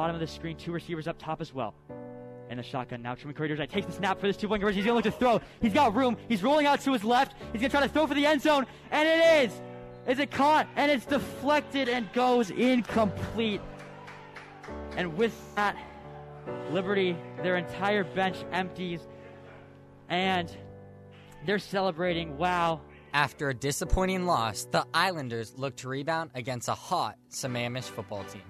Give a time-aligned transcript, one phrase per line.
[0.00, 1.74] bottom of the screen, two receivers up top as well.
[2.48, 3.14] And the shotgun now.
[3.14, 4.78] Truman Curry takes the snap for this two-point conversion.
[4.78, 5.42] He's going to look to throw.
[5.60, 6.16] He's got room.
[6.26, 7.34] He's rolling out to his left.
[7.52, 8.64] He's going to try to throw for the end zone.
[8.90, 9.60] And it is.
[10.08, 10.66] Is it caught?
[10.76, 13.60] And it's deflected and goes incomplete.
[14.96, 15.76] And with that,
[16.70, 19.06] Liberty, their entire bench empties.
[20.08, 20.50] And
[21.44, 22.38] they're celebrating.
[22.38, 22.80] Wow.
[23.12, 28.42] After a disappointing loss, the Islanders look to rebound against a hot Sammamish football team.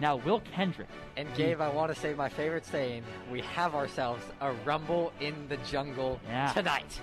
[0.00, 0.88] Now, Will Kendrick.
[1.16, 5.34] And Gabe, I want to say my favorite saying we have ourselves a rumble in
[5.48, 6.52] the jungle Yeah.
[6.52, 7.00] tonight.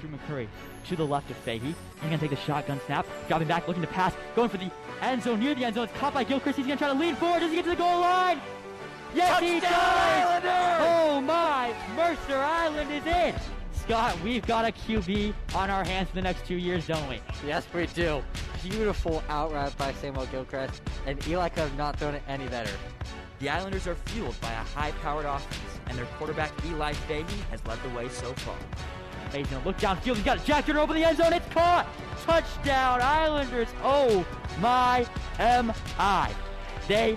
[0.00, 0.48] Truman Curry
[0.88, 1.58] to the left of Fahey.
[1.58, 4.70] He's going to take the shotgun snap, dropping back, looking to pass, going for the
[5.02, 5.84] end zone, near the end zone.
[5.84, 6.56] It's caught by Gilchrist.
[6.56, 7.40] He's going to try to lean forward.
[7.40, 8.40] Does he get to the goal line?
[9.14, 9.72] Yes, he does!
[9.72, 10.52] Islanders!
[10.80, 11.74] Oh my!
[11.96, 13.34] Mercer Island is in!
[13.88, 17.22] Scott, we've got a QB on our hands for the next two years, don't we?
[17.46, 18.22] Yes, we do.
[18.62, 22.70] Beautiful out route by Samuel Gilchrist, and Eli could have not thrown it any better.
[23.38, 27.82] The Islanders are fueled by a high-powered offense, and their quarterback Eli Fahey has led
[27.82, 28.56] the way so far.
[29.34, 30.16] He's going to look downfield.
[30.16, 31.32] He's got a Jack Durner over the end zone.
[31.32, 31.86] It's caught!
[32.26, 33.68] Touchdown, Islanders!
[33.82, 34.26] Oh
[34.60, 35.06] my
[35.38, 36.34] MI.
[36.88, 37.16] They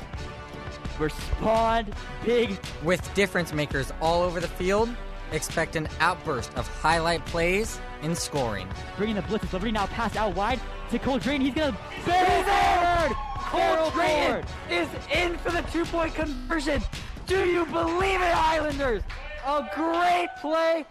[0.97, 1.93] were spawned
[2.23, 4.89] big With difference makers all over the field,
[5.31, 8.67] expect an outburst of highlight plays and scoring.
[8.97, 9.51] bringing the blitz.
[9.53, 11.41] Liberty now pass out wide to Cole Drayton.
[11.41, 13.17] He's gonna barrel forward.
[13.37, 14.45] Cole Drayton forward.
[14.69, 16.81] is in for the two-point conversion.
[17.27, 19.03] Do you believe it, Islanders?
[19.45, 20.85] A great play.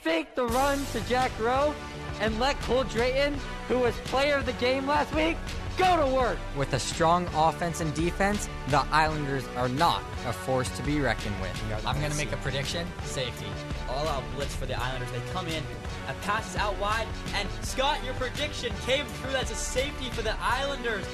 [0.00, 1.74] Fake the run to Jack Rowe
[2.20, 3.36] and let Cole Drayton,
[3.68, 5.36] who was player of the game last week,
[5.76, 6.38] go to work.
[6.56, 11.40] With a strong offense and defense, the Islanders are not a force to be reckoned
[11.40, 11.86] with.
[11.86, 12.86] I'm going to make a prediction.
[13.04, 13.46] Safety.
[13.88, 15.10] All out blitz for the Islanders.
[15.12, 15.62] They come in,
[16.08, 19.32] a pass is out wide, and Scott, your prediction came through.
[19.32, 21.04] That's a safety for the Islanders.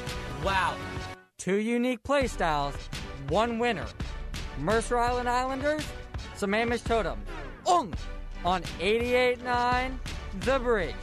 [0.45, 0.77] Wow.
[1.39, 2.75] Two unique play styles,
[3.29, 3.87] one winner.
[4.59, 5.85] Mercer Island Islanders,
[6.37, 7.21] Sammamish Totem.
[7.67, 7.95] Ung!
[8.45, 9.99] On 88.9
[10.41, 10.95] The Bridge.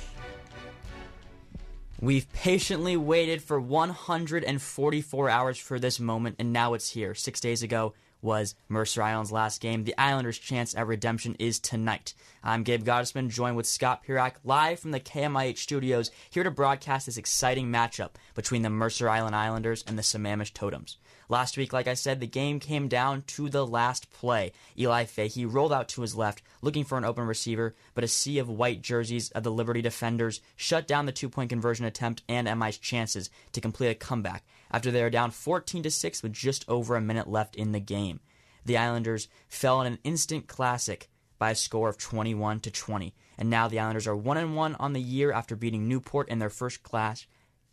[2.02, 7.14] We've patiently waited for 144 hours for this moment, and now it's here.
[7.14, 9.84] Six days ago was Mercer Island's last game.
[9.84, 12.14] The Islanders' chance at redemption is tonight.
[12.42, 17.06] I'm Gabe Gottesman, joined with Scott Pirak, live from the KMIH studios, here to broadcast
[17.06, 20.96] this exciting matchup between the Mercer Island Islanders and the Sammamish Totems.
[21.32, 24.52] Last week, like I said, the game came down to the last play.
[24.76, 28.40] Eli Fahey rolled out to his left, looking for an open receiver, but a sea
[28.40, 32.80] of white jerseys of the Liberty defenders shut down the two-point conversion attempt and MI's
[32.80, 36.96] chances to complete a comeback after they were down 14 to 6 with just over
[36.96, 38.22] a minute left in the game.
[38.66, 43.52] The Islanders fell in an instant classic by a score of 21 to 20, and
[43.52, 46.50] now the Islanders are 1 and 1 on the year after beating Newport in their
[46.50, 47.28] first clash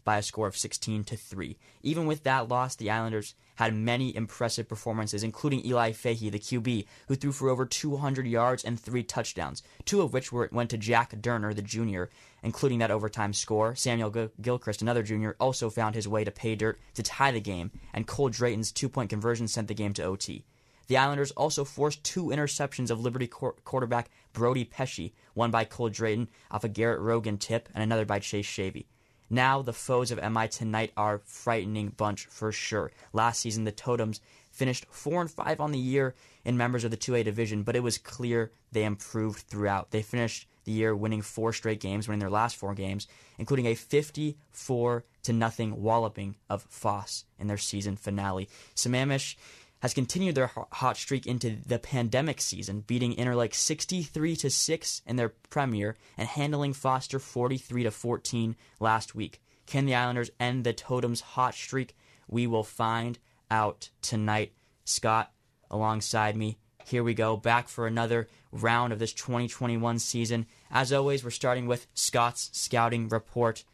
[0.05, 1.59] by a score of 16 to 3.
[1.83, 6.87] Even with that loss, the Islanders had many impressive performances, including Eli Fahey, the QB,
[7.09, 10.79] who threw for over 200 yards and three touchdowns, two of which were, went to
[10.79, 12.09] Jack Derner, the junior,
[12.43, 13.75] including that overtime score.
[13.75, 17.41] Samuel Gil- Gilchrist, another junior, also found his way to pay dirt to tie the
[17.41, 20.45] game, and Cole Drayton's two-point conversion sent the game to OT.
[20.89, 25.89] The Islanders also forced two interceptions of Liberty quar- quarterback Brody Pesci, one by Cole
[25.89, 28.87] Drayton off a Garrett Rogan tip, and another by Chase Shavy.
[29.29, 32.93] Now the foes of MI tonight are a frightening bunch for sure.
[33.13, 34.21] Last season the Totems
[34.53, 36.15] finished 4 and 5 on the year
[36.45, 39.91] in members of the 2A division, but it was clear they improved throughout.
[39.91, 43.07] They finished the year winning four straight games, winning their last four games,
[43.39, 48.49] including a 54 to nothing walloping of Foss in their season finale.
[48.75, 49.37] Sammamish
[49.81, 55.17] has continued their hot streak into the pandemic season, beating Interlake 63 to 6 in
[55.17, 59.41] their premiere and handling Foster 43 to 14 last week.
[59.67, 61.97] Can the Islanders end the Totems hot streak?
[62.29, 63.19] We will find
[63.51, 64.53] out tonight.
[64.85, 65.33] Scott
[65.71, 66.59] alongside me.
[66.85, 70.47] Here we go, back for another round of this 2021 season.
[70.71, 73.65] As always, we're starting with Scott's scouting report.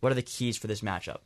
[0.00, 1.20] What are the keys for this matchup?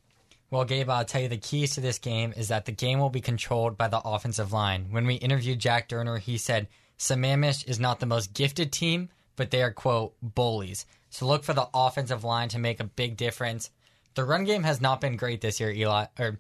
[0.54, 3.10] Well, Gabe, I'll tell you the keys to this game is that the game will
[3.10, 4.86] be controlled by the offensive line.
[4.90, 9.50] When we interviewed Jack Derner, he said Sammamish is not the most gifted team, but
[9.50, 10.86] they are, quote, bullies.
[11.10, 13.72] So look for the offensive line to make a big difference.
[14.14, 16.06] The run game has not been great this year, Eli.
[16.20, 16.38] Or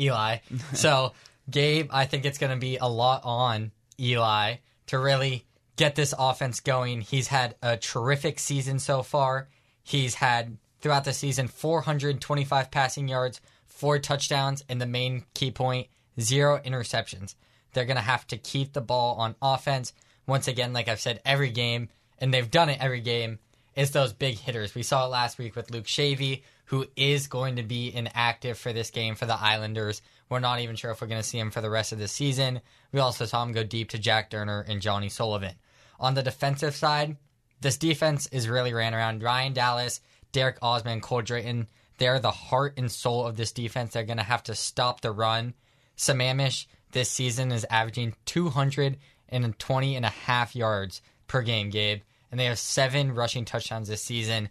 [0.00, 0.38] Eli.
[0.74, 1.12] so,
[1.48, 3.70] Gabe, I think it's going to be a lot on
[4.00, 4.56] Eli
[4.88, 5.46] to really
[5.76, 7.02] get this offense going.
[7.02, 9.46] He's had a terrific season so far.
[9.84, 15.88] He's had throughout the season 425 passing yards, four touchdowns, and the main key point,
[16.20, 17.36] zero interceptions.
[17.72, 19.94] They're going to have to keep the ball on offense.
[20.26, 21.88] Once again, like I've said, every game,
[22.18, 23.38] and they've done it every game,
[23.74, 24.74] is those big hitters.
[24.74, 28.74] We saw it last week with Luke Shavy, who is going to be inactive for
[28.74, 30.02] this game for the Islanders.
[30.28, 32.08] We're not even sure if we're going to see him for the rest of the
[32.08, 32.60] season.
[32.92, 35.54] We also saw him go deep to Jack Durner and Johnny Sullivan.
[35.98, 37.16] On the defensive side,
[37.62, 40.02] this defense is really ran around Ryan Dallas,
[40.34, 41.68] Derek Osman, Cole Drayton.
[41.98, 43.92] They're the heart and soul of this defense.
[43.92, 45.54] They're going to have to stop the run.
[45.96, 52.02] Sammamish this season is averaging 220 and a half yards per game, Gabe.
[52.30, 54.48] And they have seven rushing touchdowns this season.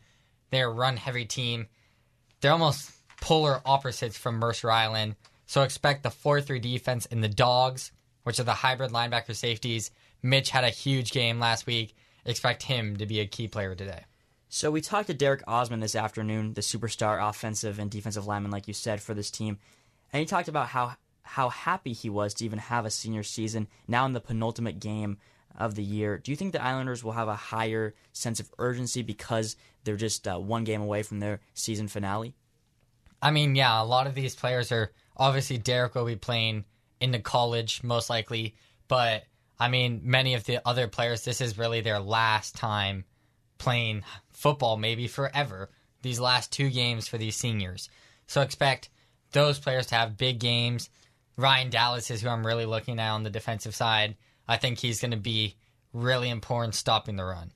[0.51, 1.67] They're a run heavy team.
[2.39, 2.89] They're almost
[3.19, 5.17] polar opposites from Mercer Island.
[5.47, 7.91] So expect the 4 3 defense in the Dogs,
[8.23, 9.91] which are the hybrid linebacker safeties.
[10.21, 11.93] Mitch had a huge game last week.
[12.23, 14.05] Expect him to be a key player today.
[14.55, 18.67] So we talked to Derek Osman this afternoon, the superstar offensive and defensive lineman, like
[18.67, 19.57] you said, for this team,
[20.11, 23.67] and he talked about how how happy he was to even have a senior season
[23.87, 25.17] now in the penultimate game
[25.57, 26.19] of the year.
[26.19, 29.55] Do you think the Islanders will have a higher sense of urgency because
[29.85, 32.35] they're just uh, one game away from their season finale?
[33.23, 36.65] I mean, yeah, a lot of these players are obviously Derek will be playing
[37.01, 38.53] into college most likely,
[38.87, 39.23] but
[39.59, 43.05] I mean, many of the other players, this is really their last time
[43.57, 45.69] playing football, maybe forever.
[46.01, 47.89] These last two games for these seniors.
[48.27, 48.89] So expect
[49.31, 50.89] those players to have big games.
[51.37, 54.15] Ryan Dallas is who I'm really looking at on the defensive side.
[54.47, 55.55] I think he's going to be
[55.93, 57.51] really important stopping the run.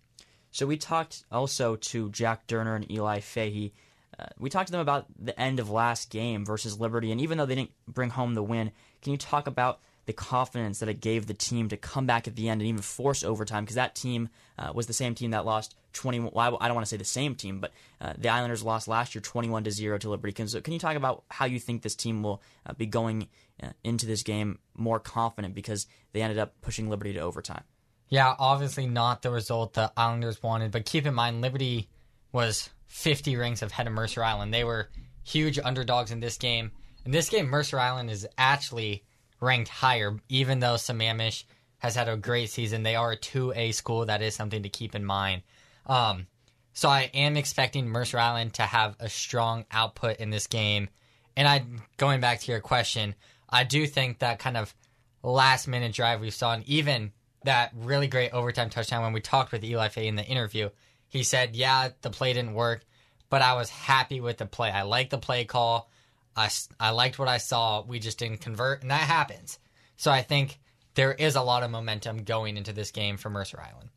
[0.51, 3.73] So we talked also to Jack Durner and Eli Fahey.
[4.17, 7.37] Uh, we talked to them about the end of last game versus Liberty, and even
[7.37, 8.71] though they didn't bring home the win,
[9.01, 12.35] can you talk about the confidence that it gave the team to come back at
[12.35, 13.63] the end and even force overtime?
[13.63, 16.31] Because that team uh, was the same team that lost 21.
[16.33, 19.15] Well, I don't want to say the same team, but uh, the Islanders lost last
[19.15, 20.33] year 21 to zero to Liberty.
[20.33, 23.27] Can, so can you talk about how you think this team will uh, be going
[23.61, 27.63] uh, into this game more confident because they ended up pushing Liberty to overtime?
[28.09, 31.89] Yeah, obviously not the result the Islanders wanted, but keep in mind Liberty
[32.31, 34.53] was 50 rings ahead of Mercer Island.
[34.53, 34.89] They were
[35.23, 36.71] huge underdogs in this game.
[37.05, 39.03] In this game, Mercer Island is actually
[39.41, 41.43] ranked higher, even though Sammamish
[41.79, 42.83] has had a great season.
[42.83, 44.05] They are a 2A school.
[44.05, 45.43] That is something to keep in mind.
[45.87, 46.27] Um,
[46.73, 50.89] so I am expecting Mercer Island to have a strong output in this game.
[51.35, 51.63] And I,
[51.97, 53.15] going back to your question,
[53.49, 54.75] I do think that kind of
[55.23, 57.13] last minute drive we saw, and even
[57.45, 60.69] that really great overtime touchdown when we talked with Eli Fahey in the interview,
[61.07, 62.85] he said, "Yeah, the play didn't work,
[63.29, 64.69] but I was happy with the play.
[64.69, 65.89] I liked the play call.
[66.35, 66.49] I,
[66.79, 67.81] I liked what I saw.
[67.81, 69.59] We just didn't convert, and that happens.
[69.95, 70.59] So I think
[70.93, 73.89] there is a lot of momentum going into this game for Mercer Island.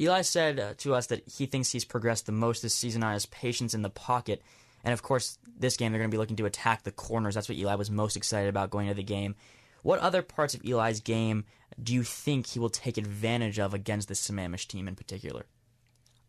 [0.00, 3.12] Eli said uh, to us that he thinks he's progressed the most this season on
[3.12, 4.42] his patience in the pocket.
[4.82, 7.34] And of course, this game they're going to be looking to attack the corners.
[7.34, 9.34] That's what Eli was most excited about going into the game.
[9.82, 11.44] What other parts of Eli's game
[11.82, 15.46] do you think he will take advantage of against the Sammamish team in particular?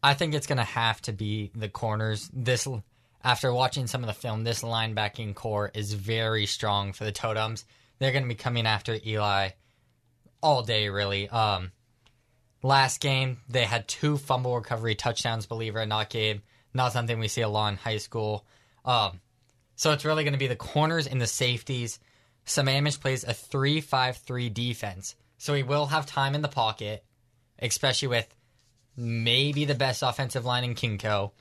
[0.03, 2.29] I think it's going to have to be the corners.
[2.33, 2.67] This,
[3.24, 7.65] after watching some of the film, this linebacking core is very strong for the Totems.
[8.00, 9.50] They're going to be coming after Eli
[10.41, 11.29] all day, really.
[11.29, 11.71] Um,
[12.63, 16.42] last game, they had two fumble recovery touchdowns, believe it or not, Gabe.
[16.74, 18.46] Not something we see a lot in high school.
[18.86, 19.19] Um,
[19.75, 22.00] so it's really going to be the corners and the safeties.
[22.46, 25.16] Sammamish plays a 3 5 3 defense.
[25.38, 27.04] So he will have time in the pocket,
[27.60, 28.34] especially with
[28.96, 31.31] maybe the best offensive line in KingCo.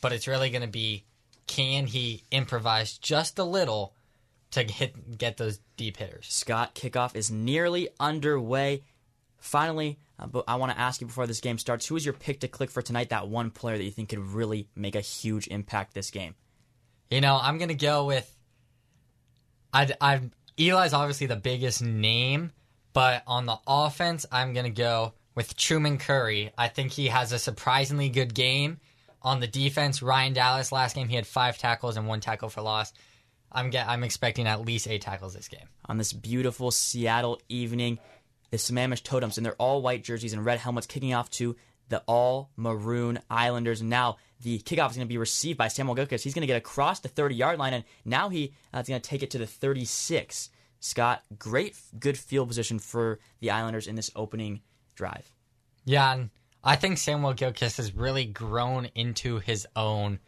[0.00, 1.04] But it's really going to be
[1.46, 3.94] can he improvise just a little
[4.50, 6.26] to hit get those deep hitters?
[6.28, 8.82] Scott, kickoff is nearly underway.
[9.38, 12.14] Finally, uh, but I want to ask you before this game starts, who is your
[12.14, 13.10] pick to click for tonight?
[13.10, 16.34] That one player that you think could really make a huge impact this game.
[17.10, 18.30] You know, I'm gonna go with.
[19.72, 20.20] I, I
[20.58, 22.50] Eli's obviously the biggest name,
[22.92, 26.50] but on the offense, I'm gonna go with Truman Curry.
[26.58, 28.78] I think he has a surprisingly good game.
[29.22, 32.62] On the defense, Ryan Dallas last game he had five tackles and one tackle for
[32.62, 32.92] loss.
[33.52, 35.68] I'm get, I'm expecting at least eight tackles this game.
[35.86, 37.98] On this beautiful Seattle evening,
[38.50, 41.56] the Sammamish Totems in their all white jerseys and red helmets kicking off to
[41.88, 43.82] the all maroon Islanders.
[43.82, 46.24] Now the kickoff is going to be received by Samuel Gilchrist.
[46.24, 49.00] He's going to get across the 30 yard line, and now he uh, is going
[49.00, 50.50] to take it to the 36.
[50.80, 54.60] Scott, great, good field position for the Islanders in this opening
[54.94, 55.30] drive.
[55.84, 56.30] Yeah, and
[56.62, 60.18] I think Samuel Gilchrist has really grown into his own.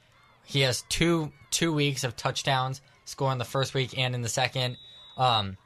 [0.45, 4.79] He has two two weeks of touchdowns, scoring the first week and in the second.
[5.17, 5.57] Um,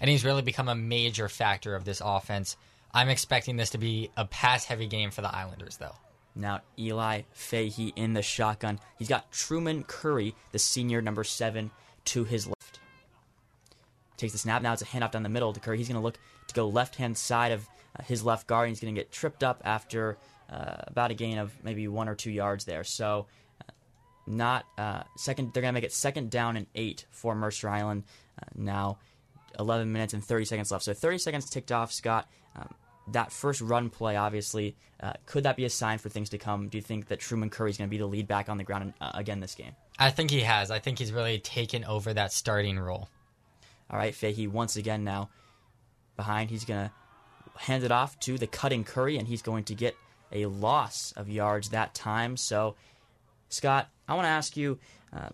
[0.00, 2.56] and he's really become a major factor of this offense.
[2.92, 5.94] I'm expecting this to be a pass heavy game for the Islanders, though.
[6.34, 8.78] Now, Eli Fahey in the shotgun.
[8.98, 11.70] He's got Truman Curry, the senior number seven,
[12.06, 12.78] to his left.
[14.16, 14.62] Takes the snap.
[14.62, 15.78] Now it's a handoff down the middle to Curry.
[15.78, 18.68] He's going to look to go left hand side of uh, his left guard.
[18.68, 20.16] He's going to get tripped up after
[20.50, 22.84] uh, about a gain of maybe one or two yards there.
[22.84, 23.26] So
[23.60, 23.72] uh,
[24.26, 25.52] not uh, second.
[25.52, 28.04] They're going to make it second down and eight for Mercer Island.
[28.40, 28.98] Uh, now,
[29.58, 30.84] 11 minutes and 30 seconds left.
[30.84, 31.92] So 30 seconds ticked off.
[31.92, 32.74] Scott, um,
[33.12, 36.68] that first run play, obviously, uh, could that be a sign for things to come?
[36.68, 38.64] Do you think that Truman Curry is going to be the lead back on the
[38.64, 39.72] ground uh, again this game?
[39.98, 40.70] I think he has.
[40.70, 43.08] I think he's really taken over that starting role.
[43.90, 45.30] All right, Fahey once again now
[46.16, 46.50] behind.
[46.50, 46.92] He's going to
[47.60, 49.96] hand it off to the cutting Curry, and he's going to get
[50.30, 52.36] a loss of yards that time.
[52.36, 52.76] So,
[53.48, 54.78] Scott, I want to ask you.
[55.12, 55.30] Uh,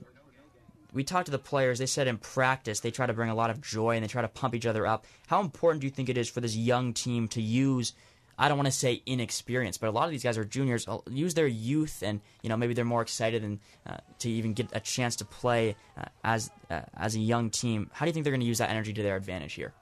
[0.94, 1.78] we talked to the players.
[1.78, 4.22] They said in practice they try to bring a lot of joy and they try
[4.22, 5.04] to pump each other up.
[5.26, 7.92] How important do you think it is for this young team to use?
[8.38, 10.88] I don't want to say inexperience, but a lot of these guys are juniors.
[10.88, 14.54] uh, Use their youth, and you know maybe they're more excited and uh, to even
[14.54, 17.90] get a chance to play uh, as uh, as a young team.
[17.92, 19.72] How do you think they're going to use that energy to their advantage here?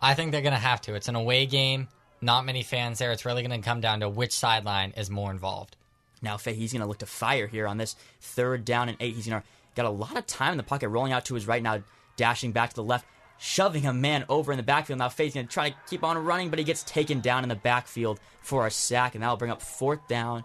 [0.00, 0.94] I think they're going to have to.
[0.94, 1.86] It's an away game,
[2.20, 3.12] not many fans there.
[3.12, 5.76] It's really going to come down to which sideline is more involved.
[6.20, 9.14] Now Fahey, he's going to look to fire here on this third down and eight.
[9.14, 11.46] He's going to got a lot of time in the pocket, rolling out to his
[11.46, 11.82] right now,
[12.16, 13.06] dashing back to the left,
[13.38, 14.98] shoving a man over in the backfield.
[14.98, 17.48] Now Fahey's going to try to keep on running, but he gets taken down in
[17.48, 20.44] the backfield for a sack, and that'll bring up fourth down.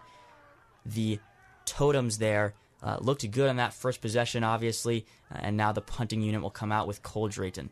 [0.85, 1.19] The
[1.65, 6.41] totems there uh, looked good on that first possession, obviously, and now the punting unit
[6.41, 7.69] will come out with Cole Drayton.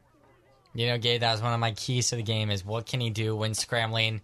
[0.73, 2.99] You know, Gabe, that was one of my keys to the game is what can
[2.99, 4.21] he do when scrambling?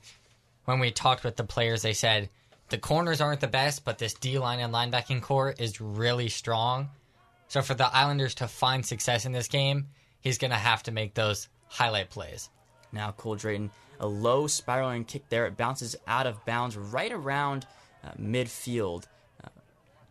[0.65, 2.29] When we talked with the players, they said
[2.69, 6.89] the corners aren't the best, but this D line and linebacking core is really strong.
[7.51, 9.87] So for the Islanders to find success in this game,
[10.21, 12.49] he's going to have to make those highlight plays.
[12.93, 15.45] Now Cole Drayton, a low spiraling kick there.
[15.47, 17.67] It bounces out of bounds right around
[18.05, 19.03] uh, midfield.
[19.43, 19.49] Uh,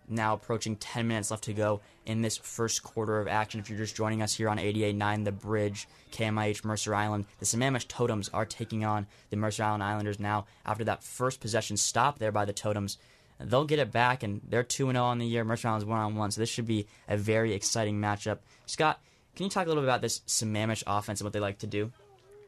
[0.07, 3.59] now approaching 10 minutes left to go in this first quarter of action.
[3.59, 7.87] If you're just joining us here on 88.9 The Bridge, KMIH Mercer Island, the Sammamish
[7.87, 12.33] Totems are taking on the Mercer Island Islanders now after that first possession stop there
[12.33, 12.99] by the Totems.
[13.43, 15.45] They'll get it back, and they're 2 0 on the year.
[15.45, 18.39] Mercer Island's 1 on 1, so this should be a very exciting matchup.
[18.67, 19.01] Scott,
[19.35, 21.67] can you talk a little bit about this Sammamish offense and what they like to
[21.67, 21.93] do?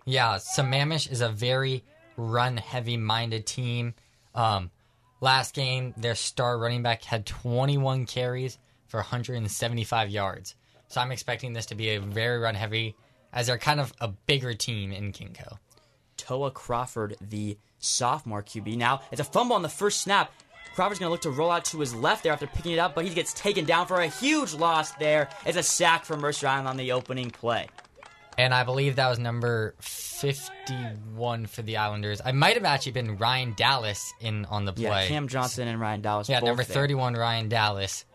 [0.04, 1.84] Yeah, Sammamish is a very
[2.16, 3.94] run heavy minded team.
[4.34, 4.70] Um,
[5.20, 8.58] last game, their star running back had 21 carries
[8.88, 10.54] for 175 yards.
[10.88, 12.94] So I'm expecting this to be a very run heavy,
[13.32, 15.58] as they're kind of a bigger team in KingCo.
[16.18, 18.76] Toa Crawford, the sophomore QB.
[18.76, 20.30] Now, it's a fumble on the first snap.
[20.74, 22.94] Crawford's going to look to roll out to his left there after picking it up,
[22.94, 25.28] but he gets taken down for a huge loss there.
[25.44, 27.66] It's a sack for Mercer Island on the opening play.
[28.38, 32.22] And I believe that was number 51 for the Islanders.
[32.24, 34.84] I might have actually been Ryan Dallas in on the play.
[34.84, 36.30] Yeah, Cam Johnson and Ryan Dallas.
[36.30, 36.74] Yeah, number there.
[36.74, 38.06] 31, Ryan Dallas,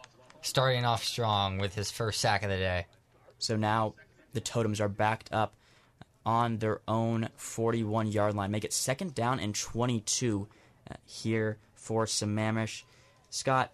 [0.41, 2.87] starting off strong with his first sack of the day.
[3.37, 3.93] So now
[4.33, 5.53] the Totems are backed up
[6.25, 8.49] on their own 41 yard line.
[8.49, 10.47] Make it second down and 22
[10.89, 12.83] uh, here for Sammamish.
[13.29, 13.71] Scott,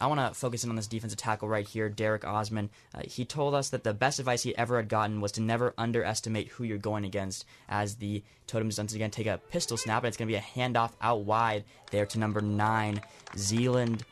[0.00, 2.70] I want to focus in on this defensive tackle right here, Derek Osman.
[2.92, 5.72] Uh, he told us that the best advice he ever had gotten was to never
[5.78, 10.08] underestimate who you're going against, as the Totems once again take a pistol snap, and
[10.08, 13.00] it's going to be a handoff out wide there to number nine,
[13.38, 14.04] Zealand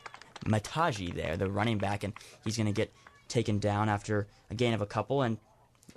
[0.45, 2.13] Mataji there, the running back, and
[2.45, 2.93] he's going to get
[3.27, 5.23] taken down after a gain of a couple.
[5.23, 5.37] And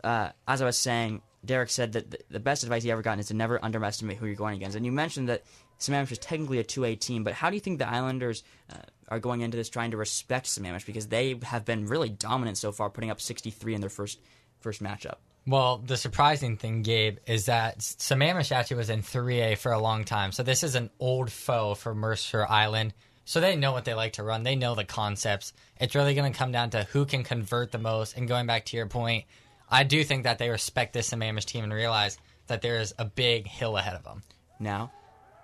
[0.03, 3.21] uh, as I was saying, Derek said that the, the best advice he ever gotten
[3.21, 4.77] is to never underestimate who you're going against.
[4.77, 5.45] And you mentioned that
[5.79, 8.43] Sammamish is technically a 2A team, but how do you think the Islanders
[8.73, 12.59] uh, are going into this trying to respect Sammamish because they have been really dominant
[12.59, 14.19] so far, putting up 63 in their first
[14.61, 15.17] first matchup?
[15.47, 20.05] Well, the surprising thing, Gabe, is that Sammamish actually was in 3A for a long
[20.05, 20.31] time.
[20.33, 22.93] So this is an old foe for Mercer Island.
[23.25, 24.43] So they know what they like to run.
[24.43, 25.55] They know the concepts.
[25.81, 28.17] It's really going to come down to who can convert the most.
[28.17, 29.25] And going back to your point,
[29.71, 32.19] I do think that they respect this Sammamish team and realize
[32.49, 34.23] that there is a big hill ahead of them.
[34.61, 34.93] Now,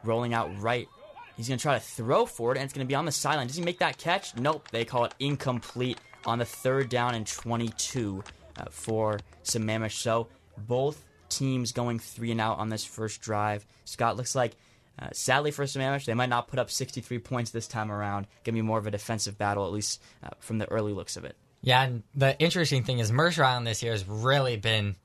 [0.05, 0.89] rolling out right.
[1.37, 3.49] He's going to try to throw forward, and it's going to be on the sideline.
[3.49, 4.37] Does he make that catch?
[4.37, 4.69] Nope.
[4.71, 8.23] They call it incomplete on the third down and 22
[8.57, 10.01] uh, for Sammamish.
[10.01, 13.67] So both teams going three and out on this first drive.
[13.85, 14.53] Scott looks like,
[14.99, 18.27] uh, sadly for Sammamish, they might not put up 63 points this time around.
[18.45, 21.17] Going to be more of a defensive battle, at least uh, from the early looks
[21.17, 21.37] of it.
[21.63, 24.97] Yeah, and the interesting thing is Mercer Island this year has really been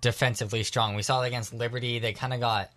[0.00, 0.96] defensively strong.
[0.96, 2.00] We saw it against Liberty.
[2.00, 2.70] They kind of got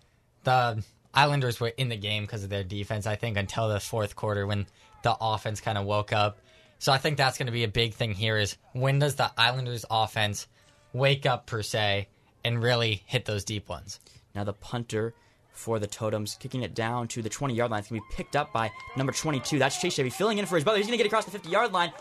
[0.44, 0.82] the
[1.16, 4.46] Islanders were in the game because of their defense, I think, until the fourth quarter
[4.46, 4.66] when
[5.02, 6.38] the offense kind of woke up.
[6.78, 9.30] So I think that's going to be a big thing here is when does the
[9.38, 10.46] Islanders offense
[10.92, 12.08] wake up per se
[12.44, 13.98] and really hit those deep ones?
[14.34, 15.14] Now the punter
[15.52, 17.80] for the Totems, kicking it down to the 20 yard line.
[17.80, 19.58] It's going to be picked up by number 22.
[19.58, 20.76] That's Chase Shavy filling in for his brother.
[20.76, 21.92] He's going to get across the 50 yard line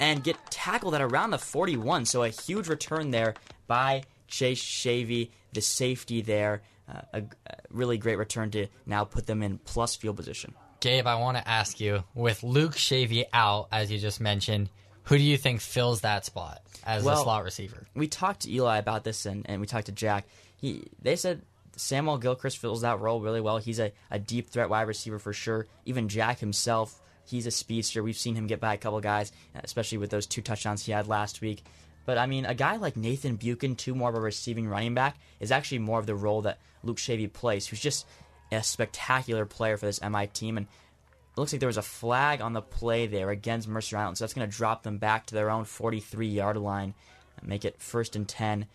[0.00, 2.06] and get tackled at around the 41.
[2.06, 3.34] So a huge return there
[3.68, 6.62] by Chase Shavy, the safety there.
[6.88, 10.52] Uh, a, a really great return to now put them in plus field position.
[10.80, 14.68] Gabe, I want to ask you with Luke Shavy out, as you just mentioned,
[15.04, 17.86] who do you think fills that spot as Well- the slot receiver?
[17.94, 20.26] we talked to Eli about this, and, and we talked to Jack.
[20.56, 21.40] He they said
[21.76, 23.56] Samuel Gilchrist fills that role really well.
[23.58, 25.66] He's a, a deep threat wide receiver for sure.
[25.86, 28.02] Even Jack himself, he's a speedster.
[28.02, 31.08] We've seen him get by a couple guys, especially with those two touchdowns he had
[31.08, 31.64] last week.
[32.06, 35.16] But I mean, a guy like Nathan Buchan, two more of a receiving running back,
[35.40, 38.06] is actually more of the role that Luke Shavy plays, who's just
[38.52, 40.56] a spectacular player for this MI team.
[40.56, 44.18] And it looks like there was a flag on the play there against Mercer Island,
[44.18, 46.94] so that's going to drop them back to their own 43 yard line,
[47.38, 48.66] and make it first and 10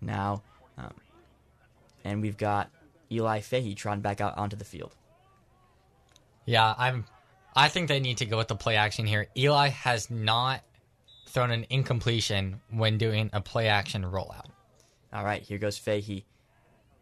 [0.00, 0.42] now.
[0.76, 0.94] Um,
[2.04, 2.70] and we've got
[3.10, 4.94] Eli Fahey trotting back out onto the field.
[6.44, 7.04] Yeah, I'm.
[7.54, 9.26] I think they need to go with the play action here.
[9.36, 10.62] Eli has not
[11.26, 14.46] thrown an incompletion when doing a play action rollout.
[15.12, 16.24] All right, here goes Fahey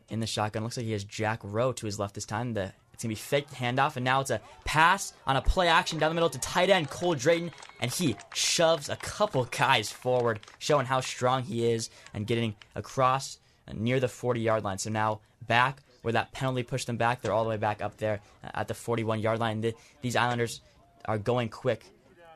[0.09, 0.63] in the shotgun.
[0.63, 2.55] Looks like he has Jack Rowe to his left this time.
[2.55, 5.99] The it's gonna be fake handoff, and now it's a pass on a play action
[5.99, 10.41] down the middle to tight end Cole Drayton, and he shoves a couple guys forward,
[10.59, 13.39] showing how strong he is and getting across
[13.75, 14.79] near the 40 yard line.
[14.79, 17.99] So now back where that penalty pushed them back, they're all the way back up
[17.99, 18.21] there
[18.55, 19.61] at the 41 yard line.
[19.61, 20.63] The, these Islanders
[21.05, 21.85] are going quick.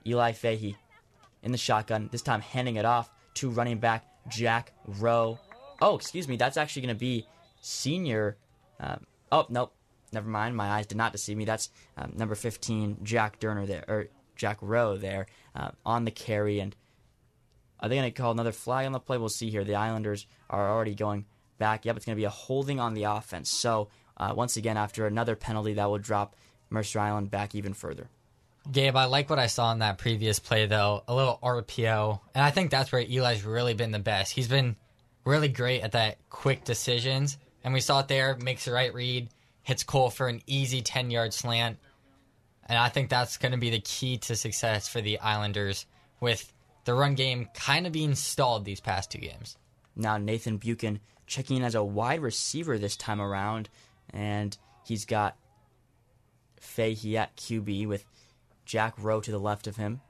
[0.07, 0.77] Eli Fahey
[1.43, 5.39] in the shotgun, this time handing it off to running back Jack Rowe.
[5.81, 7.27] Oh, excuse me, that's actually to be
[7.61, 8.37] senior.
[8.79, 9.73] Um, oh, nope,
[10.13, 10.57] never mind.
[10.57, 11.45] My eyes did not deceive me.
[11.45, 16.61] That's um, number 15, Jack Durner there, or Jack Rowe there uh, on the carry.
[16.61, 16.75] And
[17.81, 19.19] are they going to call another flag on the play?
[19.19, 19.65] We'll see here.
[19.65, 21.27] The Islanders are already going
[21.59, 21.85] back.
[21.85, 23.51] Yep, it's going to be a holding on the offense.
[23.51, 26.37] So, uh, once again, after another penalty, that will drop
[26.71, 28.09] Mercer Island back even further.
[28.71, 31.03] Gabe, I like what I saw in that previous play, though.
[31.09, 32.21] A little RPO.
[32.35, 34.33] And I think that's where Eli's really been the best.
[34.33, 34.77] He's been
[35.25, 37.39] really great at that quick decisions.
[37.63, 39.29] And we saw it there, makes the right read,
[39.63, 41.79] hits Cole for an easy 10 yard slant.
[42.67, 45.87] And I think that's going to be the key to success for the Islanders
[46.21, 46.53] with
[46.85, 49.57] the run game kind of being stalled these past two games.
[49.97, 53.69] Now Nathan Buchan checking in as a wide receiver this time around,
[54.13, 55.37] and he's got
[56.61, 58.05] Fahey at QB with
[58.65, 60.01] Jack Rowe to the left of him,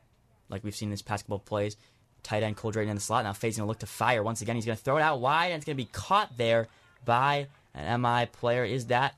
[0.48, 1.77] like we've seen in this past couple plays.
[2.22, 3.24] Tight end Cole Drayton in the slot.
[3.24, 4.57] Now Fahey's going to look to fire once again.
[4.57, 6.68] He's going to throw it out wide, and it's going to be caught there
[7.04, 8.64] by an MI player.
[8.64, 9.14] Is that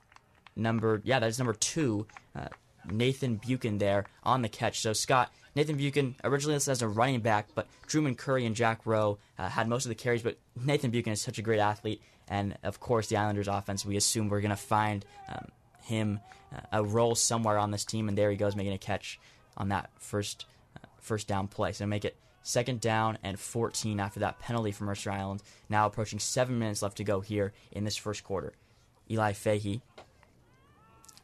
[0.57, 1.01] number?
[1.05, 2.07] Yeah, that is number two.
[2.35, 2.49] Uh,
[2.91, 4.81] Nathan Buchan there on the catch.
[4.81, 8.81] So Scott, Nathan Buchan originally listed as a running back, but Truman Curry and Jack
[8.85, 10.23] Rowe uh, had most of the carries.
[10.23, 13.85] But Nathan Buchan is such a great athlete, and of course the Islanders' offense.
[13.85, 15.49] We assume we're going to find um,
[15.83, 16.21] him
[16.55, 19.21] uh, a role somewhere on this team, and there he goes making a catch
[19.57, 21.73] on that first uh, first down play.
[21.73, 25.43] So make it second down and 14 after that penalty from Mercer Island.
[25.69, 28.53] Now approaching seven minutes left to go here in this first quarter.
[29.11, 29.83] Eli Fahey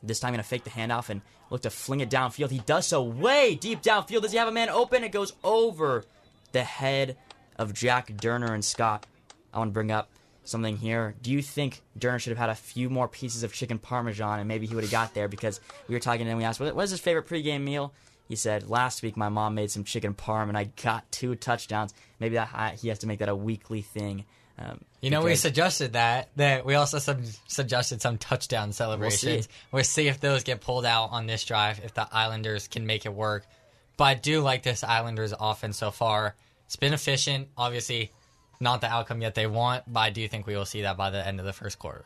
[0.02, 2.50] this time going to fake the handoff and look to fling it downfield.
[2.50, 4.22] He does so way deep downfield.
[4.22, 5.04] Does he have a man open?
[5.04, 6.04] It goes over
[6.52, 7.16] the head
[7.56, 9.06] of Jack Durner and Scott.
[9.52, 10.08] I want to bring up
[10.44, 11.14] something here.
[11.20, 14.48] Do you think Durner should have had a few more pieces of chicken parmesan and
[14.48, 15.28] maybe he would have got there?
[15.28, 17.92] Because we were talking and we asked, what is his favorite pregame meal?
[18.28, 21.94] He said, last week my mom made some chicken parm and I got two touchdowns.
[22.20, 24.26] Maybe that he has to make that a weekly thing.
[24.58, 26.28] Um, You know, we suggested that.
[26.36, 29.48] That we also sub- suggested some touchdown celebrations.
[29.72, 30.08] We'll see.
[30.08, 31.80] if those get pulled out on this drive.
[31.82, 33.46] If the Islanders can make it work.
[33.96, 36.34] But I do like this Islanders offense so far.
[36.66, 37.48] It's been efficient.
[37.56, 38.12] Obviously,
[38.60, 41.10] not the outcome yet they want, but I do think we will see that by
[41.10, 42.04] the end of the first quarter.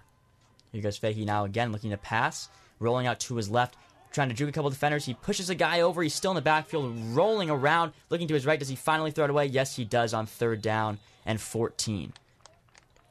[0.71, 3.77] Here goes Fahey now again, looking to pass, rolling out to his left,
[4.13, 5.05] trying to juke a couple defenders.
[5.05, 6.03] He pushes a guy over.
[6.03, 8.59] He's still in the backfield, rolling around, looking to his right.
[8.59, 9.47] Does he finally throw it away?
[9.47, 12.13] Yes, he does on third down and 14.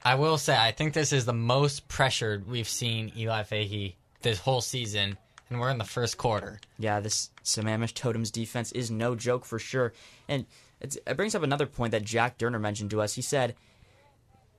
[0.03, 4.39] I will say, I think this is the most pressured we've seen Eli Fahey this
[4.39, 5.17] whole season,
[5.49, 6.59] and we're in the first quarter.
[6.79, 9.93] Yeah, this Sammamish Totems defense is no joke for sure.
[10.27, 10.45] And
[10.79, 13.13] it's, it brings up another point that Jack Durner mentioned to us.
[13.13, 13.55] He said,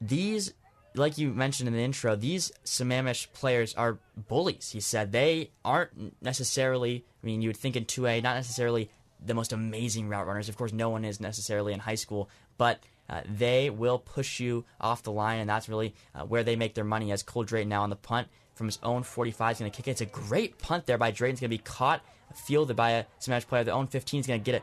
[0.01, 0.55] these,
[0.95, 4.71] like you mentioned in the intro, these Sammamish players are bullies.
[4.73, 8.91] He said they aren't necessarily, I mean, you would think in 2A, not necessarily
[9.25, 10.49] the most amazing route runners.
[10.49, 12.29] Of course, no one is necessarily in high school,
[12.59, 16.57] but uh, they will push you off the line, and that's really uh, where they
[16.57, 17.13] make their money.
[17.13, 19.89] As Cole Drayton now on the punt from his own 45 is going to kick
[19.89, 19.93] it.
[19.93, 21.35] It's a great punt there by Drayton.
[21.35, 22.03] It's going to be caught,
[22.35, 23.65] fielded by a smash player.
[23.65, 24.63] The own 15 is going to get it,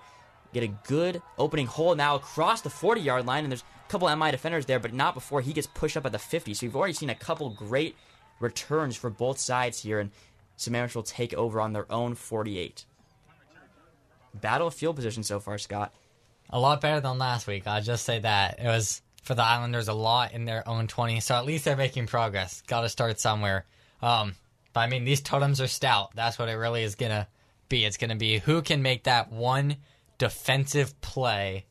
[0.54, 4.16] get a good opening hole now across the 40 yard line, and there's a couple
[4.16, 6.54] MI defenders there, but not before he gets pushed up at the 50.
[6.54, 7.96] So we've already seen a couple great
[8.40, 10.12] returns for both sides here, and
[10.58, 12.86] Sammamish will take over on their own 48.
[14.34, 15.94] Battle of field position so far, Scott.
[16.50, 17.68] A lot better than last week.
[17.68, 18.60] I'll just say that.
[18.60, 21.76] It was for the Islanders a lot in their own 20, so at least they're
[21.76, 22.62] making progress.
[22.68, 23.66] Got to start somewhere.
[24.02, 24.36] Um,
[24.72, 26.12] But I mean, these totems are stout.
[26.16, 27.28] That's what it really is gonna
[27.70, 27.86] be.
[27.86, 29.78] It's gonna be who can make that one
[30.20, 31.66] defensive play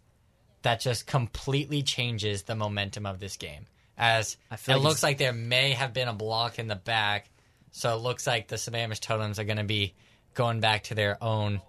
[0.62, 3.66] that just completely changes the momentum of this game.
[3.96, 7.30] As I it like looks like there may have been a block in the back,
[7.72, 9.94] so it looks like the Sammamish totems are gonna be
[10.34, 11.60] going back to their own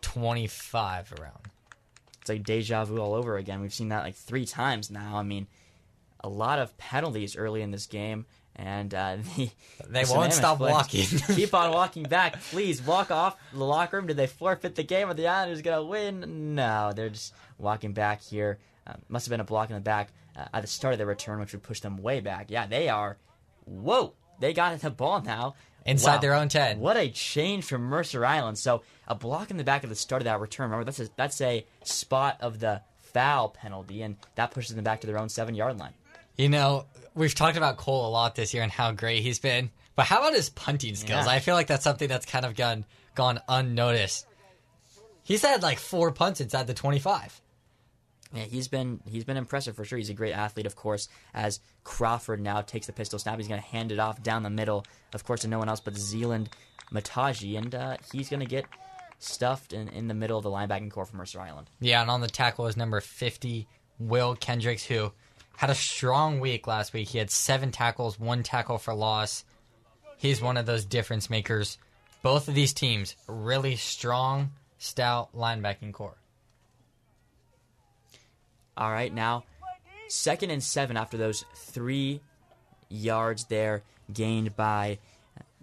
[0.00, 1.48] twenty-five around.
[2.20, 3.60] It's like deja vu all over again.
[3.60, 5.16] We've seen that like three times now.
[5.16, 5.48] I mean,
[6.20, 9.50] a lot of penalties early in this game, and uh, the
[9.88, 11.04] They the won't stop walking.
[11.34, 12.40] keep on walking back.
[12.50, 14.06] Please walk off the locker room.
[14.06, 15.08] Did they forfeit the game?
[15.08, 16.54] Are the Islanders gonna win?
[16.54, 18.58] No, they're just walking back here.
[18.86, 21.06] Uh, must have been a block in the back uh, at the start of their
[21.06, 22.50] return, which would push them way back.
[22.50, 23.16] Yeah, they are.
[23.64, 26.20] Whoa, they got the ball now Inside Wow.
[26.20, 26.78] their own 10.
[26.78, 28.56] What a change from Mercer Island.
[28.58, 30.70] So a block in the back at the start of that return.
[30.70, 35.00] Remember, that's a, that's a spot of the foul penalty, and that pushes them back
[35.00, 35.92] to their own seven yard line.
[36.36, 39.70] You know, we've talked about Cole a lot this year and how great he's been.
[39.94, 41.26] But how about his punting skills?
[41.26, 41.32] Yeah.
[41.32, 44.26] I feel like that's something that's kind of gone gone unnoticed.
[45.22, 47.40] He's had like four punts inside the 25.
[48.34, 49.98] Yeah, he's been he's been impressive for sure.
[49.98, 51.08] He's a great athlete, of course.
[51.34, 54.50] As Crawford now takes the pistol snap, he's going to hand it off down the
[54.50, 56.48] middle, of course, to no one else but Zealand
[56.92, 58.64] Mataji, and uh, he's going to get
[59.18, 61.68] stuffed in, in the middle of the linebacking core for Mercer Island.
[61.80, 63.68] Yeah, and on the tackle is number 50,
[63.98, 65.12] Will Kendricks, who
[65.62, 67.06] had a strong week last week.
[67.06, 69.44] He had seven tackles, one tackle for loss.
[70.16, 71.78] He's one of those difference makers.
[72.20, 76.16] Both of these teams, really strong, stout linebacking core.
[78.76, 79.44] All right, now
[80.08, 82.20] second and seven after those three
[82.88, 84.98] yards there gained by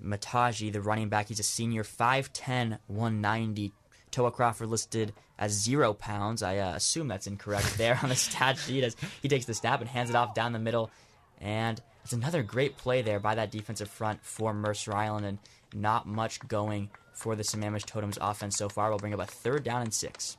[0.02, 1.28] Mataji, the running back.
[1.28, 3.74] He's a senior, 5'10, 190.
[4.12, 6.44] Toa Crawford listed as zero pounds.
[6.44, 9.80] I uh, assume that's incorrect there on the stat sheet as he takes the snap
[9.80, 10.92] and hands it off down the middle.
[11.40, 15.40] And it's another great play there by that defensive front for Mercer Island, and
[15.74, 18.90] not much going for the Sammamish Totems offense so far.
[18.90, 20.38] We'll bring up a third down and six.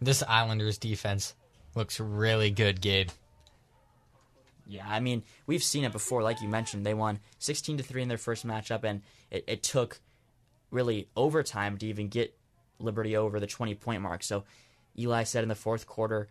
[0.00, 1.34] This Islanders defense
[1.74, 3.10] looks really good, Gabe.
[4.66, 6.22] Yeah, I mean, we've seen it before.
[6.22, 9.62] Like you mentioned, they won 16 to 3 in their first matchup, and it, it
[9.64, 10.00] took
[10.70, 12.32] really overtime to even get
[12.80, 14.22] Liberty over the 20 point mark.
[14.22, 14.44] So
[14.98, 16.28] Eli said in the fourth quarter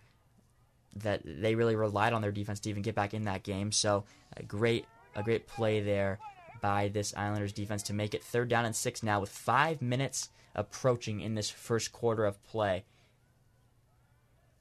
[0.96, 3.72] that they really relied on their defense to even get back in that game.
[3.72, 4.86] So a great,
[5.16, 6.20] a great play there
[6.62, 10.30] by this Islanders defense to make it third down and six now with five minutes
[10.56, 12.84] approaching in this first quarter of play.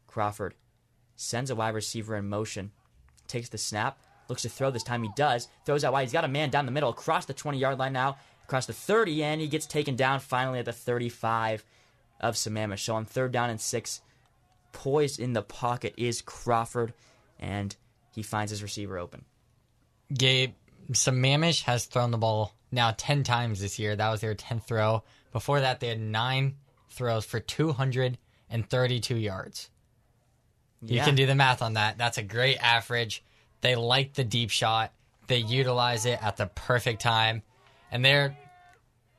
[0.06, 0.54] Crawford
[1.16, 2.70] sends a wide receiver in motion
[3.28, 3.98] takes the snap,
[4.28, 4.70] looks to throw.
[4.70, 5.48] This time he does.
[5.64, 6.02] Throws out wide.
[6.02, 8.72] He's got a man down the middle, across the 20 yard line now, across the
[8.72, 11.64] 30, and he gets taken down finally at the 35
[12.20, 12.80] of Sammamish.
[12.80, 14.00] So on third down and six,
[14.72, 16.94] poised in the pocket is Crawford,
[17.38, 17.74] and
[18.14, 19.24] he finds his receiver open.
[20.12, 20.54] Gabe,
[20.92, 23.94] Sammamish has thrown the ball now 10 times this year.
[23.94, 25.04] That was their 10th throw.
[25.32, 26.56] Before that, they had nine
[26.90, 29.70] throws for 232 yards.
[30.80, 31.98] You can do the math on that.
[31.98, 33.24] That's a great average.
[33.60, 34.92] They like the deep shot.
[35.26, 37.42] They utilize it at the perfect time.
[37.90, 38.36] And they're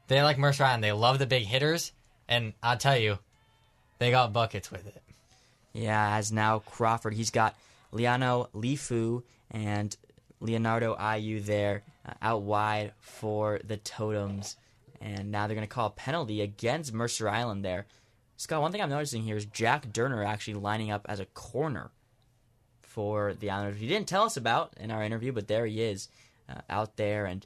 [0.08, 0.84] they like Mercer Island.
[0.84, 1.92] They love the big hitters.
[2.30, 3.18] And I'll tell you,
[3.98, 5.02] they got buckets with it.
[5.74, 7.56] Yeah, as now Crawford, he's got
[7.92, 9.98] Liano Lifu and
[10.40, 14.56] Leonardo Ayu there uh, out wide for the Totems.
[15.02, 17.88] And now they're going to call a penalty against Mercer Island there.
[18.38, 21.90] Scott, one thing I'm noticing here is Jack Durner actually lining up as a corner
[22.82, 23.80] for the Islanders.
[23.80, 26.10] He didn't tell us about in our interview, but there he is
[26.48, 27.26] uh, out there.
[27.26, 27.46] And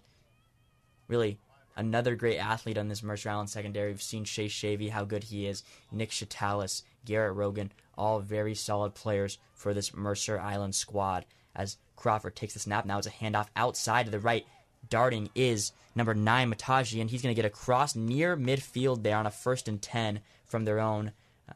[1.07, 1.37] really,
[1.75, 3.91] another great athlete on this Mercer Island secondary.
[3.91, 5.63] We've seen Shea Shavy, how good he is.
[5.91, 11.25] Nick Chatalis, Garrett Rogan, all very solid players for this Mercer Island squad.
[11.55, 14.45] As Crawford takes the snap, now it's a handoff outside to the right.
[14.89, 19.27] Darting is number nine Mataji, and he's going to get across near midfield there on
[19.27, 21.11] a first and ten from their own,
[21.47, 21.53] uh,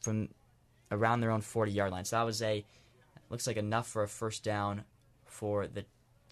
[0.00, 0.28] from
[0.90, 2.04] around their own forty yard line.
[2.04, 2.64] So that was a
[3.30, 4.84] looks like enough for a first down
[5.24, 5.84] for the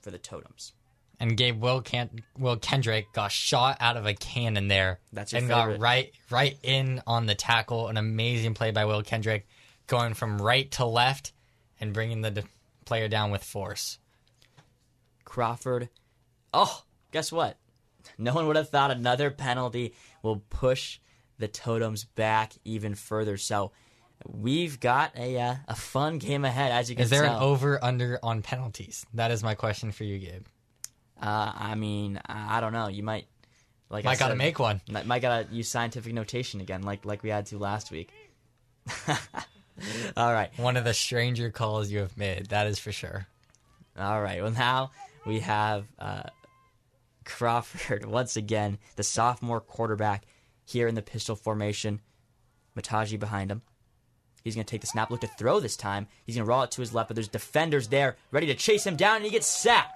[0.02, 0.72] for the Totems.
[1.18, 5.00] And Gabe Will Can- Will Kendrick got shot out of a cannon there.
[5.16, 5.48] And favorite.
[5.48, 7.88] got right right in on the tackle.
[7.88, 9.46] An amazing play by Will Kendrick,
[9.86, 11.32] going from right to left
[11.80, 12.42] and bringing the d-
[12.84, 13.98] player down with force.
[15.24, 15.88] Crawford.
[16.52, 17.56] Oh, guess what?
[18.18, 21.00] No one would have thought another penalty will push
[21.38, 23.36] the totems back even further.
[23.36, 23.72] So
[24.26, 27.36] we've got a uh, a fun game ahead, as you can Is there tell.
[27.38, 29.04] an over under on penalties?
[29.14, 30.46] That is my question for you, Gabe.
[31.20, 32.88] Uh, I mean, I I don't know.
[32.88, 33.26] You might
[33.90, 34.80] like I Might gotta said, make one.
[34.90, 38.10] might- Might gotta use scientific notation again, like like we had to last week.
[40.16, 40.50] All right.
[40.58, 42.46] One of the stranger calls you have made.
[42.46, 43.26] That is for sure.
[43.98, 44.42] All right.
[44.42, 44.90] Well, now
[45.26, 46.22] we have uh,
[47.24, 50.24] Crawford, once again, the sophomore quarterback
[50.64, 52.00] here in the pistol formation.
[52.76, 53.62] Mataji behind him.
[54.44, 56.06] He's going to take the snap, look to throw this time.
[56.24, 58.86] He's going to roll it to his left, but there's defenders there ready to chase
[58.86, 59.95] him down, and he gets sacked.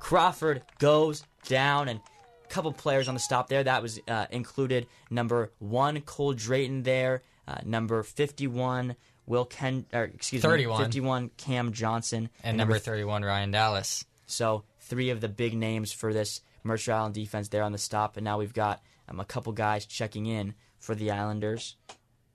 [0.00, 2.00] Crawford goes down, and
[2.44, 3.64] a couple players on the stop there.
[3.64, 10.04] That was uh, included number one, Cole Drayton there, uh, number 51, Will Ken, or
[10.04, 10.78] excuse 31.
[10.78, 14.04] me, 51, Cam Johnson, And number 31, Ryan Dallas.
[14.26, 18.16] so three of the big names for this Mercer Island defense there on the stop,
[18.16, 21.76] and now we've got um, a couple guys checking in for the Islanders,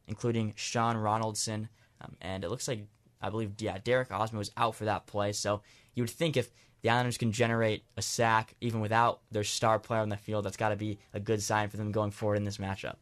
[0.08, 1.67] including Sean Ronaldson,
[2.02, 2.86] um, and it looks like
[3.21, 5.32] I believe yeah Derek Osman was out for that play.
[5.34, 5.62] So
[5.93, 6.50] you would think if
[6.81, 10.57] the Islanders can generate a sack even without their star player on the field, that's
[10.57, 12.95] got to be a good sign for them going forward in this matchup.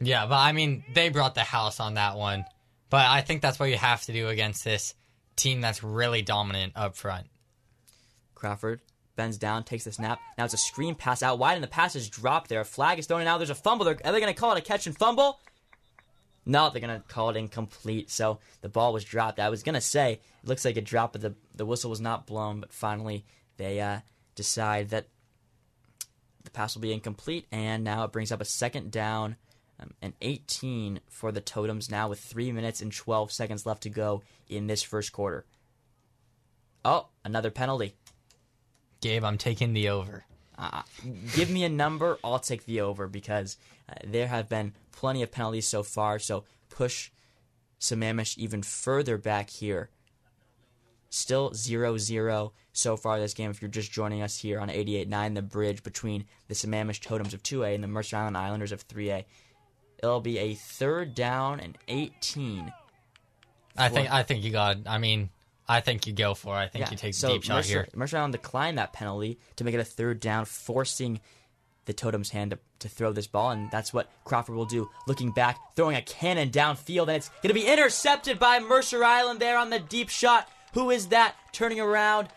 [0.00, 2.44] Yeah, but I mean, they brought the house on that one.
[2.88, 4.94] But I think that's what you have to do against this
[5.34, 7.26] team that's really dominant up front.
[8.34, 8.80] Crawford
[9.16, 10.20] bends down, takes the snap.
[10.38, 12.60] Now it's a screen pass out wide, and the pass is dropped there.
[12.60, 13.84] A flag is thrown, and now there's a fumble.
[13.84, 15.40] They're, are they going to call it a catch and fumble?
[16.46, 18.10] No, they're going to call it incomplete.
[18.10, 19.40] So the ball was dropped.
[19.40, 22.00] I was going to say, it looks like a drop, but the, the whistle was
[22.00, 22.60] not blown.
[22.60, 23.24] But finally,
[23.56, 23.98] they uh,
[24.36, 25.08] decide that
[26.44, 29.36] the pass will be incomplete, and now it brings up a second down.
[29.78, 33.90] Um, and 18 for the Totems now with 3 minutes and 12 seconds left to
[33.90, 35.44] go in this first quarter.
[36.82, 37.94] Oh, another penalty.
[39.02, 40.24] Gabe, I'm taking the over.
[40.58, 40.82] Uh,
[41.34, 43.58] give me a number, I'll take the over because
[43.90, 46.18] uh, there have been plenty of penalties so far.
[46.18, 47.10] So push
[47.78, 49.90] Sammamish even further back here.
[51.08, 53.50] Still 0 0 so far this game.
[53.50, 57.42] If you're just joining us here on 88.9, the bridge between the Sammamish Totems of
[57.42, 59.24] 2A and the Mercer Island Islanders of 3A.
[60.02, 62.72] It'll be a third down and 18.
[63.78, 64.78] I think I think you got.
[64.86, 65.30] I mean,
[65.68, 66.54] I think you go for.
[66.56, 66.64] it.
[66.64, 67.88] I think you take so deep shot Mercer, here.
[67.94, 71.20] Mercer Island declined that penalty to make it a third down, forcing
[71.86, 74.90] the Totem's hand to, to throw this ball, and that's what Crawford will do.
[75.06, 79.40] Looking back, throwing a cannon downfield, and it's going to be intercepted by Mercer Island
[79.40, 80.48] there on the deep shot.
[80.74, 81.34] Who is that?
[81.52, 82.28] Turning around,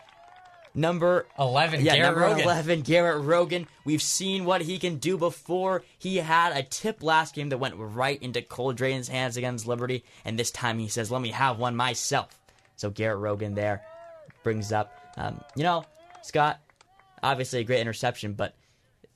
[0.74, 1.84] number Eleven.
[1.84, 2.44] yeah, Garrett number Rogan.
[2.44, 3.66] 11, Garrett Rogan.
[3.84, 5.82] We've seen what he can do before.
[5.98, 10.04] He had a tip last game that went right into Cole Drayton's hands against Liberty,
[10.24, 12.38] and this time he says, let me have one myself.
[12.76, 13.82] So Garrett Rogan there
[14.42, 15.84] brings up, um, you know,
[16.22, 16.60] Scott,
[17.22, 18.54] obviously a great interception, but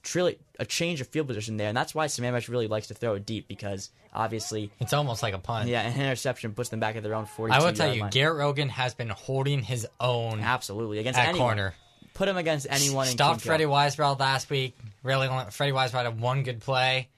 [0.05, 3.15] truly a change of field position there, and that's why Sammamish really likes to throw
[3.15, 5.69] it deep because obviously, It's almost like a punt.
[5.69, 7.53] yeah, an interception puts them back at their own forty.
[7.53, 8.11] I will tell you, line.
[8.11, 10.99] Garrett Rogan has been holding his own Absolutely.
[10.99, 11.49] Against at anyone.
[11.49, 11.75] corner.
[12.15, 13.65] Put him against anyone in Stopped Freddie.
[13.65, 14.77] Weisbrod last week.
[15.03, 17.09] Really, only- Freddie Weisbrod had one good play.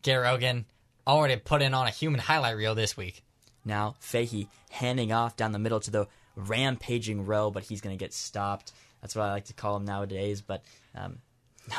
[0.00, 0.64] Garrett Rogan
[1.06, 3.22] already put in on a human highlight reel this week.
[3.66, 6.06] Now Fahey handing off down the middle to the
[6.36, 8.72] rampaging Rowe, but he's going to get stopped.
[9.02, 10.40] That's what I like to call him nowadays.
[10.40, 10.62] But
[10.94, 11.18] um,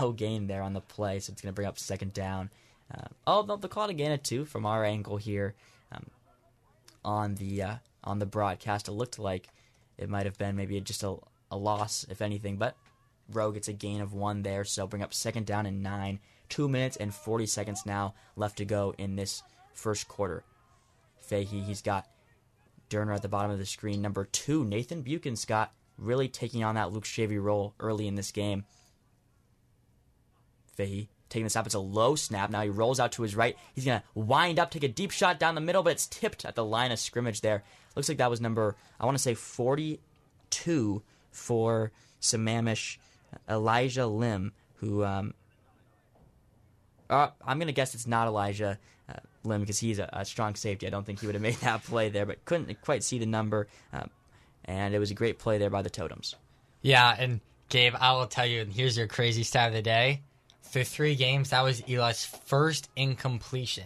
[0.02, 2.50] no gain there on the play, so it's going to bring up second down.
[2.94, 5.56] Uh, oh, they'll, they'll call it a gain of two from our angle here
[5.92, 6.06] um,
[7.04, 8.88] on the uh, on the broadcast.
[8.88, 9.50] It looked like
[9.98, 11.18] it might have been maybe just a,
[11.52, 12.76] a loss, if anything, but
[13.30, 16.20] Rowe gets a gain of one there, so bring up second down and nine.
[16.50, 20.44] Two minutes and 40 seconds now left to go in this first quarter.
[21.20, 22.08] Fahey, he's got
[22.90, 24.02] Derner at the bottom of the screen.
[24.02, 28.32] Number two, Nathan Buchan, Scott, really taking on that Luke Shavy role early in this
[28.32, 28.64] game.
[30.78, 31.66] Fahey taking the snap.
[31.66, 32.50] It's a low snap.
[32.50, 33.58] Now he rolls out to his right.
[33.74, 36.46] He's going to wind up, take a deep shot down the middle, but it's tipped
[36.46, 37.64] at the line of scrimmage there.
[37.96, 42.98] Looks like that was number, I want to say 42 for Sammamish
[43.50, 45.34] Elijah Lim, who, um,
[47.10, 48.78] uh, I'm going to guess it's not Elijah
[49.10, 49.14] uh,
[49.44, 50.88] Lim because he's a, a strong safety.
[50.88, 53.26] I don't think he would have made that play there, but couldn't quite see the
[53.26, 53.68] number.
[53.92, 54.10] Um,
[54.66, 56.36] and it was a great play there by the Totems.
[56.82, 60.22] Yeah, and Gabe, I will tell you, and here's your crazy stat of the day.
[60.72, 63.86] Through three games, that was Eli's first incompletion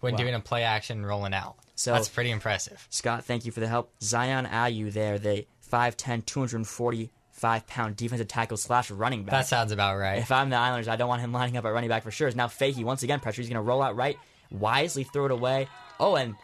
[0.00, 0.18] when Wow.
[0.18, 1.56] doing a play action rolling out.
[1.74, 2.86] So- That's pretty impressive.
[2.90, 3.90] Scott, thank you for the help.
[4.02, 9.32] Zion Ayu there, the 5'10, 245 pound defensive tackle slash running back.
[9.32, 10.18] That sounds about right.
[10.18, 12.30] If I'm the Islanders, I don't want him lining up at running back for sure.
[12.32, 13.40] Now Fahey once again pressure.
[13.42, 14.18] He's going to roll out right,
[14.50, 15.68] wisely throw it away.
[15.98, 16.34] Oh, and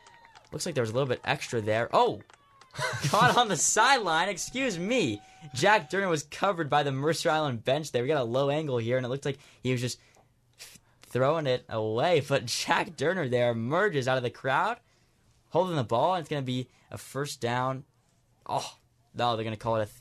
[0.52, 1.88] looks like there was a little bit extra there.
[1.92, 2.20] Oh,
[3.08, 4.28] caught on the sideline.
[4.28, 5.20] Excuse me.
[5.54, 8.02] Jack Durner was covered by the Mercer Island bench there.
[8.02, 9.98] We got a low angle here, and it looked like he was just
[11.02, 12.20] throwing it away.
[12.26, 14.78] But Jack Durner there emerges out of the crowd,
[15.50, 17.84] holding the ball, and it's going to be a first down.
[18.46, 18.74] Oh,
[19.14, 19.92] no, they're going to call it a.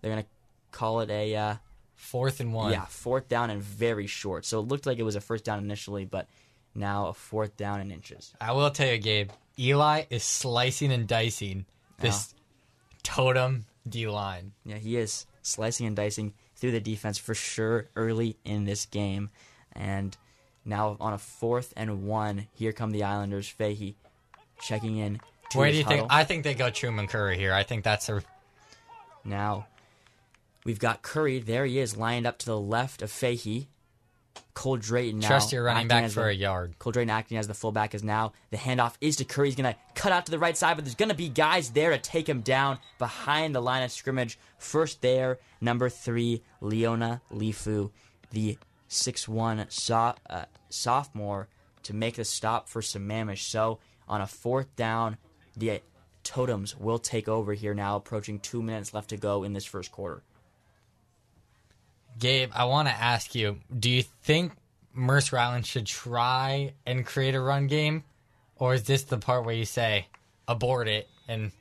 [0.00, 0.28] They're going to
[0.70, 1.36] call it a.
[1.36, 1.54] Uh,
[2.00, 2.72] Fourth and one.
[2.72, 4.46] yeah, fourth down and very short.
[4.46, 6.28] So it looked like it was a first down initially, but
[6.74, 8.32] now a fourth down in inches.
[8.40, 11.66] I will tell you, Gabe, Eli is slicing and dicing
[11.98, 12.34] this
[13.02, 14.52] totem D line.
[14.64, 19.30] Yeah, he is slicing and dicing through the defense for sure early in this game.
[19.72, 20.16] And
[20.64, 23.48] now on a fourth and one, here come the Islanders.
[23.48, 23.96] Fahey
[24.60, 25.20] checking in.
[25.50, 26.06] To Where do you think?
[26.10, 27.52] I think they go Truman Curry here.
[27.52, 28.22] I think that's a
[29.24, 29.66] Now,
[30.64, 31.40] we've got Curry.
[31.40, 33.68] There he is, lined up to the left of Fahey.
[34.54, 35.28] Cole Drayton now.
[35.28, 36.74] trust your running back for the- a yard.
[36.78, 38.32] Cole Drayton acting as the fullback is now.
[38.50, 39.48] The handoff is to Curry.
[39.48, 41.70] He's going to cut out to the right side, but there's going to be guys
[41.70, 44.38] there to take him down behind the line of scrimmage.
[44.58, 47.90] First there, number three, Leona Lifu,
[48.30, 51.48] the 6'1 so- uh, sophomore,
[51.84, 53.48] to make the stop for Sammamish.
[53.48, 55.16] So on a fourth down,
[55.56, 55.80] the
[56.22, 59.90] Totems will take over here now, approaching two minutes left to go in this first
[59.90, 60.22] quarter.
[62.18, 64.52] Gabe, I want to ask you: Do you think
[64.92, 68.04] Mercer Island should try and create a run game,
[68.56, 70.06] or is this the part where you say
[70.48, 71.52] abort it and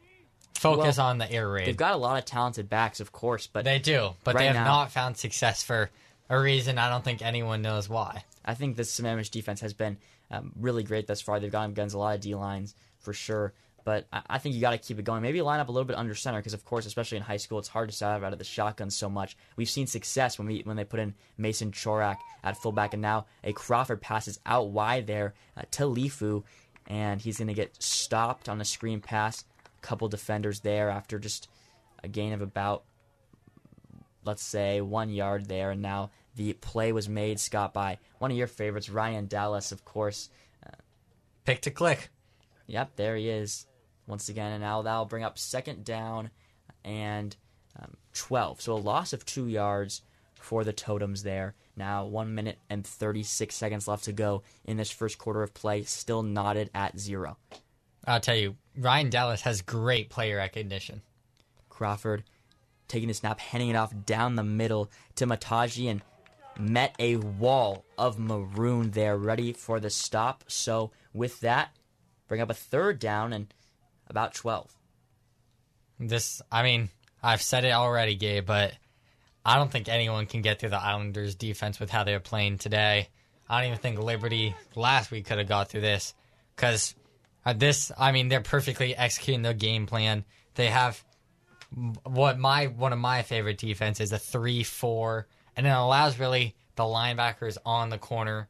[0.55, 1.67] focus Well, on the air raid?
[1.67, 4.47] They've got a lot of talented backs, of course, but They do, but Right they
[4.47, 5.89] have now- not found success for
[6.29, 8.23] a reason I don't think anyone knows why.
[8.43, 9.97] I think the Sammamish defense has been
[10.31, 11.39] um, really great thus far.
[11.39, 14.61] They've gone against a lot of D lines for sure, but I, I think you
[14.61, 15.21] got to keep it going.
[15.21, 17.59] Maybe line up a little bit under center because, of course, especially in high school,
[17.59, 19.37] it's hard to start out of the shotgun so much.
[19.55, 23.25] We've seen success when we when they put in Mason Chorak at fullback, and now
[23.43, 26.43] a Crawford passes out wide there uh, to Lifu,
[26.87, 29.43] and he's going to get stopped on a screen pass.
[29.77, 31.47] A couple defenders there after just
[32.03, 32.83] a gain of about
[34.25, 38.37] let's say one yard there, and now the play was made, Scott, by one of
[38.37, 40.29] your favorites, Ryan Dallas, of course.
[41.45, 42.09] Pick to click.
[42.67, 43.65] Yep, there he is
[44.09, 46.31] once again, and now that'll bring up second down
[46.83, 47.35] and
[47.79, 48.61] um, 12.
[48.61, 50.01] So a loss of two yards
[50.39, 51.55] for the Totems there.
[51.75, 55.83] Now one minute and 36 seconds left to go in this first quarter of play,
[55.83, 57.37] still knotted at zero.
[58.05, 61.01] I'll tell you, Ryan Dallas has great player recognition.
[61.69, 62.23] Crawford
[62.87, 66.01] taking the snap, handing it off down the middle to Mataji and
[66.59, 70.43] met a wall of maroon there, ready for the stop.
[70.47, 71.69] So with that,
[72.27, 73.53] bring up a third down and
[74.09, 74.75] about 12.
[75.99, 76.89] This, I mean,
[77.21, 78.73] I've said it already, Gabe, but
[79.45, 83.09] I don't think anyone can get through the Islanders' defense with how they're playing today.
[83.49, 86.13] I don't even think Liberty last week could have got through this
[86.55, 86.95] because
[87.45, 90.23] uh, this, I mean, they're perfectly executing their game plan.
[90.55, 91.03] They have
[92.03, 97.57] what my one of my favorite defenses, a three-four, and it allows really the linebackers
[97.65, 98.47] on the corner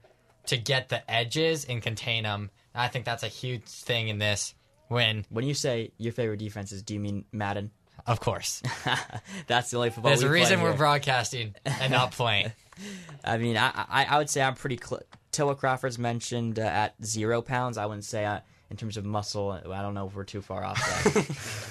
[0.48, 2.50] to get the edges and contain them.
[2.74, 4.54] I think that's a huge thing in this.
[4.90, 7.72] When, When you say your favorite defenses, do you mean Madden?
[8.08, 8.64] of course,
[9.48, 12.52] That's the only football There's a reason we're broadcasting and not playing.
[13.24, 15.04] I mean, I, I I would say I'm pretty close.
[15.32, 17.78] Toa Crawford's mentioned uh, at zero pounds.
[17.78, 18.40] I wouldn't say uh,
[18.72, 19.52] in terms of muscle.
[19.52, 20.80] I don't know if we're too far off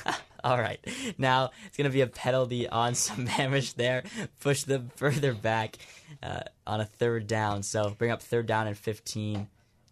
[0.05, 0.21] that.
[0.45, 0.79] All right,
[1.17, 4.05] now it's gonna be a penalty on Sammamish there.
[4.39, 5.77] Push them further back
[6.23, 7.65] uh, on a third down.
[7.65, 9.49] So bring up third down and 15.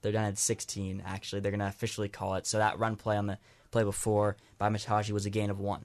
[0.06, 1.02] Third down at 16.
[1.04, 2.46] Actually, they're gonna officially call it.
[2.46, 3.38] So that run play on the
[3.72, 5.84] play before by Mataji was a gain of one.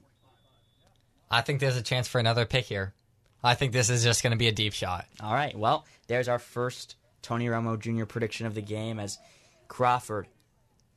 [1.28, 2.94] I think there's a chance for another pick here.
[3.42, 5.06] I think this is just going to be a deep shot.
[5.20, 5.58] All right.
[5.58, 8.04] Well, there's our first Tony Romo Jr.
[8.04, 9.18] prediction of the game as
[9.66, 10.28] Crawford,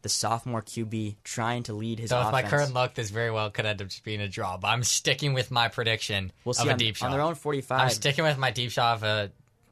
[0.03, 2.43] the sophomore QB, trying to lead his So with offense.
[2.43, 4.57] my current luck, this very well could end up just being a draw.
[4.57, 7.07] But I'm sticking with my prediction we'll of a on, deep shot.
[7.07, 7.81] on their own 45.
[7.81, 9.31] I'm sticking with my deep shot of a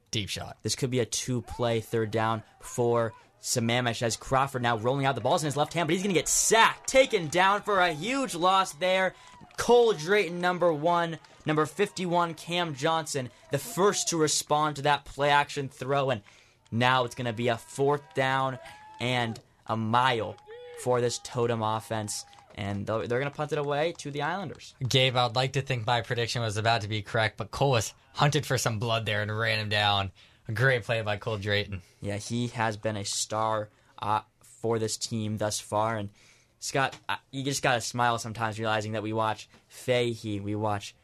[0.10, 0.58] deep shot.
[0.64, 3.14] this could be a two-play third down for
[3.44, 6.16] Sammamish as Crawford now rolling out the balls in his left hand, but he's going
[6.16, 9.14] to get sacked, taken down for a huge loss there.
[9.58, 11.20] Cole Drayton, number one.
[11.46, 16.10] Number 51, Cam Johnson, the first to respond to that play action throw.
[16.10, 16.22] And
[16.72, 18.58] now it's going to be a fourth down
[19.02, 20.38] and a mile
[20.82, 22.24] for this totem offense.
[22.56, 24.74] And they're going to punt it away to the Islanders.
[24.88, 27.94] Gabe, I'd like to think my prediction was about to be correct, but Cole was
[28.14, 30.12] hunted for some blood there and ran him down.
[30.48, 31.82] A great play by Cole Drayton.
[32.04, 34.22] Yeah, he has been a star uh,
[34.62, 35.96] for this team thus far.
[35.96, 36.10] And
[36.60, 36.98] Scott,
[37.32, 40.96] you just gotta smile sometimes realizing that we watch Fahey, we watch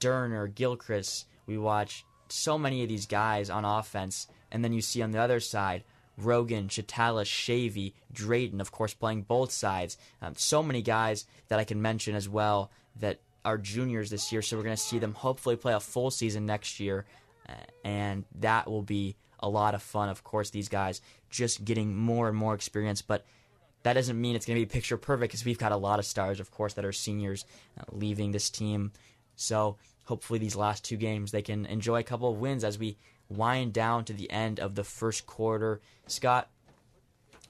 [0.00, 5.02] Durner, Gilchrist, we watch so many of these guys on offense, and then you see
[5.02, 5.84] on the other side
[6.16, 9.98] Rogan, Chatala, Shavy, Drayton, of course, playing both sides.
[10.22, 14.42] Um, so many guys that I can mention as well that are juniors this year.
[14.42, 17.04] So we're going to see them hopefully play a full season next year,
[17.48, 17.52] uh,
[17.84, 20.08] and that will be a lot of fun.
[20.08, 23.24] Of course, these guys just getting more and more experience, but
[23.82, 26.04] that doesn't mean it's going to be picture perfect because we've got a lot of
[26.04, 27.44] stars, of course, that are seniors
[27.78, 28.92] uh, leaving this team.
[29.36, 32.96] So hopefully, these last two games they can enjoy a couple of wins as we
[33.28, 35.80] wind down to the end of the first quarter.
[36.06, 36.48] Scott,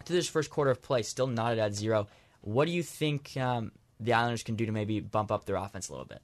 [0.04, 2.08] to this first quarter of play, still knotted at zero.
[2.40, 5.88] What do you think um, the Islanders can do to maybe bump up their offense
[5.88, 6.20] a little bit?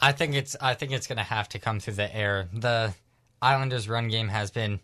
[0.00, 2.48] I think it's I think it's going to have to come through the air.
[2.52, 2.94] The
[3.40, 4.80] Islanders' run game has been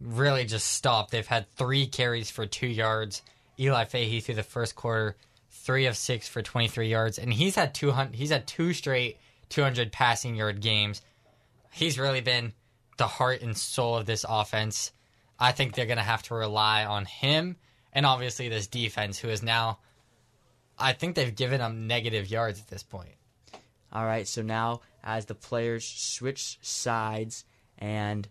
[0.00, 1.10] really just stopped.
[1.10, 3.22] They've had three carries for two yards.
[3.58, 5.16] Eli Fahey through the first quarter,
[5.50, 8.16] three of six for 23 yards, and he's had two hundred.
[8.16, 9.18] He's had two straight
[9.52, 11.02] 200 passing yard games.
[11.70, 12.54] He's really been
[12.96, 14.92] the heart and soul of this offense.
[15.38, 17.56] I think they're going to have to rely on him
[17.92, 19.78] and obviously this defense, who is now.
[20.78, 23.14] I think they've given them negative yards at this point.
[23.92, 27.44] All right, so now as the players switch sides
[27.82, 28.28] and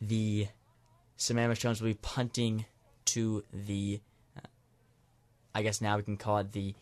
[0.00, 0.48] the
[1.16, 2.66] Sammamish Totems will be punting
[3.06, 4.00] to the,
[4.36, 4.48] uh,
[5.54, 6.74] I guess now we can call it the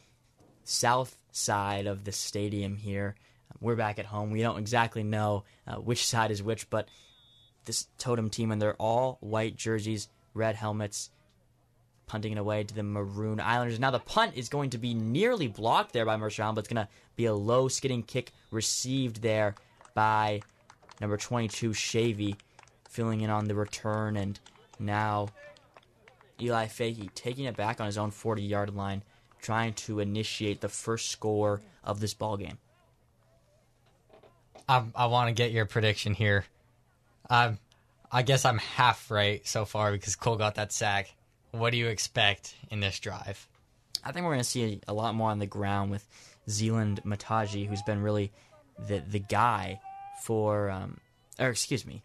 [0.64, 3.14] south side of the stadium here.
[3.60, 4.30] We're back at home.
[4.30, 6.88] We don't exactly know uh, which side is which, but
[7.66, 11.10] this totem team, and they're all white jerseys, red helmets,
[12.06, 13.78] punting it away to the Maroon Islanders.
[13.78, 16.86] Now the punt is going to be nearly blocked there by Island, but it's going
[16.86, 19.56] to be a low skidding kick received there
[19.94, 20.40] by
[21.00, 22.36] number 22 Shavy,
[22.88, 24.38] filling in on the return, and
[24.78, 25.28] now
[26.40, 29.02] Eli Fahey taking it back on his own 40 yard line,
[29.40, 32.58] trying to initiate the first score of this ball game.
[34.68, 36.44] I, I want to get your prediction here.
[37.30, 37.58] Um,
[38.10, 41.14] I guess I'm half right so far because Cole got that sack.
[41.52, 43.46] What do you expect in this drive?
[44.04, 46.06] I think we're going to see a, a, lot more on the ground with
[46.48, 48.30] Zeeland Mataji, who's been really
[48.86, 49.80] the the guy
[50.22, 50.98] for, um,
[51.38, 52.02] or excuse me,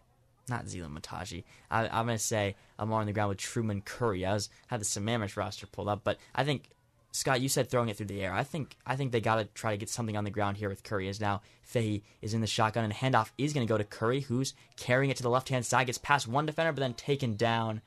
[0.48, 1.44] not Zeeland Mataji.
[1.70, 4.26] I, am going to say I'm on the ground with Truman Curry.
[4.26, 6.68] I was had the Sammamish roster pulled up, but I think
[7.12, 8.32] Scott, you said throwing it through the air.
[8.32, 10.68] I think I think they got to try to get something on the ground here
[10.68, 11.08] with Curry.
[11.08, 14.20] As now Fahey is in the shotgun and handoff is going to go to Curry,
[14.20, 17.36] who's carrying it to the left hand side, gets past one defender, but then taken
[17.36, 17.82] down.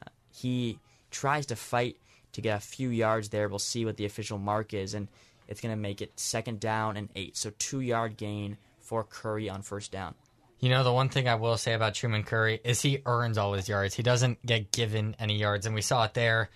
[0.00, 0.78] Uh, he
[1.10, 1.96] tries to fight
[2.32, 3.48] to get a few yards there.
[3.48, 5.08] We'll see what the official mark is, and
[5.48, 7.36] it's going to make it second down and eight.
[7.36, 8.58] So two yard gain
[8.88, 10.14] for Curry on first down.
[10.58, 13.52] You know, the one thing I will say about Truman Curry is he earns all
[13.52, 13.94] his yards.
[13.94, 16.48] He doesn't get given any yards, and we saw it there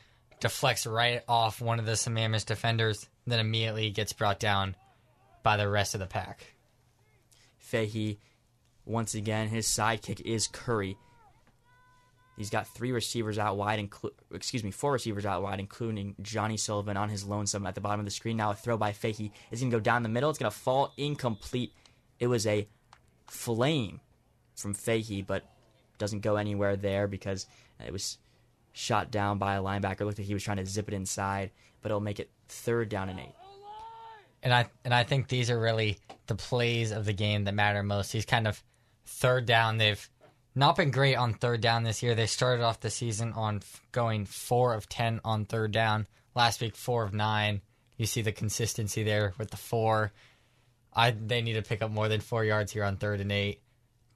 [0.42, 4.74] deflects right off one of the Sammamish defenders, then immediately gets brought down
[5.44, 6.56] by the rest of the pack.
[7.58, 8.18] Fahey,
[8.84, 10.96] once again, his sidekick is Curry.
[12.36, 16.56] He's got three receivers out wide, inclu- excuse me, four receivers out wide, including Johnny
[16.56, 18.36] Sullivan on his lonesome at the bottom of the screen.
[18.36, 20.28] Now a throw by Fahey is going to go down the middle.
[20.28, 21.72] It's going to fall incomplete.
[22.22, 22.68] It was a
[23.26, 23.98] flame
[24.54, 25.42] from Fahey, but
[25.98, 27.48] doesn't go anywhere there because
[27.84, 28.16] it was
[28.72, 30.02] shot down by a linebacker.
[30.02, 31.50] Looked like he was trying to zip it inside,
[31.80, 33.34] but it'll make it third down and eight.
[34.40, 35.98] And I and I think these are really
[36.28, 38.12] the plays of the game that matter most.
[38.12, 38.62] These kind of
[39.04, 39.78] third down.
[39.78, 40.08] They've
[40.54, 42.14] not been great on third down this year.
[42.14, 46.06] They started off the season on going four of ten on third down.
[46.36, 47.62] Last week, four of nine.
[47.96, 50.12] You see the consistency there with the four.
[50.94, 53.60] I they need to pick up more than four yards here on third and eight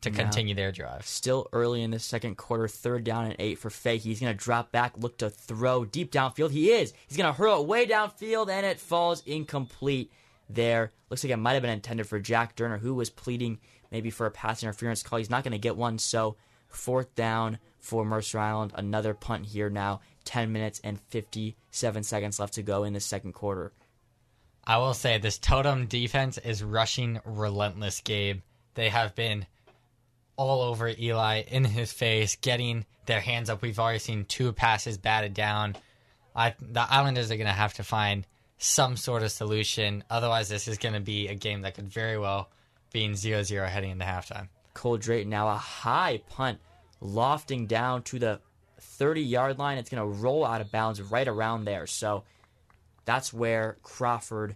[0.03, 1.07] to continue their drive.
[1.07, 3.99] Still early in the second quarter, third down and eight for Fahey.
[3.99, 6.51] He's going to drop back, look to throw deep downfield.
[6.51, 6.93] He is.
[7.07, 10.13] He's going to hurl it way downfield, and it falls incomplete
[10.49, 10.93] there.
[11.11, 13.59] Looks like it might have been intended for Jack Durner, who was pleading
[13.91, 15.19] maybe for a pass interference call.
[15.19, 16.37] He's not going to get one, so
[16.69, 18.73] fourth down for Mercer Island.
[18.75, 20.01] Another punt here now.
[20.25, 23.73] 10 minutes and 57 seconds left to go in the second quarter.
[24.67, 28.41] I will say this Totem defense is rushing relentless, Gabe.
[28.75, 29.47] They have been
[30.37, 33.63] all over Eli in his face, getting their hands up.
[33.63, 35.77] We've already seen two passes batted down.
[36.35, 38.27] I, the Islanders are going to have to find
[38.59, 40.03] some sort of solution.
[40.11, 42.51] Otherwise, this is going to be a game that could very well
[42.93, 44.49] be in 0 0 heading into halftime.
[44.75, 46.59] Cole Drayton now a high punt,
[47.01, 48.41] lofting down to the
[48.81, 49.79] 30 yard line.
[49.79, 51.87] It's going to roll out of bounds right around there.
[51.87, 52.25] So
[53.07, 54.55] that's where Crawford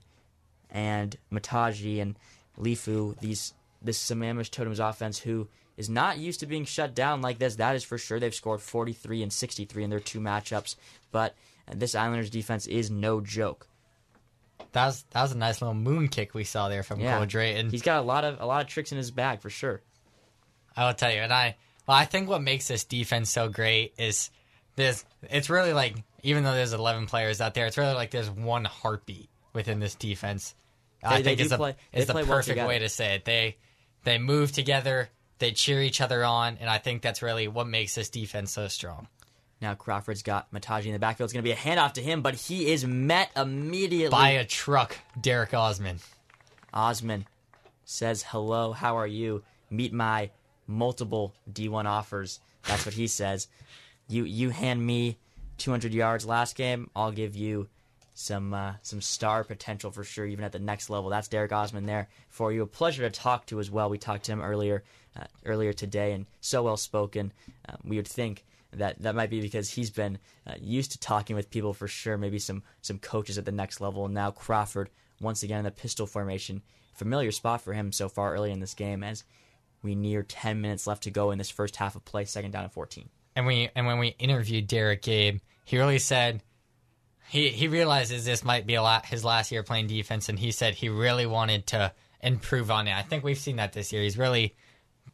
[0.68, 2.18] and Mataji and
[2.59, 5.48] Lifu, these this Sammamish Totems offense, who
[5.78, 7.57] is not used to being shut down like this.
[7.57, 8.20] That is for sure.
[8.20, 10.76] They've scored 43 and 63 in their two matchups,
[11.11, 11.34] but
[11.72, 13.66] this Islanders defense is no joke.
[14.72, 17.16] That was that was a nice little moon kick we saw there from yeah.
[17.16, 17.70] Cole Drayton.
[17.70, 19.80] He's got a lot of a lot of tricks in his bag for sure.
[20.76, 23.94] I will tell you, and I well, I think what makes this defense so great
[23.98, 24.30] is
[24.76, 25.05] this.
[25.22, 28.64] It's really like even though there's 11 players out there, it's really like there's one
[28.64, 30.55] heartbeat within this defense.
[31.03, 33.25] They, I think is a, is the perfect well way to say it.
[33.25, 33.57] They
[34.05, 35.09] they move together.
[35.39, 38.68] They cheer each other on, and I think that's really what makes this defense so
[38.68, 39.09] strong.
[39.62, 41.27] Now Crawford's got Mataji in the backfield.
[41.27, 44.45] It's going to be a handoff to him, but he is met immediately by a
[44.45, 44.97] truck.
[45.21, 46.01] Derek Osman.
[46.73, 47.27] Osman
[47.85, 49.43] says, "Hello, how are you?
[49.71, 50.31] Meet my
[50.66, 53.49] multiple D1 offers." That's what he says.
[54.09, 55.18] You you hand me
[55.61, 57.69] 200 yards last game, I'll give you
[58.15, 61.11] some uh, some star potential for sure, even at the next level.
[61.11, 62.63] That's Derek Osman there for you.
[62.63, 63.89] A pleasure to talk to as well.
[63.89, 64.83] We talked to him earlier
[65.17, 67.33] uh, earlier today, and so well spoken.
[67.69, 71.37] Uh, we would think that that might be because he's been uh, used to talking
[71.37, 72.17] with people for sure.
[72.17, 74.05] Maybe some some coaches at the next level.
[74.05, 74.91] And now Crawford
[75.21, 76.63] once again in the pistol formation,
[76.95, 79.25] familiar spot for him so far early in this game as
[79.83, 82.65] we near 10 minutes left to go in this first half of play, second down
[82.65, 83.09] and 14.
[83.37, 86.43] And we and when we interviewed Derek Gabe, he really said
[87.28, 90.51] he he realizes this might be a lot his last year playing defense, and he
[90.51, 92.95] said he really wanted to improve on it.
[92.95, 94.03] I think we've seen that this year.
[94.03, 94.57] He's really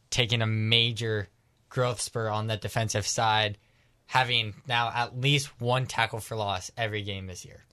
[0.09, 1.29] taken a major
[1.69, 3.57] growth spur on the defensive side,
[4.07, 7.65] having now at least one tackle for loss every game this year.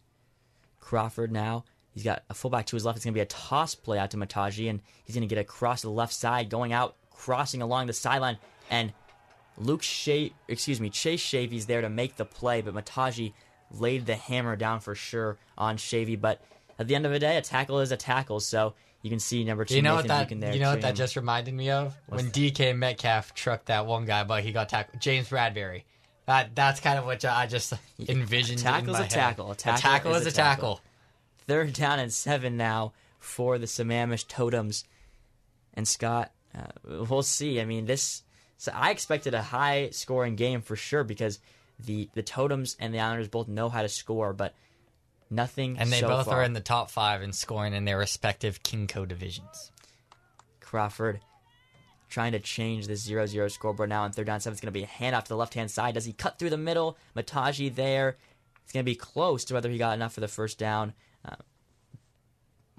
[0.80, 1.64] Crawford now.
[1.90, 2.96] He's got a fullback to his left.
[2.96, 5.40] It's going to be a toss play out to Mataji, and he's going to get
[5.40, 8.36] across the left side, going out, crossing along the sideline,
[8.68, 8.92] and
[9.56, 13.32] Luke Shea, excuse me, Chase Shavy's there to make the play, but Mataji
[13.70, 16.20] laid the hammer down for sure on Shavy.
[16.20, 16.40] But
[16.78, 18.40] at the end of the day, a tackle is a tackle.
[18.40, 19.76] So you can see number two.
[19.76, 22.30] You know Nathan what that there you know what that just reminded me of when
[22.30, 25.00] DK Metcalf trucked that one guy, but he got tackled.
[25.00, 25.84] James Bradbury.
[26.26, 27.74] That that's kind of what I just
[28.08, 28.60] envisioned.
[28.60, 29.50] in tackle's a tackle.
[29.50, 30.80] A tackle tackle is is a a tackle.
[31.46, 34.84] third down and seven now for the Sammamish Totems.
[35.74, 36.66] And Scott, uh,
[37.08, 37.60] we'll see.
[37.60, 38.22] I mean, this.
[38.64, 41.38] So I expected a high scoring game for sure because
[41.78, 44.54] the the Totems and the Islanders both know how to score, but
[45.28, 45.76] nothing.
[45.78, 46.40] And they so both far.
[46.40, 49.70] are in the top five in scoring in their respective KingCo divisions.
[50.60, 51.20] Crawford
[52.08, 54.54] trying to change this 0-0 scoreboard now on third down seven.
[54.54, 55.94] It's going to be a handoff to the left hand side.
[55.94, 56.96] Does he cut through the middle?
[57.14, 58.16] Mataji there.
[58.62, 60.94] It's going to be close to whether he got enough for the first down.
[61.22, 61.36] Uh,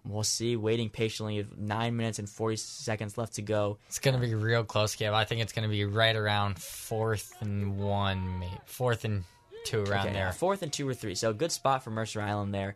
[0.05, 0.55] we'll see.
[0.55, 1.45] Waiting patiently.
[1.57, 3.77] Nine minutes and 40 seconds left to go.
[3.87, 5.13] It's going to be a real close game.
[5.13, 9.23] I think it's going to be right around fourth and one, maybe fourth and
[9.65, 10.31] two around Okay, there.
[10.31, 11.15] Fourth and two or three.
[11.15, 12.75] So good spot for Mercer Island there.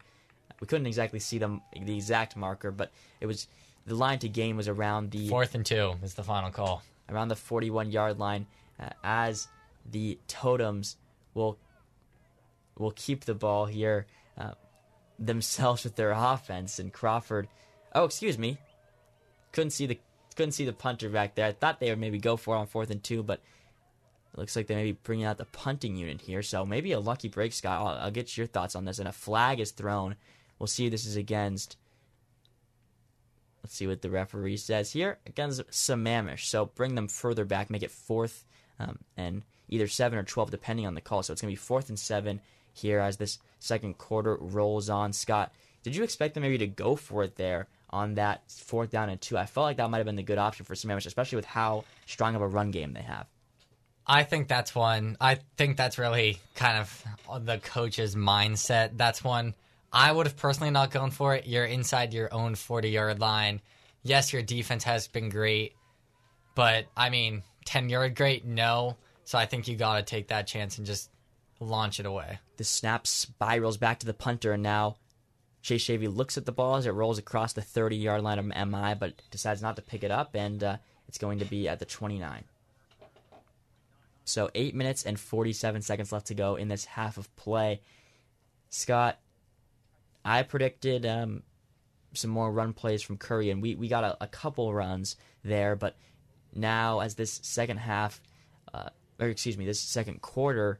[0.60, 3.48] We couldn't exactly see them the exact marker, but it was
[3.86, 6.84] the line to gain was around the Fourth and two is the final call.
[7.10, 8.46] around the 41 yard line
[8.80, 9.48] uh, as
[9.90, 10.98] the totems
[11.34, 11.58] will
[12.78, 14.06] will keep the ball here
[14.38, 14.52] uh,
[15.20, 17.48] themselves with their offense and Crawford
[17.94, 18.58] oh excuse me
[19.52, 20.00] couldn't see the
[20.36, 21.46] couldn't see the punter back there.
[21.48, 23.42] I thought they would maybe go for it on fourth and two but
[24.34, 26.42] it looks like they may be bringing out the punting unit here.
[26.44, 27.82] So maybe a lucky break Scott.
[27.82, 29.00] I'll, I'll get your thoughts on this.
[29.00, 30.16] And a flag is thrown.
[30.60, 31.78] We'll see who this is against
[33.64, 36.46] Let's see what the referee says here against Sammamish.
[36.46, 38.46] So bring them further back, make it fourth
[38.80, 41.24] um, and either seven or twelve, depending on the call.
[41.24, 42.40] So it's going to be fourth and seven
[42.74, 45.14] here as this second quarter rolls on.
[45.14, 45.54] Scott,
[45.84, 49.20] did you expect them maybe to go for it there on that fourth down and
[49.20, 49.38] two?
[49.38, 51.86] I felt like that might have been the good option for Sammamish, especially with how
[52.06, 53.28] strong of a run game they have.
[54.06, 55.18] I think that's one.
[55.22, 58.98] I think that's really kind of the coach's mindset.
[58.98, 59.54] That's one
[59.92, 61.48] I would have personally not gone for it.
[61.48, 63.62] You're inside your own 40 yard line.
[64.04, 65.74] Yes, your defense has been great,
[66.56, 68.46] but I mean, 10 yard great?
[68.46, 68.98] No.
[69.26, 71.10] So I think you got to take that chance and just
[71.60, 72.40] launch it away.
[72.58, 74.98] The snap spirals back to the punter, and now
[75.62, 78.46] Chase Shavy looks at the ball as it rolls across the 30 yard line of
[78.46, 81.80] MI, but decides not to pick it up, and uh, it's going to be at
[81.80, 82.44] the 29.
[84.26, 87.82] So, 8 minutes and 47 seconds left to go in this half of play.
[88.70, 89.18] Scott,
[90.24, 91.42] I predicted um,
[92.14, 95.76] some more run plays from Curry, and we, we got a, a couple runs there,
[95.76, 95.96] but
[96.54, 98.22] now as this second half,
[98.74, 98.90] uh,
[99.20, 100.80] or excuse me, this second quarter,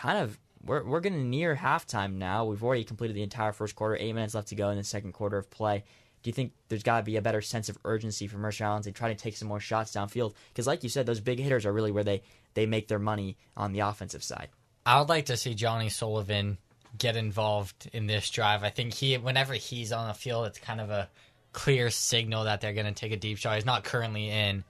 [0.00, 2.44] kind of we're we're getting near halftime now.
[2.44, 3.96] We've already completed the entire first quarter.
[3.96, 5.84] Eight minutes left to go in the second quarter of play.
[6.22, 8.84] Do you think there's got to be a better sense of urgency for Mercer Island
[8.84, 10.34] to try to take some more shots downfield?
[10.48, 12.22] Because, like you said, those big hitters are really where they
[12.54, 14.48] they make their money on the offensive side.
[14.84, 16.58] I would like to see Johnny Sullivan
[16.98, 18.64] get involved in this drive.
[18.64, 21.08] I think he, whenever he's on the field, it's kind of a
[21.52, 23.54] clear signal that they're going to take a deep shot.
[23.54, 24.64] He's not currently in,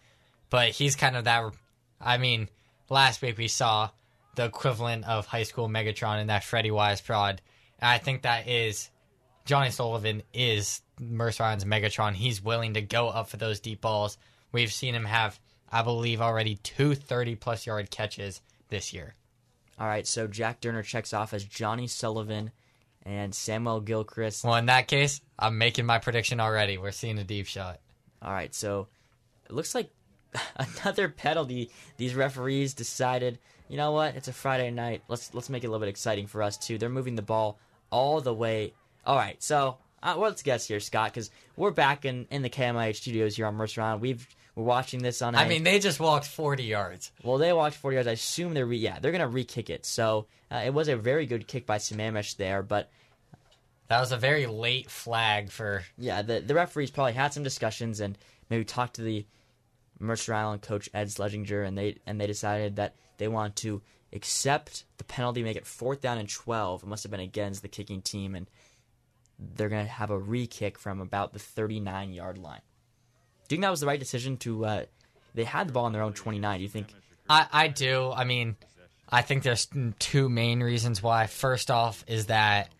[0.50, 1.52] but he's kind of that.
[2.00, 2.48] I mean,
[2.88, 3.90] last week we saw
[4.36, 7.42] the equivalent of high school Megatron in that Freddie Wise prod.
[7.78, 8.90] And I think that is
[9.44, 12.14] Johnny Sullivan is Mercer Island's Megatron.
[12.14, 14.18] He's willing to go up for those deep balls.
[14.52, 15.38] We've seen him have,
[15.70, 19.14] I believe, already two 30 plus yard catches this year.
[19.78, 22.50] All right, so Jack Durner checks off as Johnny Sullivan
[23.04, 24.44] and Samuel Gilchrist.
[24.44, 26.76] Well, in that case, I'm making my prediction already.
[26.76, 27.80] We're seeing a deep shot.
[28.20, 28.88] All right, so
[29.48, 29.90] it looks like
[30.56, 31.70] another penalty.
[31.96, 33.38] These referees decided,
[33.70, 34.16] you know what?
[34.16, 35.02] It's a Friday night.
[35.08, 36.76] Let's let's make it a little bit exciting for us too.
[36.76, 37.58] They're moving the ball
[37.90, 38.74] all the way.
[39.06, 42.50] All right, so uh, well, let's guess here, Scott, because we're back in in the
[42.50, 44.02] KMIH studios here on Mercer Island.
[44.02, 45.34] We've we're watching this on.
[45.34, 47.12] I a- mean, they just walked 40 yards.
[47.22, 48.08] well, they walked 40 yards.
[48.08, 49.86] I assume they're re- yeah they're gonna re-kick it.
[49.86, 52.90] So uh, it was a very good kick by Sammamish there, but
[53.88, 55.84] That was a very late flag for.
[55.96, 58.18] Yeah, the the referees probably had some discussions and
[58.50, 59.24] maybe talked to the
[59.98, 63.80] Mercer Island coach Ed Sledginger, and they and they decided that they want to
[64.12, 66.82] accept the penalty, make it fourth down and twelve.
[66.82, 68.50] It must have been against the kicking team, and
[69.38, 72.62] they're gonna have a re-kick from about the thirty-nine yard line.
[73.46, 74.64] Do you think that was the right decision to?
[74.64, 74.84] Uh,
[75.34, 76.58] they had the ball on their own twenty-nine.
[76.58, 76.88] Do you think?
[77.28, 78.10] I, I do.
[78.10, 78.56] I mean,
[79.08, 79.68] I think there's
[79.98, 81.26] two main reasons why.
[81.26, 82.72] First off, is that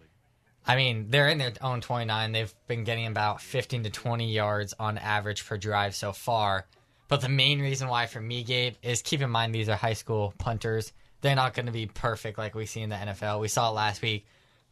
[0.67, 2.33] I mean they're in their own 29.
[2.33, 6.67] They've been getting about 15 to 20 yards on average per drive so far.
[7.11, 9.95] But the main reason why for me, Gabe, is keep in mind these are high
[9.95, 10.93] school punters.
[11.21, 13.41] They're not going to be perfect like we see in the NFL.
[13.41, 14.25] We saw it last week.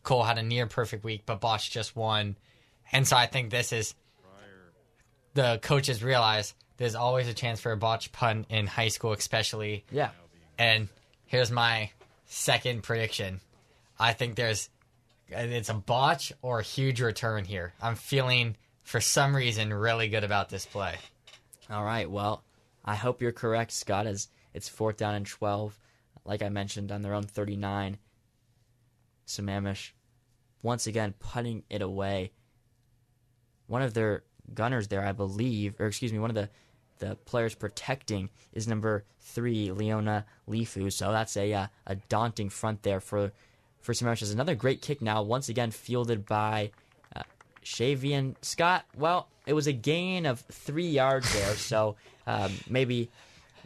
[0.05, 2.36] Cole had a near perfect week, but Bosch just won.
[2.93, 3.95] And so I think this is
[5.34, 9.84] the coaches realize there's always a chance for a botch punt in high school, especially.
[9.91, 10.11] Yeah,
[10.59, 10.89] And
[11.26, 11.91] here's my
[12.26, 13.41] second prediction.
[13.99, 14.70] I think there's
[15.28, 17.74] it's a botch or a huge return here.
[17.82, 20.95] I'm feeling for some reason really good about this play.
[21.70, 22.10] All right.
[22.10, 22.44] Well,
[22.84, 24.06] I hope you're correct, Scott.
[24.06, 25.78] As it's fourth down and twelve,
[26.24, 27.98] like I mentioned, on their own thirty-nine.
[29.26, 29.90] Sammamish,
[30.62, 32.32] once again, putting it away.
[33.66, 36.48] One of their gunners there, I believe, or excuse me, one of the
[37.00, 40.90] the players protecting is number three, Leona Lifu.
[40.90, 43.32] So that's a uh, a daunting front there for
[43.82, 44.32] for Sammamish.
[44.32, 46.70] Another great kick now, once again fielded by
[47.64, 48.84] Shavian Scott.
[48.96, 51.96] Well, it was a gain of three yards there, so
[52.26, 53.11] um, maybe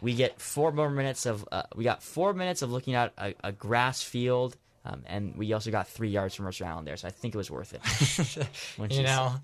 [0.01, 3.33] we get four more minutes of uh, we got four minutes of looking at a,
[3.43, 4.55] a grass field.
[4.85, 7.37] Um, and we also got three yards from Mercer Island there, so I think it
[7.37, 8.47] was worth it.
[8.91, 9.35] You know,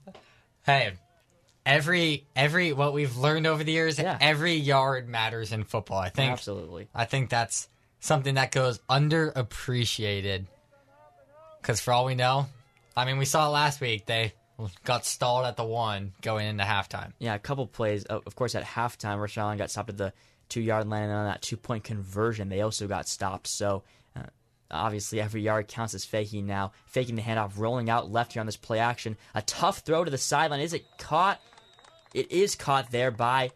[0.65, 0.91] hey,
[1.65, 4.17] every every what we've learned over the years, Yeah.
[4.19, 5.97] every yard matters in football.
[5.99, 6.89] I think absolutely.
[6.93, 7.69] I think that's
[8.01, 10.45] something that goes underappreciated.
[11.61, 12.47] Because for all we know,
[12.95, 14.05] I mean, we saw it last week.
[14.05, 14.33] They
[14.83, 17.13] got stalled at the one going into halftime.
[17.19, 18.03] Yeah, a couple plays.
[18.05, 20.13] Of course, at halftime, Mercer Island got stopped at the
[20.49, 23.47] two yard line, and on that two point conversion, they also got stopped.
[23.47, 23.83] So
[24.15, 24.23] uh,
[24.71, 26.71] obviously, every yard counts as Fahey now.
[26.85, 29.17] Faking the handoff, rolling out left here on this play action.
[29.33, 30.61] A tough throw to the sideline.
[30.61, 31.39] Is it caught?
[32.13, 33.51] It is caught there by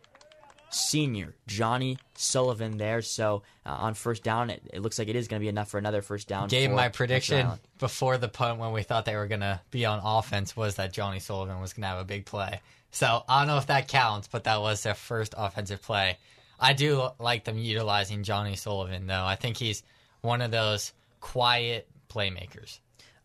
[0.73, 3.01] senior Johnny Sullivan there.
[3.01, 5.69] So uh, on first down, it, it looks like it is going to be enough
[5.69, 6.47] for another first down.
[6.47, 7.47] Gave my prediction
[7.79, 10.93] before the punt when we thought they were going to be on offense was that
[10.93, 12.61] Johnny Sullivan was going to have a big play.
[12.91, 16.17] So I don't know if that counts, but that was their first offensive play.
[16.59, 19.25] I do like them utilizing Johnny Sullivan, though.
[19.25, 19.83] I think he's
[20.21, 22.79] one of those quiet playmakers.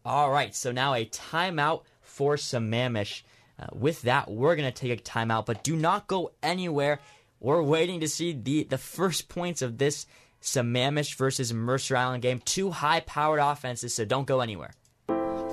[0.04, 3.22] All right, so now a timeout for Sammamish.
[3.60, 7.00] Uh, with that, we're going to take a timeout, but do not go anywhere.
[7.40, 10.06] We're waiting to see the, the first points of this
[10.42, 12.40] Sammamish versus Mercer Island game.
[12.44, 14.72] Two high powered offenses, so don't go anywhere.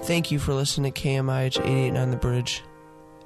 [0.03, 2.63] Thank you for listening to KMIH 889 The Bridge.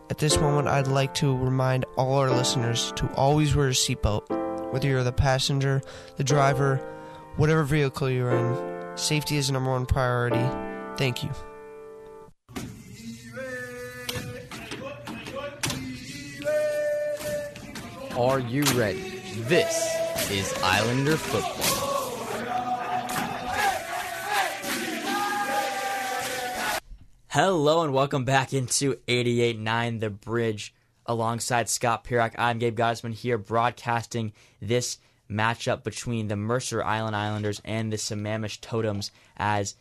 [0.09, 4.71] At this moment, I'd like to remind all our listeners to always wear a seatbelt,
[4.71, 5.81] whether you're the passenger,
[6.15, 6.77] the driver,
[7.35, 8.97] whatever vehicle you're in.
[8.97, 10.43] Safety is number one priority.
[10.97, 11.29] Thank you.
[18.19, 19.21] Are you ready?
[19.47, 19.95] This
[20.29, 21.77] is Islander football.
[27.29, 30.73] Hello and welcome back into 88.9 The Bridge.
[31.05, 34.97] Alongside Scott Pirak, I'm Gabe Gottesman here broadcasting this
[35.31, 39.75] matchup between the Mercer Island Islanders and the Sammamish Totems as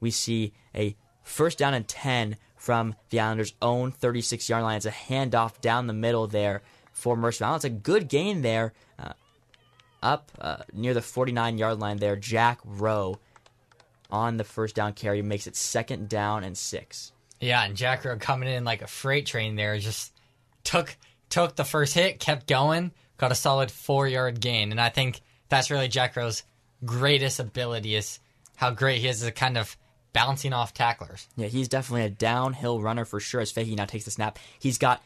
[0.00, 4.78] we see a first down and 10 from the Islanders' own 36 yard line.
[4.78, 6.62] It's a handoff down the middle there
[6.92, 7.58] for Mercer Island.
[7.58, 9.12] It's a good gain there uh,
[10.02, 12.16] up uh, near the 49 yard line there.
[12.16, 13.18] Jack Rowe
[14.10, 17.12] on the first down carry makes it second down and six.
[17.40, 20.12] Yeah, and Jack Rowe coming in like a freight train there, just
[20.64, 20.96] took
[21.28, 25.20] took the first hit, kept going, got a solid four yard gain, and I think
[25.48, 26.44] that's really Jack Rowe's
[26.84, 28.20] greatest ability is
[28.56, 29.76] how great he is at kind of
[30.12, 31.26] bouncing off tacklers.
[31.36, 33.40] Yeah, he's definitely a downhill runner for sure.
[33.40, 35.02] As Fahey now takes the snap, he's got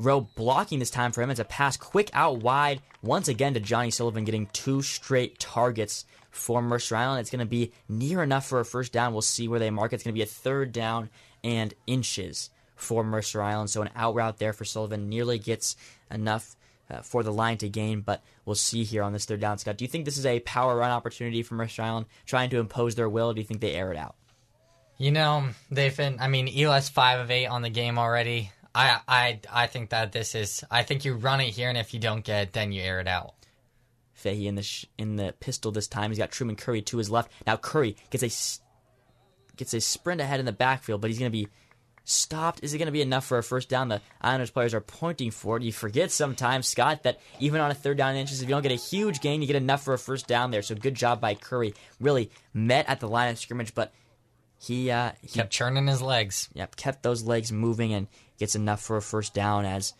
[0.00, 1.30] Rowe blocking this time for him.
[1.30, 6.06] It's a pass quick out wide once again to Johnny Sullivan, getting two straight targets
[6.30, 7.20] for Mercer Island.
[7.20, 9.12] It's going to be near enough for a first down.
[9.12, 9.96] We'll see where they mark it.
[9.96, 11.10] It's going to be a third down
[11.44, 13.68] and inches for Mercer Island.
[13.68, 15.76] So an out route there for Sullivan nearly gets
[16.10, 16.56] enough.
[16.90, 19.56] Uh, for the line to gain, but we'll see here on this third down.
[19.58, 22.58] Scott, do you think this is a power run opportunity for Mercer Island trying to
[22.58, 23.32] impose their will?
[23.32, 24.16] Do you think they air it out?
[24.98, 26.18] You know, they've been.
[26.18, 28.50] I mean, Eli's five of eight on the game already.
[28.74, 30.62] I, I, I think that this is.
[30.70, 33.00] I think you run it here, and if you don't get it, then you air
[33.00, 33.34] it out.
[34.12, 36.10] Fahey in the sh- in the pistol this time.
[36.10, 37.32] He's got Truman Curry to his left.
[37.46, 38.60] Now Curry gets a s-
[39.56, 41.48] gets a sprint ahead in the backfield, but he's going to be
[42.04, 42.60] stopped.
[42.62, 43.88] Is it going to be enough for a first down?
[43.88, 45.62] The Islanders players are pointing for it.
[45.62, 48.72] You forget sometimes, Scott, that even on a third down inches, if you don't get
[48.72, 50.62] a huge gain, you get enough for a first down there.
[50.62, 51.74] So good job by Curry.
[51.98, 53.92] Really met at the line of scrimmage, but
[54.58, 56.48] he uh, he Kept churning his legs.
[56.52, 58.06] yep, kept those legs moving and
[58.40, 59.92] gets enough for a first down as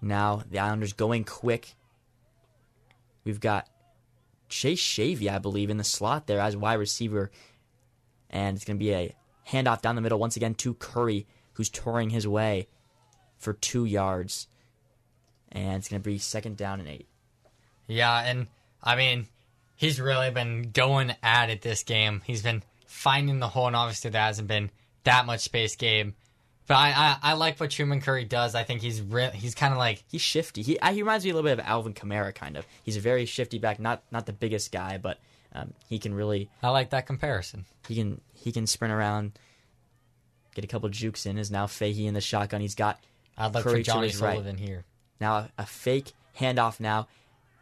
[0.00, 1.74] now the Islanders going quick.
[3.24, 3.68] We've got
[4.48, 7.30] Chase Shavy, I believe, in the slot there as wide receiver.
[8.30, 9.14] And it's going to be a
[9.48, 12.68] handoff down the middle once again to Curry, who's touring his way
[13.36, 14.48] for two yards.
[15.52, 17.06] And it's going to be second down and eight.
[17.86, 18.48] Yeah, and
[18.82, 19.28] I mean,
[19.76, 22.22] he's really been going at it this game.
[22.24, 24.70] He's been finding the hole, and obviously there hasn't been
[25.04, 26.14] that much space game.
[26.68, 28.54] But I, I, I like what Truman Curry does.
[28.54, 30.62] I think he's re- he's kind of like He's shifty.
[30.62, 32.66] He he reminds me a little bit of Alvin Kamara, kind of.
[32.82, 35.18] He's a very shifty back, not not the biggest guy, but
[35.54, 37.64] um, he can really I like that comparison.
[37.88, 39.32] He can he can sprint around,
[40.54, 41.38] get a couple jukes in.
[41.38, 42.60] Is now Fahey in the shotgun.
[42.60, 43.00] He's got
[43.38, 44.34] I'd look Curry for to Johnny his right.
[44.34, 44.84] Sullivan here.
[45.22, 46.80] now a fake handoff.
[46.80, 47.08] Now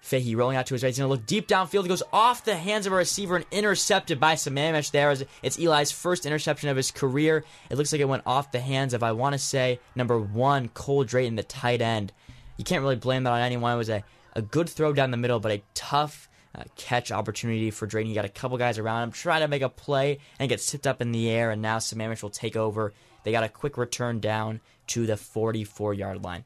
[0.06, 0.88] Fahey rolling out to his right.
[0.88, 1.82] He's gonna look deep downfield.
[1.82, 4.92] He goes off the hands of a receiver and intercepted by Sammamish.
[4.92, 7.44] There it's Eli's first interception of his career.
[7.70, 10.68] It looks like it went off the hands of I want to say number one
[10.68, 12.12] Cole Drayton, the tight end.
[12.56, 13.72] You can't really blame that on anyone.
[13.72, 14.04] It was a,
[14.34, 18.08] a good throw down the middle, but a tough uh, catch opportunity for Drayton.
[18.08, 20.86] He got a couple guys around him trying to make a play and gets tipped
[20.86, 22.92] up in the air, and now Sammamish will take over.
[23.24, 26.44] They got a quick return down to the 44 yard line.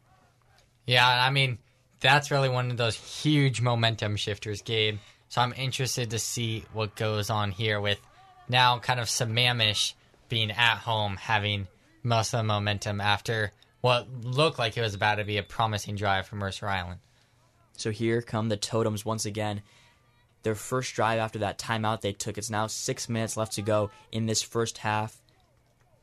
[0.87, 1.59] Yeah, I mean,
[2.01, 4.99] that's really one of those huge momentum shifters, Gabe.
[5.29, 8.01] So I'm interested to see what goes on here with
[8.49, 9.95] now kind of Sammamish
[10.29, 11.69] being at home, having
[12.03, 15.97] most of the momentum after what looked like it was about to be a promising
[15.97, 17.01] drive for Mercer Island.
[17.77, 19.63] So here come the Totems once again.
[20.43, 22.39] Their first drive after that timeout they took.
[22.39, 25.21] It's now six minutes left to go in this first half.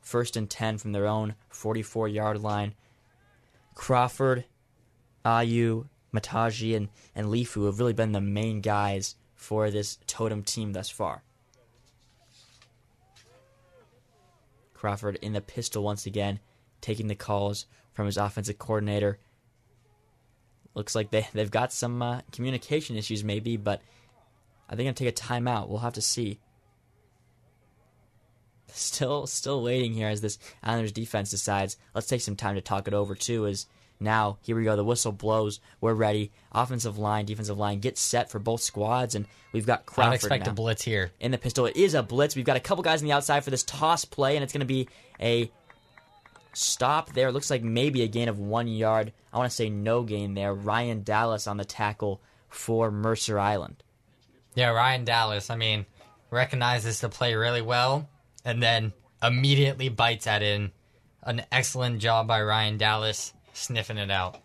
[0.01, 2.75] First and 10 from their own 44 yard line.
[3.75, 4.45] Crawford,
[5.25, 10.73] Ayu, Mataji, and, and Lifu have really been the main guys for this Totem team
[10.73, 11.23] thus far.
[14.73, 16.39] Crawford in the pistol once again,
[16.81, 19.19] taking the calls from his offensive coordinator
[20.77, 23.81] looks like they they've got some uh, communication issues maybe, but
[24.69, 25.67] I think I'm take a timeout.
[25.67, 26.39] We'll have to see.
[28.69, 31.77] Still, still waiting here as this Islanders defense decides.
[31.95, 33.45] Let's take some time to talk it over too.
[33.45, 33.65] Is
[33.99, 34.75] now here we go.
[34.75, 35.59] The whistle blows.
[35.81, 36.31] We're ready.
[36.51, 40.51] Offensive line, defensive line, get set for both squads, and we've got Crawford expect now
[40.51, 41.11] a blitz here.
[41.19, 41.65] in the pistol.
[41.65, 42.35] It is a blitz.
[42.35, 44.61] We've got a couple guys on the outside for this toss play, and it's going
[44.61, 44.87] to be
[45.19, 45.51] a
[46.53, 47.31] stop there.
[47.31, 49.13] Looks like maybe a gain of one yard.
[49.31, 50.53] I want to say no gain there.
[50.53, 53.83] Ryan Dallas on the tackle for Mercer Island.
[54.55, 55.85] Yeah, Ryan Dallas, I mean,
[56.31, 58.09] recognizes the play really well
[58.43, 60.71] and then immediately bites at it.
[61.23, 64.41] An excellent job by Ryan Dallas sniffing it out.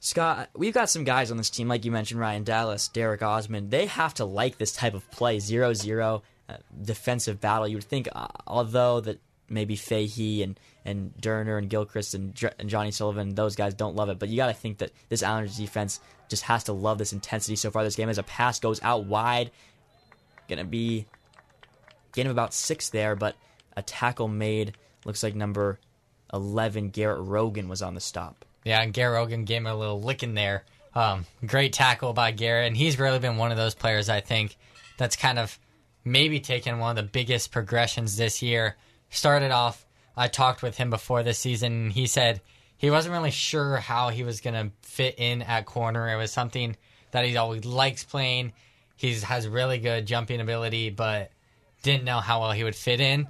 [0.00, 3.70] Scott, we've got some guys on this team, like you mentioned, Ryan Dallas, Derek Osman.
[3.70, 7.66] They have to like this type of play, 0 0 uh, defensive battle.
[7.66, 9.18] You would think, uh, although that
[9.48, 13.96] maybe Fahey and, and Durner and Gilchrist and, Dr- and Johnny Sullivan, those guys don't
[13.96, 14.18] love it.
[14.18, 17.56] But you got to think that this Islanders defense just has to love this intensity
[17.56, 19.50] so far this game as a pass goes out wide.
[20.48, 21.06] Going to be
[22.12, 23.34] gain of about six there, but
[23.76, 24.74] a tackle made.
[25.04, 25.78] Looks like number
[26.32, 28.44] 11, Garrett Rogan, was on the stop.
[28.64, 30.64] Yeah, and Garrett Rogan gave him a little licking there.
[30.94, 34.56] Um, great tackle by Garrett, and he's really been one of those players I think
[34.96, 35.58] that's kind of
[36.04, 38.76] maybe taken one of the biggest progressions this year.
[39.10, 39.84] Started off,
[40.16, 42.40] I talked with him before this season, and he said
[42.78, 46.08] he wasn't really sure how he was going to fit in at corner.
[46.08, 46.76] It was something
[47.10, 48.52] that he always likes playing.
[48.96, 51.30] He has really good jumping ability, but
[51.82, 53.26] didn't know how well he would fit in.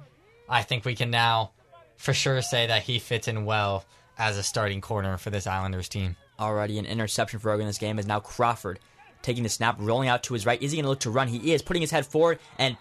[0.49, 1.51] I think we can now
[1.97, 3.85] for sure say that he fits in well
[4.17, 6.15] as a starting corner for this Islanders team.
[6.39, 8.79] already an interception for Rogan in this game is now Crawford
[9.21, 10.61] taking the snap, rolling out to his right.
[10.61, 11.27] Is he going to look to run?
[11.27, 12.77] He is, putting his head forward and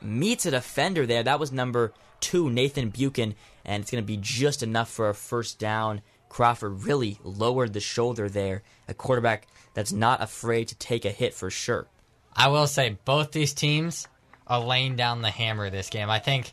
[0.00, 1.22] meets a defender there.
[1.22, 5.14] That was number two, Nathan Buchan, and it's going to be just enough for a
[5.14, 6.00] first down.
[6.28, 8.62] Crawford really lowered the shoulder there.
[8.88, 11.86] A quarterback that's not afraid to take a hit for sure.
[12.34, 14.08] I will say both these teams
[14.46, 16.08] are laying down the hammer this game.
[16.08, 16.52] I think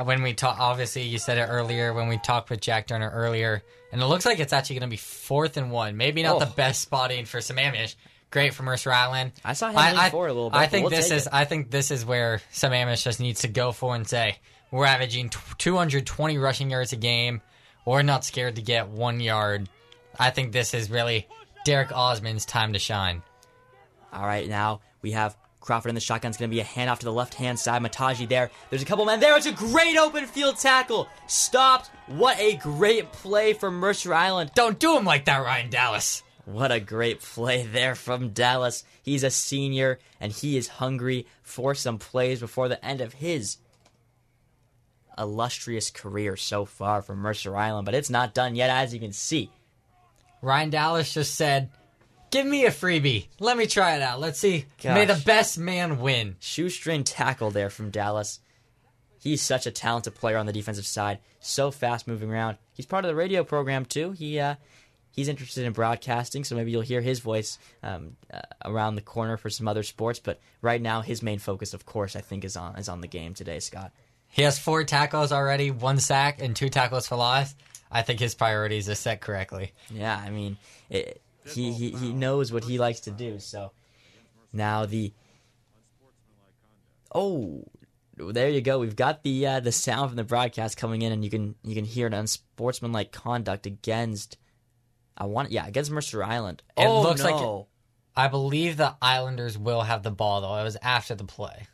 [0.00, 3.10] Uh, when we talk, obviously you said it earlier when we talked with Jack Durner
[3.12, 5.96] earlier, and it looks like it's actually going to be fourth and one.
[5.96, 6.38] Maybe not Oh.
[6.40, 7.96] the best spotting for Sammamish.
[8.30, 9.32] Great for Mercer Island.
[9.44, 11.26] I saw him lean forward a little bit, I think we'll this is.
[11.26, 11.32] it.
[11.32, 14.38] I think this is where Sammamish just needs to go for and say
[14.70, 17.42] we're averaging t- 220 rushing yards a game.
[17.84, 19.68] We're not scared to get one yard.
[20.18, 21.26] I think this is really
[21.64, 23.22] Derek Osman's time to shine.
[24.12, 25.36] All right, now we have
[25.70, 27.80] Crawford in the shotgun is going to be a handoff to the left hand side.
[27.80, 28.50] Mataji there.
[28.70, 29.36] There's a couple men there.
[29.36, 31.06] It's a great open field tackle.
[31.28, 31.92] Stopped.
[32.08, 34.50] What a great play from Mercer Island.
[34.56, 36.24] Don't do him like that, Ryan Dallas.
[36.44, 38.82] What a great play there from Dallas.
[39.00, 43.58] He's a senior and he is hungry for some plays before the end of his
[45.16, 49.12] illustrious career so far from Mercer Island, but it's not done yet, as you can
[49.12, 49.52] see.
[50.42, 51.70] Ryan Dallas just said,
[52.30, 53.26] Give me a freebie.
[53.40, 54.20] Let me try it out.
[54.20, 54.66] Let's see.
[54.84, 56.36] May the best man win.
[56.38, 58.40] Shoestring tackle there from Dallas.
[59.20, 62.56] He's such a talented player on the defensive side, so fast moving around.
[62.72, 64.12] He's part of the radio program too.
[64.12, 64.54] He uh,
[65.12, 69.36] he's interested in broadcasting, so maybe you'll hear his voice um, uh, around the corner
[69.36, 70.20] for some other sports.
[70.20, 73.08] But right now, his main focus, of course, I think is on is on the
[73.08, 73.60] game today.
[73.60, 73.92] Scott.
[74.32, 77.54] He has four tackles already, one sack, and two tackles for loss.
[77.90, 79.72] I think his priorities are set correctly.
[79.90, 80.56] Yeah, I mean,
[80.88, 81.20] it,
[81.52, 83.38] he, he he knows what he likes to do.
[83.38, 83.72] So
[84.52, 85.12] now the
[87.14, 87.64] oh,
[88.16, 88.78] there you go.
[88.78, 91.74] We've got the uh, the sound from the broadcast coming in, and you can you
[91.74, 94.36] can hear an unsportsmanlike conduct against.
[95.16, 96.62] I want yeah against Mercer Island.
[96.76, 97.68] It oh looks like no.
[98.16, 100.56] I believe the Islanders will have the ball, though.
[100.56, 101.66] It was after the play.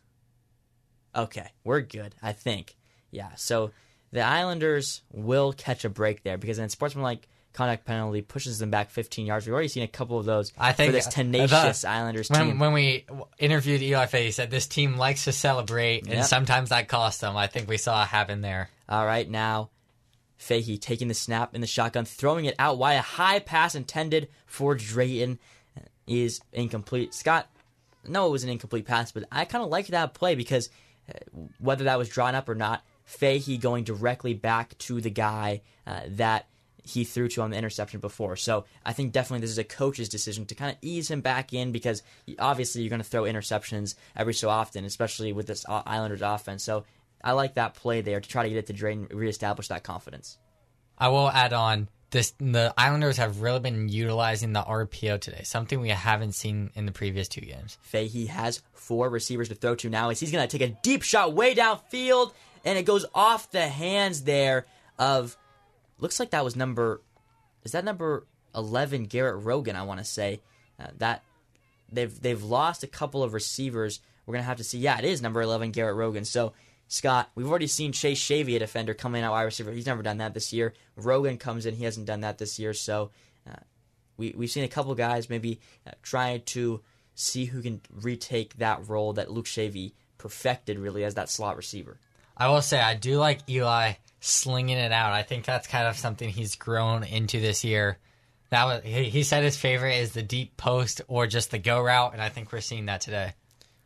[1.14, 2.14] Okay, we're good.
[2.22, 2.76] I think.
[3.10, 3.30] Yeah.
[3.36, 3.70] So
[4.12, 8.90] the Islanders will catch a break there because in sportsmanlike conduct penalty pushes them back
[8.90, 9.46] 15 yards.
[9.46, 12.46] We've already seen a couple of those I think for this tenacious the- Islanders When,
[12.48, 12.58] team.
[12.58, 13.06] when we
[13.38, 17.36] interviewed Eli Fahey, he said this team likes to celebrate, and sometimes that costs them.
[17.36, 18.68] I think we saw it happen there.
[18.88, 19.70] All right, now
[20.36, 22.94] Fahey taking the snap in the shotgun, throwing it out wide.
[22.94, 25.38] A high pass intended for Drayton
[26.06, 27.14] is incomplete.
[27.14, 27.48] Scott,
[28.06, 30.68] no, it was an incomplete pass, but I kind of like that play because
[31.08, 31.18] uh,
[31.58, 36.00] whether that was drawn up or not, Fahey going directly back to the guy uh,
[36.10, 36.46] that
[36.86, 38.36] he threw to on the interception before.
[38.36, 41.52] So I think definitely this is a coach's decision to kind of ease him back
[41.52, 42.02] in because
[42.38, 46.62] obviously you're going to throw interceptions every so often, especially with this uh, Islanders offense.
[46.62, 46.84] So
[47.22, 50.38] I like that play there to try to get it to Drayton, reestablish that confidence.
[50.96, 55.80] I will add on this: the Islanders have really been utilizing the RPO today, something
[55.80, 57.78] we haven't seen in the previous two games.
[57.82, 61.02] Fahey has four receivers to throw to now as he's going to take a deep
[61.02, 62.32] shot way downfield,
[62.64, 64.66] and it goes off the hands there
[64.98, 65.36] of
[65.98, 67.02] looks like that was number
[67.64, 70.40] is that number 11 Garrett Rogan I want to say.
[70.78, 71.22] Uh, that
[71.90, 74.00] they've they've lost a couple of receivers.
[74.24, 74.78] We're going to have to see.
[74.78, 76.24] Yeah it is number 11 Garrett Rogan.
[76.24, 76.52] So
[76.88, 79.72] Scott we've already seen Chase Shavy a defender coming out wide receiver.
[79.72, 80.74] He's never done that this year.
[80.96, 81.74] Rogan comes in.
[81.74, 82.74] He hasn't done that this year.
[82.74, 83.10] So
[83.48, 83.56] uh,
[84.16, 86.82] we we've seen a couple guys maybe uh, trying to
[87.14, 91.98] see who can retake that role that Luke Shavy perfected really as that slot receiver.
[92.36, 93.94] I will say I do like Eli
[94.26, 95.12] slinging it out.
[95.12, 97.98] I think that's kind of something he's grown into this year.
[98.50, 102.12] That was he, said his favorite is the deep post or just the go route,
[102.12, 103.34] and I think we're seeing that today.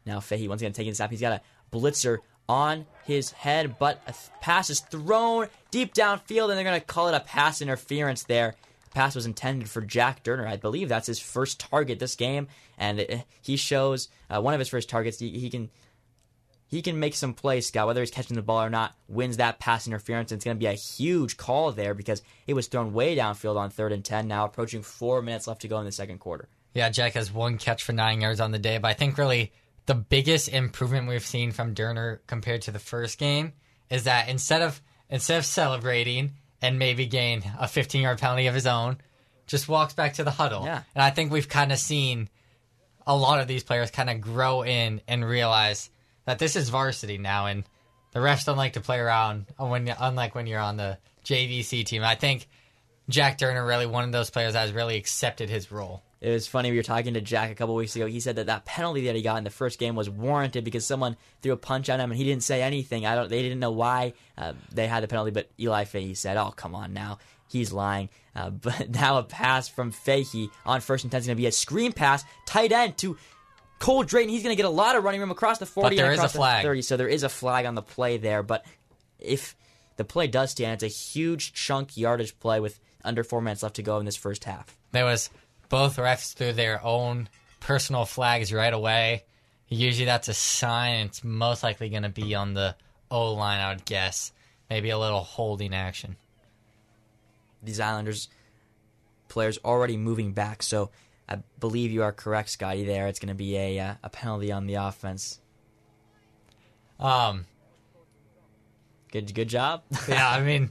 [0.05, 1.11] Now Fahey once again taking the snap.
[1.11, 2.19] He's got a blitzer
[2.49, 6.87] on his head, but a th- pass is thrown deep downfield, and they're going to
[6.87, 8.55] call it a pass interference there.
[8.93, 10.47] Pass was intended for Jack Durner.
[10.47, 14.59] I believe that's his first target this game, and it, he shows uh, one of
[14.59, 15.21] his first targets.
[15.21, 15.71] He, he can
[16.71, 19.59] he can make some plays, Scott, whether he's catching the ball or not, wins that
[19.59, 20.31] pass interference.
[20.31, 23.57] And it's going to be a huge call there because it was thrown way downfield
[23.57, 26.49] on third and 10, now approaching four minutes left to go in the second quarter.
[26.73, 29.53] Yeah, Jack has one catch for nine yards on the day, but I think really
[29.87, 33.55] the biggest improvement we've seen from Durner compared to the first game
[33.91, 38.55] is that instead of instead of celebrating and maybe gain a 15 yard penalty of
[38.55, 38.99] his own,
[39.49, 40.65] just walks back to the huddle.
[40.65, 40.83] Yeah.
[40.95, 42.29] And I think we've kind of seen
[43.05, 45.91] a lot of these players kind of grow in and realize
[46.31, 47.65] that this is varsity now, and
[48.13, 52.05] the refs don't like to play around when unlike when you're on the JVC team.
[52.05, 52.49] I think
[53.09, 56.05] Jack Durner really one of those players that has really accepted his role.
[56.21, 56.71] It was funny.
[56.71, 58.07] We were talking to Jack a couple weeks ago.
[58.07, 60.87] He said that that penalty that he got in the first game was warranted because
[60.87, 63.07] someone threw a punch at him and he didn't say anything.
[63.07, 63.29] I don't.
[63.29, 66.75] They didn't know why uh, they had the penalty, but Eli Fahey said, "Oh, come
[66.75, 67.19] on now."
[67.49, 68.09] He's lying.
[68.37, 71.47] Uh, but now a pass from Fahey on first and ten is going to be
[71.47, 73.17] a screen pass, tight end to
[73.81, 74.31] Cole Drayton.
[74.31, 75.97] He's going to get a lot of running room across the forty.
[75.97, 76.63] there and is a flag.
[76.63, 76.83] thirty.
[76.83, 78.45] So there is a flag on the play there.
[78.45, 78.65] But
[79.19, 79.57] if
[79.97, 83.77] the play does stand, it's a huge chunk yardage play with under four minutes left
[83.77, 84.77] to go in this first half.
[84.93, 85.31] There was
[85.69, 87.29] both refs threw their own
[87.59, 89.25] personal flags right away.
[89.69, 91.07] Usually that's a sign.
[91.07, 92.77] It's most likely going to be on the
[93.11, 94.33] O line, I would guess.
[94.69, 96.17] Maybe a little holding action.
[97.63, 98.29] these Islanders
[99.29, 100.63] players already moving back.
[100.63, 100.91] So
[101.31, 102.85] I believe you are correct, Scotty.
[102.85, 105.41] There, it's going to be a uh, a penalty on the offense.
[106.99, 107.47] Um,
[109.13, 109.83] Good, good job.
[110.09, 110.71] yeah, I mean,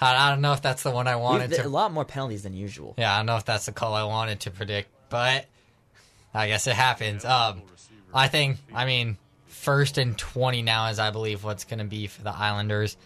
[0.00, 2.42] I, I don't know if that's the one I wanted We've- a lot more penalties
[2.42, 2.94] than usual.
[2.98, 5.46] Yeah, I don't know if that's the call I wanted to predict, but
[6.34, 7.24] I guess it happens.
[7.24, 7.62] Um,
[8.12, 12.06] I think, I mean, first and 20 now is, I believe, what's going to be
[12.08, 12.96] for the Islanders.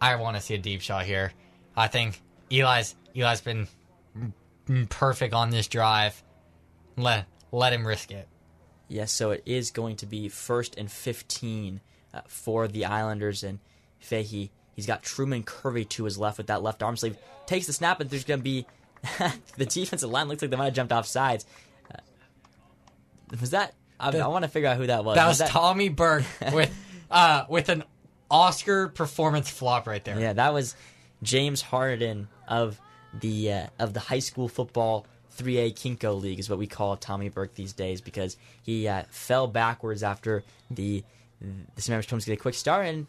[0.00, 1.32] I want to see a deep shot here.
[1.76, 2.20] I think
[2.50, 3.68] Eli's Eli's been
[4.88, 6.22] perfect on this drive.
[6.96, 8.28] Let let him risk it.
[8.88, 11.80] Yes, so it is going to be first and 15
[12.14, 13.42] uh, for the Islanders.
[13.42, 13.58] And
[13.98, 17.16] Fahey, he's got Truman Curry to his left with that left arm sleeve.
[17.46, 18.66] Takes the snap, and there's going to be
[19.56, 21.44] the defensive line looks like they might have jumped off sides.
[21.92, 21.98] Uh,
[23.40, 23.74] was that?
[24.00, 25.16] I, I want to figure out who that was.
[25.16, 26.74] That was, Tommy Burke with
[27.10, 27.84] uh, with an
[28.30, 30.18] Oscar performance flop right there.
[30.18, 30.76] Yeah, that was
[31.22, 32.80] James Harden of
[33.14, 35.06] the uh, of the high school football
[35.36, 39.46] 3A KingCo League is what we call Tommy Burke these days because he uh, fell
[39.46, 41.04] backwards after the
[41.40, 43.06] the Sammamish Totems get a quick start and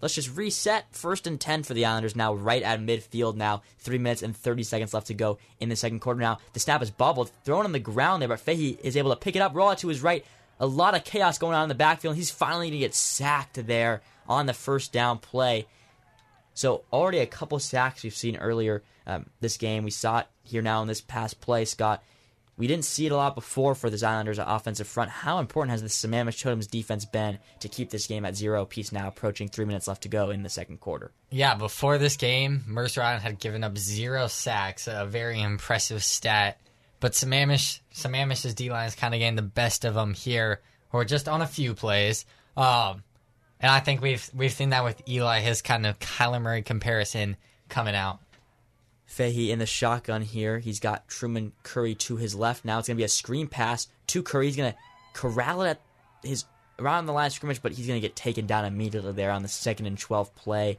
[0.00, 0.86] let's just reset.
[0.92, 3.62] First and 10 for the Islanders now right at midfield now.
[3.78, 6.20] 3 minutes and 30 seconds left to go in the second quarter.
[6.20, 9.16] Now the snap is bobbled thrown on the ground there but Fahey is able to
[9.16, 9.54] pick it up.
[9.54, 10.24] Roll out to his right.
[10.60, 12.14] A lot of chaos going on in the backfield.
[12.14, 15.66] He's finally going to get sacked there on the first down play
[16.54, 20.62] so already a couple sacks we've seen earlier um, this game we saw it here
[20.62, 22.02] now in this past play, Scott.
[22.56, 25.10] We didn't see it a lot before for the Islanders' offensive front.
[25.10, 28.92] How important has the Sammamish Totems defense been to keep this game at zero piece
[28.92, 31.10] now, approaching three minutes left to go in the second quarter?
[31.30, 36.60] Yeah, before this game, Mercer Island had given up zero sacks, a very impressive stat.
[37.00, 40.60] But Sammamish, Sammamish's D line is kind of getting the best of them here,
[40.92, 42.24] or just on a few plays.
[42.56, 43.02] Um,
[43.64, 47.38] and I think we've we've seen that with Eli, his kind of Kyler Murray comparison
[47.70, 48.18] coming out.
[49.06, 50.58] Fahey in the shotgun here.
[50.58, 52.66] He's got Truman Curry to his left.
[52.66, 54.46] Now it's going to be a screen pass to Curry.
[54.46, 54.78] He's going to
[55.14, 55.80] corral it at
[56.22, 56.44] his
[56.78, 59.40] around the line of scrimmage, but he's going to get taken down immediately there on
[59.40, 60.78] the second and 12 play.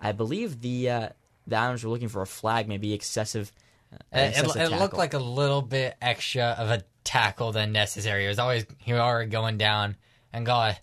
[0.00, 1.08] I believe the uh,
[1.48, 3.52] the Islanders were looking for a flag, maybe excessive.
[3.92, 8.26] Uh, it, it, it looked like a little bit extra of a tackle than necessary.
[8.26, 9.96] It was always he was already going down
[10.32, 10.78] and got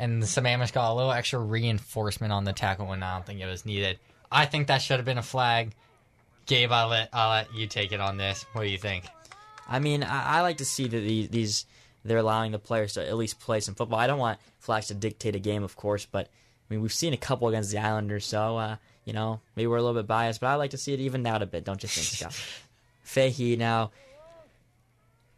[0.00, 3.40] and the Sammamish got a little extra reinforcement on the tackle when I don't think
[3.40, 3.98] it was needed.
[4.32, 5.74] I think that should have been a flag.
[6.46, 8.46] Gabe, I'll let I'll let you take it on this.
[8.54, 9.04] What do you think?
[9.68, 11.66] I mean, I, I like to see that these, these
[12.02, 13.98] they're allowing the players to at least play some football.
[13.98, 17.12] I don't want flags to dictate a game, of course, but I mean we've seen
[17.12, 20.40] a couple against the Islanders, so uh, you know maybe we're a little bit biased,
[20.40, 21.64] but I like to see it evened out a bit.
[21.64, 22.42] Don't you think, Scott?
[23.02, 23.90] Fahey now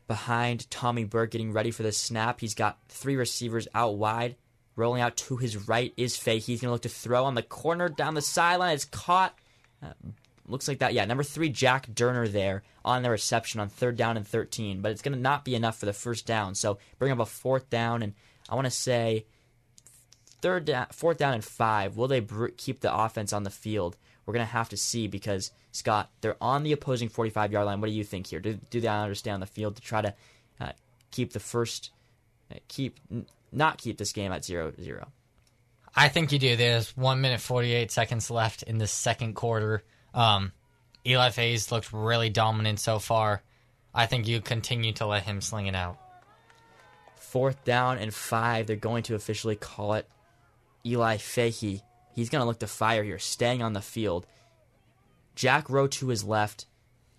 [0.06, 2.38] behind Tommy Burke, getting ready for the snap.
[2.38, 4.36] He's got three receivers out wide.
[4.75, 6.39] Rolling out to his right is Fahey.
[6.39, 8.75] He's going to look to throw on the corner down the sideline.
[8.75, 9.39] It's caught.
[9.83, 9.93] Uh,
[10.47, 10.95] looks like that.
[10.95, 14.81] Yeah, number three, Jack Durner there on the reception on third down and 13.
[14.81, 16.55] But it's going to not be enough for the first down.
[16.55, 18.14] So bring up a fourth down, and
[18.49, 19.27] I want to say
[20.41, 21.97] third down, fourth down and five.
[21.97, 23.97] Will they br- keep the offense on the field?
[24.25, 27.81] We're going to have to see because, Scott, they're on the opposing 45 yard line.
[27.81, 28.41] What do you think here?
[28.41, 30.14] Do, do they understand the field to try to
[30.61, 30.73] uh,
[31.11, 31.91] keep the first,
[32.51, 32.99] uh, keep
[33.53, 35.09] not keep this game at 0 0?
[35.94, 36.57] I think you do.
[36.57, 39.82] There's one minute 48 seconds left in the second quarter.
[40.14, 40.53] Um,
[41.07, 43.42] Eli Fahey's looked really dominant so far.
[43.94, 45.98] I think you continue to let him sling it out.
[47.16, 48.66] Fourth down and five.
[48.66, 50.09] They're going to officially call it
[50.86, 51.82] Eli Fahey.
[52.14, 54.26] He's going to look to fire here, staying on the field.
[55.34, 56.66] Jack Rowe to his left,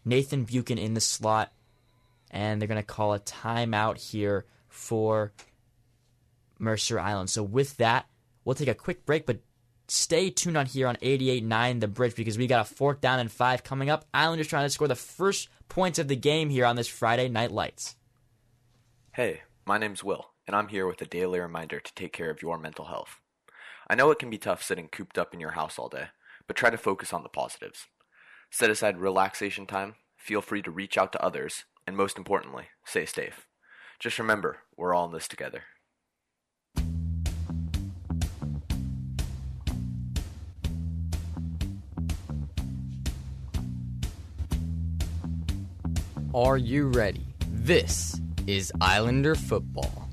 [0.06, 1.52] Nathan Buchan in the slot,
[2.30, 5.32] and they're going to call a timeout here for
[6.60, 7.30] Mercer Island.
[7.30, 8.08] So with that,
[8.44, 9.40] we'll take a quick break, but
[9.88, 13.32] stay tuned on here on 88.9 The Bridge because we got a fourth down and
[13.32, 14.06] five coming up.
[14.14, 17.52] Islanders trying to score the first points of the game here on this Friday Night
[17.52, 17.96] Lights.
[19.14, 22.42] Hey, my name's Will, and I'm here with a daily reminder to take care of
[22.42, 23.20] your mental health.
[23.90, 26.08] I know it can be tough sitting cooped up in your house all day,
[26.48, 27.88] but try to focus on the positives.
[28.50, 33.06] Set aside relaxation time, feel free to reach out to others, and most importantly, stay
[33.06, 33.48] safe.
[34.00, 35.64] Just remember, we're all in this together.
[46.36, 47.28] Are you ready?
[47.48, 50.10] This is Islander football.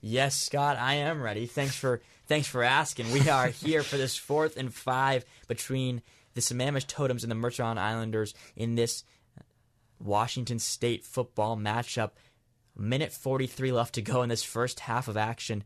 [0.00, 1.44] Yes, Scott, I am ready.
[1.44, 3.12] Thanks for thanks for asking.
[3.12, 6.00] We are here for this fourth and five between
[6.32, 9.04] the Sammamish Totems and the Mercer Islanders in this
[10.00, 12.12] Washington State football matchup.
[12.74, 15.62] Minute 43 left to go in this first half of action.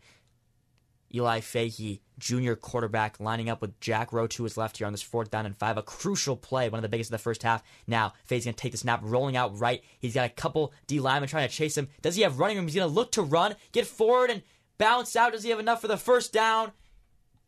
[1.15, 5.03] Eli Fahey, junior quarterback, lining up with Jack Rowe to his left here on this
[5.03, 5.79] fourth down and five.
[5.79, 7.63] A crucial play, one of the biggest of the first half.
[7.87, 9.83] Now, Fahey's going to take the snap, rolling out right.
[9.99, 11.89] He's got a couple D linemen trying to chase him.
[12.03, 12.67] Does he have running room?
[12.67, 14.43] He's going to look to run, get forward, and
[14.77, 15.33] bounce out.
[15.33, 16.73] Does he have enough for the first down?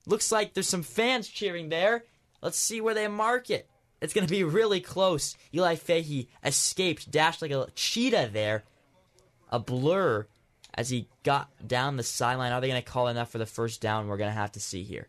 [0.06, 2.04] Looks like there's some fans cheering there.
[2.40, 3.68] Let's see where they mark it.
[4.00, 5.36] It's going to be really close.
[5.54, 8.64] Eli Fahey escaped, dashed like a cheetah there.
[9.50, 10.26] A blur
[10.74, 12.52] as he got down the sideline.
[12.52, 14.08] Are they going to call enough for the first down?
[14.08, 15.08] We're going to have to see here.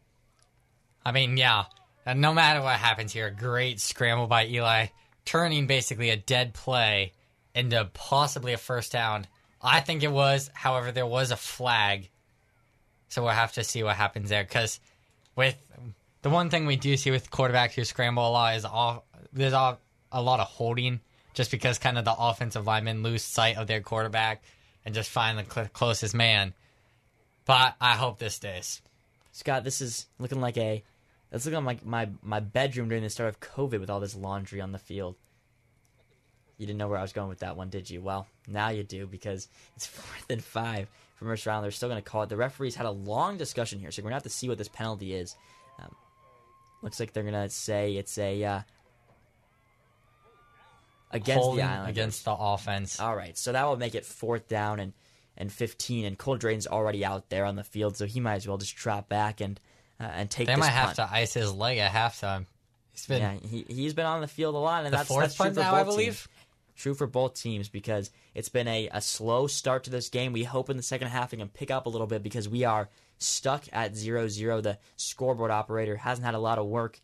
[1.05, 1.65] I mean, yeah.
[2.05, 4.87] And no matter what happens here, great scramble by Eli,
[5.25, 7.13] turning basically a dead play
[7.53, 9.27] into possibly a first down.
[9.61, 10.49] I think it was.
[10.53, 12.09] However, there was a flag.
[13.09, 14.43] So we'll have to see what happens there.
[14.43, 14.79] Because
[15.35, 15.57] with
[16.21, 19.53] the one thing we do see with quarterbacks who scramble a lot is all, there's
[19.53, 19.79] all,
[20.11, 20.99] a lot of holding
[21.33, 24.43] just because kind of the offensive linemen lose sight of their quarterback
[24.85, 26.53] and just find the cl- closest man.
[27.45, 28.81] But I hope this stays.
[29.31, 30.83] Scott, this is looking like a.
[31.31, 34.59] It's looking like my, my bedroom during the start of COVID with all this laundry
[34.59, 35.15] on the field.
[36.57, 38.01] You didn't know where I was going with that one, did you?
[38.01, 41.63] Well, now you do because it's fourth and five for Mercer Island.
[41.63, 42.29] They're still going to call it.
[42.29, 44.57] The referees had a long discussion here, so we're going to have to see what
[44.57, 45.35] this penalty is.
[45.79, 45.95] Um,
[46.81, 48.59] looks like they're going to say it's a uh,
[51.13, 51.89] against Holding the Islanders.
[51.91, 52.99] against the offense.
[52.99, 54.93] All right, so that will make it fourth down and,
[55.37, 58.47] and 15, and Cole Drayton's already out there on the field, so he might as
[58.47, 59.59] well just drop back and
[59.99, 62.45] uh, and take They might have to ice his leg at halftime.
[62.91, 65.53] He's been Yeah, he he's been on the field a lot, and that's that's true
[65.53, 66.05] for now, I both believe.
[66.13, 66.27] teams.
[66.75, 70.33] True for both teams because it's been a, a slow start to this game.
[70.33, 72.63] We hope in the second half we can pick up a little bit because we
[72.63, 72.89] are
[73.19, 74.63] stuck at 0-0.
[74.63, 76.99] The scoreboard operator hasn't had a lot of work.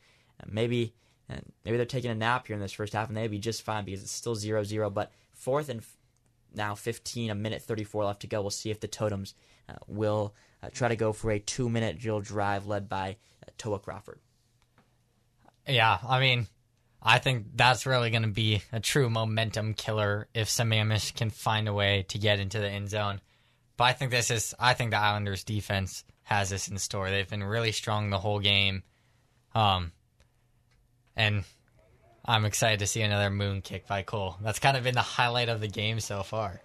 [0.50, 0.94] Maybe
[1.30, 3.62] uh, maybe they're taking a nap here in this first half, and they'd be just
[3.62, 4.94] fine because it's still 0-0.
[4.94, 5.98] But fourth and f-
[6.54, 8.42] now 15, a minute 34 left to go.
[8.42, 9.34] We'll see if the Totems
[9.68, 13.80] uh, will uh, try to go for a two-minute drill drive led by uh, Toa
[13.80, 14.20] Crawford.
[15.68, 16.48] Yeah, I mean,
[17.02, 21.68] I think that's really going to be a true momentum killer if Sammamish can find
[21.68, 23.20] a way to get into the end zone.
[23.76, 27.10] But I think this is, I think the Islanders defense has this in store.
[27.10, 28.84] They've been really strong the whole game.
[29.54, 29.92] Um,
[31.18, 31.44] and
[32.24, 34.38] I'm excited to see another moon kick by Cole.
[34.42, 36.62] That's kind of been the highlight of the game so far.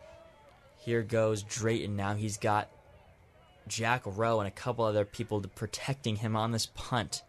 [0.78, 2.14] Here goes Drayton now.
[2.14, 2.68] He's got
[3.66, 7.22] Jack Rowe and a couple other people protecting him on this punt.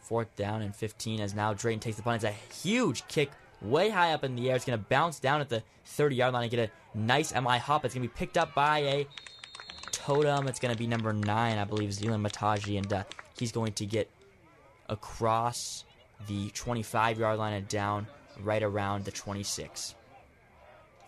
[0.00, 2.22] Fourth down and 15 as now Drayton takes the punt.
[2.22, 3.30] It's a huge kick
[3.62, 4.56] way high up in the air.
[4.56, 7.58] It's going to bounce down at the 30 yard line and get a nice MI
[7.58, 7.84] hop.
[7.84, 9.06] It's going to be picked up by a
[9.92, 10.48] totem.
[10.48, 12.76] It's going to be number nine, I believe, Zealand Mataji.
[12.78, 13.04] And uh,
[13.38, 14.10] he's going to get
[14.88, 15.84] across
[16.26, 18.06] the 25 yard line and down
[18.40, 19.94] right around the 26.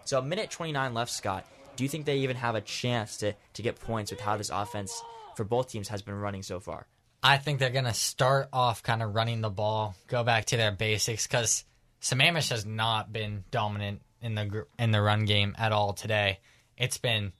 [0.04, 1.46] So a minute 29 left, Scott.
[1.76, 4.50] Do you think they even have a chance to, to get points with how this
[4.50, 5.02] offense
[5.34, 6.86] for both teams has been running so far?
[7.22, 10.56] I think they're going to start off kind of running the ball, go back to
[10.56, 11.64] their basics because
[12.02, 16.40] Sammamish has not been dominant in the in the run game at all today.
[16.76, 17.32] It's been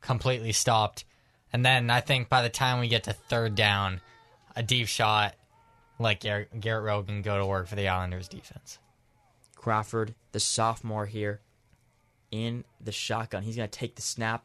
[0.00, 1.04] completely stopped.
[1.52, 4.00] And then I think by the time we get to third down,
[4.54, 5.34] a deep shot
[6.02, 8.78] like Garrett, Garrett Rogan go to work for the Islanders defense.
[9.56, 11.40] Crawford, the sophomore here,
[12.30, 13.42] in the shotgun.
[13.42, 14.44] He's going to take the snap,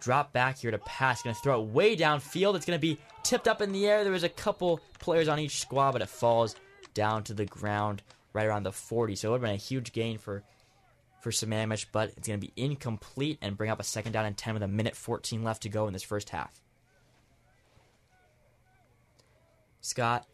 [0.00, 1.22] drop back here to pass.
[1.22, 2.56] Going to throw it way downfield.
[2.56, 4.02] It's going to be tipped up in the air.
[4.02, 6.56] There was a couple players on each squad, but it falls
[6.92, 9.14] down to the ground right around the 40.
[9.14, 10.42] So it would have been a huge gain for
[11.20, 14.36] for Sammamish, but it's going to be incomplete and bring up a second down and
[14.36, 16.60] 10 with a minute 14 left to go in this first half.
[19.80, 20.26] Scott,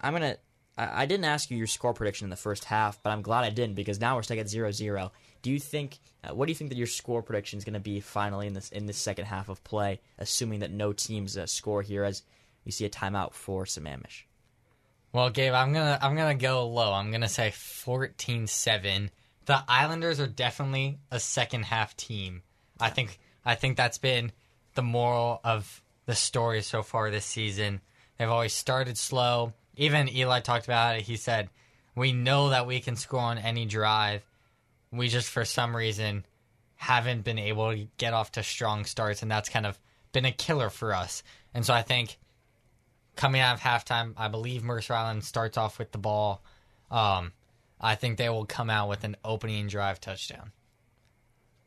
[0.00, 0.38] I'm to
[0.76, 3.44] I I didn't ask you your score prediction in the first half, but I'm glad
[3.44, 5.10] I didn't because now we're stuck at 0-0.
[5.42, 7.80] Do you think uh, what do you think that your score prediction is going to
[7.80, 11.46] be finally in this in this second half of play, assuming that no teams uh,
[11.46, 12.22] score here as
[12.64, 14.24] we see a timeout for Sammamish?
[15.12, 16.92] Well, Gabe, I'm gonna I'm gonna go low.
[16.92, 19.10] I'm gonna say 14-7.
[19.46, 22.42] The Islanders are definitely a second half team.
[22.80, 24.32] I think I think that's been
[24.74, 27.80] the moral of the story so far this season.
[28.18, 29.54] They've always started slow.
[29.80, 31.02] Even Eli talked about it.
[31.02, 31.48] He said,
[31.94, 34.22] "We know that we can score on any drive.
[34.92, 36.26] We just for some reason
[36.76, 39.78] haven't been able to get off to strong starts, and that's kind of
[40.12, 41.22] been a killer for us."
[41.54, 42.18] And so I think
[43.16, 46.42] coming out of halftime, I believe Mercer Island starts off with the ball.
[46.90, 47.32] Um,
[47.80, 50.52] I think they will come out with an opening drive touchdown.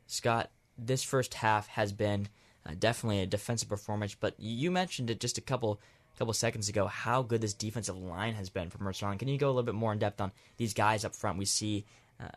[0.06, 2.28] Scott, this first half has been
[2.64, 5.82] uh, definitely a defensive performance, but you mentioned it just a couple
[6.18, 9.20] couple seconds ago how good this defensive line has been for Mercer Island.
[9.20, 11.38] Can you go a little bit more in depth on these guys up front?
[11.38, 11.86] We see
[12.20, 12.30] uh,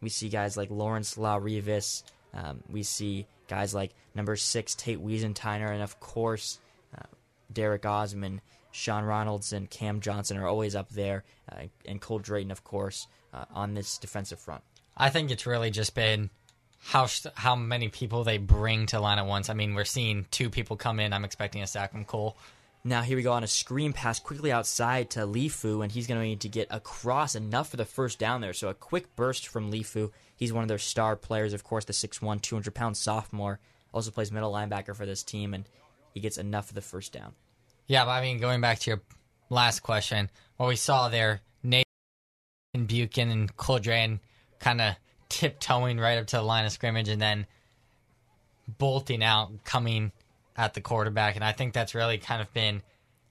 [0.00, 2.04] we see guys like Lawrence La Rivas.
[2.34, 6.58] Um, we see guys like number six Tate Wiesentiner, and of course
[6.96, 7.06] uh,
[7.52, 8.40] Derek Osman,
[8.72, 13.06] Sean Ronalds, and Cam Johnson are always up there, uh, and Cole Drayton, of course,
[13.32, 14.62] uh, on this defensive front.
[14.96, 16.30] I think it's really just been
[16.78, 19.50] how how many people they bring to line at once.
[19.50, 21.12] I mean, we're seeing two people come in.
[21.12, 22.36] I'm expecting a sack from Cole,
[22.86, 26.06] Now here we go on a screen pass quickly outside to Li Fu, and he's
[26.06, 28.52] going to need to get across enough for the first down there.
[28.52, 30.12] So a quick burst from Li Fu.
[30.36, 33.58] He's one of their star players, of course, the 6'1", 200 pound sophomore.
[33.92, 35.68] Also plays middle linebacker for this team, and
[36.14, 37.34] he gets enough for the first down.
[37.88, 39.02] Yeah, but I mean, going back to your
[39.50, 44.20] last question, what we saw there, Nathan Buchan and Cole Drayton
[44.60, 44.94] kind of
[45.28, 47.46] tiptoeing right up to the line of scrimmage and then
[48.78, 50.12] bolting out, coming
[50.56, 51.36] at the quarterback.
[51.36, 52.82] And I think that's really kind of been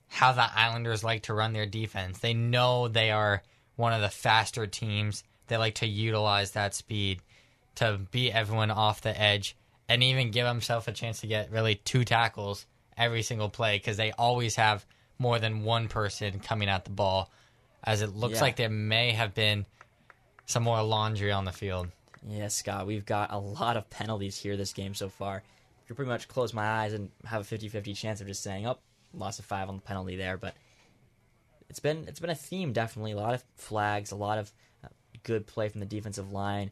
[0.07, 2.19] how the Islanders like to run their defense.
[2.19, 3.41] They know they are
[3.75, 5.23] one of the faster teams.
[5.47, 7.21] They like to utilize that speed
[7.75, 9.55] to beat everyone off the edge
[9.89, 12.65] and even give himself a chance to get really two tackles
[12.97, 14.85] every single play because they always have
[15.19, 17.29] more than one person coming at the ball.
[17.83, 18.41] As it looks Yeah.
[18.41, 19.65] like there may have been
[20.45, 21.89] some more laundry on the field.
[22.27, 25.43] Yeah, Scott, we've got a lot of penalties here this game so far.
[25.87, 28.79] Could pretty much close my eyes and have a 50-50 chance of just saying, "Oh,
[29.13, 30.55] lost a five on the penalty there." But
[31.69, 33.11] it's been it's been a theme definitely.
[33.11, 34.51] A lot of flags, a lot of
[34.83, 34.87] uh,
[35.23, 36.71] good play from the defensive line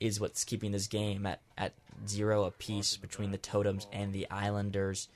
[0.00, 1.74] is what's keeping this game at at
[2.06, 5.08] zero apiece between the Totems and the Islanders.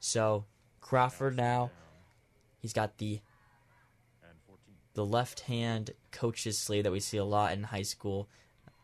[0.00, 0.44] So
[0.80, 1.70] Crawford now,
[2.60, 3.20] he's got the
[4.94, 8.28] the left hand coach's sleeve that we see a lot in high school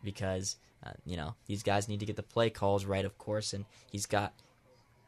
[0.02, 3.52] because uh, you know these guys need to get the play calls right, of course,
[3.52, 4.32] and he's got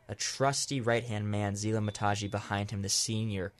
[0.08, 3.52] a trusty right hand man, Zila Mataji, behind him, the senior,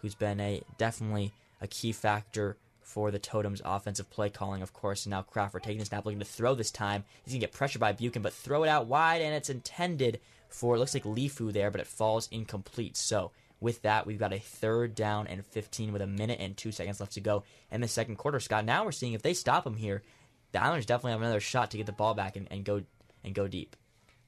[0.00, 5.06] who's been a definitely a key factor for the Totems' offensive play calling, of course.
[5.06, 7.04] And now Crawford taking the snap, looking to throw this time.
[7.24, 10.74] He's gonna get pressured by Buchan, but throw it out wide, and it's intended for
[10.74, 12.96] it looks like Lifu there, but it falls incomplete.
[12.96, 13.30] So
[13.60, 17.00] with that, we've got a third down and 15 with a minute and two seconds
[17.00, 18.40] left to go in the second quarter.
[18.40, 20.02] Scott, now we're seeing if they stop him here,
[20.52, 22.82] the Islanders definitely have another shot to get the ball back and, and go
[23.24, 23.76] and go deep.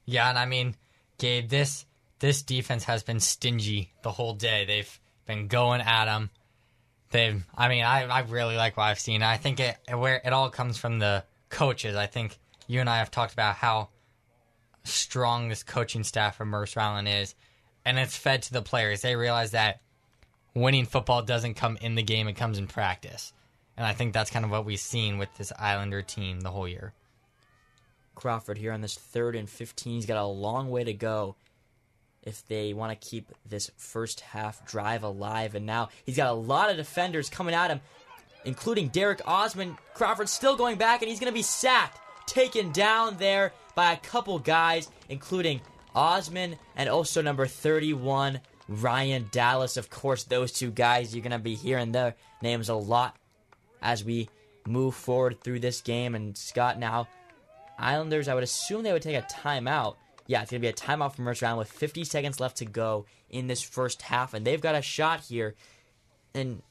[0.06, 0.76] Yeah, and I mean,
[1.18, 1.86] Gabe, this
[2.18, 4.64] this defense has been stingy the whole day.
[4.64, 6.30] They've been going at them.
[7.10, 9.22] They've, I mean, I, I really like what I've seen.
[9.22, 11.96] I think it where it all comes from the coaches.
[11.96, 13.90] I think you and I have talked about how
[14.84, 17.34] strong this coaching staff for Mercer Island is,
[17.84, 19.02] and it's fed to the players.
[19.02, 19.80] They realize that
[20.55, 23.32] winning football doesn't come in the game; it comes in practice.
[23.76, 26.68] And I think that's kind of what we've seen with this Islander team the whole
[26.68, 26.92] year.
[28.14, 29.94] Crawford here on this third and 15.
[29.94, 31.34] He's got a long way to go
[32.22, 35.55] if they want to keep this first half drive alive.
[35.55, 37.80] And now he's got a lot of defenders coming at him,
[38.44, 39.76] including Derek Osman.
[39.94, 43.96] Crawford's still going back, and he's going to be sacked, taken down there by a
[43.96, 45.60] couple guys, including
[45.94, 49.76] Osman and also number 31, Ryan Dallas.
[49.76, 53.16] Of course, those two guys, you're going to be hearing their names a lot
[53.85, 54.28] as we
[54.66, 56.16] move forward through this game.
[56.16, 57.06] And Scott now
[57.78, 59.97] Islanders, I would assume they would take a timeout.
[60.27, 62.65] Yeah, it's going to be a timeout from Mercer Island with 50 seconds left to
[62.65, 65.55] go in this first half, and they've got a shot here.
[66.35, 66.62] And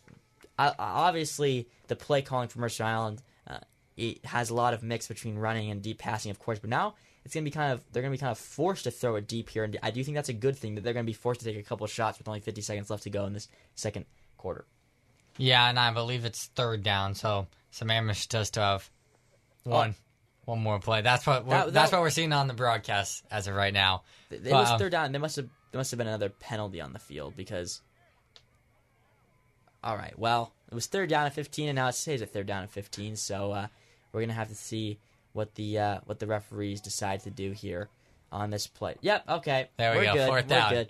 [0.58, 3.60] uh, obviously, the play calling for Mercer Island uh,
[3.96, 6.60] it has a lot of mix between running and deep passing, of course.
[6.60, 8.86] But now it's going to be kind of they're going to be kind of forced
[8.86, 10.94] to throw it deep here, and I do think that's a good thing that they're
[10.94, 13.10] going to be forced to take a couple shots with only 50 seconds left to
[13.10, 14.06] go in this second
[14.38, 14.66] quarter.
[15.38, 18.90] Yeah, and I believe it's third down, so Sammamish does still have
[19.64, 19.96] one
[20.46, 21.02] one more play.
[21.02, 21.66] That's what we're, Oh.
[21.66, 24.04] That- that's what we're seeing on the broadcast as of right now.
[24.30, 25.12] It Well, was um, third down.
[25.12, 27.82] There must have there must have been another penalty on the field because.
[29.84, 30.18] All right.
[30.18, 32.72] Well, it was third down at 15, and now it stays at third down at
[32.72, 33.16] 15.
[33.16, 33.68] So uh,
[34.12, 34.98] we're gonna have to see
[35.34, 37.90] what the uh, what the referees decide to do here
[38.32, 38.96] on this play.
[39.02, 39.24] Yep.
[39.30, 39.70] Okay.
[39.78, 40.28] There we We're go, Good.
[40.28, 40.70] fourth We're down.
[40.72, 40.90] good.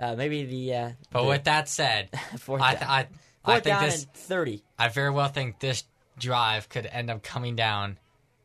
[0.00, 0.74] Uh, maybe the.
[0.74, 2.88] Uh, But the with that said, fourth I, down.
[2.88, 3.06] I,
[3.50, 4.62] I think down this and 30.
[4.78, 5.84] I very well think this
[6.18, 7.98] drive could end up coming down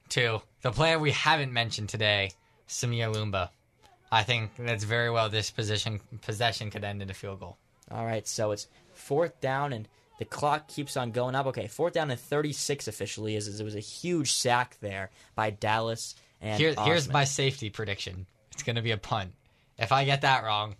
[0.10, 2.32] to the player we haven't mentioned today,
[2.68, 3.50] Samir Lumba.
[4.12, 7.58] I think that's very well this position possession could end in a field goal.
[7.90, 9.88] All right, so it's fourth down, and
[10.20, 11.48] the clock keeps on going up.
[11.48, 15.50] Okay, fourth down and 36 officially is, is it was a huge sack there by
[15.50, 18.28] Dallas and Here, here's my safety prediction.
[18.52, 19.32] It's going to be a punt.
[19.80, 20.76] If I get that wrong,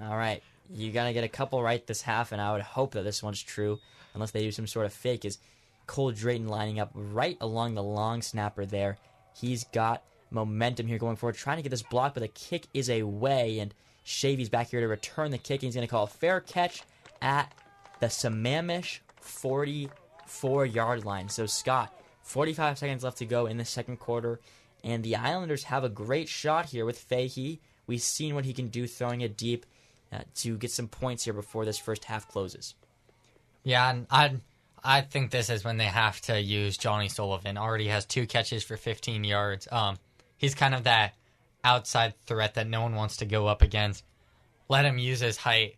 [0.00, 0.42] All right,
[0.72, 3.42] you're gonna get a couple right this half, and I would hope that this one's
[3.42, 3.78] true,
[4.14, 5.24] unless they do some sort of fake.
[5.24, 5.38] Is
[5.86, 8.98] Cole Drayton lining up right along the long snapper there?
[9.34, 12.90] He's got momentum here going forward, trying to get this block, but the kick is
[12.90, 13.74] away, and
[14.04, 16.82] Shavy's back here to return the kick, and he's gonna call a fair catch
[17.22, 17.52] at
[18.00, 21.28] the Sammamish 44 yard line.
[21.28, 24.40] So Scott, 45 seconds left to go in the second quarter,
[24.84, 27.60] and the Islanders have a great shot here with Fahey.
[27.86, 29.64] We've seen what he can do throwing it deep
[30.12, 32.74] uh, to get some points here before this first half closes.
[33.62, 34.36] yeah, and I
[34.82, 37.58] I think this is when they have to use Johnny Sullivan.
[37.58, 39.68] Already has two catches for 15 yards.
[39.70, 39.98] Um,
[40.36, 41.14] he's kind of that
[41.64, 44.04] outside threat that no one wants to go up against.
[44.68, 45.76] let him use his height.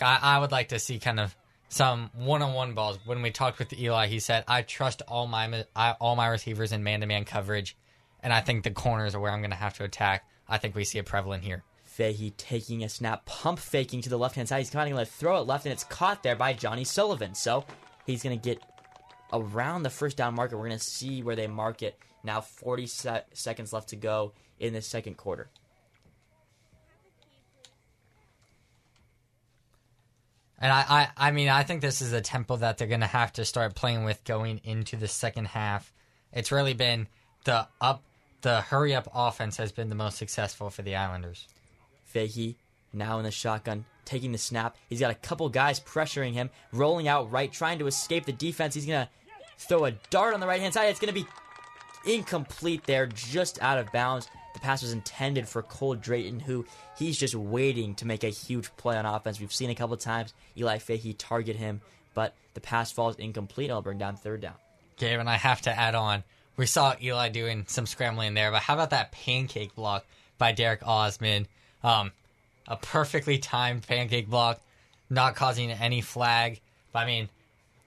[0.00, 1.36] I, I would like to see kind of
[1.68, 2.98] some one-on-one balls.
[3.04, 6.72] When we talked with Eli, he said, "I trust all my I, all my receivers
[6.72, 7.76] in man-to-man coverage,
[8.20, 10.74] and I think the corners are where I'm going to have to attack." I think
[10.74, 11.62] we see it prevalent here.
[12.00, 14.60] Fahey taking a snap, pump faking to the left hand side.
[14.60, 17.34] He's going to throw it left, and it's caught there by Johnny Sullivan.
[17.34, 17.66] So
[18.06, 18.62] he's going to get
[19.34, 20.56] around the first down marker.
[20.56, 21.98] We're going to see where they mark it.
[22.24, 25.50] Now 40 se- seconds left to go in the second quarter.
[30.58, 33.06] And I, I, I mean, I think this is a tempo that they're going to
[33.06, 35.92] have to start playing with going into the second half.
[36.32, 37.08] It's really been
[37.44, 38.04] the up,
[38.40, 41.46] the hurry up offense has been the most successful for the Islanders.
[42.10, 42.56] Fahey
[42.92, 44.76] now in the shotgun, taking the snap.
[44.88, 48.74] He's got a couple guys pressuring him, rolling out right, trying to escape the defense.
[48.74, 49.10] He's going to
[49.58, 50.86] throw a dart on the right hand side.
[50.86, 51.26] It's going to be
[52.04, 54.28] incomplete there, just out of bounds.
[54.54, 56.66] The pass was intended for Cole Drayton, who
[56.98, 59.38] he's just waiting to make a huge play on offense.
[59.38, 61.80] We've seen a couple times Eli Fahey target him,
[62.14, 63.70] but the pass falls incomplete.
[63.70, 64.54] I'll bring down third down.
[65.20, 66.24] And I have to add on.
[66.56, 70.04] We saw Eli doing some scrambling there, but how about that pancake block
[70.36, 71.46] by Derek Osman?
[71.82, 72.12] Um,
[72.68, 74.60] a perfectly timed pancake block,
[75.08, 76.60] not causing any flag.
[76.92, 77.28] But I mean,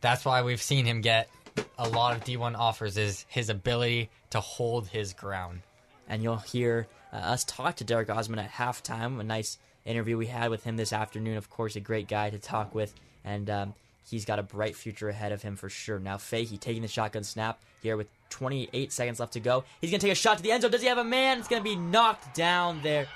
[0.02, 1.30] that's why we've seen him get
[1.78, 5.62] a lot of D1 offers is his ability to hold his ground.
[6.08, 9.20] And you'll hear uh, us talk to Derek Osman at halftime.
[9.20, 11.38] A nice interview we had with him this afternoon.
[11.38, 12.94] Of course, a great guy to talk with,
[13.24, 13.74] and um,
[14.10, 16.00] he's got a bright future ahead of him for sure.
[16.00, 19.64] Now, Fahey taking the shotgun snap here with 28 seconds left to go.
[19.80, 20.72] He's going to take a shot to the end zone.
[20.72, 21.40] Does he have a man?
[21.40, 23.08] It's going to be knocked down there.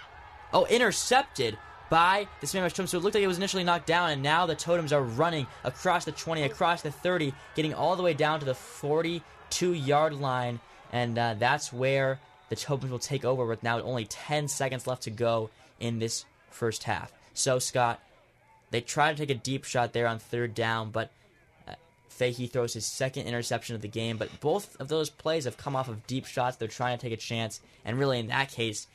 [0.53, 1.57] Oh, intercepted
[1.89, 2.89] by the Sammamish Totems.
[2.89, 5.47] So it looked like it was initially knocked down, and now the Totems are running
[5.63, 10.13] across the 20, across the 30, getting all the way down to the 42 yard
[10.13, 10.59] line.
[10.91, 12.19] And uh, that's where
[12.49, 15.49] the Totems will take over with now only 10 seconds left to go
[15.79, 17.11] in this first half.
[17.33, 18.01] So, Scott,
[18.71, 21.11] they try to take a deep shot there on third down, but
[21.67, 21.73] uh,
[22.09, 24.17] Fahey throws his second interception of the game.
[24.17, 26.57] But both of those plays have come off of deep shots.
[26.57, 28.87] They're trying to take a chance, and really, in that case,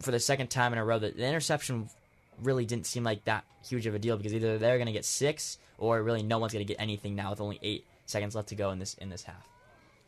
[0.00, 1.88] for the second time in a row, the, the interception
[2.42, 5.04] really didn't seem like that huge of a deal because either they're going to get
[5.04, 8.48] six or really no one's going to get anything now with only eight seconds left
[8.48, 9.46] to go in this in this half.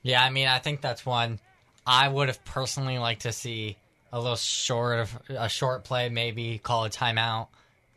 [0.02, 1.40] Yeah, I mean, I think that's one
[1.86, 3.76] I would have personally liked to see
[4.12, 7.48] a little short of a short play, maybe call a timeout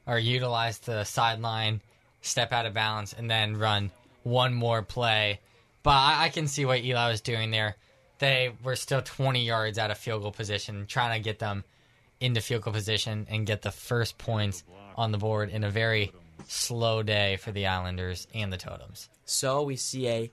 [0.08, 1.82] or utilize the sideline,
[2.22, 3.92] step out of bounds, and then run
[4.24, 5.40] one more play.
[5.84, 7.76] But I, I can see what Eli was doing there.
[8.20, 11.64] They were still 20 yards out of field goal position, trying to get them
[12.22, 14.64] into field goal position and get the first points
[14.96, 16.12] on the board in a very
[16.48, 19.10] slow day for the Islanders and the Totems.
[19.26, 20.32] So we see a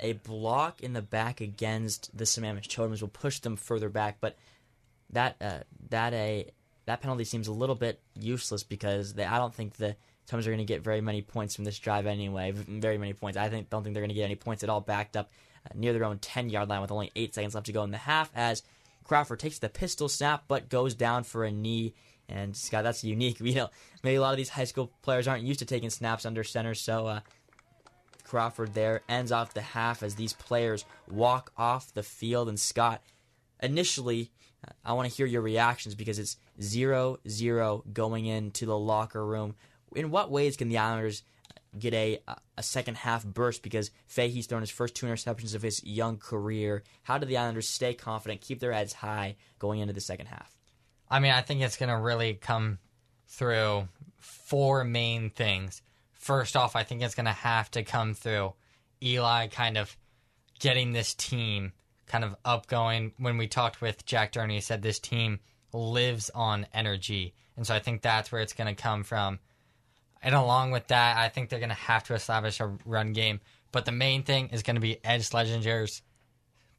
[0.00, 4.36] a block in the back against the Sammamish Totems will push them further back, but
[5.10, 5.60] that uh,
[5.90, 6.50] that a
[6.86, 9.96] that penalty seems a little bit useless because they, I don't think the
[10.26, 12.50] Totems are going to get very many points from this drive anyway.
[12.52, 13.38] Very many points.
[13.38, 14.80] I think don't think they're going to get any points at all.
[14.80, 15.30] Backed up
[15.64, 17.90] uh, near their own 10 yard line with only eight seconds left to go in
[17.90, 18.62] the half as
[19.04, 21.94] Crawford takes the pistol snap but goes down for a knee.
[22.28, 23.38] And Scott, that's unique.
[23.40, 23.70] You know,
[24.02, 26.74] maybe a lot of these high school players aren't used to taking snaps under center,
[26.74, 27.20] so uh,
[28.24, 32.48] Crawford there ends off the half as these players walk off the field.
[32.48, 33.02] And Scott,
[33.62, 34.30] initially,
[34.84, 39.54] I want to hear your reactions because it's 0 0 going into the locker room.
[39.94, 41.22] In what ways can the Islanders
[41.78, 42.20] get a
[42.56, 46.82] a second half burst because Fahey's thrown his first two interceptions of his young career.
[47.02, 50.56] How do the Islanders stay confident, keep their heads high going into the second half?
[51.10, 52.78] I mean, I think it's going to really come
[53.28, 53.88] through
[54.18, 55.82] four main things.
[56.12, 58.54] First off, I think it's going to have to come through
[59.02, 59.96] Eli kind of
[60.58, 61.72] getting this team
[62.06, 63.12] kind of up going.
[63.18, 65.40] When we talked with Jack Durner, he said this team
[65.72, 67.34] lives on energy.
[67.56, 69.38] And so I think that's where it's going to come from.
[70.24, 73.40] And along with that, I think they're going to have to establish a run game.
[73.72, 76.00] But the main thing is going to be Ed Schlesinger's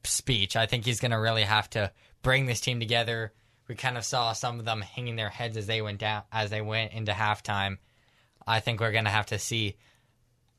[0.04, 0.56] speech.
[0.56, 1.92] I think he's going to really have to
[2.24, 3.34] bring this team together.
[3.68, 6.50] We kind of saw some of them hanging their heads as they went down as
[6.50, 7.78] they went into halftime.
[8.48, 9.78] I think we're going to have to see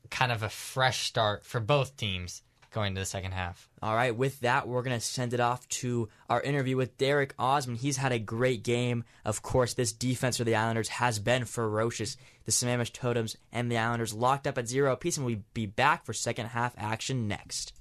[0.09, 2.41] kind of a fresh start for both teams
[2.71, 3.69] going to the second half.
[3.81, 7.33] All right, with that, we're going to send it off to our interview with Derek
[7.37, 7.75] Osman.
[7.75, 9.03] He's had a great game.
[9.25, 12.17] Of course, this defense for the Islanders has been ferocious.
[12.45, 16.05] The Sammamish Totems and the Islanders locked up at zero apiece, and we'll be back
[16.05, 17.73] for second half action next.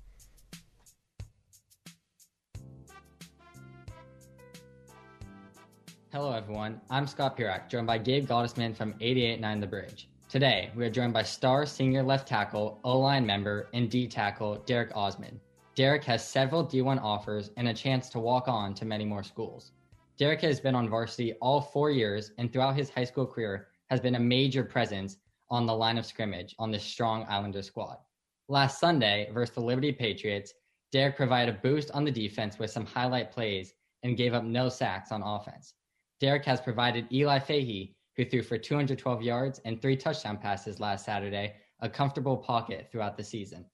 [6.13, 6.81] Hello, everyone.
[6.89, 10.09] I'm Scott Pirak, joined by Gabe Gottesman from 88.9 The Bridge.
[10.37, 14.57] Today, we are joined by star senior left tackle, O line member, and D tackle
[14.67, 15.41] Derek Osman.
[15.75, 19.73] Derek has several D1 offers and a chance to walk on to many more schools.
[20.19, 23.99] Derek has been on varsity all four years and throughout his high school career has
[23.99, 25.17] been a major presence
[25.49, 27.97] on the line of scrimmage on this strong Islander squad.
[28.51, 30.53] Last Sunday versus the Liberty Patriots,
[30.93, 33.73] Derek provided a boost on the defense with some highlight plays
[34.03, 35.73] and gave up no sacks on offense.
[36.21, 41.05] Derek has provided Eli Fahey, who threw for 212 yards and three touchdown passes last
[41.05, 43.65] Saturday, a comfortable pocket throughout the season.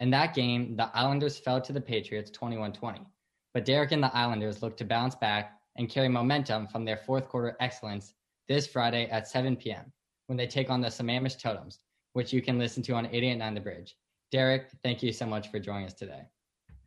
[0.00, 3.06] In that game, the Islanders fell to the Patriots 21 20.
[3.54, 7.28] But Derek and the Islanders look to bounce back and carry momentum from their fourth
[7.28, 8.14] quarter excellence
[8.48, 9.92] this Friday at 7 p.m.
[10.26, 11.78] when they take on the Sammamish Totems,
[12.14, 13.96] which you can listen to on 889 The Bridge.
[14.32, 16.22] Derek, thank you so much for joining us today.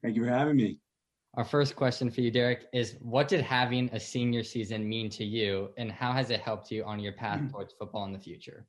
[0.04, 0.80] Thank you for having me.
[1.38, 5.26] Our first question for you, Derek, is what did having a senior season mean to
[5.26, 8.66] you, and how has it helped you on your path towards football in the future?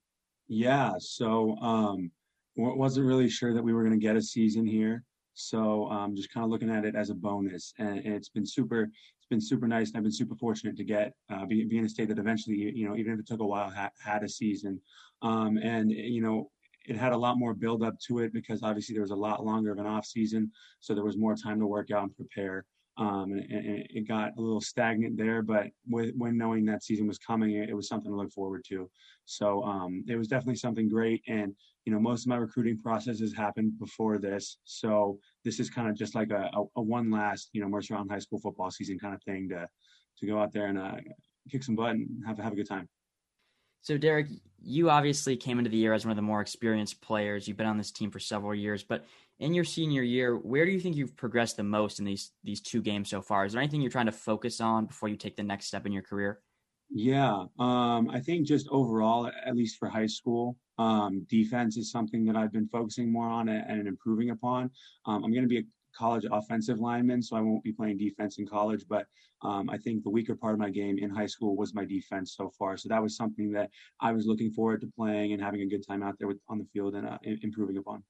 [0.48, 2.10] Yeah, so um,
[2.56, 6.32] wasn't really sure that we were going to get a season here, so um, just
[6.34, 8.82] kind of looking at it as a bonus, and, and, it's been super.
[8.82, 11.84] It's been super nice, and I've been super fortunate to get uh, be, be in
[11.84, 14.28] a state that eventually, you know, even if it took a while, ha- had a
[14.28, 14.80] season,
[15.22, 16.50] um, and you know,
[16.86, 19.44] it had a lot more build up to it because obviously there was a lot
[19.44, 20.50] longer of an off season,
[20.80, 22.64] so there was more time to work out and prepare.
[22.98, 27.06] Um, and, and, it got a little stagnant there, but with, when knowing that season
[27.06, 28.88] was coming, it, it was something to look forward to.
[29.26, 31.22] So um, it was definitely something great.
[31.28, 31.54] And
[31.84, 35.94] you know, most of my recruiting processes happened before this, so this is kind of
[35.94, 38.98] just like a, a, a one last, you know, Mercer Island High School football season
[38.98, 39.68] kind of thing to
[40.18, 40.96] to go out there and uh,
[41.50, 42.88] kick some butt and have have a good time.
[43.86, 44.26] So, Derek,
[44.64, 47.46] you obviously came into the year as one of the more experienced players.
[47.46, 49.06] You've been on this team for several years, but
[49.38, 52.60] in your senior year, where do you think you've progressed the most in these these
[52.60, 53.44] two games so far?
[53.44, 55.92] Is there anything you're trying to focus on before you take the next step in
[55.92, 56.40] your career?
[56.90, 62.24] Yeah, um, I think just overall, at least for high school, um, defense is something
[62.24, 64.68] that I've been focusing more on and, improving upon.
[65.04, 65.64] Um, I'm going to be
[65.96, 68.84] college offensive lineman, so I won't be playing defense in college.
[68.88, 69.06] But
[69.42, 72.34] um, I think the weaker part of my game in high school was my defense
[72.36, 72.76] so far.
[72.76, 73.70] So that was something that
[74.00, 76.58] I was looking forward to playing and having a good time out there with, on
[76.58, 78.02] the field and uh, improving upon.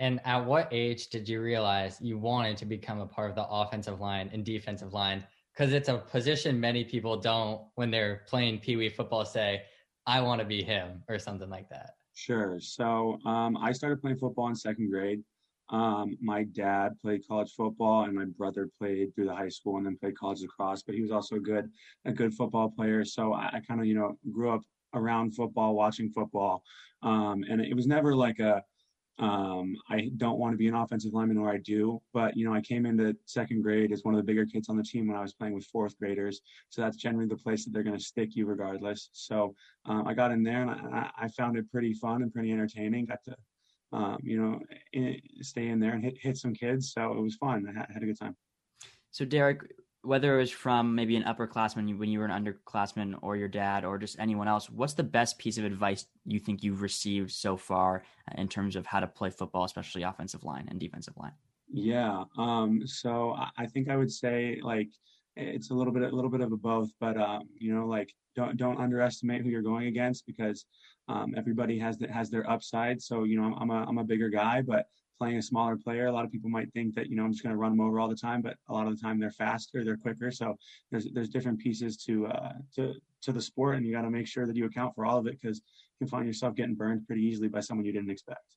[0.00, 3.46] And at what age did you realize you wanted to become a part of the
[3.48, 5.24] offensive line and defensive line?
[5.52, 9.62] Because it's a position many people don't, when they're playing Pee Wee football, say,
[10.06, 11.90] I want to be him or something like that.
[12.14, 12.58] Sure.
[12.60, 15.20] So um, I started playing football in second grade.
[15.70, 19.86] Um, my dad played college football, and my brother played through the high school and
[19.86, 20.82] then played college lacrosse.
[20.82, 21.70] But he was also a good,
[22.04, 23.04] a good football player.
[23.04, 24.62] So I, I kind of, you know, grew up
[24.94, 26.62] around football, watching football,
[27.02, 28.62] um, and it was never like a,
[29.18, 32.00] um, I don't want to be an offensive lineman, or I do.
[32.14, 34.76] But you know, I came into second grade as one of the bigger kids on
[34.76, 36.40] the team when I was playing with fourth graders.
[36.70, 39.10] So that's generally the place that they're going to stick you regardless.
[39.12, 39.54] So
[39.86, 43.06] um, I got in there, and I, I found it pretty fun and pretty entertaining.
[43.06, 43.34] Got to
[43.92, 44.60] um, you know,
[44.92, 46.92] in, stay in there and hit, hit some kids.
[46.92, 47.66] So it was fun.
[47.68, 48.36] I had, had a good time.
[49.10, 49.60] So Derek,
[50.02, 53.84] whether it was from maybe an upperclassman when you were an underclassman or your dad
[53.84, 57.56] or just anyone else, what's the best piece of advice you think you've received so
[57.56, 58.04] far
[58.36, 61.32] in terms of how to play football, especially offensive line and defensive line?
[61.70, 62.24] Yeah.
[62.36, 64.88] Um, so I think I would say like
[65.36, 68.12] it's a little bit a little bit of a both, but um, you know, like
[68.34, 70.64] don't don't underestimate who you're going against because
[71.08, 73.02] um, everybody has that has their upside.
[73.02, 74.86] So you know, I'm, I'm, a I'm a bigger guy, but
[75.18, 77.42] playing a smaller player, a lot of people might think that you know I'm just
[77.42, 79.30] going to run them over all the time, but a lot of the time they're
[79.30, 80.30] faster, they're quicker.
[80.30, 80.56] So
[80.90, 84.26] there's there's different pieces to uh, to to the sport, and you got to make
[84.26, 87.06] sure that you account for all of it because you can find yourself getting burned
[87.06, 88.56] pretty easily by someone you didn't expect.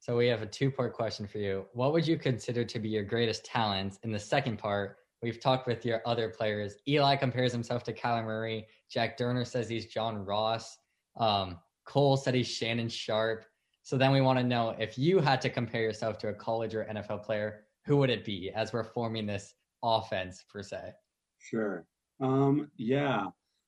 [0.00, 1.66] So we have a two part question for you.
[1.72, 3.98] What would you consider to be your greatest talent?
[4.04, 6.76] In the second part, we've talked with your other players.
[6.86, 8.66] Eli compares himself to Kyler Murray.
[8.90, 10.78] Jack Durner says he's John Ross.
[11.16, 11.58] Um,
[11.88, 13.46] Cole said he's Shannon Sharp.
[13.82, 16.74] So then we want to know if you had to compare yourself to a college
[16.74, 20.92] or NFL player, who would it be as we're forming this offense per se?
[21.38, 21.86] Sure.
[22.20, 23.24] Um, yeah.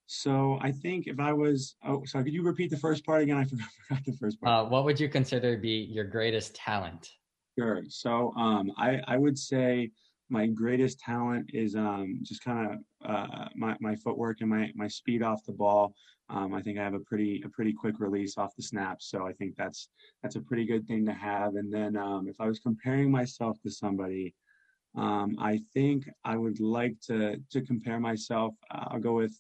[0.07, 3.39] So I think if I was, oh, sorry, could you repeat the first part again?
[3.39, 4.67] I forgot, forgot the first part.
[4.67, 7.09] Uh, what would you consider to be your greatest talent?
[7.59, 7.83] Sure.
[7.89, 9.93] So um, I, I would say
[10.29, 14.89] my greatest talent is um, just kind of uh, my, my footwork and my, my
[14.89, 15.95] speed off the ball.
[16.33, 19.27] Um, I think I have a pretty a pretty quick release off the snap, so
[19.27, 19.89] I think that's
[20.23, 21.57] that's a pretty good thing to have.
[21.57, 24.35] And then um, if I was comparing myself to somebody,
[24.97, 28.55] um, I think I would like to to compare myself.
[28.71, 29.37] Uh, I'll go with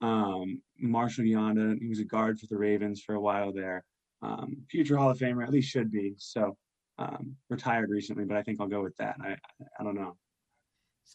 [0.00, 1.78] um, Marshall Yanda.
[1.78, 3.84] He was a guard for the Ravens for a while there.
[4.22, 6.14] Um, future Hall of Famer, at least should be.
[6.18, 6.56] So
[6.98, 9.16] um, retired recently, but I think I'll go with that.
[9.22, 9.36] I
[9.78, 10.16] I don't know.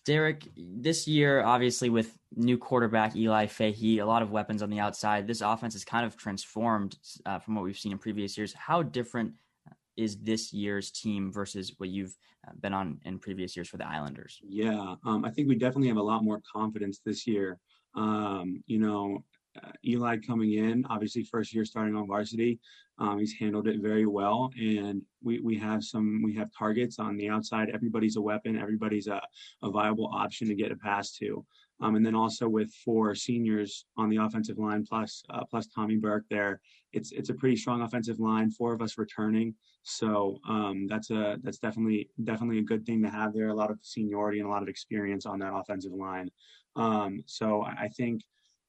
[0.05, 4.79] Derek, this year, obviously with new quarterback Eli Fahey, a lot of weapons on the
[4.79, 8.53] outside, this offense is kind of transformed uh, from what we've seen in previous years.
[8.53, 9.33] How different
[9.97, 12.15] is this year's team versus what you've
[12.47, 14.39] uh, been on in previous years for the Islanders?
[14.43, 17.59] Yeah, um, I think we definitely have a lot more confidence this year.
[17.95, 19.23] Um, you know,
[19.63, 22.59] uh, Eli coming in, obviously first year starting on varsity,
[22.97, 27.17] um, he's handled it very well, and we we have some we have targets on
[27.17, 27.69] the outside.
[27.73, 28.57] Everybody's a weapon.
[28.57, 29.21] Everybody's a,
[29.63, 31.45] a viable option to get a pass to.
[31.81, 35.97] Um, and then also with four seniors on the offensive line plus uh, plus Tommy
[35.97, 36.61] Burke there,
[36.93, 38.49] it's it's a pretty strong offensive line.
[38.49, 39.53] Four of us returning,
[39.83, 43.49] so um, that's a that's definitely definitely a good thing to have there.
[43.49, 46.31] A lot of seniority and a lot of experience on that offensive line.
[46.77, 48.21] Um, so I think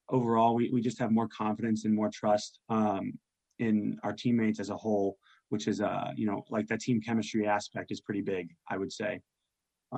[0.09, 3.12] overall we, we just have more confidence and more trust um,
[3.59, 5.16] in our teammates as a whole,
[5.49, 8.55] which is uh you know like that team chemistry aspect is pretty big.
[8.69, 9.20] I would say.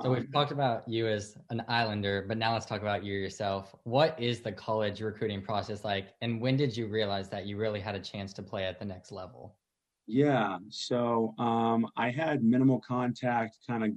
[0.03, 3.75] So we've talked about you as an Islander, but now let's talk about you yourself.
[3.83, 7.79] What is the college recruiting process like, and when did you realize that you really
[7.79, 9.57] had a chance to play at the next level?
[10.05, 13.91] Yeah, so um, I had minimal contact, kind of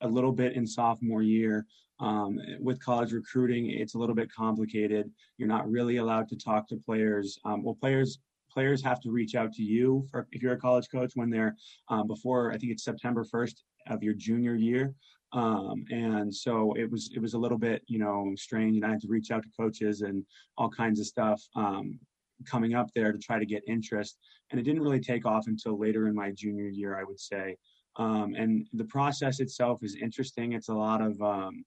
[0.00, 1.66] a little bit in sophomore year.
[2.04, 5.10] Um, with college recruiting, it's a little bit complicated.
[5.38, 7.38] You're not really allowed to talk to players.
[7.46, 8.18] Um, well, players
[8.52, 11.56] players have to reach out to you for if you're a college coach when they're
[11.88, 13.54] um, before I think it's September 1st
[13.88, 14.94] of your junior year.
[15.32, 18.90] Um, and so it was it was a little bit you know strange, and I
[18.90, 20.24] had to reach out to coaches and
[20.58, 21.98] all kinds of stuff um,
[22.46, 24.18] coming up there to try to get interest.
[24.50, 27.56] And it didn't really take off until later in my junior year, I would say.
[27.96, 30.52] Um, and the process itself is interesting.
[30.52, 31.64] It's a lot of, um,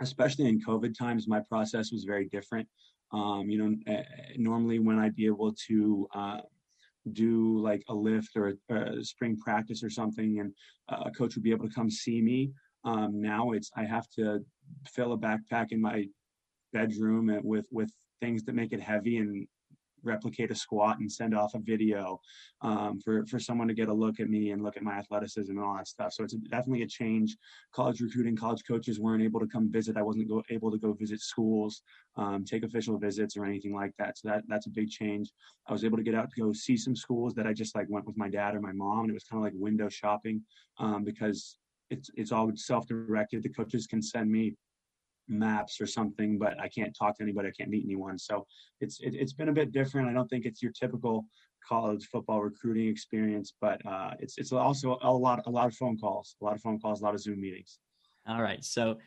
[0.00, 2.68] especially in COVID times, my process was very different.
[3.12, 4.02] Um, you know, uh,
[4.36, 6.40] normally when I'd be able to uh,
[7.12, 10.52] do like a lift or a, a, spring practice or something, and
[10.88, 12.50] a coach would be able to come see me.
[12.84, 14.44] Um, now it's I have to
[14.88, 16.06] fill a backpack in my
[16.72, 17.90] bedroom with with
[18.20, 19.46] things that make it heavy and
[20.04, 22.20] replicate a squat and send off a video
[22.62, 25.50] um, for for someone to get a look at me and look at my athleticism
[25.50, 26.12] and all that stuff.
[26.12, 27.36] So it's definitely a change.
[27.74, 29.96] College recruiting, college coaches weren't able to come visit.
[29.96, 31.82] I wasn't go, able to go visit schools,
[32.16, 34.18] um, take official visits or anything like that.
[34.18, 35.30] So that that's a big change.
[35.66, 37.86] I was able to get out to go see some schools that I just like
[37.88, 40.42] went with my dad or my mom, and it was kind of like window shopping
[40.78, 41.58] um, because
[41.90, 43.42] it's it's all self-directed.
[43.42, 44.54] The coaches can send me
[45.28, 47.48] maps or something, but I can't talk to anybody.
[47.48, 48.18] I can't meet anyone.
[48.18, 48.46] So
[48.80, 50.08] it's it, has been a bit different.
[50.08, 51.26] I don't think it's your typical
[51.66, 55.98] college football recruiting experience, but uh, it's it's also a lot a lot of phone
[55.98, 57.78] calls, a lot of phone calls, a lot of Zoom meetings.
[58.26, 58.98] All right, so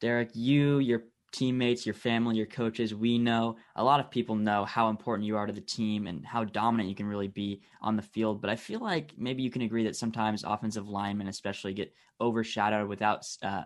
[0.00, 4.64] Derek, you your teammates, your family, your coaches, we know a lot of people know
[4.64, 7.96] how important you are to the team and how dominant you can really be on
[7.96, 8.40] the field.
[8.40, 12.88] But I feel like maybe you can agree that sometimes offensive linemen, especially, get overshadowed
[12.88, 13.62] without uh,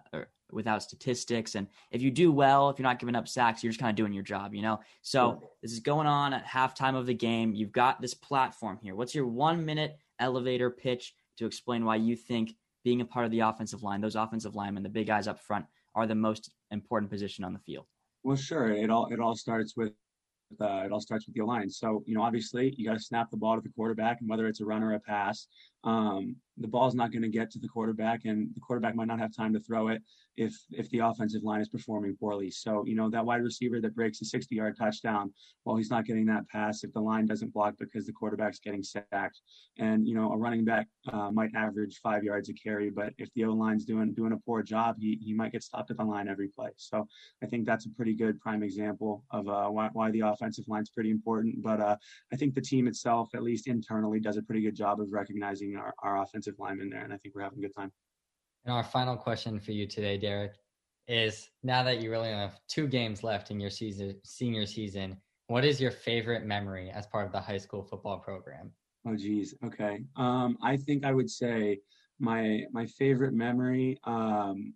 [0.52, 1.54] without statistics.
[1.54, 3.96] And if you do well, if you're not giving up sacks, you're just kind of
[3.96, 4.80] doing your job, you know.
[5.02, 7.54] So this is going on at halftime of the game.
[7.54, 8.94] You've got this platform here.
[8.94, 12.54] What's your one minute elevator pitch to explain why you think
[12.84, 15.64] being a part of the offensive line, those offensive linemen, the big guys up front,
[15.94, 17.86] are the most important position on the field?
[18.24, 18.70] Well, sure.
[18.70, 19.92] It all it all starts with
[20.60, 21.70] uh, it all starts with the line.
[21.70, 24.46] So you know, obviously, you got to snap the ball to the quarterback, and whether
[24.46, 25.46] it's a run or a pass,
[25.84, 29.18] um, the ball's not going to get to the quarterback, and the quarterback might not
[29.18, 30.02] have time to throw it
[30.36, 32.50] if if the offensive line is performing poorly.
[32.50, 35.32] So you know that wide receiver that breaks a 60-yard touchdown,
[35.64, 38.82] well, he's not getting that pass if the line doesn't block because the quarterback's getting
[38.82, 39.40] sacked.
[39.78, 43.32] And you know a running back uh, might average five yards a carry, but if
[43.34, 46.04] the O line's doing doing a poor job, he he might get stopped at the
[46.04, 46.70] line every play.
[46.76, 47.06] So
[47.42, 50.90] I think that's a pretty good prime example of uh, why why the offensive line's
[50.90, 51.62] pretty important.
[51.62, 51.96] But uh,
[52.32, 55.71] I think the team itself, at least internally, does a pretty good job of recognizing
[55.76, 57.92] our, our offensive linemen there, and I think we're having a good time.
[58.64, 60.52] And our final question for you today, Derek,
[61.08, 65.16] is now that you really have two games left in your season, senior season,
[65.48, 68.70] what is your favorite memory as part of the high school football program?
[69.06, 69.54] Oh, geez.
[69.64, 70.04] Okay.
[70.16, 71.80] Um, I think I would say
[72.20, 74.74] my my favorite memory um,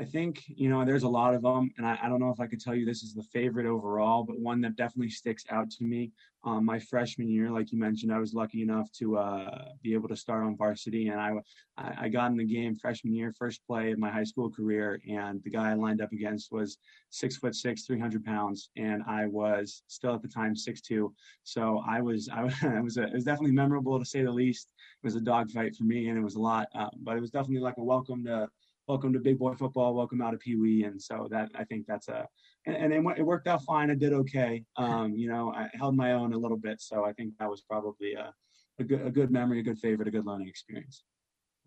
[0.00, 2.38] I think, you know, there's a lot of them, and I, I, don't know if
[2.38, 5.70] I could tell you this is the favorite overall, but one that definitely sticks out
[5.72, 6.12] to me.
[6.44, 10.08] Um, my freshman year, like you mentioned, I was lucky enough to uh, be able
[10.08, 11.32] to start on varsity, and I,
[11.76, 15.42] I got in the game freshman year, first play of my high school career, and
[15.42, 16.78] the guy I lined up against was
[17.10, 21.12] six foot six, 300 pounds, and I was still at the time six two.
[21.42, 22.42] So I was, I
[22.80, 24.72] was, a, it was definitely memorable to say the least.
[25.02, 27.30] It was a dogfight for me, and it was a lot, uh, but it was
[27.30, 28.48] definitely like a welcome to
[28.88, 31.86] welcome to big boy football, welcome out of Pee Wee, and so that I think
[31.86, 32.26] that's a
[32.66, 33.90] and, and it, worked out fine.
[33.90, 34.64] I did okay.
[34.76, 37.62] Um, you know, I held my own a little bit, so I think that was
[37.62, 38.32] probably a,
[38.80, 41.04] a good a good memory, a good favorite, a good learning experience.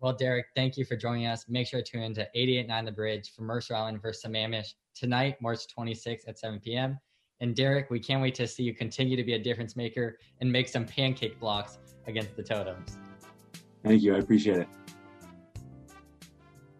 [0.00, 1.44] Well, Derek, thank you for joining us.
[1.48, 5.36] Make sure to tune in to 88.9 The Bridge for Mercer Island versus Sammamish tonight,
[5.40, 6.98] March 26th at 7 p.m.
[7.40, 10.50] And Derek, we can't wait to see you continue to be a difference maker and
[10.50, 11.78] make some pancake blocks
[12.08, 12.98] against the Totems.
[13.84, 14.16] Thank you.
[14.16, 14.68] I appreciate it.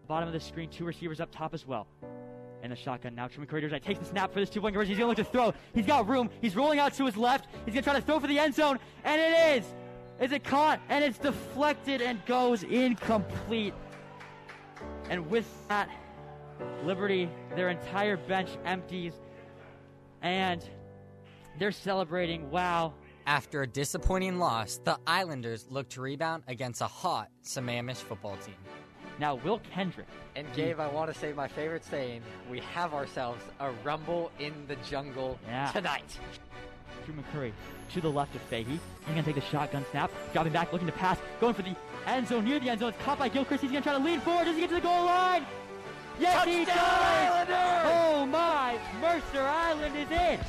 [0.07, 1.87] Bottom of the screen, two receivers up top as well.
[2.61, 3.27] And the shotgun now.
[3.27, 4.91] Truman Curry takes the snap for this two-point conversion.
[4.91, 5.53] He's going to look to throw.
[5.73, 6.29] He's got room.
[6.41, 7.47] He's rolling out to his left.
[7.65, 8.79] He's going to try to throw for the end zone.
[9.03, 9.65] And it is.
[10.21, 10.79] Is it caught?
[10.87, 13.73] And it's deflected and goes incomplete.
[15.09, 15.89] And with that,
[16.85, 19.13] Liberty, their entire bench empties.
[20.21, 20.63] And
[21.59, 22.49] they're celebrating.
[22.49, 22.93] Wow.
[23.25, 28.55] After a disappointing loss, the Islanders look to rebound against a hot Sammamish football team.
[29.19, 30.07] Now, Will Kendrick.
[30.35, 34.53] And Gabe, I want to say my favorite saying: "We have ourselves a rumble in
[34.67, 35.71] the jungle Yeah.
[35.71, 36.17] tonight."
[37.05, 37.53] Truman Curry
[37.93, 38.63] to the left of Fahey.
[38.63, 41.75] He's going to take the shotgun snap, dropping back, looking to pass, going for the
[42.07, 42.89] end zone, near the end zone.
[42.89, 43.61] It's caught by Gilchrist.
[43.61, 44.45] He's going to try to lean forward.
[44.45, 45.45] Does he get to the goal line?
[46.19, 47.47] Yes, he does!
[47.85, 48.77] Oh my!
[49.01, 50.39] Mercer Island is in!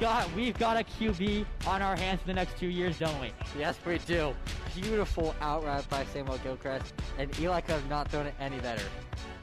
[0.00, 3.34] Scott, we've got a QB on our hands for the next two years, don't we?
[3.58, 4.34] Yes, we do.
[4.74, 8.82] Beautiful out route by Samuel Gilchrist, and Eli could have not thrown it any better.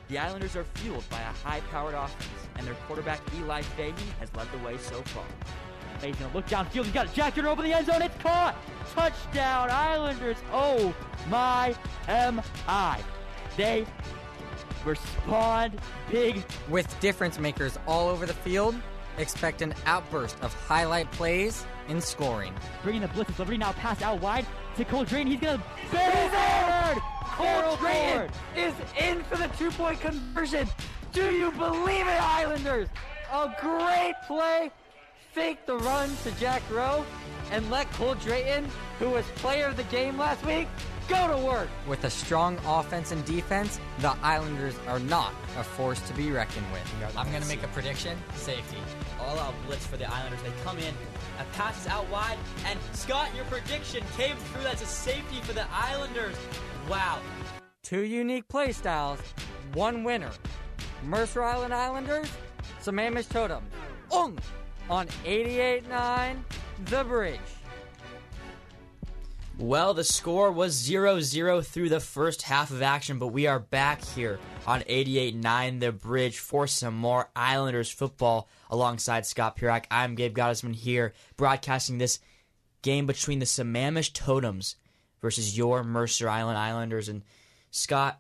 [0.07, 4.51] The Islanders are fueled by a high-powered offense, and their quarterback Eli Fahey has led
[4.51, 5.25] the way so far.
[6.01, 6.85] He's going to look downfield.
[6.85, 7.13] He's got it.
[7.13, 8.01] Jack Durner over the end zone.
[8.01, 8.55] It's caught!
[8.95, 10.37] Touchdown, Islanders!
[10.51, 10.91] Oh
[11.29, 11.75] my
[12.07, 12.99] M.I.
[13.57, 13.85] They
[14.83, 15.79] respond
[16.09, 18.73] big With difference makers all over the field,
[19.17, 22.53] expect an outburst of highlight plays and scoring.
[22.83, 23.37] bringing the blitz.
[23.39, 24.45] Liberty now pass out wide
[24.75, 25.27] to Cole Drayton.
[25.27, 27.03] He's gonna barrel forward.
[27.37, 28.31] Barrel Cole Drayton forward.
[28.55, 30.67] is in for the two-point conversion.
[31.13, 32.87] Do you believe it, Islanders?
[33.31, 34.71] A great play.
[35.33, 37.05] Fake the run to Jack Rowe
[37.51, 38.67] and let Cole Drayton,
[38.99, 40.67] who was player of the game last week,
[41.07, 41.69] go to work.
[41.87, 46.65] With a strong offense and defense, the Islanders are not a force to be reckoned
[46.71, 46.81] with.
[47.15, 48.77] I'm going to make a prediction safety.
[49.27, 50.41] All out blitz for the Islanders.
[50.41, 50.93] They come in,
[51.39, 54.63] a pass is out wide, and Scott, your prediction came through.
[54.63, 56.35] That's a safety for the Islanders.
[56.89, 57.19] Wow.
[57.83, 59.19] Two unique play styles,
[59.73, 60.31] one winner.
[61.03, 62.29] Mercer Island Islanders,
[62.81, 63.67] Sammamish Totems.
[64.13, 64.39] Ung!
[64.89, 66.37] On 88.9
[66.85, 67.39] The Bridge.
[69.59, 73.59] Well, the score was 0 0 through the first half of action, but we are
[73.59, 79.85] back here on 88 9 The Bridge for some more Islanders football alongside Scott Pirak.
[79.91, 82.19] I'm Gabe Gottesman here, broadcasting this
[82.81, 84.75] game between the Sammamish Totems
[85.21, 87.09] versus your Mercer Island Islanders.
[87.09, 87.23] And
[87.71, 88.19] Scott,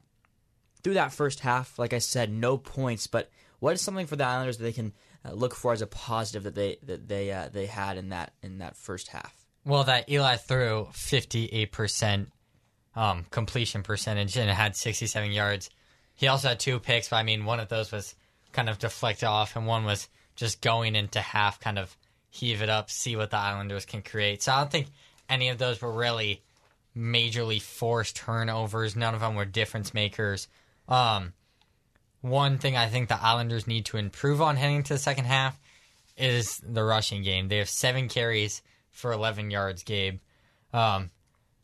[0.83, 3.29] through that first half, like I said, no points, but
[3.59, 4.93] what is something for the Islanders that they can
[5.25, 8.33] uh, look for as a positive that they that they uh, they had in that
[8.41, 9.33] in that first half?
[9.65, 12.27] Well, that Eli threw 58%
[12.95, 15.69] um, completion percentage and had 67 yards.
[16.15, 18.15] He also had two picks, but I mean, one of those was
[18.53, 20.07] kind of deflected off, and one was
[20.37, 21.97] just going into half, kind of
[22.29, 24.43] heave it up, see what the Islanders can create.
[24.43, 24.87] So I don't think
[25.27, 26.41] any of those were really
[26.95, 28.95] majorly forced turnovers.
[28.95, 30.47] None of them were difference makers.
[30.87, 31.33] Um,
[32.21, 35.59] one thing I think the Islanders need to improve on heading to the second half
[36.15, 37.47] is the rushing game.
[37.47, 38.61] They have seven carries
[38.91, 40.19] for 11 yards, Gabe.
[40.73, 41.11] Um,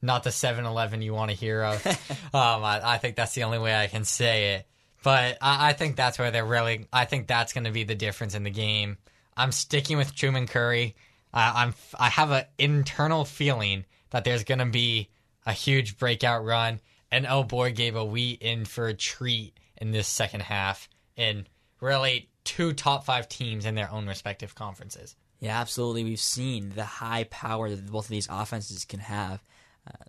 [0.02, 1.86] not the 7 11 you want to hear of.
[2.34, 4.68] um, I, I think that's the only way I can say it.
[5.04, 7.96] But I, I think that's where they're really, I think that's going to be the
[7.96, 8.98] difference in the game.
[9.38, 10.96] I'm sticking with Truman Curry.
[11.34, 15.10] I, I'm, I have an internal feeling that there's going to be
[15.46, 16.80] a huge breakout run.
[17.12, 20.90] And oh boy, gave a we in for a treat in this second half.
[21.18, 21.48] And
[21.80, 25.16] really, two top five teams in their own respective conferences.
[25.40, 26.06] Yeah, absolutely.
[26.06, 29.44] We've seen the high power that both of these offenses can have.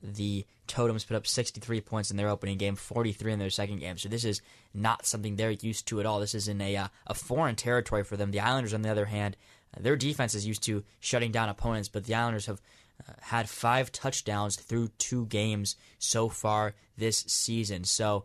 [0.03, 3.99] The Totems put up 63 points in their opening game, 43 in their second game.
[3.99, 4.41] So this is
[4.73, 6.21] not something they're used to at all.
[6.21, 8.31] This is in a uh, a foreign territory for them.
[8.31, 9.37] The Islanders, on the other hand,
[9.77, 12.61] uh, their defense is used to shutting down opponents, but the Islanders have
[13.09, 17.85] uh, had five touchdowns through two games so far this season.
[17.85, 18.25] So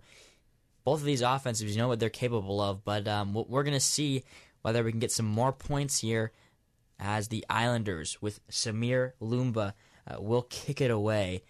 [0.83, 3.79] both of these offenses, you know what they're capable of, but um, we're going to
[3.79, 4.23] see
[4.61, 6.31] whether we can get some more points here
[6.99, 9.73] as the Islanders with Samir Lumba
[10.09, 11.43] uh, will kick it away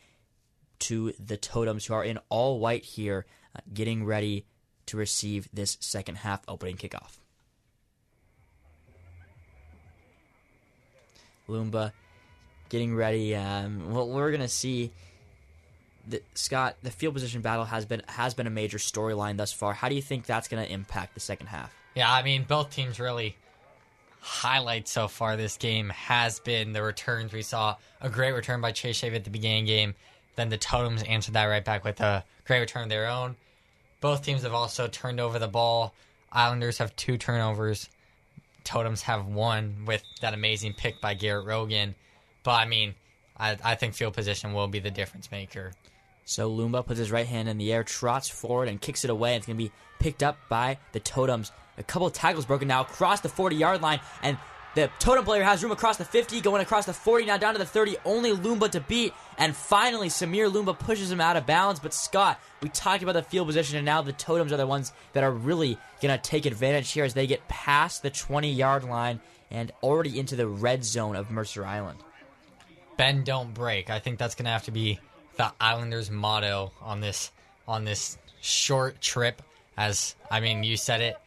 [0.80, 3.26] to the Totems, who are in all white here,
[3.56, 4.46] uh, getting ready
[4.88, 7.20] to receive this second half opening kickoff.
[11.48, 11.92] Lumba
[12.70, 13.36] getting ready.
[13.36, 14.92] Um, well, we're gonna see.
[16.08, 19.74] The, Scott, the field position battle has been has been a major storyline thus far.
[19.74, 21.72] How do you think that's going to impact the second half?
[21.94, 23.36] Yeah, I mean, both teams really
[24.20, 27.34] highlight so far this game has been the returns.
[27.34, 29.96] We saw a great return by Chase Shavy at the beginning game.
[30.36, 33.36] Then the Totems answered that right back with a great return of their own.
[34.02, 35.94] Both teams have also turned over the ball.
[36.32, 37.90] Islanders have two turnovers.
[38.64, 41.96] Totems have one with that amazing pick by Garrett Rogan.
[42.44, 42.96] But I mean,
[43.38, 45.74] I, I think field position will be the difference maker.
[46.26, 49.36] So Lumba puts his right hand in the air, trots forward, and kicks it away.
[49.36, 51.52] It's going to be picked up by the Totems.
[51.80, 54.38] A couple tackles broken now across the 40 yard line, and
[54.76, 57.60] the Totem player has room across the 50, going across the 40, now down to
[57.60, 57.98] the 30.
[58.06, 59.14] Only Lumba to beat.
[59.40, 61.80] And finally, Samir Lumba pushes him out of bounds.
[61.80, 64.94] But Scott, we talked about the field position, and now the Totems are the ones
[65.14, 68.84] that are really going to take advantage here as they get past the 20 yard
[68.84, 69.20] line
[69.52, 72.00] and already into the red zone of Mercer Island.
[72.98, 73.90] Bend don't break.
[73.90, 75.00] I think that's gonna have to be
[75.38, 77.32] the Islanders' motto on this
[77.68, 79.42] on this short trip.
[79.78, 81.18] As I mean, you said it.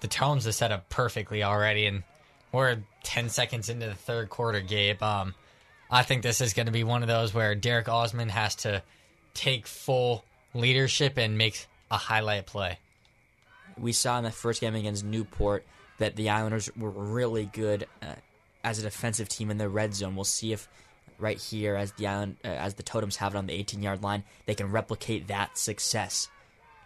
[0.00, 2.02] The tones are set up perfectly already, and
[2.52, 5.02] we're ten seconds into the third quarter, Gabe.
[5.02, 5.34] Um,
[5.90, 8.82] I think this is going to be one of those where Derek Osman has to
[9.34, 12.78] take full leadership and make a highlight play.
[13.78, 15.64] we saw in the first game against Newport
[15.98, 18.14] that the Islanders were really good uh,
[18.64, 20.14] as a defensive team in the red zone.
[20.14, 20.68] We'll see if
[21.18, 24.02] right here, as the island, uh, as the Totems have it on the 18 yard
[24.02, 26.28] line, they can replicate that success.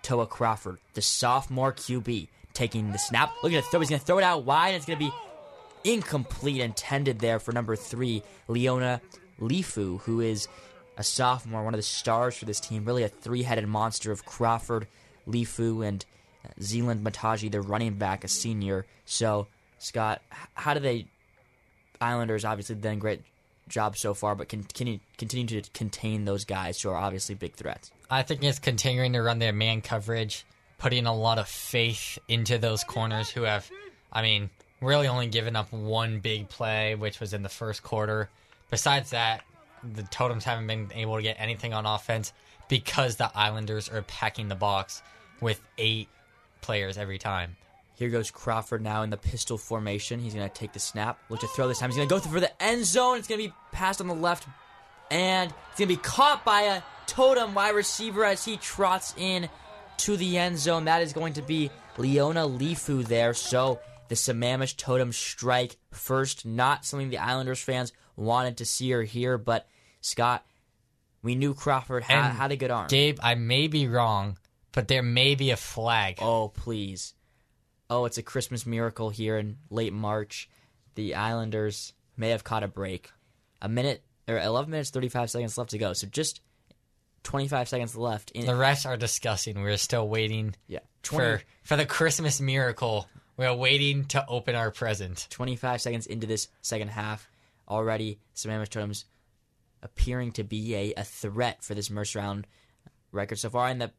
[0.03, 3.81] Toa Crawford, the sophomore QB, taking the snap, looking to throw.
[3.81, 4.75] He's going to throw it out wide.
[4.75, 5.13] It's going to be
[5.85, 9.01] incomplete, intended there for number three, Leona
[9.41, 10.49] Lifu, who is
[10.97, 12.85] a sophomore, one of the stars for this team.
[12.85, 14.87] Really a three-headed monster of Crawford,
[15.27, 16.05] Lifu, and
[16.61, 18.85] Zealand Mataji, their running back, a senior.
[19.07, 19.47] So,
[19.79, 20.23] Scott,
[20.55, 21.07] how do they?
[22.01, 23.23] Islanders obviously done great
[23.69, 27.91] job so far, but continue continue to contain those guys who are obviously big threats.
[28.11, 30.45] I think it's continuing to run their man coverage,
[30.83, 33.71] putting a lot of faith into those corners who have,
[34.13, 34.51] I mean,
[34.81, 38.29] really only given up one big play, which was in the first quarter.
[38.69, 39.45] Besides that,
[39.95, 42.33] the Totems haven't been able to get anything on offense
[42.69, 45.03] because the Islanders are packing the box
[45.41, 46.09] with eight
[46.63, 47.57] players every time.
[47.95, 50.19] Here goes Crawford now in the pistol formation.
[50.19, 51.17] He's going to take the snap.
[51.29, 51.91] Look to throw this time.
[51.91, 53.19] He's going to go through for the end zone.
[53.19, 54.49] It's going to be passed on the left.
[55.13, 59.49] And it's going to be caught by a totem wide receiver as he trots in
[59.99, 60.85] to the end zone.
[60.87, 63.35] That is going to be Leona Lifu there.
[63.35, 66.45] So the Sammamish totem strike first.
[66.45, 69.39] Not something the Islanders fans wanted to see or hear.
[69.39, 69.67] But
[70.01, 70.45] Scott,
[71.23, 72.89] we knew Crawford had, And had a good arm.
[72.89, 74.39] Gabe, I may be wrong,
[74.73, 76.19] but there may be a flag.
[76.21, 77.15] Oh, please.
[77.89, 80.49] Oh, it's a Christmas miracle here in late March.
[80.95, 83.11] The Islanders may have caught a break.
[83.61, 85.93] A minute or 11 minutes 35 seconds left to go.
[85.93, 86.41] So just
[87.25, 89.63] 25 seconds left in The refs are discussing.
[89.63, 93.09] We're still waiting yeah, 20, for for the Christmas miracle.
[93.37, 95.27] We're waiting to open our present.
[95.31, 97.29] 25 seconds into this second half.
[97.69, 99.05] Already Sammamish Totems
[99.83, 102.47] appearing to be a, a threat for this Mercer Round
[103.11, 103.91] record so far and the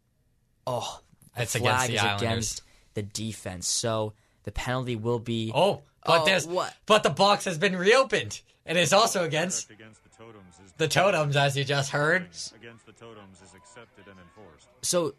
[0.67, 1.01] oh,
[1.35, 2.21] the That's against flag the is Islanders.
[2.21, 2.61] against
[2.93, 3.67] the defense.
[3.67, 4.13] So
[4.43, 6.73] the penalty will be Oh, but Oh, there's what?
[6.85, 8.41] but the box has been reopened.
[8.65, 12.23] And It is also against against the totems is the totems, as you just heard.
[12.55, 14.67] against the totems is accepted and enforced.
[14.81, 15.13] So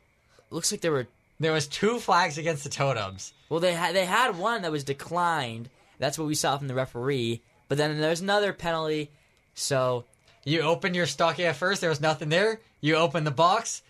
[0.51, 1.07] looks like there were
[1.41, 3.33] There was two flags against the totems.
[3.49, 5.69] Well, they had they had one that was declined.
[5.99, 7.43] That's what we saw from the referee.
[7.69, 9.11] But then there's another penalty.
[9.55, 10.05] So
[10.45, 11.81] You open your stocking at first.
[11.81, 12.61] There was nothing there.
[12.81, 13.83] You open the box.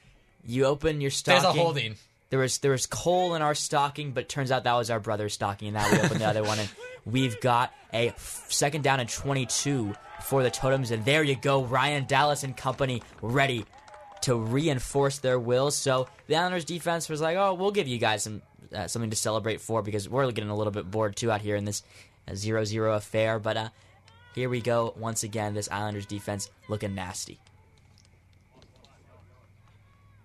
[0.46, 1.42] you open your stocking.
[1.42, 1.96] There's a holding.
[2.30, 5.34] There was there was coal in our stocking, but turns out that was our brother's
[5.34, 6.68] stocking, and now we opened the other one, and
[7.04, 8.12] we've got a
[8.48, 13.02] second down and 22 for the totems, and there you go, Ryan Dallas and company
[13.22, 13.64] ready
[14.22, 15.70] to reinforce their will.
[15.70, 18.42] So the Islanders defense was like, "Oh, we'll give you guys some
[18.74, 21.56] uh, something to celebrate for because we're getting a little bit bored too out here
[21.56, 21.82] in this
[22.26, 23.68] uh, 0-0 affair." But uh,
[24.34, 25.54] here we go once again.
[25.54, 27.38] This Islanders defense looking nasty.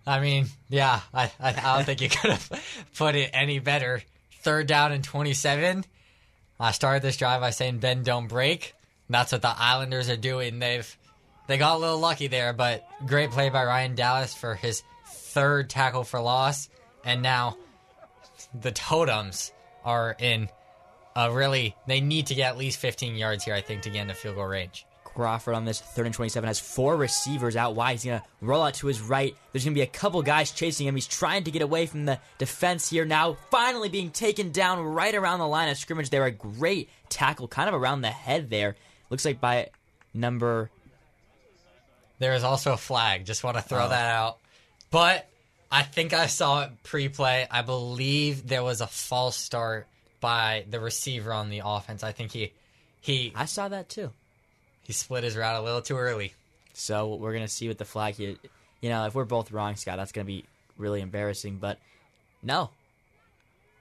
[0.10, 2.64] I mean, yeah, I, I, I don't think you could have
[2.98, 4.02] put it any better.
[4.42, 5.86] Third down and 27.
[6.60, 8.74] I started this drive by saying Ben don't break.
[9.08, 10.58] That's what the Islanders are doing.
[10.58, 10.98] They've
[11.48, 15.70] they got a little lucky there, but great play by Ryan Dallas for his third
[15.70, 16.70] tackle for loss.
[17.06, 17.58] And now
[18.60, 19.52] the Totems
[19.86, 20.50] are in
[21.16, 24.02] a really they need to get at least 15 yards here, I think, to get
[24.02, 24.88] into field goal range.
[25.20, 27.92] Crawford on this third and 27 has four receivers out wide.
[27.92, 29.36] He's going to roll out to his right.
[29.52, 30.96] There's going to be a couple guys chasing him.
[30.96, 33.36] He's trying to get away from the defense here now.
[33.52, 36.24] Finally being taken down right around the line of scrimmage there.
[36.24, 38.78] A great tackle kind of around the head there.
[39.10, 39.72] Looks like by
[40.14, 40.70] number.
[42.20, 43.26] There is also a flag.
[43.26, 43.90] Just want to throw Oh.
[43.90, 44.38] that out.
[44.90, 45.28] But
[45.70, 47.46] I think I saw it pre-play.
[47.52, 49.86] I believe there was a false start
[50.22, 52.04] by the receiver on the offense.
[52.06, 52.54] I think he
[53.02, 54.12] he I saw that too.
[54.90, 56.34] He split his route a little too early.
[56.74, 58.38] So we're going to see with the flag here.
[58.82, 60.46] You know, if we're both wrong, Scott, that's going to be
[60.78, 61.58] really embarrassing.
[61.58, 61.78] But
[62.42, 62.72] no.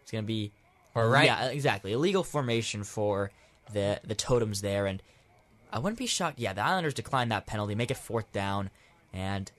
[0.03, 0.53] It's going to be
[0.93, 1.25] We're right.
[1.25, 1.93] Yeah, exactly.
[1.93, 3.31] Illegal formation for
[3.73, 5.03] the the totems there, and
[5.73, 6.39] I wouldn't be shocked.
[6.39, 8.69] Yeah, the Islanders decline that penalty, make it fourth down,
[9.15, 9.51] and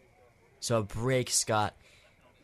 [0.59, 1.73] So a break, Scott.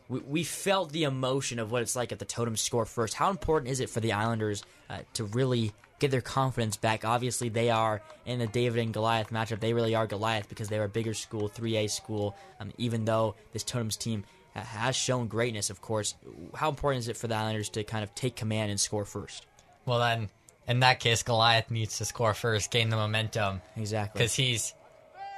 [0.07, 3.15] We, we felt the emotion of what it's like if the Totems score first.
[3.15, 7.05] How important is it for the Islanders uh, to really get their confidence back?
[7.05, 9.59] Obviously, they are in the David and Goliath matchup.
[9.59, 12.35] They really are Goliath because they're a bigger school, 3A school.
[12.59, 14.23] Um, even though this Totems team
[14.53, 16.15] has shown greatness, of course.
[16.55, 19.45] How important is it for the Islanders to kind of take command and score first?
[19.85, 20.29] Well, then,
[20.67, 23.61] in that case, Goliath needs to score first, gain the momentum.
[23.75, 24.19] Exactly.
[24.19, 24.73] Because he's,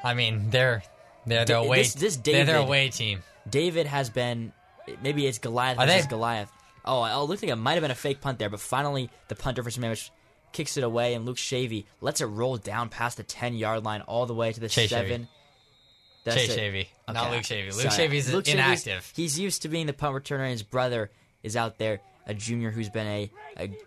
[0.04, 0.84] I mean, they're
[1.26, 3.24] they're the Da- away, this- this they're their David- away team.
[3.50, 4.54] David has been
[5.02, 6.52] maybe it's Goliath Are versus they- Goliath.
[6.86, 9.36] Oh, it looks like it might have been a fake punt there, but finally the
[9.36, 10.10] punter for Sammamish
[10.58, 14.02] kicks it away, and Luke Shavy lets it roll down past the ten yard line
[14.02, 15.28] all the way to the Chase seven.
[16.24, 16.56] That's Chase.
[16.58, 17.66] Shavy, not Luke Shavy.
[17.66, 18.10] Luke Sorry.
[18.10, 18.54] Shavy's Luke Shavy's-
[18.88, 19.14] inactive.
[19.16, 21.12] he's used to being the punt returner, and his brother
[21.44, 23.78] is out there, a junior who's been a a,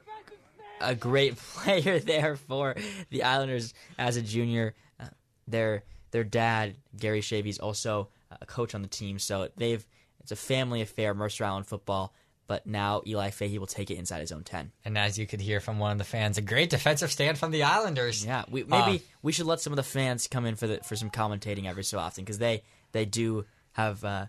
[0.81, 2.77] a great player there for
[3.11, 4.75] the Islanders as a junior.
[4.99, 5.07] Uh,
[5.49, 5.83] their
[6.13, 8.09] their dad Gary Shavy is also
[8.41, 9.85] a coach on the team, so they've
[10.21, 12.15] it's a family affair, Mercer Island football.
[12.51, 14.73] But now Eli Fahey will take it inside his own ten.
[14.85, 17.53] And as you could hear from one of the fans, a great defensive stand from
[17.53, 18.27] the Islanders.
[18.27, 20.81] Yeah, we, maybe Uh, we should let some of the fans come in for the
[20.83, 23.45] for some commentating every so often because they they do
[23.75, 24.27] have uh,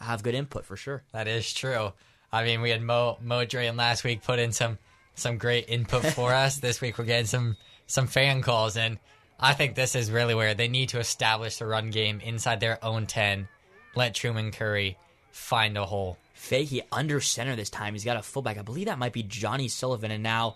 [0.00, 1.02] have good input for sure.
[1.10, 1.92] That is true.
[2.32, 4.78] I mean, we had Mo Mo Drain last week put in some
[5.16, 6.58] some great input for us.
[6.60, 7.56] This week we're getting some
[7.88, 9.00] some fan calls, and
[9.40, 12.78] I think this is really where they need to establish the run game inside their
[12.84, 13.48] own ten.
[13.96, 14.96] Let Truman Curry
[15.32, 16.18] find a hole.
[16.38, 17.94] Fahey under center this time.
[17.94, 18.58] He's got a fullback.
[18.58, 20.54] I believe that might be Johnny Sullivan, and now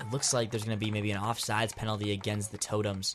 [0.00, 3.14] it looks like there's going to be maybe an offsides penalty against the Totems.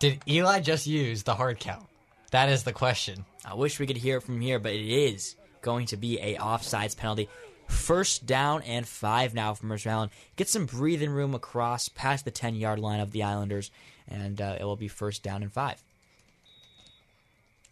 [0.00, 1.86] Did Eli just use the hard count?
[2.32, 3.24] That is the question.
[3.44, 6.34] I wish we could hear it from here, but it is going to be a
[6.34, 7.28] offsides penalty.
[7.68, 10.10] First down and five now for Mercer Island.
[10.34, 13.70] Get some breathing room across past the 10 yard line of the Islanders,
[14.08, 15.80] and uh, it will be first down and five.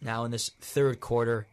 [0.01, 1.45] Now in this third quarter,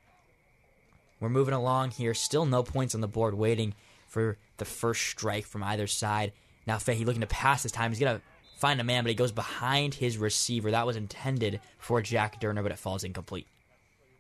[1.21, 2.15] we're moving along here.
[2.15, 3.75] Still no points on the board, waiting
[4.07, 6.33] for the first strike from either side.
[6.67, 7.91] Now Fahey looking to pass this time.
[7.91, 8.23] He's going to
[8.59, 10.71] find a man, but he goes behind his receiver.
[10.71, 13.47] That was intended for Jack Durner, but it falls incomplete.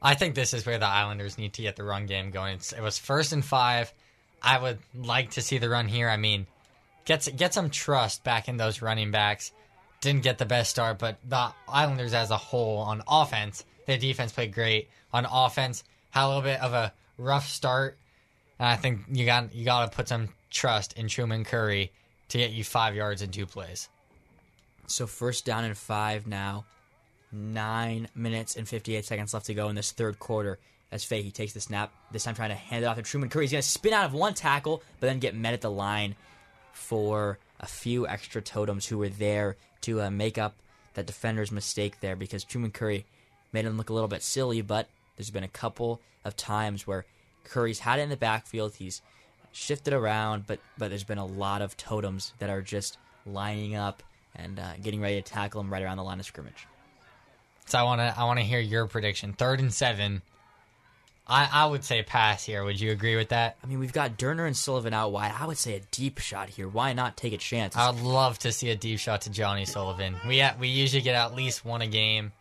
[0.01, 2.61] I think this is where the Islanders need to get the run game going.
[2.77, 3.93] It was first and five.
[4.41, 6.09] I would like to see the run here.
[6.09, 6.47] I mean,
[7.05, 9.51] get get some trust back in those running backs.
[10.01, 14.31] Didn't get the best start, but the Islanders as a whole on offense, their defense
[14.31, 14.89] played great.
[15.12, 17.98] On offense, had a little bit of a rough start,
[18.59, 21.93] and I think you got you got to put some trust in Truman Curry
[22.28, 23.89] to get you five yards in two plays.
[24.86, 26.64] So first down and five now.
[27.30, 30.59] Nine minutes and 58 seconds left to go in this third quarter
[30.90, 33.44] as Fahey takes the snap, this time trying to hand it off to Truman Curry.
[33.44, 36.16] He's going to spin out of one tackle, but then get met at the line
[36.72, 40.55] for a few extra totems who were there to uh, make up
[40.94, 43.05] that defender's mistake there because Truman Curry
[43.52, 44.89] made him look a little bit silly, but
[45.19, 47.05] there's been a couple of times where
[47.45, 48.77] Curry's had it in the backfield.
[48.77, 49.03] He's
[49.53, 54.03] shifted around, but but there's been a lot of totems that are just lining up
[54.36, 56.66] and uh, getting ready to tackle him right around the line of scrimmage.
[57.66, 59.32] So I want to I want to hear your prediction.
[59.32, 60.23] Third and seven.
[61.27, 62.62] I I would say pass here.
[62.65, 63.57] Would you agree with that?
[63.62, 65.35] I mean, we've got Durner and Sullivan out wide.
[65.39, 66.69] I would say a deep shot here.
[66.69, 67.77] Why not take a chance?
[67.77, 70.16] I would love to see a deep shot to Johnny Sullivan.
[70.27, 72.32] We we usually get at least one a game.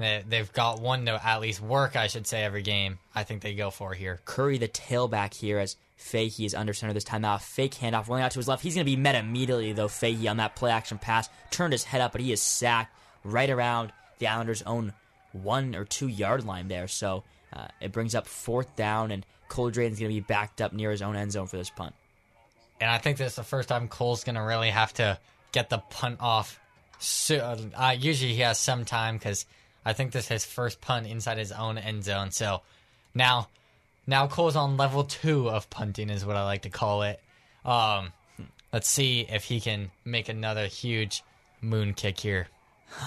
[0.00, 2.98] They, they've got one to at least work, I should say, every game.
[3.14, 4.20] I think they go for here.
[4.24, 7.22] Curry, the tailback here, as Fahey is under center this time.
[7.26, 8.62] A fake handoff rolling out to his left.
[8.62, 9.88] He's going to be met immediately, though.
[9.88, 13.50] Fahey on that play action pass turned his head up, but he is sacked right
[13.50, 14.94] around the Islanders' own
[15.32, 16.88] one or two yard line there.
[16.88, 17.22] So
[17.52, 20.90] uh, it brings up fourth down, and Cole Drayton's going to be backed up near
[20.90, 21.94] his own end zone for this punt.
[22.80, 25.18] And I think this is the first time Cole's going to really have to
[25.52, 26.58] get the punt off.
[26.98, 29.44] So, uh, usually he has some time because
[29.84, 32.30] I think this is his first punt inside his own end zone.
[32.30, 32.62] So
[33.14, 33.48] now,
[34.06, 37.20] now Cole's on level two of punting, is what I like to call it.
[37.64, 38.12] Um,
[38.72, 41.22] let's see if he can make another huge
[41.60, 42.48] moon kick here.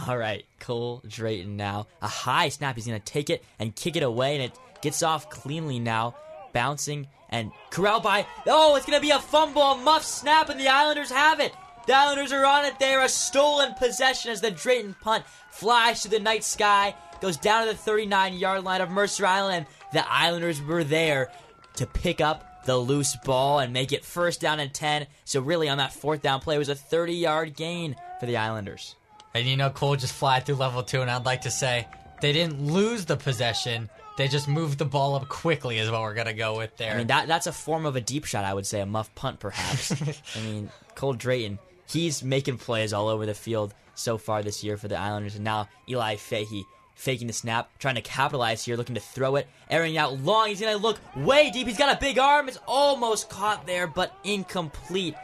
[0.07, 1.87] All right, Cole Drayton now.
[2.01, 2.75] A high snap.
[2.75, 6.15] He's going to take it and kick it away, and it gets off cleanly now.
[6.53, 8.27] Bouncing and corralled by.
[8.45, 11.51] Oh, it's going to be a fumble, a muff snap, and the Islanders have it.
[11.87, 13.01] The Islanders are on it there.
[13.03, 17.73] A stolen possession as the Drayton punt flies through the night sky, goes down to
[17.73, 19.65] the 39 yard line of Mercer Island.
[19.93, 21.31] The Islanders were there
[21.75, 25.07] to pick up the loose ball and make it first down and 10.
[25.25, 28.37] So, really, on that fourth down play, it was a 30 yard gain for the
[28.37, 28.95] Islanders.
[29.33, 31.87] And you know, Cole just fly through level two, and I'd like to say
[32.21, 33.89] they didn't lose the possession.
[34.17, 36.93] They just moved the ball up quickly, is what we're gonna go with there.
[36.93, 39.13] I mean, that that's a form of a deep shot, I would say, a muff
[39.15, 39.91] punt, perhaps.
[40.35, 41.57] I mean, Cole Drayton,
[41.87, 45.43] he's making plays all over the field so far this year for the Islanders, and
[45.43, 46.65] now Eli Fahey
[46.95, 50.47] faking the snap, trying to capitalize here, looking to throw it, airing out long.
[50.47, 51.67] He's gonna look way deep.
[51.67, 52.47] He's got a big arm.
[52.47, 55.15] It's almost caught there, but incomplete.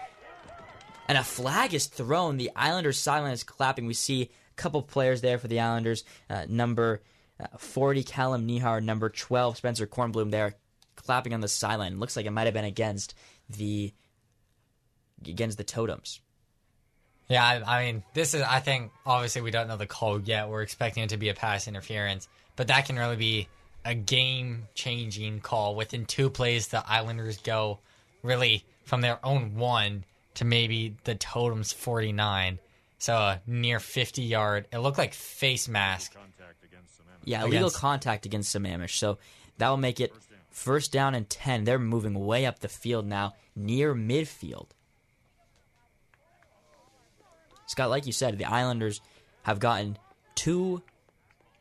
[1.07, 2.37] And a flag is thrown.
[2.37, 3.87] The Islanders sideline is clapping.
[3.87, 6.03] We see a couple players there for the Islanders.
[6.29, 7.01] Uh, number
[7.39, 8.83] uh, 40, Callum Nehar.
[8.83, 10.55] Number 12, Spencer Kornblum there,
[10.95, 11.99] clapping on the sideline.
[11.99, 13.15] Looks like it might have been against
[13.49, 13.93] the
[15.27, 16.21] against the totems.
[17.29, 18.41] Yeah, I, I mean, this is.
[18.41, 20.49] I think obviously we don't know the call yet.
[20.49, 23.47] We're expecting it to be a pass interference, but that can really be
[23.85, 25.75] a game-changing call.
[25.75, 27.79] Within two plays, the Islanders go
[28.23, 30.03] really from their own one
[30.35, 32.59] to maybe the totem's forty-nine.
[32.97, 34.67] So a near fifty-yard.
[34.73, 36.13] It looked like face mask.
[36.15, 37.29] Contact against some amateur.
[37.29, 38.97] Yeah, illegal Against- contact against Sammamish.
[38.97, 39.19] So
[39.59, 40.13] that will make it
[40.49, 41.63] first down and 10.
[41.63, 44.69] They're moving way up the field now, near midfield.
[47.69, 48.99] Scott, like you said, the Islanders
[49.43, 49.95] have gotten
[50.33, 50.81] two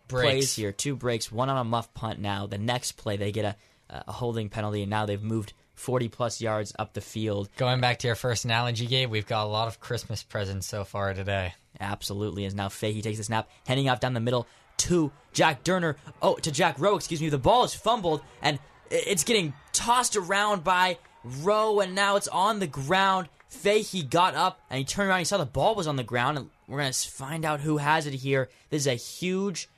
[0.08, 2.46] plays here, two breaks, one on a muff punt now.
[2.46, 6.40] The next play, they get a, a holding penalty, and now they've moved 40 plus
[6.40, 7.50] yards up the field.
[7.58, 10.82] Going back to your first analogy, Gabe, we've got a lot of Christmas presents so
[10.84, 11.52] far today.
[11.78, 12.46] Absolutely.
[12.46, 14.46] As now Fahey takes the snap, handing off down the middle
[14.78, 15.96] to Jack Durner.
[16.22, 17.28] Oh, to Jack Rowe, excuse me.
[17.28, 18.58] The ball is fumbled and
[18.90, 20.96] it's getting tossed around by
[21.42, 23.28] Rowe, and now it's on the ground.
[23.48, 25.20] Fahey got up and he turned around.
[25.20, 27.78] He saw the ball was on the ground, and we're going to find out who
[27.78, 28.48] has it here.
[28.70, 29.68] This is a huge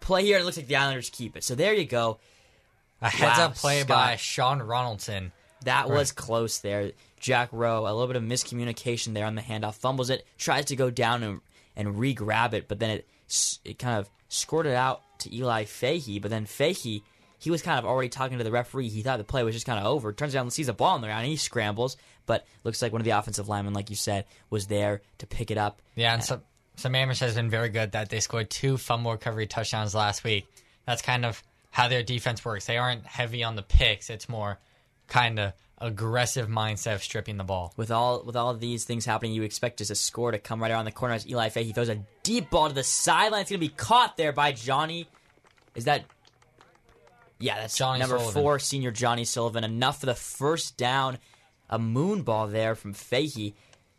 [0.00, 1.44] play here, it looks like the Islanders keep it.
[1.44, 2.18] So there you go.
[3.02, 3.88] A heads Wow, up play Scott.
[3.88, 5.32] by Sean Ronaldson.
[5.64, 5.96] That Right.
[5.98, 6.92] was close there.
[7.18, 10.76] Jack Rowe, a little bit of miscommunication there on the handoff, fumbles it, tries to
[10.76, 11.40] go down and,
[11.76, 13.06] and re-grab it, but then it
[13.64, 16.18] it kind of squirted out to Eli Fahey.
[16.18, 17.04] But then Fahey,
[17.38, 18.88] he was kind of already talking to the referee.
[18.88, 20.12] He thought the play was just kind of over.
[20.12, 21.96] Turns out, and sees a ball on the ground, and he scrambles.
[22.30, 25.50] But looks like one of the offensive linemen, like you said, was there to pick
[25.50, 25.82] it up.
[25.96, 26.40] Yeah, and uh, so
[26.76, 30.46] Sammamish has been very good that they scored two fumble recovery touchdowns last week.
[30.86, 31.42] That's kind of
[31.72, 32.66] how their defense works.
[32.66, 34.10] They aren't heavy on the picks.
[34.10, 34.60] It's more
[35.08, 37.74] kind of aggressive mindset of stripping the ball.
[37.76, 40.70] With all with all these things happening, you expect just a score to come right
[40.70, 43.40] around the corner as Eli Fahey throws a deep ball to the sideline.
[43.40, 45.08] It's going to be caught there by Johnny.
[45.74, 46.04] Is that?
[47.40, 48.40] Yeah, that's Johnny number Sullivan.
[48.40, 49.64] four, senior Johnny Sullivan.
[49.64, 51.18] Enough for the first down.
[51.70, 53.54] A moon ball there from Fahey.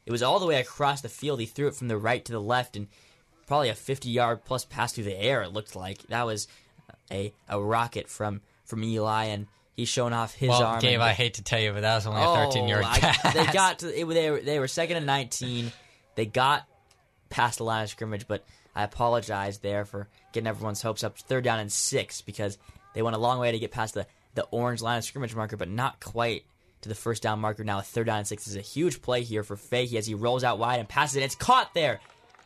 [0.06, 1.39] It was all the way across the field.
[1.39, 2.88] He threw it from the right to the left, and
[3.48, 5.41] probably a 50-yard plus pass through the air.
[5.41, 6.48] It looked like that was
[7.11, 10.80] a a rocket from from Eli, and he's showing off his well, arm.
[10.80, 13.34] Gabe, and- I hate to tell you, but that was only a 13 yard pass.
[13.34, 15.72] They got to it, they were they were second and nineteen.
[16.15, 16.68] They got
[17.30, 18.45] past the line of scrimmage, but
[18.76, 21.18] I apologize there for getting everyone's hopes up.
[21.18, 22.57] Third down and six because
[22.93, 25.57] they went a long way to get past the the orange line of scrimmage marker,
[25.57, 26.43] but not quite
[26.82, 27.64] to the first down marker.
[27.64, 30.14] Now a third down and six is a huge play here for Fahey as he
[30.14, 31.24] rolls out wide and passes it.
[31.24, 31.99] It's caught there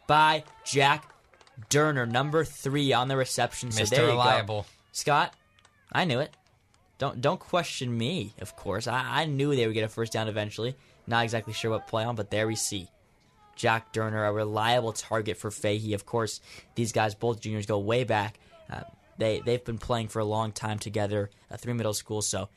[0.08, 1.12] by Jack
[1.70, 3.72] Durner, number three on the reception.
[3.72, 3.90] So Mr.
[3.90, 4.14] there you go.
[4.14, 4.66] Reliable.
[4.92, 5.34] Scott,
[5.92, 6.32] I knew it.
[6.98, 8.34] Don't don't question me.
[8.40, 10.76] Of course, I, I knew they would get a first down eventually.
[11.08, 12.88] Not exactly sure what play on, but there we see
[13.56, 15.94] Jack Durner, a reliable target for Fahey.
[15.94, 16.42] Of course,
[16.76, 18.40] these guys, both juniors, go way back.
[18.72, 18.82] Uh,
[19.18, 22.22] they they've been playing for a long time together, uh, through middle school.
[22.22, 22.50] So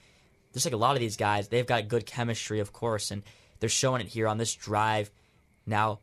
[0.58, 3.22] just like a lot of these guys, they've got good chemistry, of course, and
[3.60, 5.10] they're showing it here on this drive.
[5.66, 6.00] Now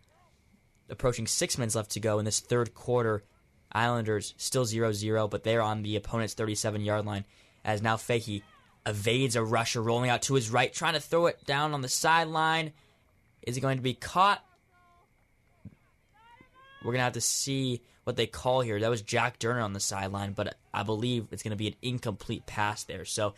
[0.89, 3.23] approaching six minutes left to go in this third quarter.
[3.71, 7.25] Islanders still 0 0, but they're on the opponent's 37 yard line
[7.63, 8.43] as now Fahey
[8.85, 11.89] evades a rusher rolling out to his right, trying to throw it down on the
[11.89, 12.71] sideline.
[13.41, 14.45] Is he going to be caught?
[16.81, 18.79] We're going to have to see what they call here.
[18.79, 21.75] That was Jack Durner on the sideline, but I believe it's going to be an
[21.81, 23.05] incomplete pass there.
[23.05, 23.33] So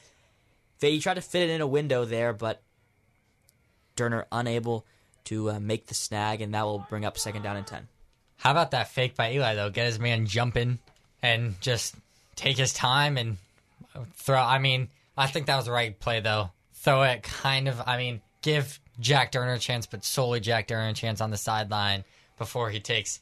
[0.77, 2.61] Fahey tried to fit it in a window there, but
[3.95, 4.85] Durner unable
[5.25, 7.87] to uh, make the snag, and that will bring up second down and 10.
[8.37, 9.69] How about that fake by Eli though?
[9.69, 10.79] Get his man jumping
[11.21, 11.95] and just
[12.35, 13.37] take his time and
[14.13, 14.39] throw.
[14.39, 16.51] I mean, I think that was the right play though.
[16.75, 17.81] Throw it kind of.
[17.85, 21.37] I mean, give Jack Durner a chance, but solely Jack Durner a chance on the
[21.37, 22.03] sideline
[22.37, 23.19] before he takes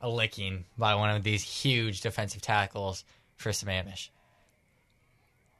[0.00, 3.04] a licking by one of these huge defensive tackles
[3.36, 4.08] for Sammamish.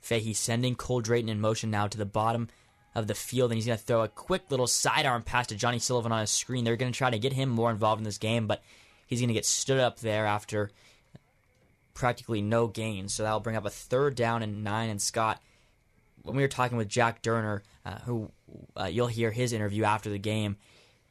[0.01, 2.49] Fahey sending Cole Drayton in motion now to the bottom
[2.95, 5.79] of the field, and he's going to throw a quick little sidearm pass to Johnny
[5.79, 6.65] Sullivan on his screen.
[6.65, 8.63] They're going to try to get him more involved in this game, but
[9.07, 10.71] he's going to get stood up there after
[11.95, 13.09] practically no gain.
[13.09, 14.89] So that'll bring up a third down and nine.
[14.89, 15.41] And Scott,
[16.23, 18.31] when we were talking with Jack Durner, uh, who
[18.77, 20.57] uh, you'll hear his interview after the game,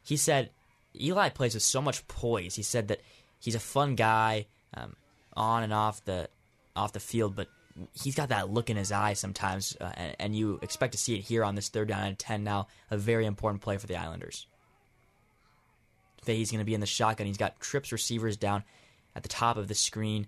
[0.02, 0.50] he said
[0.98, 2.56] Eli plays with so much poise.
[2.56, 3.00] He said that
[3.38, 4.96] he's a fun guy um,
[5.34, 6.28] on and off the
[6.76, 7.48] off the field, but
[7.94, 11.14] he's got that look in his eye sometimes, uh, and, and you expect to see
[11.14, 12.44] it here on this third down and ten.
[12.44, 14.46] Now, a very important play for the Islanders.
[16.22, 17.26] Fahey's going to be in the shotgun.
[17.26, 18.64] He's got trips receivers down
[19.16, 20.26] at the top of the screen.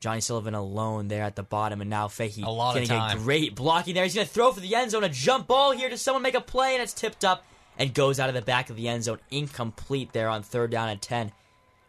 [0.00, 2.42] Johnny Sullivan alone there at the bottom, and now Fahey
[2.88, 4.04] gonna of get great blocking there.
[4.04, 5.90] He's gonna throw for the end zone, a jump ball here.
[5.90, 6.74] Does someone make a play?
[6.74, 7.44] And it's tipped up
[7.78, 10.88] and goes out of the back of the end zone, incomplete there on third down
[10.88, 11.32] and ten.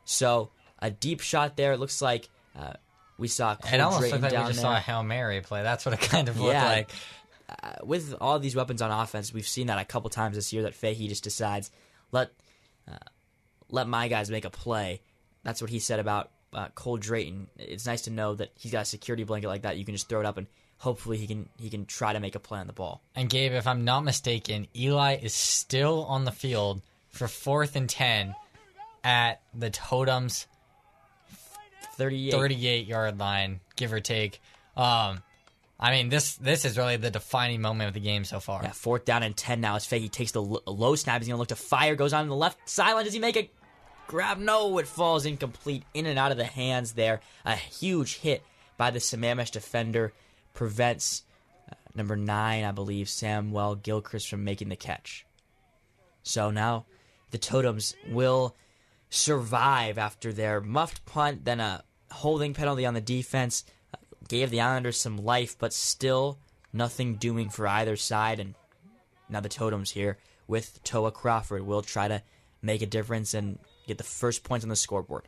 [0.03, 0.49] So
[0.79, 1.71] a deep shot there.
[1.71, 2.73] It looks like uh,
[3.21, 4.61] we saw Cole It almost looked like we just there.
[4.63, 5.63] saw a Hail Mary play.
[5.63, 6.65] That's what it kind of looked Yeah.
[6.65, 6.91] like.
[7.63, 10.63] uh, with all these weapons on offense, we've seen that a couple times this year.
[10.63, 11.71] That Fahey just decides
[12.11, 12.31] let
[12.91, 12.97] uh,
[13.69, 15.01] let my guys make a play.
[15.43, 17.47] That's what he said about uh, Cole Drayton.
[17.57, 19.77] It's nice to know that he's got a security blanket like that.
[19.77, 22.35] You can just throw it up and hopefully he can he can try to make
[22.35, 23.01] a play on the ball.
[23.15, 27.89] And Gabe, if I'm not mistaken, Eli is still on the field for fourth and
[27.89, 28.35] ten
[29.03, 30.45] at the Totems
[32.01, 32.31] Thirty-eight.
[32.31, 34.41] 38 yard line, give or take.
[34.75, 35.21] Um,
[35.79, 38.61] I mean, this this is really the defining moment of the game so far.
[38.63, 39.75] Yeah, fourth down and ten now.
[39.75, 41.95] As Fahey takes the l- low snap, he's gonna look to fire.
[41.95, 43.05] Goes on the left sideline.
[43.05, 43.49] Does he make a
[44.07, 44.37] grab?
[44.37, 46.93] No, it falls incomplete, in and out of the hands.
[46.93, 48.43] There, a huge hit
[48.77, 50.13] by the Sammamish defender
[50.53, 51.23] prevents
[51.71, 55.25] uh, number nine, I believe, Samuel Gilchrist from making the catch.
[56.23, 56.85] So now
[57.31, 58.55] the Totems will
[59.09, 63.63] survive after their muffed punt, then a holding penalty on the defense.
[64.27, 66.37] Gave the Islanders some life, but still
[66.71, 68.39] nothing doing for either side.
[68.39, 68.55] And
[69.29, 70.17] now the Totems here
[70.47, 72.21] with Toa Crawford will try to
[72.61, 75.27] make a difference and get the first points on the scoreboard.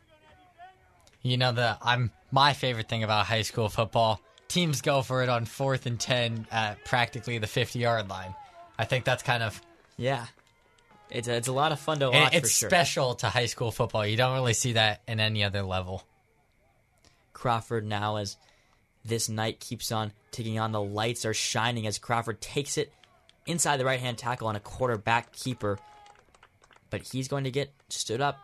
[1.21, 4.21] You know the I'm my favorite thing about high school football.
[4.49, 8.35] Teams go for it on fourth and ten at practically the 50 yard line.
[8.77, 9.59] I think that's kind of
[9.97, 10.25] Yeah.
[11.09, 12.69] It's a, it's a lot of fun to watch it's for sure.
[12.69, 14.05] special to high school football.
[14.05, 16.03] You don't really see that in any other level.
[17.33, 18.37] Crawford now as
[19.05, 20.71] this night keeps on ticking on.
[20.71, 22.91] The lights are shining as Crawford takes it
[23.45, 25.79] inside the right hand tackle on a quarterback keeper.
[26.89, 28.39] But he's going to get stood up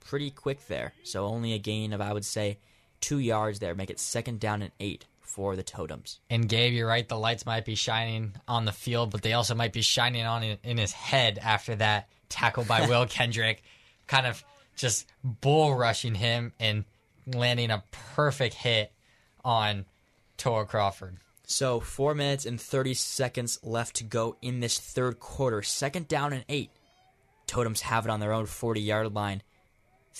[0.00, 0.92] pretty quick there.
[1.04, 2.58] So only a gain of, I would say,
[3.00, 3.74] two yards there.
[3.74, 6.18] Make it second down and eight for the Totems.
[6.30, 7.06] And Gabe, you're right.
[7.06, 10.42] The lights might be shining on the field, but they also might be shining on
[10.42, 13.62] in, in his head after that tackle by Will Kendrick,
[14.06, 14.42] kind of
[14.74, 16.84] just bull rushing him and
[17.34, 17.82] landing a
[18.14, 18.92] perfect hit
[19.44, 19.84] on
[20.36, 21.18] Toa Crawford.
[21.46, 25.62] So four minutes and 30 seconds left to go in this third quarter.
[25.62, 26.70] Second down and eight.
[27.46, 29.42] Totems have it on their own 40 yard line.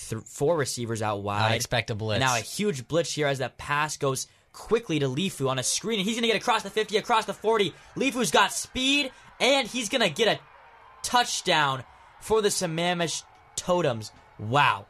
[0.09, 1.51] Th- four receivers out wide.
[1.51, 2.19] I expect a blitz.
[2.19, 5.99] Now a huge blitz here as that pass goes quickly to Lifu on a screen,
[5.99, 7.73] and he's going to get across the 50, across the 40.
[7.95, 10.39] Lifu's got speed, and he's going to get a
[11.03, 11.83] touchdown
[12.21, 13.23] for the Sammamish
[13.55, 14.11] Totems.
[14.39, 14.87] Wow.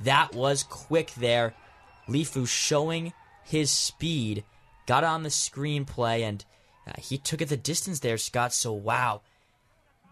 [0.00, 1.54] That was quick there.
[2.08, 3.12] Lifu showing
[3.42, 4.44] his speed,
[4.86, 6.44] got on the screenplay, and
[6.86, 8.52] uh, he took it the distance there, Scott.
[8.52, 9.22] So, wow.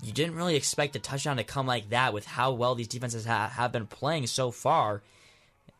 [0.02, 3.24] You didn't really expect a touchdown to come like that with how well these defenses
[3.24, 5.02] ha- have been playing so far.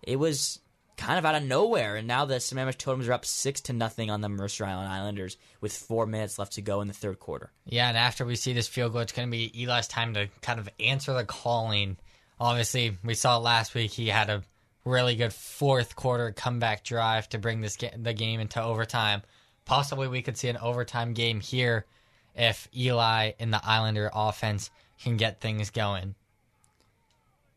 [0.02, 0.60] It was
[0.97, 4.10] kind of out of nowhere, and now the Sammamish Totems are up six to nothing
[4.10, 7.51] on the Mercer Island Islanders with four minutes left to go in the third quarter.
[7.66, 10.28] Yeah, and after we see this field goal, it's going to be Eli's time to
[10.40, 11.97] kind of answer the calling.
[12.40, 14.43] Obviously, we saw last week he had a
[14.85, 19.23] really good fourth quarter comeback drive to bring this the game into overtime.
[19.65, 21.86] Possibly, we could see an overtime game here
[22.35, 24.70] if Eli and the Islander offense
[25.01, 26.15] can get things going.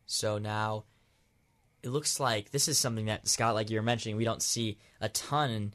[0.06, 0.84] So now
[1.82, 4.78] it looks like this is something that Scott, like you were mentioning, we don't see
[5.00, 5.74] a ton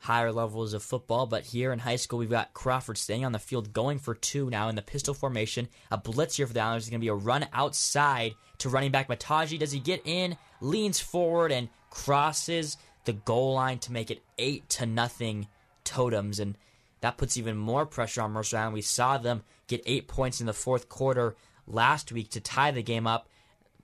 [0.00, 3.38] higher levels of football, but here in high school we've got Crawford staying on the
[3.38, 5.68] field, going for two now in the pistol formation.
[5.90, 8.90] A blitz here for the Islanders is going to be a run outside to running
[8.90, 9.58] back Mataji.
[9.58, 10.36] Does he get in?
[10.60, 15.48] Leans forward and crosses the goal line to make it eight to nothing
[15.84, 16.56] totems and
[17.00, 18.74] that puts even more pressure on Mercer Island.
[18.74, 22.82] We saw them get eight points in the fourth quarter last week to tie the
[22.82, 23.28] game up.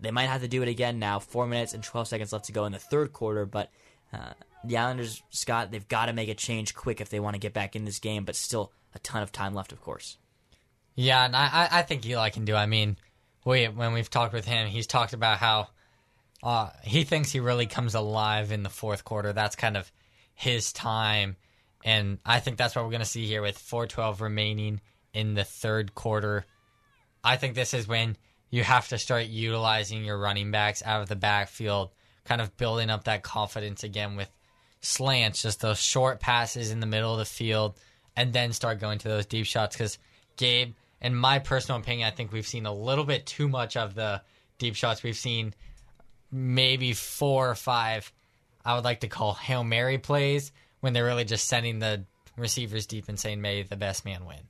[0.01, 1.21] They might have to do it again now.
[1.21, 3.71] Four minutes and 12 seconds left to go in the third quarter, but
[4.13, 4.33] uh,
[4.67, 7.53] the Islanders, Scott, they've got to make a change quick if they want to get
[7.53, 10.19] back in this game, but still a ton of time left, of course.
[10.95, 12.55] Yeah, and I, I- think Eli can do.
[12.55, 12.97] I mean,
[13.45, 15.69] we when we've talked with him, he's talked about how
[16.43, 19.33] uh, he thinks he really comes alive in the fourth quarter.
[19.33, 19.91] That's kind of
[20.35, 21.37] his time,
[21.85, 24.81] and I think that's what we're going to see here with 4:12 remaining
[25.13, 26.47] in the third quarter.
[27.25, 28.17] I think this is when
[28.51, 31.91] you have to start utilizing your running backs out of the backfield,
[32.25, 34.31] kind of building up that confidence again with
[34.85, 37.79] slants, just those short passes in the middle of the field,
[38.17, 39.77] and then start going to those deep shots.
[39.77, 39.99] Because
[40.37, 43.95] Gabe, in my personal opinion, I think we've seen a little bit too much of
[43.95, 44.23] the
[44.59, 45.03] deep shots.
[45.03, 45.55] We've seen
[46.31, 48.13] maybe four or five.
[48.65, 52.05] I would like to call hail mary plays when they're really just sending the
[52.37, 54.41] receivers deep and saying, "May the best man win."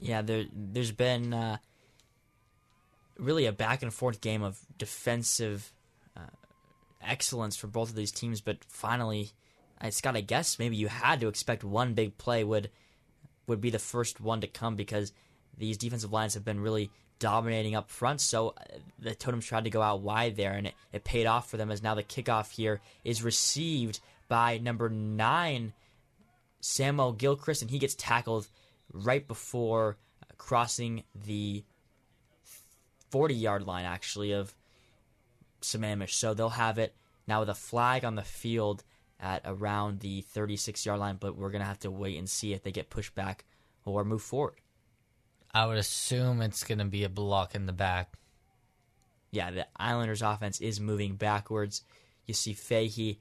[0.00, 1.58] Yeah, there, there's been uh,
[3.18, 5.72] really a back and forth game of defensive
[7.02, 9.32] excellence for both of these teams, but finally,
[9.80, 12.70] I Scott, I guess maybe you had to expect one big play would
[13.46, 15.12] would be the first one to come because
[15.56, 18.20] these defensive lines have been really dominating up front.
[18.20, 21.50] So uh, the Totems tried to go out wide there, and it, it paid off
[21.50, 25.72] for them as now the kickoff here is received by number nine,
[26.60, 28.48] Samuel Gilchrist, and he gets tackled
[28.92, 29.96] right before
[30.36, 31.64] crossing the
[33.10, 34.54] 40 yard line, actually, of
[35.60, 36.12] Sammamish.
[36.12, 36.94] So they'll have it
[37.26, 38.84] now with a flag on the field
[39.20, 42.52] at around the 36 yard line, but we're going to have to wait and see
[42.52, 43.44] if they get pushed back
[43.84, 44.54] or move forward.
[45.52, 48.12] I would assume it's going to be a block in the back.
[49.30, 51.82] Yeah, the Islanders offense is moving backwards.
[52.26, 53.18] You see Fahey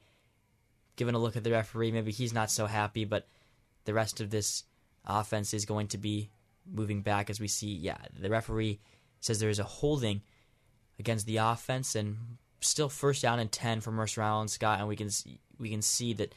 [0.95, 1.91] giving a look at the referee.
[1.91, 3.27] Maybe he's not so happy, but
[3.85, 4.63] the rest of this
[5.05, 6.29] offense is going to be
[6.69, 7.73] moving back as we see.
[7.73, 8.79] Yeah, the referee
[9.19, 10.21] says there is a holding
[10.99, 12.17] against the offense and
[12.59, 15.81] still first down and 10 for Mercer Island Scott and we can see, we can
[15.81, 16.33] see that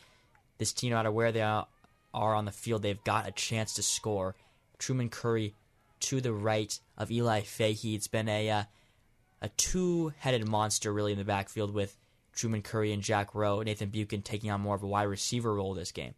[0.59, 1.67] this team no matter where they are,
[2.13, 4.35] are on the field they've got a chance to score.
[4.79, 5.55] Truman Curry
[6.01, 7.95] to the right of Eli Fahey.
[7.95, 8.63] It's been a uh,
[9.43, 11.97] a two-headed monster really in the backfield with
[12.33, 13.63] Truman Curry and Jack Rowe.
[13.63, 16.15] Nathan Buchan taking on more of a wide receiver role this game.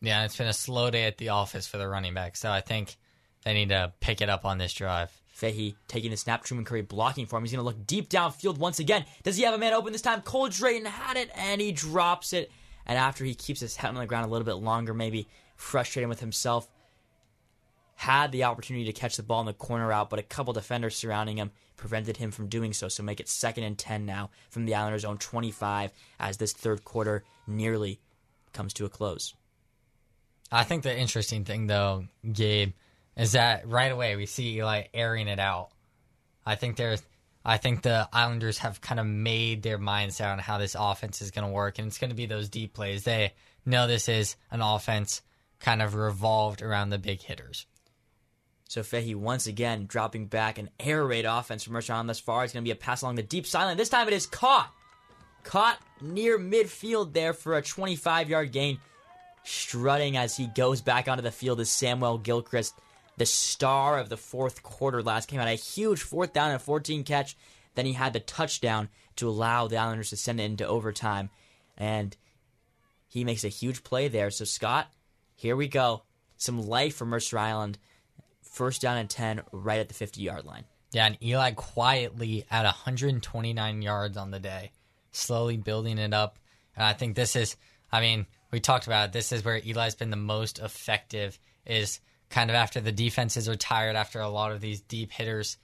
[0.00, 2.60] Yeah, it's been a slow day at the office for the running back, so I
[2.60, 2.96] think
[3.44, 5.10] they need to pick it up on this drive.
[5.30, 7.44] Fahey taking the snap, Truman Curry blocking for him.
[7.44, 9.04] He's going to look deep downfield once again.
[9.22, 10.22] Does he have a man open this time?
[10.22, 12.50] Cole Drayton had it, and he drops it.
[12.86, 16.08] And after he keeps his head on the ground a little bit longer, maybe frustrated
[16.08, 16.68] with himself,
[17.94, 20.96] had the opportunity to catch the ball in the corner out, but a couple defenders
[20.96, 22.88] surrounding him prevented him from doing so.
[22.88, 26.84] So make it second and 10 now from the Islanders' own 25 as this third
[26.84, 28.00] quarter nearly
[28.52, 29.34] comes to a close.
[30.50, 32.72] I think the interesting thing, though, Gabe,
[33.16, 35.70] is that right away we see Eli airing it out.
[36.44, 37.02] I think there's,
[37.44, 41.22] I think the Islanders have kind of made their minds out on how this offense
[41.22, 43.04] is going to work, and it's going to be those deep plays.
[43.04, 43.32] They
[43.64, 45.22] know this is an offense
[45.60, 47.66] kind of revolved around the big hitters.
[48.70, 52.44] So Fahey once again dropping back an air raid offense from Mercer Island thus far.
[52.44, 53.76] It's going to be a pass along the deep sideline.
[53.76, 54.72] This time it is caught.
[55.42, 58.78] Caught near midfield there for a 25 yard gain.
[59.42, 62.74] Strutting as he goes back onto the field is Samuel Gilchrist,
[63.20, 65.38] the star of the fourth quarter last game.
[65.38, 67.36] Had a huge fourth down and 14 catch.
[67.74, 71.28] Then he had the touchdown to allow the Islanders to send it into overtime.
[71.76, 72.16] And
[73.08, 74.30] he makes a huge play there.
[74.30, 74.90] So, Scott,
[75.36, 76.04] here we go.
[76.38, 77.76] Some life for Mercer Island
[78.40, 80.64] first down and 10 right at the 50 yard line.
[80.92, 84.72] Yeah, and Eli quietly at 129 yards on the day,
[85.12, 86.38] slowly building it up.
[86.74, 87.56] And I think this is,
[87.92, 89.12] I mean, we talked about it.
[89.12, 92.00] This is where Eli's been the most effective, is
[92.30, 95.58] kind of after the defenses are tired, after a lot of these deep hitters,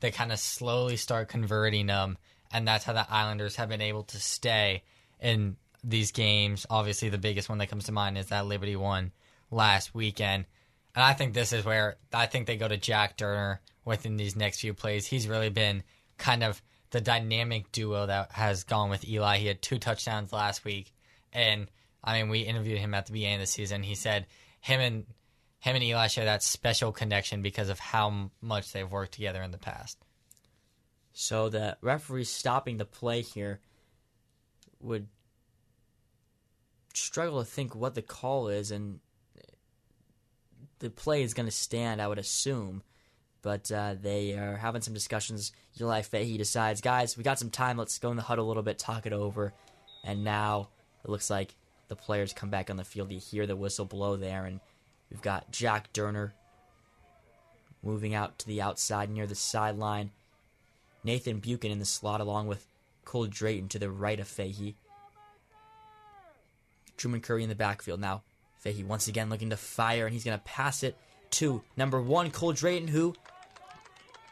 [0.00, 2.18] they kind of slowly start converting them.
[2.50, 4.82] And that's how the Islanders have been able to stay
[5.20, 6.66] in these games.
[6.70, 9.12] Obviously, the biggest one that comes to mind is that Liberty one
[9.50, 10.46] last weekend.
[10.94, 14.36] And I think this is where I think they go to Jack Durner within these
[14.36, 15.06] next few plays.
[15.06, 15.82] He's really been
[16.16, 19.38] kind of the dynamic duo that has gone with Eli.
[19.38, 20.92] He had two touchdowns last week,
[21.32, 21.66] and
[22.02, 23.82] I mean, we interviewed him at the beginning of the season.
[23.82, 24.26] He said
[24.60, 25.04] him and
[25.66, 29.50] him and Eli share that special connection because of how much they've worked together in
[29.50, 29.98] the past.
[31.12, 33.58] So the referee stopping the play here
[34.80, 35.08] would
[36.94, 39.00] struggle to think what the call is, and
[40.78, 42.82] the play is going to stand, I would assume.
[43.42, 45.52] But uh, they are having some discussions.
[45.80, 47.76] Eli Fahey decides, guys, we got some time.
[47.76, 49.52] Let's go in the huddle a little bit, talk it over.
[50.04, 50.68] And now
[51.04, 51.56] it looks like
[51.88, 53.10] the players come back on the field.
[53.10, 54.60] You hear the whistle blow there, and
[55.10, 56.32] we've got Jack Durner
[57.82, 60.10] moving out to the outside near the sideline.
[61.04, 62.66] Nathan Buchan in the slot along with
[63.04, 64.74] Cole Drayton to the right of Fahey.
[66.96, 68.00] Truman Curry in the backfield.
[68.00, 68.22] Now,
[68.58, 70.96] Fahey once again looking to fire, and he's going to pass it
[71.32, 73.14] to number one, Cole Drayton, who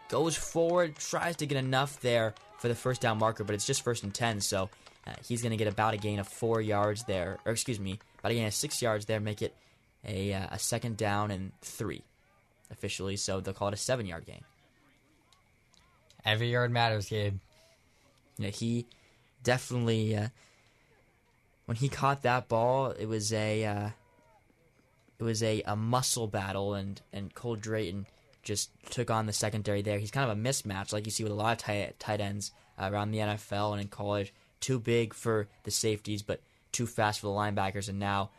[0.09, 3.83] goes forward, tries to get enough there for the first down marker, but it's just
[3.83, 4.71] first and 10, so
[5.07, 7.99] uh, he's going to get about a gain of four yards there, or excuse me,
[8.19, 9.55] about a gain of six yards there, make it
[10.07, 12.03] a, uh, a second down and three
[12.71, 14.45] officially, so they'll call it a seven yard game.
[16.25, 17.39] Every yard matters, Gabe.
[18.39, 18.87] You know, he
[19.43, 20.29] definitely, uh,
[21.67, 23.65] when he caught that ball, it was a.
[23.65, 23.91] Uh,
[25.19, 28.07] it was a, a muscle battle, and, and Cole Drayton
[28.43, 29.99] just took on the secondary there.
[29.99, 32.53] He's kind of a mismatch, like you see with a lot of tight, tight ends
[32.79, 34.35] uh, around the NFL and in college.
[34.61, 36.41] Too big for the safeties, but
[36.73, 37.89] too fast for the linebackers.
[37.89, 38.31] And now,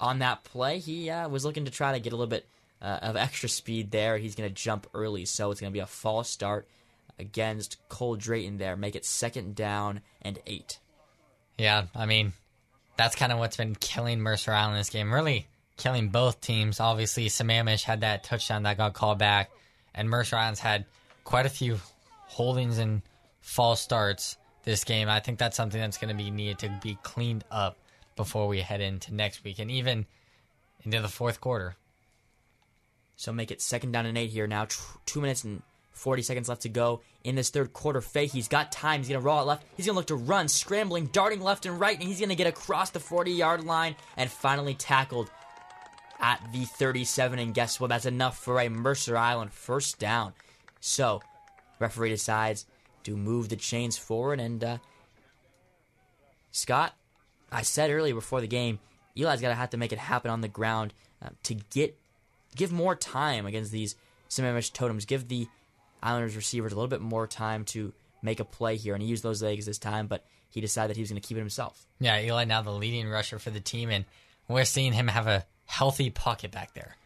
[0.00, 2.46] on that play, he uh, was looking to try to get a little bit
[2.80, 4.16] uh, of extra speed there.
[4.18, 6.66] He's going to jump early, so it's going to be a false start.
[7.20, 10.78] against Cole Drayton there, make it second down and eight.
[11.58, 12.32] Yeah, I mean,
[12.96, 15.12] that's kind of what's been killing Mercer Island this game.
[15.12, 15.46] Really
[15.76, 16.80] killing both teams.
[16.80, 19.50] Obviously, Sammamish had that touchdown that got called back,
[19.94, 20.86] and Mercer Island's had
[21.24, 21.78] quite a few
[22.26, 23.02] holdings and
[23.42, 25.08] false starts this game.
[25.08, 27.76] I think that's something that's going to be needed to be cleaned up
[28.20, 30.04] before we head into next week and even
[30.84, 31.74] into the fourth quarter.
[33.16, 34.66] So make it second down and eight here now.
[35.06, 38.02] Two minutes and 40 seconds left to go in this third quarter.
[38.02, 39.00] Fay, he's got time.
[39.00, 39.64] He's going to roll out left.
[39.74, 42.34] He's going to look to run, scrambling, darting left and right, and he's going to
[42.34, 45.30] get across the 40 yard line and finally tackled
[46.20, 47.38] at the 37.
[47.38, 47.88] And guess what?
[47.88, 50.34] That's enough for a Mercer Island first down.
[50.80, 51.22] So,
[51.78, 52.66] referee decides
[53.04, 54.40] to move the chains forward.
[54.40, 54.78] And, uh,
[56.52, 56.94] Scott,
[57.52, 58.78] I said earlier before the game,
[59.16, 61.96] Eli's got to have to make it happen on the ground uh, to get
[62.56, 63.96] give more time against these
[64.28, 65.04] Sammamish totems.
[65.04, 65.48] Give the
[66.02, 69.22] Islanders receivers a little bit more time to make a play here, and he used
[69.22, 71.86] those legs this time, but he decided that he was going to keep it himself.
[71.98, 74.04] Yeah, Eli now the leading rusher for the team, and
[74.48, 76.96] we're seeing him have a healthy pocket back there.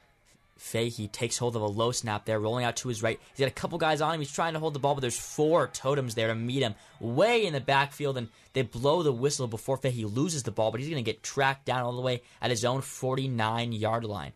[0.65, 3.20] Fahey takes hold of a low snap there, rolling out to his right.
[3.35, 4.20] He's got a couple guys on him.
[4.20, 7.45] He's trying to hold the ball, but there's four totems there to meet him way
[7.45, 10.89] in the backfield, and they blow the whistle before Fahey loses the ball, but he's
[10.89, 14.32] going to get tracked down all the way at his own 49 yard line.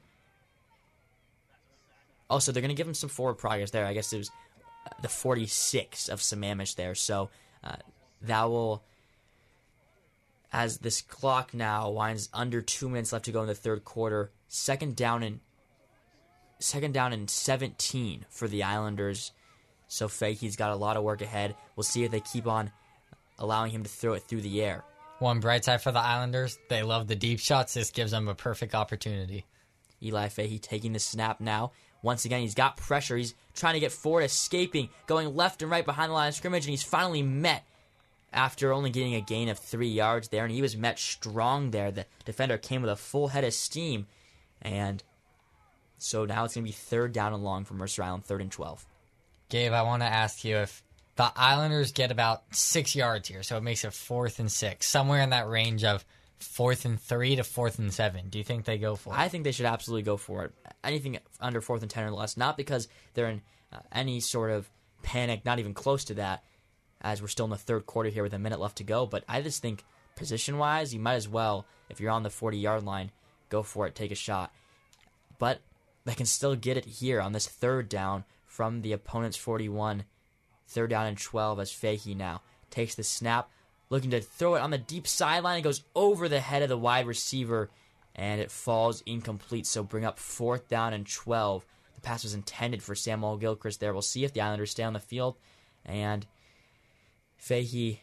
[2.29, 3.87] Also, they're going to give him some forward progress there.
[3.87, 4.31] I guess it was
[4.85, 6.95] uh, the 46 of Sammamish there.
[6.95, 7.31] So
[7.65, 7.77] uh,
[8.21, 8.83] that will,
[10.53, 14.31] as this clock now winds under two minutes left to go in the third quarter,
[14.47, 15.41] second down and
[16.59, 19.32] second down and 17 for the Islanders.
[19.89, 21.55] So Fahey's got a lot of work ahead.
[21.76, 22.70] We'll see if they keep on
[23.39, 24.85] allowing him to throw it through the air.
[25.18, 27.74] One bright side for the Islanders, they love the deep shots.
[27.74, 29.47] This gives them a perfect opportunity.
[30.02, 31.72] Eli Fahey taking the snap now.
[32.02, 33.16] Once again, he's got pressure.
[33.16, 36.64] He's trying to get forward, escaping, going left and right behind the line of scrimmage,
[36.64, 37.64] and he's finally met
[38.32, 41.90] after only getting a gain of three yards there, and he was met strong there.
[41.90, 44.06] The defender came with a full head of steam,
[44.62, 45.02] and
[45.99, 48.51] so now it's going to be third down and long for Mercer Island, third and
[48.51, 48.87] 12.
[49.49, 50.83] Gabe, I want to ask you if
[51.16, 55.23] the Islanders get about six yards here, so it makes it fourth and six, somewhere
[55.23, 56.05] in that range of
[56.39, 58.29] fourth and three to fourth and seven.
[58.29, 59.19] Do you think they go for it?
[59.19, 60.53] I think they should absolutely go for it.
[60.85, 63.43] Anything under fourth and ten or less, not because they're in
[63.73, 64.70] uh, any sort of
[65.03, 66.45] panic, not even close to that,
[67.01, 69.07] as we're still in the third quarter here with a minute left to go.
[69.07, 69.85] But I just think
[70.15, 73.11] position wise, you might as well, if you're on the 40 yard line,
[73.49, 74.53] go for it, take a shot.
[75.39, 75.61] But
[76.09, 80.05] they can still get it here on this third down from the opponent's 41.
[80.66, 82.40] Third down and 12 as Fahey now
[82.70, 83.51] takes the snap,
[83.90, 85.59] looking to throw it on the deep sideline.
[85.59, 87.70] It goes over the head of the wide receiver,
[88.14, 89.66] and it falls incomplete.
[89.66, 91.64] So bring up fourth down and 12.
[91.94, 93.93] The pass was intended for Samuel Gilchrist there.
[93.93, 95.36] We'll see if the Islanders stay on the field.
[95.85, 96.26] And
[97.36, 98.01] Fahey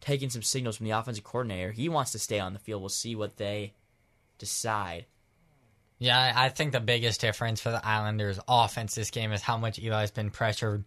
[0.00, 1.72] taking some signals from the offensive coordinator.
[1.72, 2.80] He wants to stay on the field.
[2.80, 3.74] We'll see what they
[4.38, 5.06] decide.
[5.98, 9.78] Yeah, I think the biggest difference for the Islanders' offense this game is how much
[9.78, 10.84] Eli's been pressured.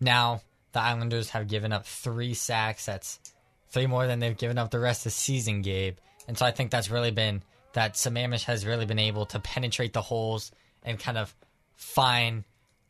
[0.00, 2.86] Now, the Islanders have given up three sacks.
[2.86, 3.20] That's
[3.68, 5.98] three more than they've given up the rest of the season, Gabe.
[6.26, 7.42] And so I think that's really been
[7.74, 10.50] that Sammamish has really been able to penetrate the holes
[10.82, 11.34] and kind of
[11.76, 12.44] find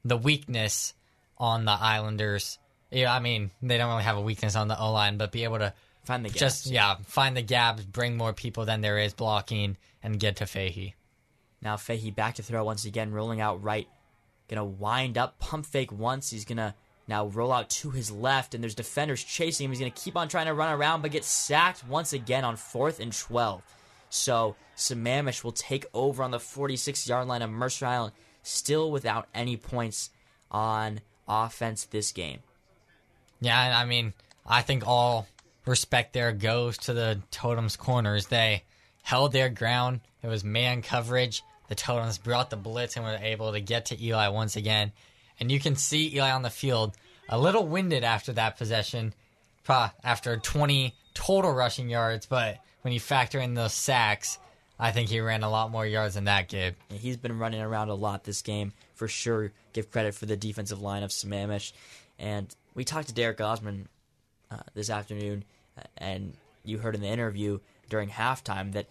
[0.05, 0.95] the weakness
[1.37, 2.59] on the Islanders.
[2.91, 5.45] Yeah, I mean, they don't really have a weakness on the O line, but be
[5.45, 5.75] able to
[6.05, 6.41] Find the gaps.
[6.41, 10.47] just yeah find the gaps, bring more people than there is blocking, and get to
[10.47, 10.95] Fahey.
[11.63, 13.89] Now Fahey back to throw once again, rolling out right.
[14.49, 16.31] Gonna wind up, pump fake once.
[16.31, 16.75] He's gonna
[17.07, 19.71] now roll out to his left, and there's defenders chasing him.
[19.71, 23.01] He's gonna keep on trying to run around, but get sacked once again on fourth
[23.01, 23.63] and 12.
[24.09, 28.13] So Sammamish will take over on the 46 yard line of Mercer Island,
[28.43, 30.11] still without any points
[30.51, 32.41] on offense this game.
[33.41, 34.13] Yeah, I mean,
[34.47, 35.27] I think all
[35.65, 38.27] respect there goes to the Totems corners.
[38.27, 38.65] They
[39.03, 40.01] held their ground.
[40.23, 41.43] It was man coverage.
[41.71, 44.91] The Totems brought the blitz and were able to get to Eli once again.
[45.39, 46.97] And you can see Eli on the field
[47.29, 49.15] a little winded after that possession,
[49.69, 52.27] after 20 total rushing yards.
[52.27, 54.37] But when you factor in those sacks,
[54.81, 56.75] I think he ran a lot more yards than that, Gabe.
[56.91, 59.53] Yeah, He's been running around a lot this game for sure.
[59.73, 61.73] Give credit for the defensive line of Sammamish.
[62.19, 63.87] And we talked to Derek Osman
[64.51, 65.45] uh, this afternoon,
[65.79, 66.35] uh, and
[66.65, 68.87] you heard in the interview during halftime that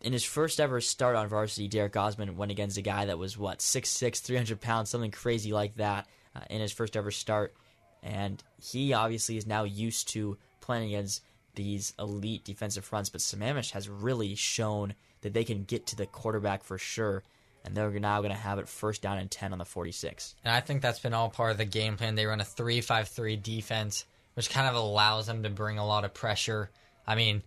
[0.00, 3.36] in his first ever start on varsity, Derek Osman went against a guy that was
[3.36, 7.54] what 6'6", 300 pounds, something crazy like that uh, in his first ever start.
[8.02, 11.22] And he obviously is now used to playing against
[11.54, 16.06] these elite defensive fronts, but Sammamish has really shown that they can get to the
[16.06, 17.22] quarterback for sure.
[17.62, 20.34] and they're now going to have it first down and 10 on the 46.
[20.44, 22.14] And I think that's been all part of the game plan.
[22.14, 25.86] They run a 3 5 3 defense, which kind of allows them to bring a
[25.86, 26.70] lot of pressure.
[27.06, 27.42] I mean,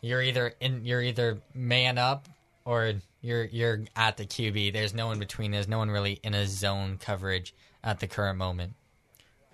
[0.00, 2.28] you're either in you're either man up
[2.64, 4.72] or you're you're at the QB.
[4.72, 5.50] There's no in between.
[5.50, 8.74] There's no one really in a zone coverage at the current moment.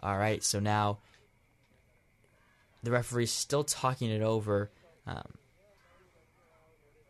[0.02, 0.98] All right, so now
[2.82, 4.70] the referee's still talking it over.
[5.06, 5.34] Um,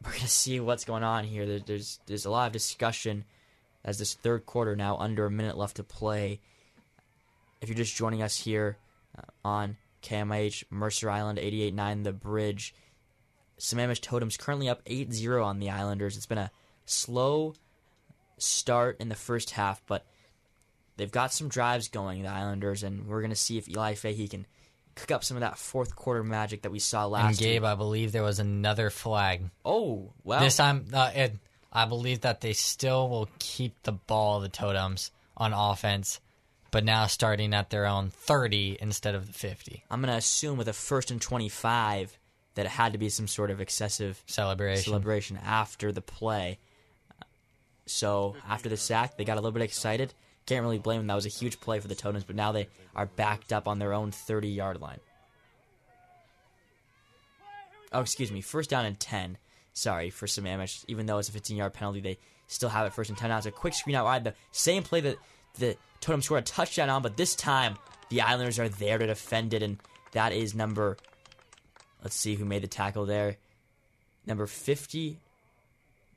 [0.05, 1.47] we're gonna see what's going on here.
[1.47, 3.25] There, there's there's a lot of discussion
[3.85, 6.41] as this third quarter now under a minute left to play.
[7.61, 8.77] If you're just joining us here
[9.17, 12.75] uh, on KMH Mercer Island 88.9 The Bridge,
[13.63, 16.17] Sammamish Totems currently up 8-0 on the Islanders.
[16.17, 16.51] It's been a
[16.85, 17.55] slow
[18.37, 20.05] start in the first half, but
[20.97, 24.47] they've got some drives going, the Islanders, and we're gonna see if Eli Fahey can
[24.97, 27.29] cook up some of that fourth quarter magic that we saw last.
[27.29, 27.71] and Gabe, week.
[27.71, 29.49] I believe there was another flag.
[29.65, 31.37] Oh well, This time, uh, it,
[31.73, 36.21] I believe that they still will keep the ball, the totems, on offense,
[36.73, 40.67] but now starting at their own 30 instead of the 50 I'm gonna assume with
[40.67, 42.19] a first and 25
[42.55, 44.85] that it had to be some sort of excessive celebration.
[44.85, 46.59] celebration after the play.
[47.87, 50.15] So after the sack, they got a little bit excited.
[50.47, 51.07] Can't really blame them.
[51.07, 53.79] That was a huge play for the Totems, but now they are backed up on
[53.79, 55.01] their own 30 yard line.
[57.93, 58.41] Oh, excuse me.
[58.41, 59.39] First down and 10.
[59.75, 60.85] Sorry for Sammamish.
[60.89, 63.31] Even though it's a 15 yard penalty, they still have it first and 10.
[63.31, 64.25] Now it's a quick screen out wide.
[64.25, 65.17] The same play that
[65.59, 67.77] the Totems scored a touchdown on, but this time
[68.09, 69.79] the Islanders are there to defend it, and
[70.13, 70.97] that is number.
[72.03, 73.37] Let's see who made the tackle there.
[74.27, 75.19] Number 50.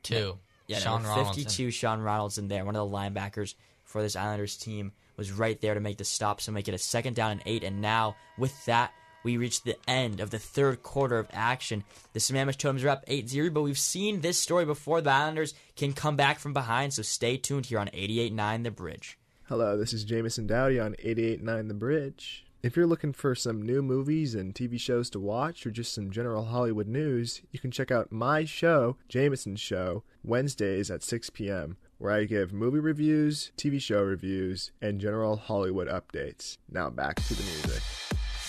[0.02, 0.38] Two.
[0.66, 1.34] Yeah, Sean number Ronaldson.
[1.34, 2.64] 52, Sean Ronaldson there.
[2.64, 3.54] One of the linebackers
[3.84, 6.78] for this Islanders team was right there to make the stop, so make it a
[6.78, 7.64] second down and eight.
[7.64, 8.92] And now, with that,
[9.22, 11.84] we reach the end of the third quarter of action.
[12.12, 15.00] The Sammamish Totems are up 8 0, but we've seen this story before.
[15.00, 19.18] The Islanders can come back from behind, so stay tuned here on 88.9 The Bridge.
[19.48, 22.45] Hello, this is Jameson Dowdy on 88.9 The Bridge.
[22.66, 26.10] If you're looking for some new movies and TV shows to watch or just some
[26.10, 31.76] general Hollywood news, you can check out my show, Jameson's Show, Wednesdays at 6 p.m.,
[31.98, 36.58] where I give movie reviews, TV show reviews, and general Hollywood updates.
[36.68, 37.84] Now back to the music.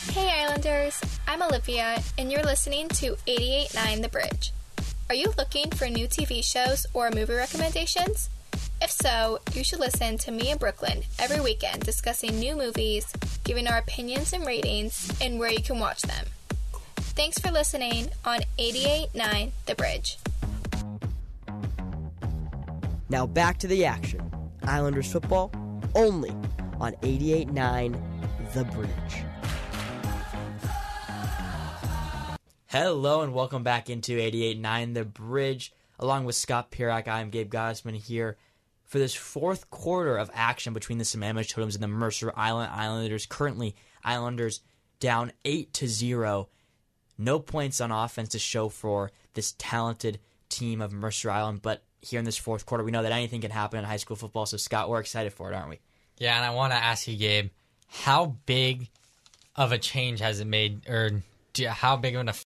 [0.10, 4.52] Hey Islanders, I'm Olivia, and you're listening to 88.9 The Bridge.
[5.10, 8.32] Are you looking for new TV shows or movie recommendations?
[8.80, 13.12] If so, you should listen to me and Brooklyn every weekend discussing new movies,
[13.44, 16.26] giving our opinions and ratings, and where you can watch them.
[16.96, 20.20] Thanks for listening on 88.9 The Bridge.
[23.10, 24.32] Now back to the action.
[24.62, 25.52] Islanders football
[25.96, 26.30] only
[26.80, 29.24] on 88.9 The Bridge.
[32.68, 35.74] Hello and welcome back into 88.9 The Bridge.
[36.00, 38.38] Along with Scott Pirak, I'm Gabe Gottesman here
[38.88, 43.26] for this fourth quarter of action between the Sammamish Totems and the Mercer Island Islanders.
[43.26, 44.62] Currently, Islanders
[45.00, 46.50] down 8 to 0.
[47.18, 50.20] No points on offense to show for this talented
[50.50, 53.52] team of Mercer Island, but here in this fourth quarter, we know that anything can
[53.52, 54.46] happen in high school football.
[54.46, 55.80] So, Scott, we're excited for it, aren't we?
[56.18, 57.50] Yeah, and I want to ask you, Gabe,
[57.88, 58.90] how big
[59.56, 61.24] of a change has it made, or
[61.54, 62.46] do, how big of an effect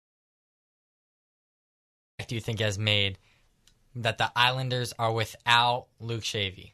[2.28, 3.18] do you think has made
[3.96, 6.72] that the Islanders are without Luke Shavy?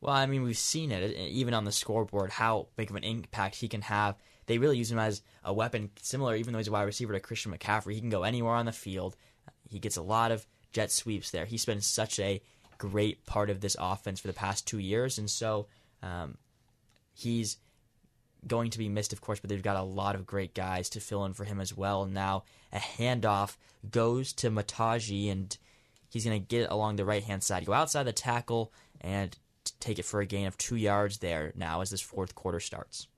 [0.00, 3.56] Well, I mean, we've seen it even on the scoreboard how big of an impact
[3.56, 4.16] he can have.
[4.46, 7.20] They really use him as a weapon, similar, even though he's a wide receiver to
[7.20, 7.94] Christian McCaffrey.
[7.94, 9.16] He can go anywhere on the field.
[9.70, 11.46] He gets a lot of jet sweeps there.
[11.46, 12.42] He's been such a
[12.76, 15.68] great part of this offense for the past two years, and so
[16.02, 16.36] um,
[17.14, 17.56] he's
[18.46, 21.00] going to be missed, of course, but they've got a lot of great guys to
[21.00, 22.04] fill in for him as well.
[22.04, 23.56] Now a handoff
[23.90, 25.56] goes to Mataji, and
[26.14, 29.36] he's going to get it along the right hand side, go outside the tackle, and
[29.80, 33.08] take it for a gain of two yards there now as this fourth quarter starts.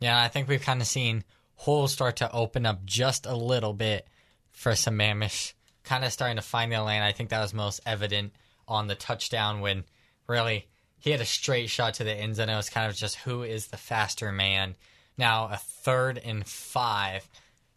[0.00, 1.22] Yeah, I think we've kind of seen
[1.54, 4.08] holes start to open up just a little bit
[4.50, 5.52] for Sammamish,
[5.84, 7.02] kind of starting to find their lane.
[7.02, 8.32] I think that was most evident
[8.66, 9.84] on the touchdown when
[10.26, 10.66] really
[10.98, 12.48] he had a straight shot to the end zone.
[12.48, 14.74] It was kind of just who is the faster man.
[15.16, 17.28] Now a third and five.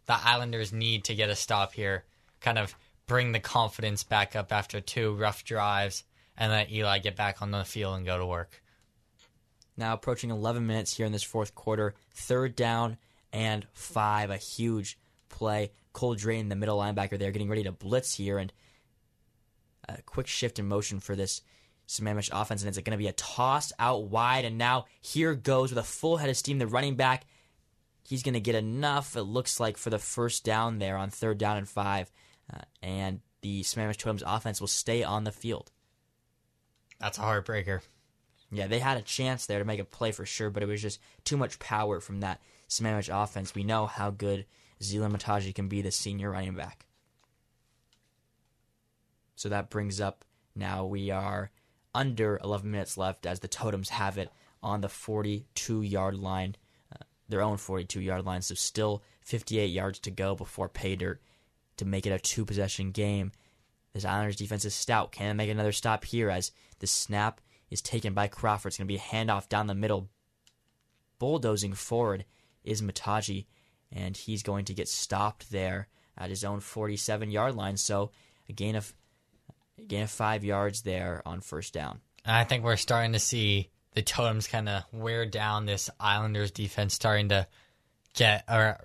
[0.06, 2.02] The Islanders need to get a stop here,
[2.40, 2.74] kind of
[3.10, 6.04] bring the confidence back up after two rough drives,
[6.36, 8.62] and let Eli get back on the field and go to work.
[9.76, 12.98] Now approaching 11 minutes here in this fourth quarter, third down
[13.32, 14.96] and five, a huge
[15.28, 15.72] play.
[15.92, 18.52] Cole Drayton, the middle linebacker there, getting ready to blitz here, and
[19.88, 21.42] a quick shift in motion for this
[21.88, 24.44] Sammamish offense, and it's going to be a toss out wide.
[24.44, 27.26] And now here goes with a full head of steam, the running back.
[28.06, 31.38] He's going to get enough, it looks like, for the first down there on third
[31.38, 32.08] down and five,
[32.52, 35.70] uh, and the Sammamish Totems offense will stay on the field.
[36.98, 37.80] That's a heartbreaker.
[38.52, 40.82] Yeah, they had a chance there to make a play for sure, but it was
[40.82, 43.54] just too much power from that Sammamish offense.
[43.54, 44.44] We know how good
[44.82, 46.86] Zeeland Mataji can be, the senior running back.
[49.36, 50.24] So that brings up
[50.54, 51.50] now we are
[51.94, 54.30] under 11 minutes left as the Totems have it
[54.62, 56.56] on the 42 yard line,
[56.92, 58.42] uh, their own 42 yard line.
[58.42, 61.22] So still 58 yards to go before pay dirt
[61.80, 63.32] to make it a two possession game.
[63.92, 65.12] This Islanders defense is stout.
[65.12, 67.40] Can make another stop here as the snap
[67.70, 68.70] is taken by Crawford?
[68.70, 70.08] It's going to be a handoff down the middle.
[71.18, 72.24] Bulldozing forward
[72.62, 73.46] is Mataji,
[73.90, 77.76] and he's going to get stopped there at his own 47 yard line.
[77.76, 78.12] So
[78.48, 78.94] a gain of
[79.78, 82.00] a gain of five yards there on first down.
[82.24, 86.94] I think we're starting to see the totems kind of wear down this Islanders defense,
[86.94, 87.46] starting to
[88.14, 88.78] get or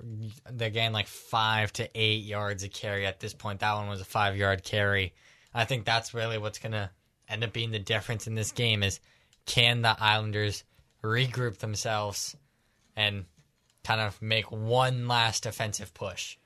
[0.52, 3.60] they gain like five to eight yards a carry at this point.
[3.60, 5.14] That one was a five yard carry.
[5.54, 6.92] I think that's really what's gonna
[7.28, 9.00] end up being the difference in this game is
[9.46, 10.64] can the Islanders
[11.04, 12.36] regroup themselves
[12.96, 13.26] and
[13.84, 16.38] kind of make one last offensive push.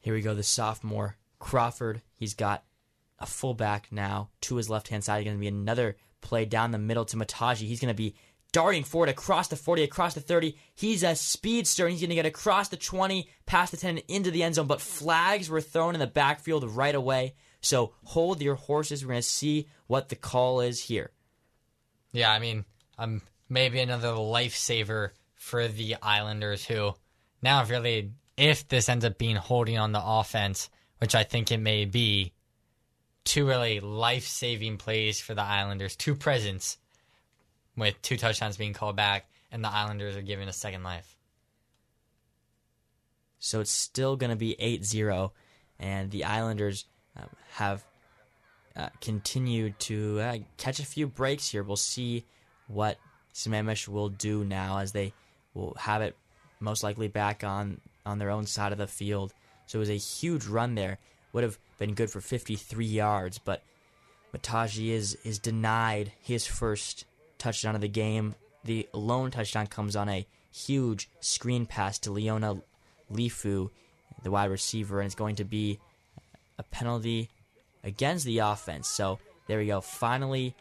[0.00, 2.00] Here we go, the sophomore Crawford.
[2.14, 2.64] He's got
[3.18, 5.24] a fullback now to his left hand side.
[5.24, 7.66] Going to be another play down the middle to Mataji.
[7.66, 8.14] He's going to be
[8.52, 10.56] darting forward across the 40, across the 30.
[10.74, 14.30] He's a speedster, and he's going to get across the 20, past the 10, into
[14.30, 14.66] the end zone.
[14.66, 17.34] But flags were thrown in the backfield right away.
[17.60, 19.04] So hold your horses.
[19.04, 21.10] We're going to see what the call is here.
[22.12, 22.64] Yeah, I mean,
[22.98, 26.94] um, maybe another lifesaver for the Islanders who
[27.42, 30.68] now really, if this ends up being holding on the offense,
[30.98, 32.32] which I think it may be,
[33.24, 36.78] two really life saving plays for the Islanders, two presents
[37.76, 41.16] with two touchdowns being called back, and the Islanders are given a second life.
[43.38, 45.32] So it's still going to be 8 0,
[45.78, 46.84] and the Islanders
[47.16, 47.82] um, have
[48.76, 51.62] uh, continued to uh, catch a few breaks here.
[51.62, 52.24] We'll see
[52.68, 52.98] what
[53.34, 55.12] Sammamish will do now as they
[55.54, 56.16] will have it
[56.60, 59.32] most likely back on, on their own side of the field.
[59.66, 60.98] So it was a huge run there.
[61.32, 63.62] Would have been good for 53 yards, but
[64.34, 67.04] Mataji is, is denied his first
[67.40, 68.34] touchdown of the game.
[68.64, 72.60] The lone touchdown comes on a huge screen pass to Leona
[73.12, 73.70] Lifu,
[74.22, 75.78] the wide receiver, and it's going to be
[76.58, 77.30] a penalty
[77.82, 78.86] against the offense.
[78.88, 79.80] So there we go.
[79.80, 80.54] Finally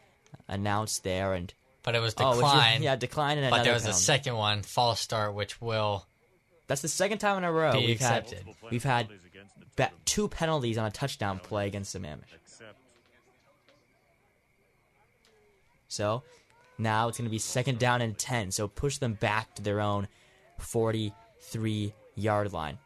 [0.47, 1.53] announced there, and
[1.83, 2.79] but it was Oh, decline.
[2.79, 6.05] was- yeah, decline and But there was a second one, false start, which will
[6.67, 8.39] That's the second time in a row we've accepted.
[8.45, 9.09] had we've had
[9.75, 12.23] ba- two penalties on a touchdown play against Sammamish.
[15.87, 16.23] So
[16.79, 18.51] now it's going to be second down and 10.
[18.51, 20.07] So push them back to their own
[20.57, 22.77] 43 yard line.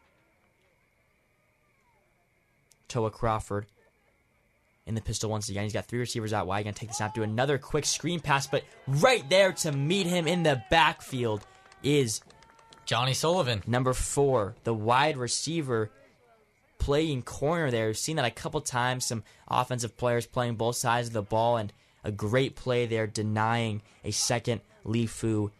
[2.88, 3.66] Toa Crawford
[4.86, 5.64] in the pistol once again.
[5.64, 6.64] He's got three receivers out wide.
[6.64, 10.06] Going to take the snap, do another quick screen pass, but right there to meet
[10.06, 11.44] him in the backfield
[11.82, 12.20] is
[12.84, 13.62] Johnny Sullivan.
[13.66, 15.90] Number four, the wide receiver
[16.78, 17.86] playing corner there.
[17.86, 19.06] We've seen that a couple times.
[19.06, 21.72] Some offensive players playing both sides of the ball, and
[22.04, 25.50] a great play there, denying a second Lifu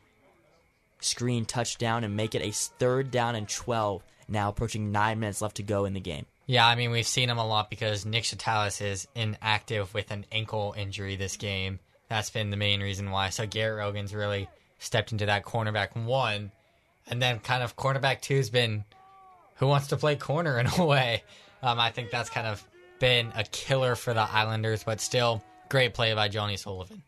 [1.01, 4.03] screen touchdown and make it a third down and 12.
[4.29, 6.27] Now approaching nine minutes left to go in the game.
[6.47, 10.27] Yeah, I mean we've seen him a lot because Nick Chatalis is inactive with an
[10.31, 11.79] ankle injury this game.
[12.09, 13.31] That's been the main reason why.
[13.31, 14.49] So Garrett Rogan's really
[14.79, 16.53] stepped into that cornerback one,
[17.07, 18.85] and then kind of cornerback two's been
[19.57, 21.23] who wants to play corner in a way.
[21.62, 22.62] Um, I think that's kind of
[22.99, 27.03] been a killer for the Islanders, but still great play by Johnny Sullivan.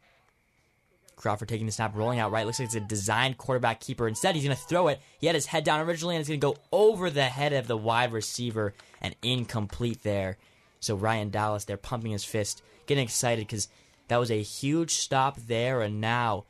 [1.17, 2.45] Crawford taking the snap, rolling out right.
[2.45, 4.07] Looks like it's a designed quarterback keeper.
[4.07, 5.01] Instead, he's going to throw it.
[5.19, 7.67] He had his head down originally, and it's going to go over the head of
[7.67, 10.37] the wide receiver and incomplete there.
[10.81, 13.69] So Ryan Dallas, they're pumping his fist, getting excited because
[14.09, 16.45] that was a huge stop there, and now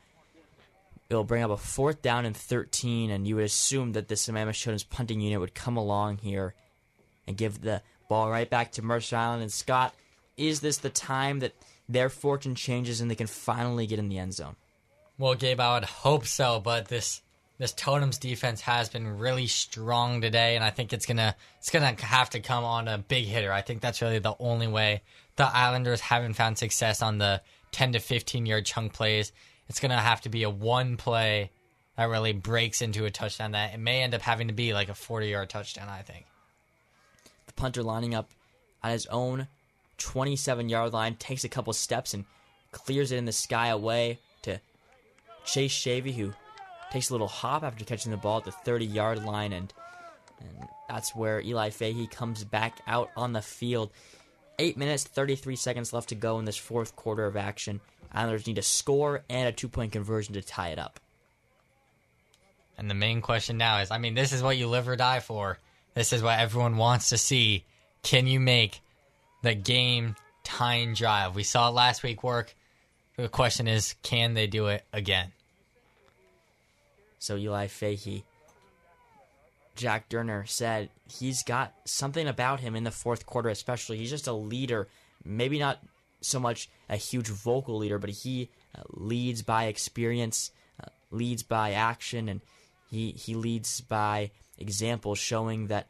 [1.09, 4.63] it'll bring up a fourth down and 13, and you would assume that the Sammamish
[4.63, 6.53] Totems punting unit would come along here
[7.25, 9.43] and give the ball right back to Mercer Island.
[9.43, 9.95] And Scott,
[10.35, 11.53] is this the time that
[11.89, 14.55] their fortune changes and they can finally get in the end zone?
[15.17, 17.21] Well, Gabe, I would hope so, but this
[17.57, 21.95] this Totems defense has been really strong today, and I think it's gonna it's gonna
[21.99, 23.51] have to come on a big hitter.
[23.51, 25.01] I think that's really the only way
[25.37, 27.41] the Islanders haven't found success on the
[27.71, 29.31] ten to fifteen yard chunk plays.
[29.69, 31.49] It's gonna have to be a one play
[31.95, 33.53] that really breaks into a touchdown.
[33.53, 35.89] That it may end up having to be like a forty yard touchdown.
[35.89, 36.25] I think.
[37.47, 38.29] the punter lining up
[38.83, 39.47] on his own
[39.97, 42.25] 27 yard line, takes a couple steps and
[42.71, 44.59] clears it in the sky away to
[45.45, 46.33] Chase Shavy, who
[46.91, 49.73] takes a little hop after catching the ball at the 30 yard line, and,
[50.39, 53.91] and that's where Eli Fahey comes back out on the field.
[54.59, 57.79] Eight minutes, 33 seconds left to go in this fourth quarter of action.
[58.11, 60.99] Islanders need a score and a two point conversion to tie it up.
[62.77, 65.19] And the main question now is I mean, this is what you live or die
[65.19, 65.57] for.
[65.93, 67.65] This is what everyone wants to see.
[68.03, 68.81] Can you make
[69.47, 71.35] the game tying drive?
[71.35, 72.53] We saw it last week work.
[73.15, 75.31] The question is, can they do it again?
[77.19, 78.23] So Eli Fahey,
[79.75, 83.97] Jack Durner said he's got something about him in the fourth quarter, especially.
[83.97, 84.87] He's just a leader.
[85.23, 85.79] Maybe not
[86.21, 90.51] so much a huge vocal leader, but he uh, leads by experience,
[90.83, 92.41] uh, leads by action, and
[92.91, 95.87] he he leads by example, showing that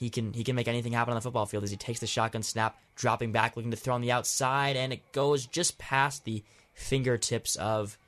[0.00, 2.06] he can he can make anything happen on the football field as he takes the
[2.06, 6.24] shotgun snap, dropping back, looking to throw on the outside, and it goes just past
[6.24, 7.98] the fingertips of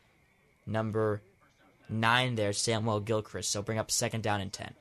[0.67, 1.21] number
[1.91, 3.53] nine there, Samuel Gilchrist.
[3.53, 4.73] So bring up second down and ten.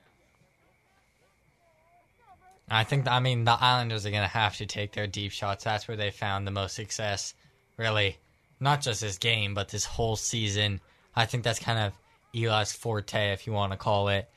[2.69, 5.65] I think, I mean, the Islanders are to have to take their deep shots.
[5.65, 7.33] That's where they found the most success,
[7.75, 8.17] really.
[8.61, 10.79] Not just this game, but this whole season.
[11.13, 11.93] I think that's kind of
[12.33, 14.29] Eli's forte, if you want to call it.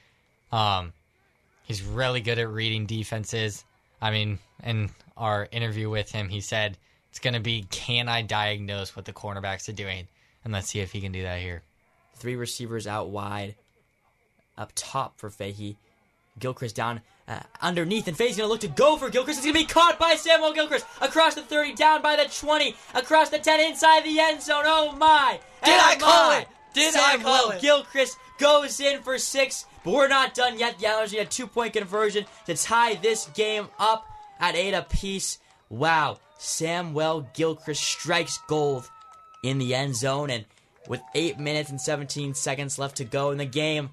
[0.50, 0.92] Um,
[1.64, 3.64] he's really good at reading defenses.
[4.00, 6.78] I mean, in our interview with him, he said
[7.10, 10.06] it's going to be can I diagnose what the cornerbacks are doing?
[10.44, 11.62] And let's see if he can do that here.
[12.16, 13.56] Three receivers out wide,
[14.56, 15.76] up top for Fahey.
[16.38, 19.38] Gilchrist down uh, underneath, and Fahey's going to look to go for Gilchrist.
[19.38, 22.74] It's going to be caught by Samuel Gilchrist across the 30, down by the 20,
[22.94, 24.64] across the 10, inside the end zone.
[24.66, 25.38] Oh my!
[25.64, 26.48] Did Oh I call it?
[26.74, 27.62] Did I call it?
[27.62, 30.78] Gilchrist goes in for six, but we're not done yet.
[30.78, 34.06] The Islanders need a two point conversion to tie this game up
[34.40, 35.38] at eight apiece.
[35.68, 38.90] Wow, Samuel Gilchrist strikes gold
[39.42, 40.44] in the end zone, and
[40.88, 43.90] with eight minutes and 17 seconds left to go in the game,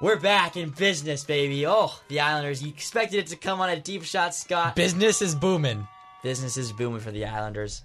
[0.00, 1.66] we're back in business, baby.
[1.66, 2.62] Oh, the Islanders.
[2.62, 4.74] You expected it to come on a deep shot, Scott.
[4.74, 5.86] Business is booming.
[6.22, 7.82] Business is booming for the Islanders.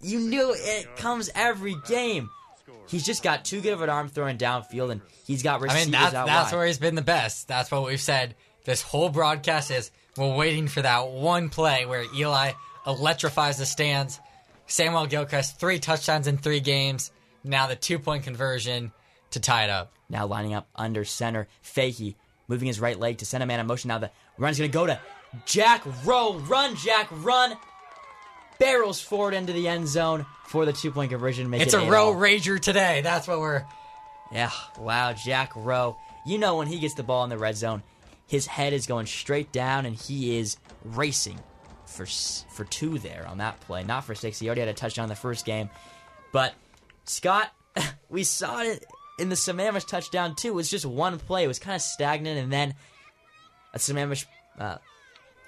[0.00, 2.30] You knew it comes every game.
[2.88, 5.86] He's just got too good of an arm throwing downfield, and he's got I receivers
[5.86, 7.46] mean, that's, that's where he's been the best.
[7.46, 8.34] That's what we've said.
[8.64, 12.52] This whole broadcast is we're waiting for that one play where Eli
[12.86, 14.20] electrifies the stands.
[14.66, 17.10] Samuel Gilchrist, three touchdowns in three games.
[17.44, 18.92] Now the two point conversion
[19.30, 19.92] to tie it up.
[20.08, 21.48] Now lining up under center.
[21.62, 22.16] Fahey
[22.48, 23.88] moving his right leg to send a man in motion.
[23.88, 25.00] Now the run's going to go to
[25.44, 26.38] Jack Rowe.
[26.38, 27.56] Run, Jack, run.
[28.58, 31.48] Barrels forward into the end zone for the two point conversion.
[31.50, 32.14] Make It's it a row all.
[32.14, 33.00] rager today.
[33.02, 33.64] That's what we're.
[34.32, 35.96] Yeah, wow, Jack Rowe.
[36.26, 37.82] You know when he gets the ball in the red zone,
[38.26, 41.38] his head is going straight down and he is racing
[41.86, 42.04] for
[42.50, 44.38] for two there on that play, not for six.
[44.38, 45.70] He already had a touchdown in the first game,
[46.32, 46.54] but
[47.04, 47.50] Scott,
[48.10, 48.84] we saw it
[49.18, 50.48] in the Sammamish touchdown too.
[50.48, 51.44] It was just one play.
[51.44, 52.74] It was kind of stagnant, and then
[53.72, 54.26] a Sammamish
[54.58, 54.76] uh,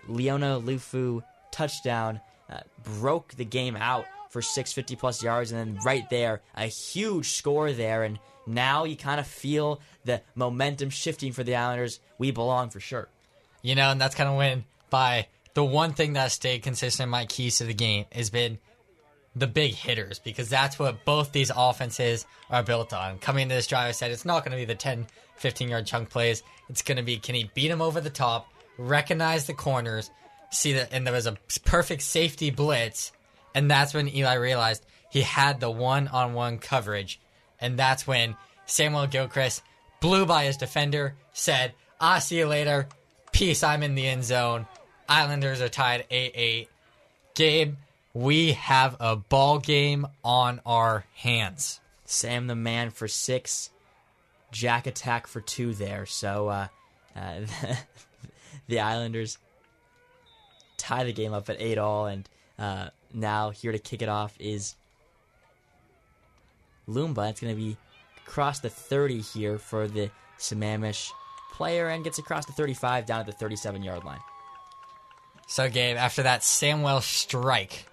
[0.08, 1.22] Leona Lifu
[1.52, 2.20] touchdown
[2.50, 2.60] uh,
[2.98, 7.72] broke the game out for 650 plus yards, and then right there, a huge score
[7.72, 12.00] there, and now you kind of feel the momentum shifting for the Islanders.
[12.16, 13.08] We belong for sure.
[13.62, 17.10] You know, and that's kind of when by the one thing that stayed consistent in
[17.10, 18.58] my keys to the game has been
[19.36, 23.18] the big hitters because that's what both these offenses are built on.
[23.18, 25.86] Coming into this drive, I said it's not going to be the 10, 15 yard
[25.86, 26.42] chunk plays.
[26.68, 30.10] It's going to be can he beat him over the top, recognize the corners,
[30.50, 33.12] see that, and there was a perfect safety blitz,
[33.54, 37.20] and that's when Eli realized he had the one on one coverage,
[37.60, 39.62] and that's when Samuel Gilchrist
[40.00, 42.88] blew by his defender, said, "I see you later,
[43.32, 43.62] peace.
[43.62, 44.66] I'm in the end zone."
[45.08, 46.68] Islanders are tied 8-8.
[47.34, 47.74] Gabe,
[48.14, 51.80] we have a ball game on our hands.
[52.04, 53.70] Sam the man for six,
[54.52, 56.06] Jack attack for two there.
[56.06, 56.68] So uh,
[57.16, 57.40] uh,
[58.68, 59.38] the Islanders
[60.76, 64.34] tie the game up at eight all, and uh, now here to kick it off
[64.38, 64.74] is
[66.88, 67.30] Lumba.
[67.30, 67.76] It's going to be
[68.26, 71.10] across the 30 here for the Sammamish
[71.52, 74.20] player and gets across the 35 down at the 37 yard line.
[75.46, 77.86] So, Gabe, after that Samuel strike,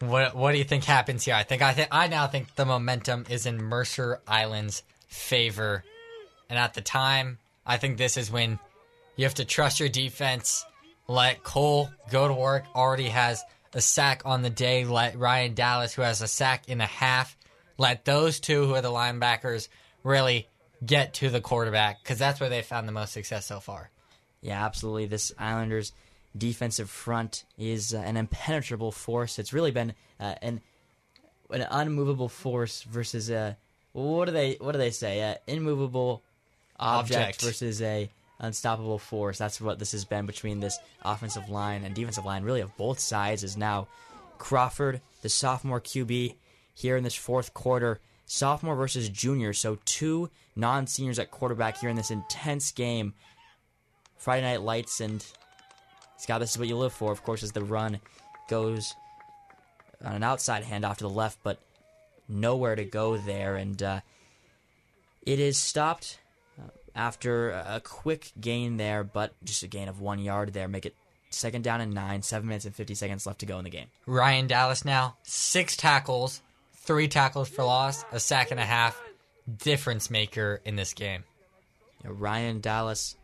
[0.00, 1.34] what what do you think happens here?
[1.34, 5.84] I think I think I now think the momentum is in Mercer Island's favor,
[6.48, 8.58] and at the time, I think this is when
[9.16, 10.64] you have to trust your defense.
[11.06, 12.64] Let Cole go to work.
[12.74, 13.42] Already has
[13.74, 14.84] a sack on the day.
[14.84, 17.36] Let Ryan Dallas, who has a sack in a half,
[17.76, 19.68] let those two who are the linebackers
[20.02, 20.48] really
[20.84, 23.90] get to the quarterback because that's where they found the most success so far.
[24.40, 25.06] Yeah, absolutely.
[25.06, 25.92] This Islanders
[26.36, 29.38] defensive front is uh, an impenetrable force.
[29.38, 30.60] It's really been uh, an
[31.50, 33.56] an unmovable force versus a
[33.92, 35.22] what do they what do they say?
[35.22, 36.22] Uh, immovable
[36.78, 37.42] object, Object.
[37.42, 39.38] versus a unstoppable force.
[39.38, 42.98] That's what this has been between this offensive line and defensive line, really of both
[42.98, 43.44] sides.
[43.44, 43.88] Is now
[44.38, 46.34] Crawford, the sophomore QB,
[46.74, 48.00] here in this fourth quarter.
[48.26, 53.14] Sophomore versus junior, so two non seniors at quarterback here in this intense game.
[54.18, 55.24] Friday Night Lights, and
[56.18, 58.00] Scott, this is what you live for, of course, as the run
[58.48, 58.94] goes
[60.04, 61.58] on an outside handoff to the left, but
[62.28, 63.56] nowhere to go there.
[63.56, 64.00] And uh,
[65.22, 66.18] it is stopped
[66.98, 70.68] after a quick gain there, but just a gain of one yard there.
[70.68, 70.94] Make it
[71.30, 73.86] second down and nine, seven minutes and 50 seconds left to go in the game.
[74.04, 76.42] Ryan Dallas now, six tackles,
[76.74, 79.00] three tackles for loss, a sack and a half.
[79.62, 81.24] Difference maker in this game.
[82.04, 83.16] Ryan Dallas.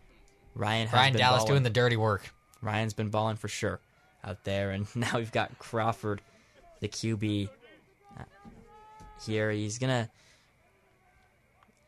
[0.55, 1.53] Ryan has Ryan been Dallas balling.
[1.53, 2.33] doing the dirty work.
[2.62, 3.81] Ryan's been balling for sure
[4.23, 6.23] out there, and now we've got Crawford,
[6.81, 7.51] the QB,
[8.19, 8.23] uh,
[9.27, 9.51] here.
[9.51, 10.09] He's gonna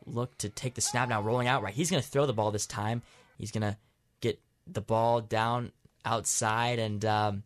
[0.07, 1.75] look to take the snap now, rolling out right.
[1.75, 3.03] He's gonna throw the ball this time.
[3.39, 3.77] He's gonna
[4.21, 5.73] get the ball down
[6.05, 7.43] outside, and um,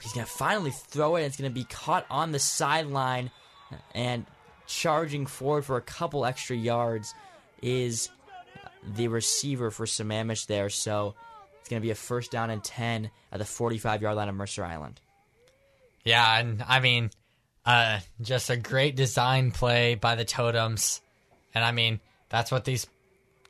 [0.00, 1.20] he's gonna finally throw it.
[1.20, 3.30] And it's gonna be caught on the sideline,
[3.94, 4.24] and
[4.66, 7.14] charging forward for a couple extra yards
[7.62, 8.08] is
[8.94, 10.70] the receiver for Sammamish there.
[10.70, 11.14] So
[11.60, 14.34] it's going to be a first down and 10 at the 45 yard line of
[14.34, 15.00] Mercer Island.
[16.04, 17.10] Yeah, and I mean,
[17.66, 21.00] uh, just a great design play by the Totems.
[21.54, 22.86] And I mean, that's what these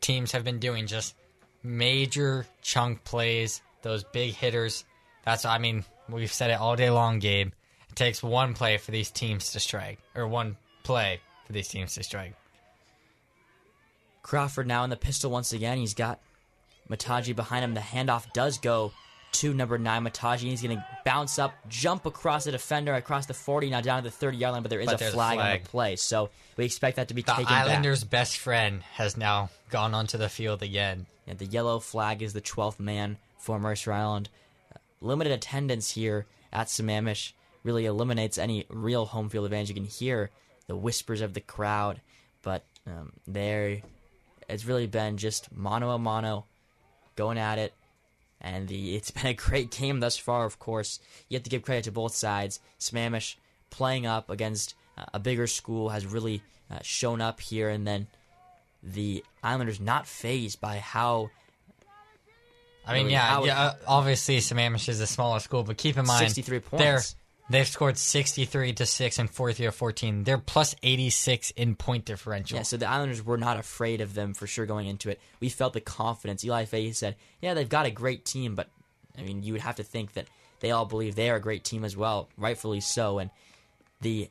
[0.01, 1.15] teams have been doing just
[1.63, 4.85] major chunk plays, those big hitters.
[5.25, 7.53] That's, I mean, we've said it all day long, Gabe.
[7.91, 11.95] It takes one play for these teams to strike, or one play for these teams
[11.95, 12.35] to strike.
[14.23, 15.79] Crawford now in the pistol once again.
[15.79, 16.21] He's got
[16.89, 17.75] Mataji behind him.
[17.75, 18.93] The handoff does go
[19.33, 20.39] to number nine, Mataji.
[20.41, 24.09] He's going to bounce up, jump across the defender, across the 40, now down to
[24.09, 25.97] the 30 yard line, but there is But a there's a flag, on the play.
[25.97, 28.11] So we expect that to be The taken Islanders' back.
[28.11, 31.07] best friend has now gone onto the field again.
[31.27, 34.29] Yeah, the yellow flag is the 12th man for Mercer Island.
[35.01, 37.33] Limited attendance here at Sammamish
[37.63, 39.69] really eliminates any real home field advantage.
[39.69, 40.31] You can hear
[40.67, 42.01] the whispers of the crowd,
[42.43, 43.83] but um, there
[44.49, 46.47] it's really been just mano a mano
[47.17, 47.75] going at it.
[48.47, 51.01] And the it's been a great game thus far, of course.
[51.29, 52.61] You have to give credit to both sides.
[52.79, 53.35] Sammamish
[53.71, 58.07] playing up against uh, a bigger school has really uh, shown up here, and then
[58.83, 61.31] the Islanders not phased by how.
[62.87, 63.61] I mean, really yeah, how- yeah.
[63.61, 67.17] uh, Obviously, Sammamish is a smaller school, but keep in mind, 63 points.
[67.49, 70.25] They've scored sixty-three to six and fourth year fourteen.
[70.25, 72.57] They're plus eighty-six in point differential.
[72.57, 75.21] Yeah, so the Islanders were not afraid of them for sure going into it.
[75.39, 76.45] We felt the confidence.
[76.45, 78.69] Eli Fahey said, "Yeah, they've got a great team, but
[79.17, 80.27] I mean, you would have to think that
[80.59, 83.31] they all believe they are a great team as well, rightfully so." And
[84.01, 84.29] the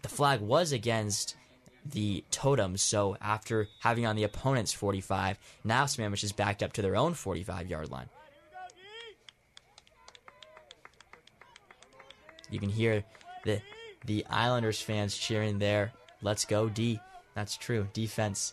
[0.00, 1.36] the flag was against
[1.84, 2.80] the totems.
[2.80, 7.12] So after having on the opponent's 45, now Sammamish is backed up to their own
[7.14, 8.08] 45 yard line.
[12.52, 13.02] You can hear
[13.44, 13.60] the
[14.04, 15.92] the Islanders fans cheering there.
[16.20, 17.00] Let's go D.
[17.34, 17.88] That's true.
[17.92, 18.52] Defense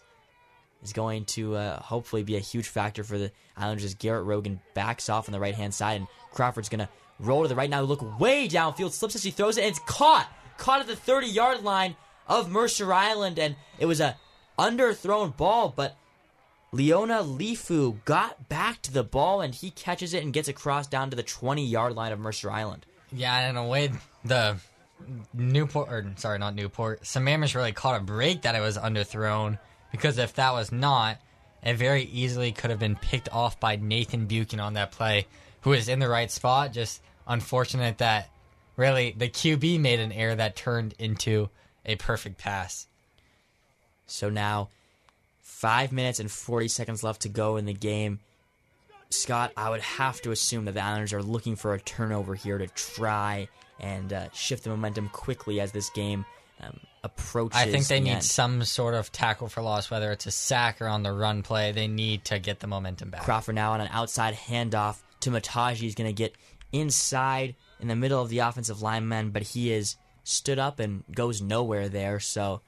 [0.82, 5.10] is going to uh, hopefully be a huge factor for the Islanders Garrett Rogan backs
[5.10, 7.82] off on the right hand side and Crawford's going to roll to the right now.
[7.82, 10.32] Look way downfield, slips as he throws it, and it's caught.
[10.58, 11.95] Caught at the 30 yard line
[12.28, 14.16] of Mercer Island, and it was a
[14.58, 15.98] underthrown ball, but
[16.72, 21.10] Leona Lifu got back to the ball and he catches it and gets across down
[21.10, 22.86] to the 20 yard line of Mercer Island.
[23.12, 23.92] Yeah, in a way,
[24.24, 24.58] the
[25.34, 29.58] Newport, or sorry, not Newport, Sammamish really caught a break that it was underthrown
[29.92, 31.18] because if that was not,
[31.64, 35.28] it very easily could have been picked off by Nathan Buchan on that play,
[35.62, 36.72] who was in the right spot.
[36.74, 38.30] Just unfortunate that
[38.78, 41.50] really the QB made an error that turned into
[41.86, 42.88] a perfect pass.
[44.06, 44.70] So now,
[45.42, 48.20] five minutes and 40 seconds left to go in the game.
[49.10, 52.58] Scott, I would have to assume that the Islanders are looking for a turnover here
[52.58, 53.48] to try
[53.80, 56.26] and uh, shift the momentum quickly as this game
[56.62, 57.60] um, approaches.
[57.60, 58.24] I think they the need end.
[58.24, 61.72] some sort of tackle for loss, whether it's a sack or on the run play.
[61.72, 63.22] They need to get the momentum back.
[63.22, 65.78] Crawford now on an outside handoff to Mataji.
[65.78, 66.36] He's going to get
[66.72, 71.42] inside in the middle of the offensive lineman, but he is stood up and goes
[71.42, 72.20] nowhere there.
[72.20, 72.62] So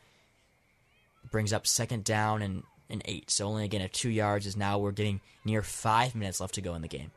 [1.30, 3.32] brings up second down and an eight.
[3.32, 6.61] So only again at two yards is now we're getting near five minutes left to
[6.61, 7.11] go in the game.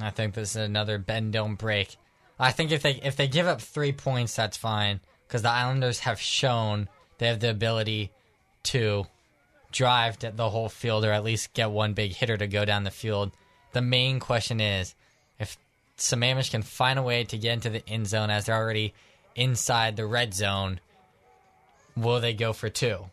[0.00, 1.96] I think this is another bend don't break.
[2.38, 6.00] I think if they if they give up three points, that's fine because the Islanders
[6.00, 8.12] have shown they have the ability
[8.64, 9.06] to
[9.72, 12.90] drive the whole field or at least get one big hitter to go down the
[12.90, 13.32] field.
[13.72, 14.94] The main question is
[15.38, 15.58] if
[15.98, 18.94] Sammamish can find a way to get into the end zone as they're already
[19.34, 20.80] inside the red zone,
[21.96, 23.10] will they go for two?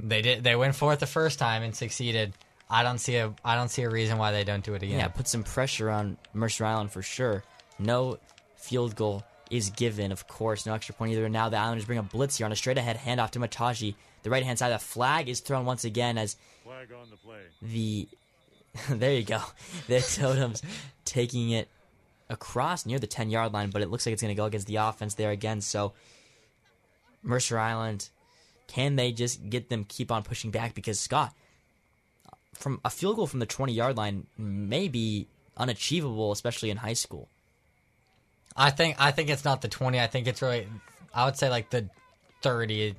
[0.00, 0.44] They did.
[0.44, 2.34] They went for it the first time and succeeded.
[2.68, 4.98] I don't see a I don't see a reason why they don't do it again.
[4.98, 7.44] Yeah, put some pressure on Mercer Island for sure.
[7.78, 8.18] No
[8.56, 10.66] field goal is given, of course.
[10.66, 11.28] No extra point either.
[11.28, 13.94] Now the Islanders bring a blitz here on a straight ahead handoff to Mataji.
[14.22, 17.16] The right hand side, of the flag is thrown once again as Flag on the
[17.16, 17.40] play.
[17.60, 18.08] the
[18.88, 19.40] there you go.
[19.86, 20.62] The totems
[21.04, 21.68] taking it
[22.30, 24.66] across near the 10 yard line, but it looks like it's going to go against
[24.66, 25.60] the offense there again.
[25.60, 25.92] So,
[27.22, 28.08] Mercer Island,
[28.66, 30.74] can they just get them keep on pushing back?
[30.74, 31.34] Because, Scott,
[32.54, 36.92] from a field goal from the 20 yard line may be unachievable, especially in high
[36.94, 37.28] school.
[38.56, 39.98] I think I think it's not the twenty.
[40.00, 40.68] I think it's really
[41.12, 41.88] I would say like the
[42.40, 42.94] thirty.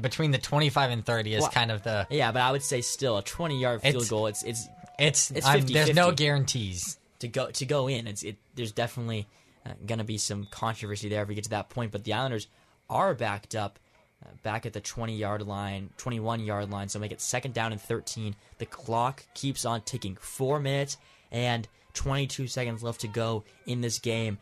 [0.00, 2.62] Between the twenty five and thirty is Well, kind of the Yeah, but I would
[2.62, 4.26] say still a 20 yard field It's- goal.
[4.28, 4.68] It's it's
[4.98, 6.98] it's, It's I'm- 50, there's no guarantees.
[7.18, 8.06] to go to go in.
[8.06, 8.36] It's it.
[8.54, 9.26] There's definitely
[9.66, 11.90] uh, going to be some controversy there if we get to that point.
[11.90, 12.46] But the Islanders
[12.88, 13.78] are backed up,
[14.42, 16.88] back at the 20 yard line, 21 yard line.
[16.88, 18.34] So make it second down and 13.
[18.58, 20.16] The clock keeps on ticking.
[20.20, 20.96] Four minutes
[21.30, 24.38] and 22 seconds left to go in this game.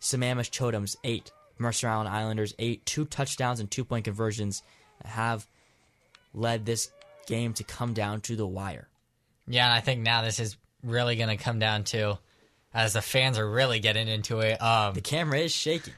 [0.00, 2.84] Sammamish Totems eight, Mercer Island Islanders eight.
[2.86, 4.62] Two touchdowns and two point conversions
[5.04, 5.46] have
[6.34, 6.90] led this
[7.26, 8.88] game to come down to the wire.
[9.48, 12.18] Yeah, and I think now this is really going to come down to
[12.74, 14.60] as the fans are really getting into it.
[14.60, 15.94] Um, The camera is shaking.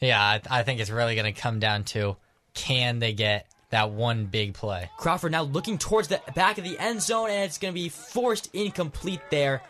[0.00, 2.16] yeah, I, I think it's really going to come down to
[2.54, 4.90] can they get that one big play?
[4.98, 7.88] Crawford now looking towards the back of the end zone, and it's going to be
[7.88, 9.62] forced incomplete there.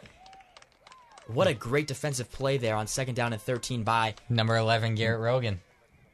[1.26, 5.20] What a great defensive play there on second down and 13 by Number eleven, Garrett
[5.20, 5.60] Rogan.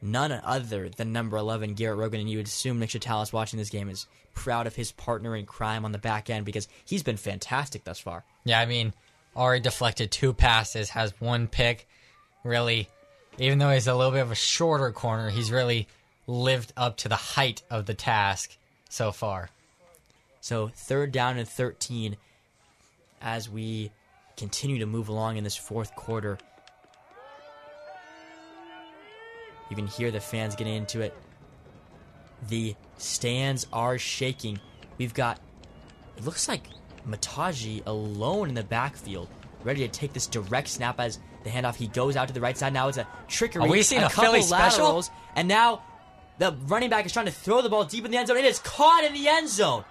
[0.03, 2.21] none other than number 11, Garrett Rogan.
[2.21, 5.47] And you would assume Nick Chatalis watching this game is proud of his partner in
[5.47, 8.25] crime on the back end because he's been fantastic thus far.
[8.45, 8.93] Yeah, I mean,
[9.35, 11.89] already deflected two passes, has one pick.
[12.45, 12.89] Really,
[13.39, 15.89] even though he's a little bit of a shorter corner, he's really
[16.27, 18.57] lived up to the height of the task
[18.89, 19.51] so far.
[20.41, 22.17] So third down and 13
[23.21, 23.91] as we
[24.37, 26.39] continue to move along in this fourth quarter.
[29.71, 31.15] You can hear the fans getting into it.
[32.49, 34.61] The stands are shaking.
[34.99, 35.41] We've got,
[36.17, 36.69] it looks like
[37.09, 39.29] Mataji alone in the backfield,
[39.65, 41.75] ready to take this direct snap as the handoff.
[41.75, 42.73] He goes out to the right side.
[42.73, 43.63] Now it's a trickery.
[43.63, 44.85] Are we seeing a couple Philly special?
[44.85, 45.83] laterals, And now
[46.39, 48.37] the running back is trying to throw the ball deep in the end zone.
[48.37, 49.85] It is caught in the end zone.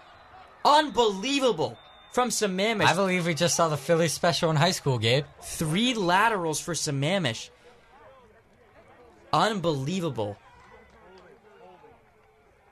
[0.63, 1.77] Unbelievable
[2.11, 2.85] from Sammamish.
[2.85, 5.25] I believe we just saw the Philly special in high school, Gabe.
[5.41, 7.49] Three laterals for Sammamish.
[9.33, 10.37] Unbelievable.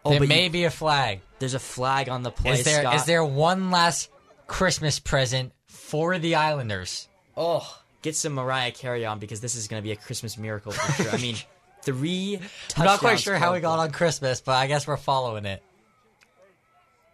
[0.06, 1.22] Oh, there may you- be a flag.
[1.40, 2.54] there's a flag on the play.
[2.54, 3.06] Is there is Scott.
[3.06, 4.10] there one last
[4.48, 7.08] Christmas present for the Islanders?
[7.36, 10.72] Oh, get some Mariah Carey on because this is going to be a Christmas miracle
[10.72, 11.12] for sure.
[11.12, 11.36] I mean,
[11.86, 12.40] three.
[12.78, 15.62] I'm not quite sure how we got on Christmas, but I guess we're following it.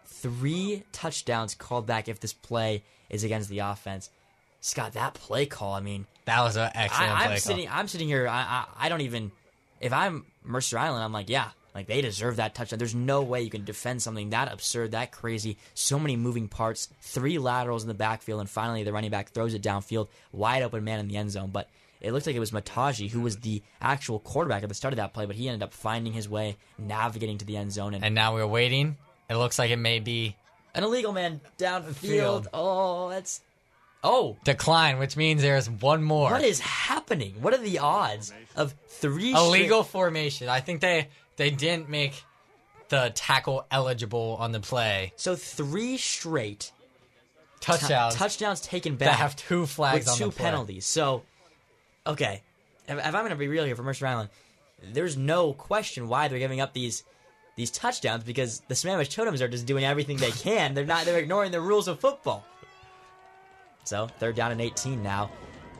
[0.05, 4.09] Three touchdowns called back if this play is against the offense.
[4.61, 5.73] Scott, that play call.
[5.73, 7.37] I mean, That was an excellent I, play I'm call.
[7.37, 7.69] sitting.
[7.69, 8.27] I'm sitting here.
[8.27, 9.31] I, I I don't even.
[9.79, 12.79] If I'm Mercer Island, I'm like, yeah, like they deserve that touchdown.
[12.79, 15.57] There's no way you can defend something that absurd, that crazy.
[15.73, 19.53] So many moving parts, three laterals in the backfield, and finally the running back throws
[19.53, 21.51] it downfield, wide open man in the end zone.
[21.53, 21.69] But
[22.01, 24.97] it looked like it was Mataji who was the actual quarterback at the start of
[24.97, 28.03] that play, but he ended up finding his way, navigating to the end zone, and,
[28.03, 28.97] And now we're waiting.
[29.29, 30.35] It looks like it may be
[30.73, 32.47] an illegal man down the Field.
[32.53, 33.41] Oh, that's
[34.03, 34.37] oh.
[34.43, 36.31] decline, which means there's one more.
[36.31, 37.35] What is happening?
[37.41, 40.49] What are the odds of three illegal straight- formation?
[40.49, 42.23] I think they they didn't make
[42.89, 45.13] the tackle eligible on the play.
[45.15, 46.71] So three straight
[47.59, 50.45] Touchdowns t- touchdowns taken that back have two flags with on two the play.
[50.45, 50.85] penalties.
[50.85, 51.23] So,
[52.09, 52.43] okay,
[52.87, 54.29] if, if I'm going to be real here for Mercer Island,
[54.81, 57.03] there's no question why they're giving up these
[57.55, 60.73] these touchdowns because the Sammamish Totems are just doing everything they can.
[60.73, 61.05] they're not.
[61.05, 62.45] They're ignoring the rules of football.
[63.83, 65.29] So third down and 18 now.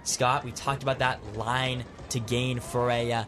[0.04, 3.24] Scott, we talked about that line to gain for a uh,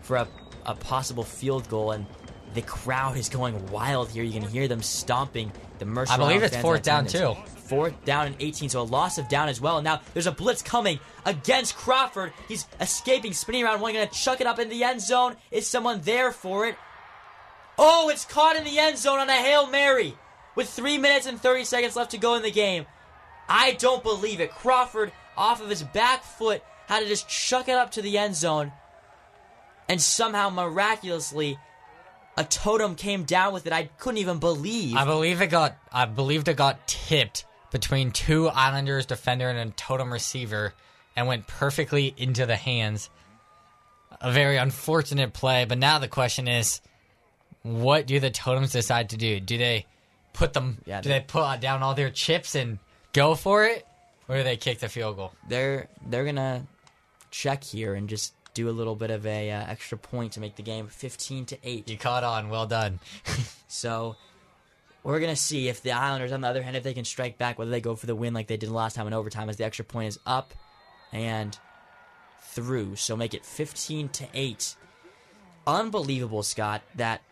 [0.00, 0.28] for a,
[0.66, 2.06] a possible field goal, and
[2.54, 4.22] the crowd is going wild here.
[4.22, 5.52] You can hear them stomping.
[5.78, 7.34] The Mercer I believe it's fourth down, too.
[7.56, 9.78] Fourth down and 18, so a loss of down as well.
[9.78, 12.32] And now there's a blitz coming against Crawford.
[12.48, 15.36] He's escaping, spinning around, one going to chuck it up in the end zone.
[15.50, 16.76] Is someone there for it?
[17.78, 20.14] Oh, it's caught in the end zone on a Hail Mary
[20.54, 22.86] with 3 minutes and 30 seconds left to go in the game.
[23.48, 24.52] I don't believe it.
[24.52, 28.36] Crawford, off of his back foot, had to just chuck it up to the end
[28.36, 28.72] zone.
[29.88, 31.58] And somehow, miraculously,
[32.36, 33.72] a totem came down with it.
[33.72, 34.96] I couldn't even believe.
[34.96, 35.76] I believe it got.
[35.92, 40.74] I believed it got tipped between two Islanders defender and a totem receiver,
[41.16, 43.10] and went perfectly into the hands.
[44.20, 46.80] A very unfortunate play, but now the question is,
[47.62, 49.40] what do the totems decide to do?
[49.40, 49.86] Do they
[50.32, 50.78] put them?
[50.84, 52.78] Yeah, do they- they put down all their chips and
[53.12, 53.86] go for it,
[54.28, 55.32] or do they kick the field goal?
[55.48, 56.66] They're they're gonna
[57.30, 60.56] check here and just do a little bit of a uh, extra point to make
[60.56, 61.88] the game 15 to eight.
[61.88, 62.48] You caught on.
[62.48, 63.00] Well done.
[63.74, 64.16] So
[65.02, 67.58] we're gonna see if the Islanders, on the other hand, if they can strike back,
[67.58, 69.64] whether they go for the win like they did last time in overtime, as the
[69.64, 70.52] extra point is up
[71.10, 71.58] and
[72.42, 72.96] through.
[72.96, 74.76] So make it 15 to eight.
[75.66, 76.82] Unbelievable, Scott.
[76.96, 77.22] That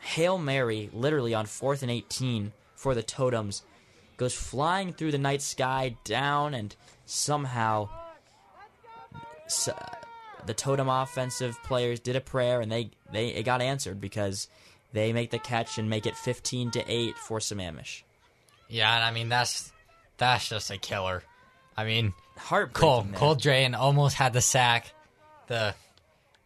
[0.00, 3.62] hail mary, literally on fourth and 18 for the Totems,
[4.18, 6.76] goes flying through the night sky down, and
[7.06, 7.88] somehow
[9.68, 9.72] Uh,
[10.46, 14.48] the Totem offensive players did a prayer, and they they it got answered because
[14.92, 18.02] they make the catch and make it 15 to 8 for Sammamish.
[18.68, 19.72] Yeah, and I mean that's
[20.16, 21.22] that's just a killer.
[21.76, 22.12] I mean,
[22.72, 23.14] Cole man.
[23.14, 24.92] Cole Drayton almost had the sack.
[25.48, 25.74] The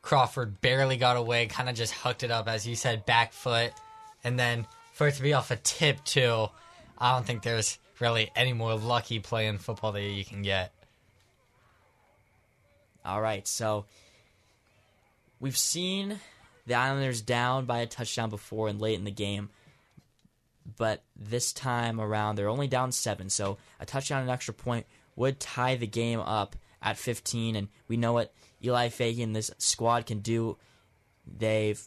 [0.03, 3.73] Crawford barely got away, kind of just hooked it up as you said, back foot,
[4.25, 6.49] and then for it to be off a tip too.
[6.99, 10.73] I don't think there's really any more lucky play in football that you can get.
[13.05, 13.87] All right, so
[15.41, 16.19] we've seen
[16.67, 19.51] the Islanders down by a touchdown before and late in the game,
[20.77, 23.31] but this time around they're only down seven.
[23.31, 24.87] So a touchdown and an extra point
[25.17, 29.51] would tie the game up at 15, and we know what Eli Fahey and this
[29.59, 30.57] squad can do.
[31.27, 31.83] They've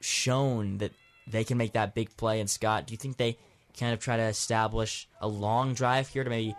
[0.00, 0.92] shown that
[1.26, 2.40] they can make that big play.
[2.40, 3.38] And Scott, do you think they
[3.78, 6.54] kind of try to establish a long drive here to maybe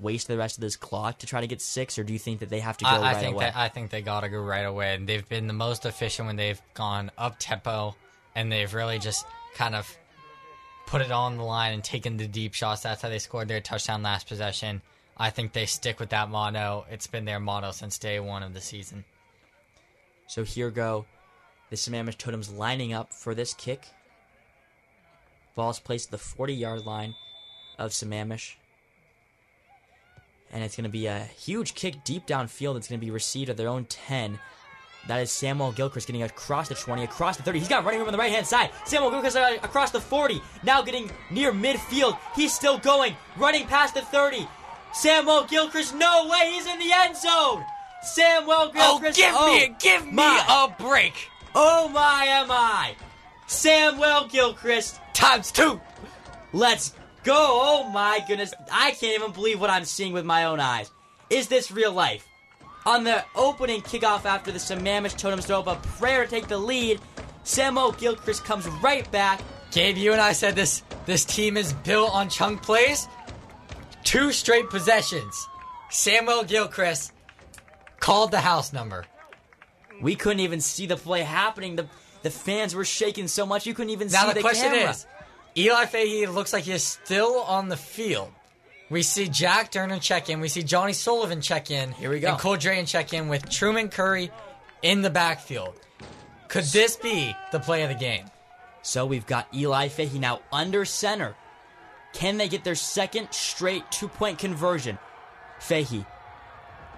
[0.00, 2.40] waste the rest of this clock to try to get six, or do you think
[2.40, 3.44] that they have to go I, I right think away?
[3.46, 6.36] that I think they gotta go right away, and they've been the most efficient when
[6.36, 7.96] they've gone up tempo,
[8.34, 9.96] and they've really just kind of
[10.86, 12.82] put it on the line and taken the deep shots.
[12.82, 14.82] That's how they scored their touchdown last possession.
[15.16, 16.86] I think they stick with that motto.
[16.90, 19.04] It's been their motto since day one of the season.
[20.26, 21.06] So here go
[21.70, 23.86] the Sammamish Totems lining up for this kick.
[25.54, 27.14] Ball's placed at the 40 yard line
[27.78, 28.56] of Sammamish.
[30.52, 32.76] And it's going to be a huge kick deep downfield.
[32.76, 34.38] It's going to be received at their own 10.
[35.08, 37.58] That is Samuel Gilchrist getting across the 20, across the 30.
[37.58, 38.70] He's got running room on the right hand side.
[38.84, 40.40] Samuel Gilchrist uh, across the 40.
[40.62, 42.18] Now getting near midfield.
[42.36, 43.16] He's still going.
[43.36, 44.46] Running past the 30.
[44.92, 46.52] Samuel Gilchrist, no way.
[46.52, 47.64] He's in the end zone.
[48.02, 49.18] Samuel Gilchrist.
[49.22, 50.68] Oh, give me a- give me my.
[50.76, 51.14] a break.
[51.54, 52.94] Oh my, am I?
[53.46, 55.80] Samuel Gilchrist times two.
[56.52, 56.94] Let's
[57.24, 57.34] go.
[57.36, 58.52] Oh my goodness.
[58.70, 60.90] I can't even believe what I'm seeing with my own eyes.
[61.30, 62.26] Is this real life?
[62.84, 66.58] On the opening kickoff after the Sammamish Totems throw up a prayer to take the
[66.58, 67.00] lead,
[67.44, 69.40] Samo Gilchrist comes right back.
[69.70, 73.08] Gabe, you and I said this this team is built on chunk plays.
[74.04, 75.48] Two straight possessions.
[75.90, 77.12] Samuel Gilchrist
[78.00, 79.04] called the house number.
[80.00, 81.76] We couldn't even see the play happening.
[81.76, 81.86] The
[82.22, 84.90] the fans were shaking so much you couldn't even Now see the, the question camera.
[84.90, 85.06] is,
[85.56, 88.30] Eli Fahey looks like he's still on the field.
[88.90, 90.40] We see Jack Durner check in.
[90.40, 91.92] We see Johnny Sullivan check in.
[91.92, 92.28] Here we go.
[92.28, 94.30] And Cole Drayton check in with Truman Curry
[94.82, 95.74] in the backfield.
[96.48, 98.26] Could this be the play of the game?
[98.82, 101.34] So we've got Eli Fahey now under center.
[102.12, 104.98] Can they get their second straight two point conversion?
[105.58, 106.04] Fahey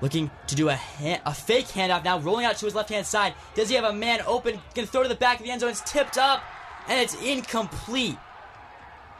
[0.00, 3.06] looking to do a ha- a fake handoff now, rolling out to his left hand
[3.06, 3.34] side.
[3.54, 4.60] Does he have a man open?
[4.74, 5.70] Can throw to the back of the end zone.
[5.70, 6.42] It's tipped up
[6.88, 8.16] and it's incomplete.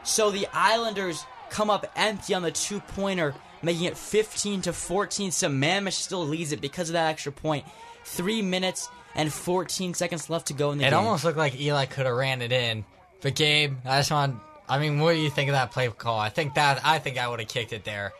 [0.05, 5.31] So the Islanders come up empty on the two pointer, making it 15 to 14.
[5.31, 7.65] Sammamish still leads it because of that extra point.
[8.03, 10.99] Three minutes and 14 seconds left to go in the It game.
[10.99, 12.85] almost looked like Eli could have ran it in.
[13.21, 16.19] But Gabe, I just want I mean, what do you think of that play call?
[16.19, 18.13] I think that I think I would have kicked it there.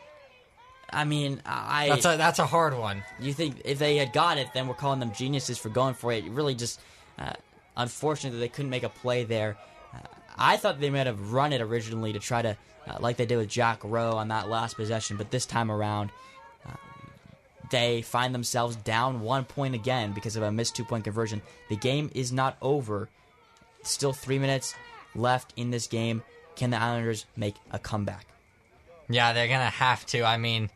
[0.89, 3.03] I mean, I That's a that's a hard one.
[3.19, 6.11] You think if they had got it, then we're calling them geniuses for going for
[6.11, 6.23] it.
[6.25, 6.80] Really, just
[7.19, 7.33] uh,
[7.75, 9.57] unfortunate that they couldn't make a play there.
[10.38, 12.57] I thought they might have run it originally to try to,
[12.88, 16.11] uh, like they did with Jack Rowe on that last possession, but this time around,
[16.67, 16.73] uh,
[17.72, 21.41] they find themselves down one point again because of a missed two point conversion.
[21.69, 23.09] The game is not over.
[23.83, 24.75] Still three minutes
[25.14, 26.23] left in this game.
[26.55, 28.25] Can the Islanders make a comeback?
[29.09, 30.23] Yeah, they're gonna have to.
[30.23, 30.69] I mean,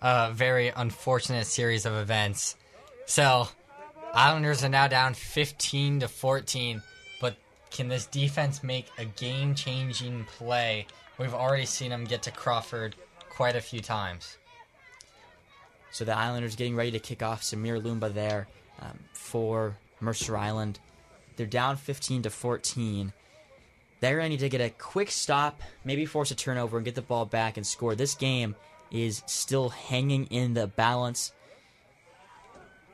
[0.00, 2.56] a very unfortunate series of events.
[3.06, 3.48] So,
[4.14, 6.82] Islanders are now down 15 to 14.
[7.74, 10.86] Can this defense make a game-changing play?
[11.18, 12.94] We've already seen them get to Crawford
[13.30, 14.38] quite a few times.
[15.90, 18.46] So the Islanders getting ready to kick off Samir Lumba there
[18.80, 20.78] um, for Mercer Island.
[21.34, 23.12] They're down 15 to 14.
[23.98, 26.94] They're going to need to get a quick stop, maybe force a turnover and get
[26.94, 27.96] the ball back and score.
[27.96, 28.54] This game
[28.92, 31.32] is still hanging in the balance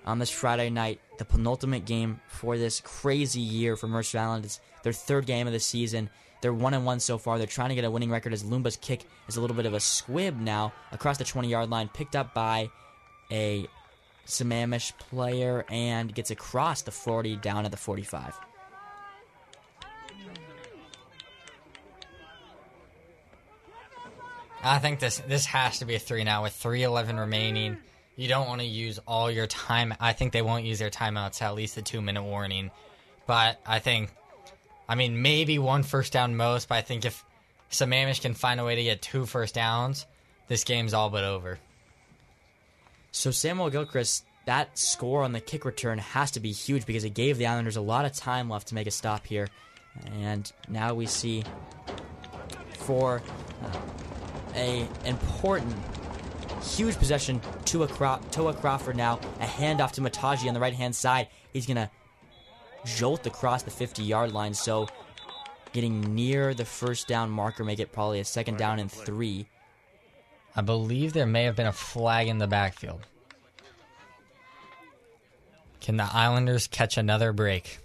[0.07, 4.47] on this Friday night, the penultimate game for this crazy year for Mercer Island.
[4.47, 6.11] It's their third game of the season.
[6.41, 7.39] They're one and one so far.
[7.39, 9.75] They're trying to get a winning record as Lumba's kick is a little bit of
[9.75, 12.71] a squib now across the 20 yard line, picked up by
[13.31, 13.67] a
[14.27, 18.35] Sammamish player and gets across the 40 down at the 45.
[24.63, 27.79] I think this this has to be a three now with three eleven remaining.
[28.17, 29.95] You don't want to use all your time.
[29.99, 32.71] I think they won't use their timeouts at least the two minute warning.
[33.27, 34.11] But I think,
[34.91, 36.69] I mean, maybe one first down most.
[36.69, 37.25] But I think if
[37.71, 40.05] Sammamish can find a way to get two first downs,
[40.49, 41.61] this game's all but over.
[43.13, 47.15] So Samuel Gilchrist, that score on the kick return has to be huge because it
[47.15, 49.47] gave the Islanders a lot of time left to make a stop here.
[50.23, 51.45] And now we see
[52.79, 53.23] for
[53.63, 53.77] uh,
[54.57, 55.73] a important,
[56.65, 59.21] huge possession to a Cro- Crawford now.
[59.39, 61.29] A handoff to Mataji on the right hand side.
[61.53, 61.93] He's gonna
[62.85, 64.55] jolt across the 50 yard line.
[64.55, 64.89] So
[65.73, 69.47] getting near the first down marker, make it probably a second down and three.
[70.55, 73.01] I believe there may have been a flag in the backfield.
[75.81, 77.79] Can the Islanders catch another break?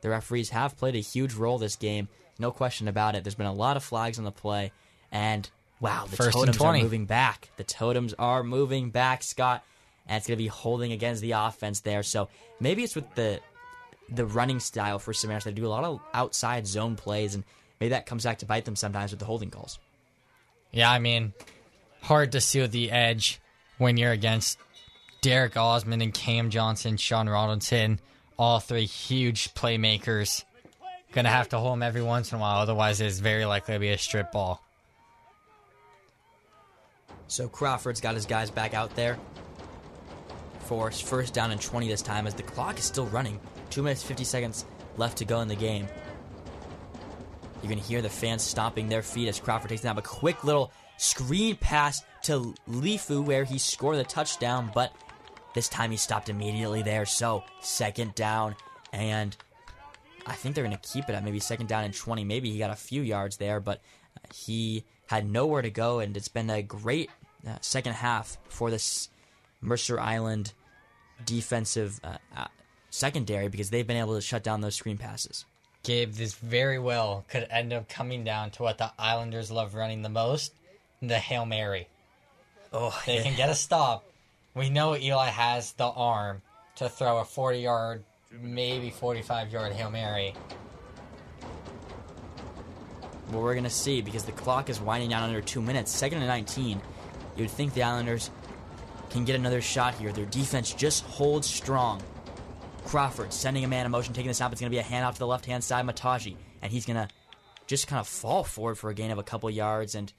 [0.00, 3.22] The referees have played a huge role this game, no question about it.
[3.22, 4.72] There's been a lot of flags on the play,
[5.12, 5.48] and
[5.80, 6.82] wow, the First totems are 20.
[6.82, 7.50] moving back.
[7.56, 9.62] The totems are moving back, Scott,
[10.08, 12.02] and it's going to be holding against the offense there.
[12.02, 12.28] So
[12.58, 13.40] maybe it's with the
[14.14, 15.54] the running style for Samaritans.
[15.54, 17.44] They do a lot of outside zone plays, and
[17.80, 19.78] maybe that comes back to bite them sometimes with the holding calls.
[20.70, 21.32] Yeah, I mean,
[22.02, 23.40] hard to seal the edge
[23.78, 24.58] when you're against
[25.20, 28.00] Derek Osman and Cam Johnson, Sean Robinson,
[28.38, 30.44] all three huge playmakers.
[31.12, 33.80] Gonna have to hold them every once in a while, otherwise it's very likely to
[33.80, 34.62] be a strip ball.
[37.28, 39.18] So Crawford's got his guys back out there
[40.60, 43.38] for first down and 20 this time as the clock is still running.
[43.72, 44.66] Two minutes, 50 seconds
[44.98, 45.88] left to go in the game.
[47.62, 50.70] You can hear the fans stomping their feet as Crawford takes down a quick little
[50.98, 54.92] screen pass to Lifu where he scored the touchdown, but
[55.54, 57.06] this time he stopped immediately there.
[57.06, 58.56] So second down,
[58.92, 59.34] and
[60.26, 62.24] I think they're going to keep it at maybe second down and 20.
[62.24, 63.80] Maybe he got a few yards there, but
[64.34, 67.08] he had nowhere to go, and it's been a great
[67.48, 69.08] uh, second half for this
[69.62, 70.52] Mercer Island
[71.24, 72.18] defensive uh,
[72.92, 75.44] secondary because they've been able to shut down those screen passes.
[75.82, 80.02] Gabe, this very well could end up coming down to what the Islanders love running
[80.02, 80.52] the most
[81.00, 81.88] the Hail Mary.
[82.72, 84.04] Oh, They can get a stop.
[84.54, 86.42] We know Eli has the arm
[86.76, 88.04] to throw a 40 yard,
[88.40, 90.34] maybe 45 yard Hail Mary.
[93.30, 95.90] Well, we're going to see because the clock is winding down under two minutes.
[95.90, 96.80] Second and 19.
[97.36, 98.30] You'd think the Islanders
[99.10, 100.12] can get another shot here.
[100.12, 102.02] Their defense just holds strong.
[102.84, 104.52] Crawford sending a man in motion, taking the snap.
[104.52, 106.36] It's going to be a handoff to the left hand side, Mataji.
[106.60, 107.08] And he's going to
[107.66, 109.94] just kind of fall forward for a gain of a couple yards.
[109.94, 110.12] And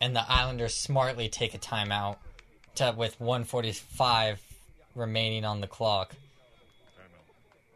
[0.00, 2.16] And the Islanders smartly take a timeout
[2.76, 4.40] to, with 145
[4.94, 6.14] remaining on the clock.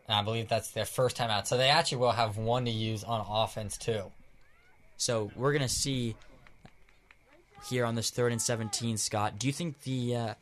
[0.08, 1.46] And I believe that's their first timeout.
[1.46, 4.10] So they actually will have one to use on offense, too.
[4.96, 6.14] So we're gonna see
[7.68, 9.36] here on this third and seventeen, Scott.
[9.36, 10.34] Do you think the uh,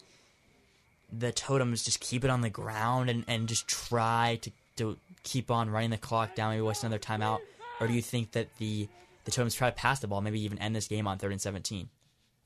[1.13, 5.51] the totems just keep it on the ground and, and just try to, to keep
[5.51, 7.41] on running the clock down, maybe waste another timeout,
[7.81, 8.89] or do you think that the
[9.25, 11.41] the totems try to pass the ball, maybe even end this game on third and
[11.41, 11.89] seventeen?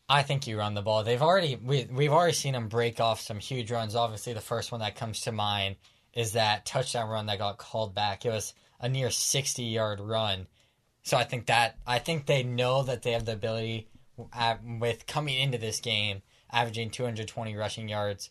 [0.08, 1.02] I think you run the ball.
[1.02, 3.94] They've already we we've already seen them break off some huge runs.
[3.94, 5.76] Obviously, the first one that comes to mind
[6.12, 8.24] is that touchdown run that got called back.
[8.24, 10.46] It was a near sixty yard run.
[11.02, 13.88] So I think that I think they know that they have the ability
[14.32, 18.30] uh, with coming into this game, averaging 220 rushing yards.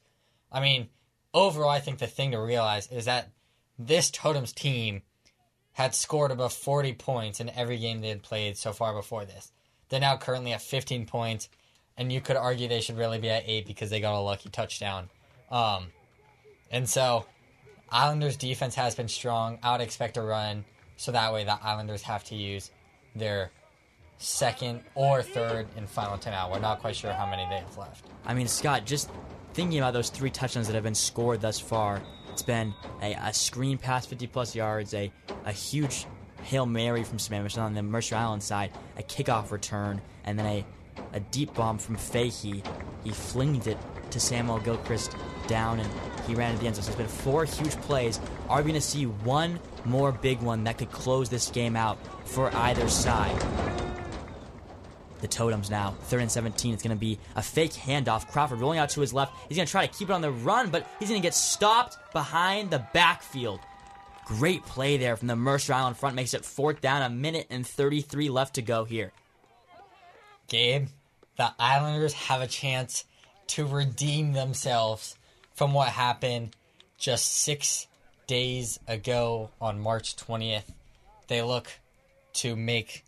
[0.54, 0.90] I mean,
[1.34, 3.30] overall, I think the thing to realize is that
[3.80, 5.02] this Totems team
[5.74, 9.52] had scored above 40 points in every game they had played so far before this.
[9.90, 11.50] They're now currently at 15 points,
[11.98, 14.50] and you could argue they should really be at eight because they got a lucky
[14.50, 15.10] touchdown.
[15.50, 15.88] Um,
[16.72, 17.26] and so,
[17.92, 19.60] Islanders' defense has been strong.
[19.64, 20.66] I would expect a run,
[20.98, 22.72] so that way the Islanders have to use
[23.16, 23.52] their
[24.18, 26.52] second or third and final timeout.
[26.52, 28.06] We're not quite sure how many they have left.
[28.26, 29.10] I mean, Scott, just
[29.54, 32.02] thinking about those three touchdowns that have been scored thus far,
[32.32, 35.12] it's been a, a screen pass 50 plus yards, a,
[35.46, 36.08] a huge
[36.42, 40.66] Hail Mary from Sammamish on the Mercer Island side, a kickoff return, and then a,
[41.14, 42.64] a deep bomb from Fahey.
[43.04, 43.78] He flinged it
[44.12, 45.16] to Samuel Gilchrist
[45.48, 45.90] down and
[46.28, 46.84] he ran into the end zone.
[46.84, 48.20] So it's been four huge plays.
[48.50, 51.98] Are we going to see one more big one that could close this game out
[52.26, 53.93] for either side?
[55.24, 55.96] The totems now.
[56.04, 56.74] Third and 17.
[56.74, 58.28] It's going to be a fake handoff.
[58.28, 59.34] Crawford rolling out to his left.
[59.48, 61.34] He's going to try to keep it on the run, but he's going to get
[61.34, 63.62] stopped behind the backfield.
[64.26, 67.66] Great play there from the Mercer Island front makes it fourth down, a minute and
[67.66, 69.12] 33 left to go here.
[70.48, 70.88] Gabe,
[71.38, 73.06] the Islanders have a chance
[73.48, 75.16] to redeem themselves
[75.56, 76.56] from what happened
[76.98, 77.88] just six
[78.28, 80.64] days ago on March 20th.
[81.28, 81.70] They look
[82.34, 83.06] to make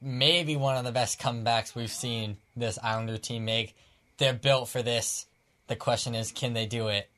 [0.00, 3.76] maybe one of the best comebacks we've seen this Islander team make.
[4.18, 5.26] They're built for this.
[5.66, 7.08] The question is, can they do it?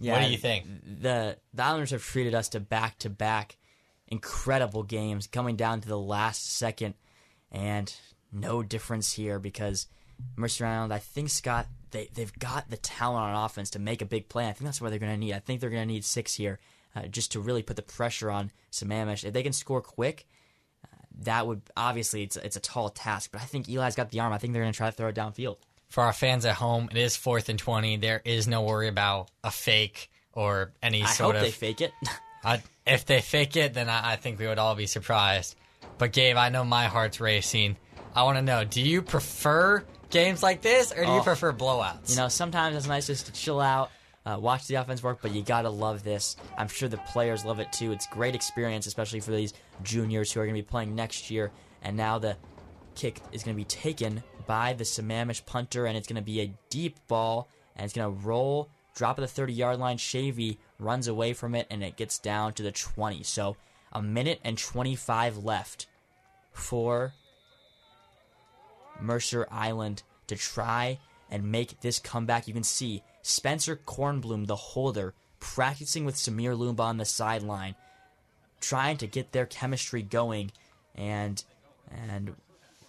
[0.00, 0.64] what do you think?
[1.00, 3.56] The the Islanders have treated us to back to back
[4.06, 6.94] incredible games, coming down to the last second,
[7.50, 7.92] and
[8.32, 9.86] no difference here because
[10.36, 14.06] Mercer Island, I think Scott, they they've got the talent on offense to make a
[14.06, 14.48] big play.
[14.48, 15.34] I think that's what they're going to need.
[15.34, 16.58] I think they're going to need six here,
[16.94, 19.24] uh, just to really put the pressure on Sammamish.
[19.24, 20.26] If they can score quick,
[21.24, 23.30] that would obviously it's it's a tall task.
[23.32, 24.32] But I think Eli's got the arm.
[24.32, 25.56] I think they're going to try to throw it downfield.
[25.88, 27.96] For our fans at home, it is fourth and 20.
[27.96, 31.42] There is no worry about a fake or any I sort hope of.
[31.42, 31.92] they fake it.
[32.44, 35.56] I, if they fake it, then I, I think we would all be surprised.
[35.96, 37.76] But Gabe, I know my heart's racing.
[38.14, 41.22] I want to know: Do you prefer games like this, or do you Oh.
[41.22, 42.10] prefer blowouts?
[42.10, 43.90] You know, sometimes it's nice just to chill out,
[44.24, 46.36] uh, watch the offense work, but you gotta love this.
[46.56, 47.92] I'm sure the players love it too.
[47.92, 51.50] It's a great experience, especially for these juniors who are gonna be playing next year.
[51.82, 52.36] And now the
[52.94, 56.96] kick is gonna be taken by the Sammamish punter, and it's gonna be a deep
[57.08, 59.98] ball, and it's gonna roll, drop at the 30 yard line.
[59.98, 63.22] Shavy runs away from it, and it gets down to the 20.
[63.22, 63.56] So
[63.92, 65.86] a minute and 25 left
[66.52, 67.12] for
[69.00, 70.98] Mercer Island to try
[71.30, 72.48] and make this comeback.
[72.48, 77.74] You can see Spencer Kornblum, the holder, practicing with Samir Lumba on the sideline,
[78.60, 80.52] trying to get their chemistry going,
[80.94, 81.42] and
[81.90, 82.34] and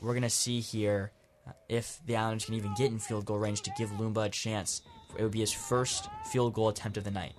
[0.01, 1.11] we're gonna see here
[1.47, 4.29] uh, if the Islanders can even get in field goal range to give Lumba a
[4.29, 4.81] chance.
[5.17, 7.33] It would be his first field goal attempt of the night.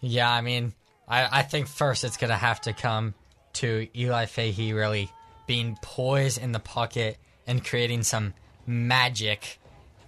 [0.00, 0.72] Yeah, I mean,
[1.06, 3.14] I, I think first it's to have to come
[3.54, 5.10] to Eli Fahey really
[5.46, 8.32] being poised in the pocket and creating some
[8.66, 9.58] magic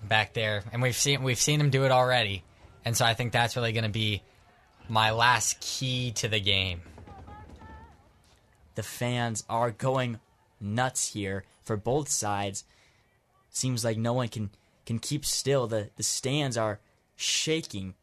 [0.02, 2.44] back there, and we've seen we've seen him do it already,
[2.84, 4.22] and so I think that's really going to be
[4.88, 6.80] my last key to the game.
[8.74, 10.18] The fans are going
[10.60, 12.64] nuts here for both sides.
[13.50, 14.50] Seems like no one can
[14.86, 15.66] can keep still.
[15.66, 16.80] The the stands are
[17.16, 17.94] shaking.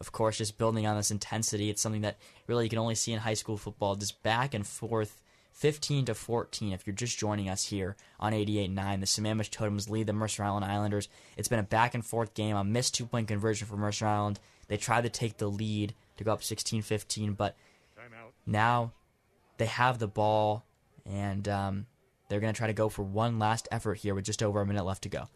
[0.00, 1.70] Of course, just building on this intensity.
[1.70, 3.94] It's something that really you can only see in high school football.
[3.94, 5.20] Just back and forth,
[5.52, 6.72] 15 to 14.
[6.72, 10.64] If you're just joining us here on 88.9, the Sammamish Totems lead the Mercer Island
[10.64, 11.08] Islanders.
[11.36, 12.56] It's been a back and forth game.
[12.56, 14.40] A missed two point conversion for Mercer Island.
[14.66, 17.56] They tried to take the lead to go up 16-15, but
[18.46, 18.92] now
[19.58, 20.64] they have the ball,
[21.04, 21.86] and um,
[22.28, 24.66] they're going to try to go for one last effort here with just over a
[24.66, 25.28] minute left to go.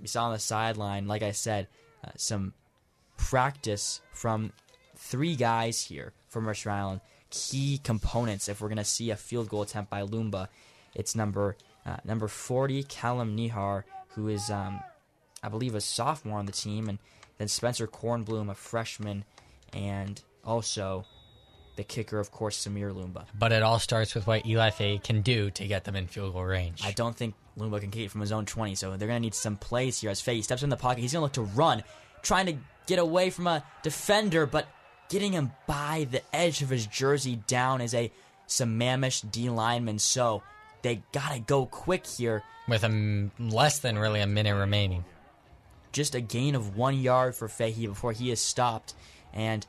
[0.00, 1.68] We saw on the sideline, like I said,
[2.04, 2.54] uh, some
[3.16, 4.52] practice from
[4.96, 7.00] three guys here for Mercer Island.
[7.28, 10.48] Key components if we're going to see a field goal attempt by Lumba.
[10.94, 11.56] It's number
[11.86, 14.80] uh, number 40, Callum Nihar, who is, um,
[15.42, 16.98] I believe, a sophomore on the team, and
[17.38, 19.24] then Spencer Kornblum, a freshman,
[19.72, 21.06] and also
[21.76, 23.24] the kicker, of course, Samir Lumba.
[23.38, 26.34] But it all starts with what Eli Fahey can do to get them in field
[26.34, 26.82] goal range.
[26.84, 29.34] I don't think Lumba can kick from his own 20, so they're going to need
[29.34, 31.00] some plays here as Fahey steps in the pocket.
[31.00, 31.82] He's going to look to run,
[32.22, 34.66] trying to get away from a defender, but
[35.08, 38.10] getting him by the edge of his jersey down is a
[38.48, 40.42] Sammamish D lineman, so
[40.82, 42.42] they got to go quick here.
[42.68, 45.04] With a m- less than really a minute remaining.
[45.92, 48.94] Just a gain of one yard for Fahey before he is stopped.
[49.32, 49.66] And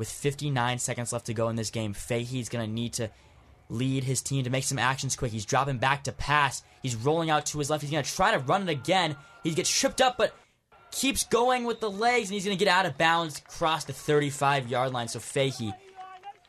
[0.00, 3.10] with 59 seconds left to go in this game, Fahey's going to need to
[3.68, 5.30] lead his team to make some actions quick.
[5.30, 6.62] He's dropping back to pass.
[6.82, 7.82] He's rolling out to his left.
[7.82, 9.14] He's going to try to run it again.
[9.44, 10.34] He gets tripped up, but
[10.90, 13.92] keeps going with the legs, and he's going to get out of bounds cross the
[13.92, 15.06] 35 yard line.
[15.06, 15.74] So Fahey,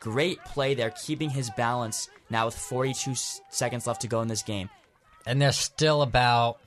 [0.00, 3.12] great play there, keeping his balance now with 42
[3.50, 4.70] seconds left to go in this game.
[5.26, 6.58] And they're still about,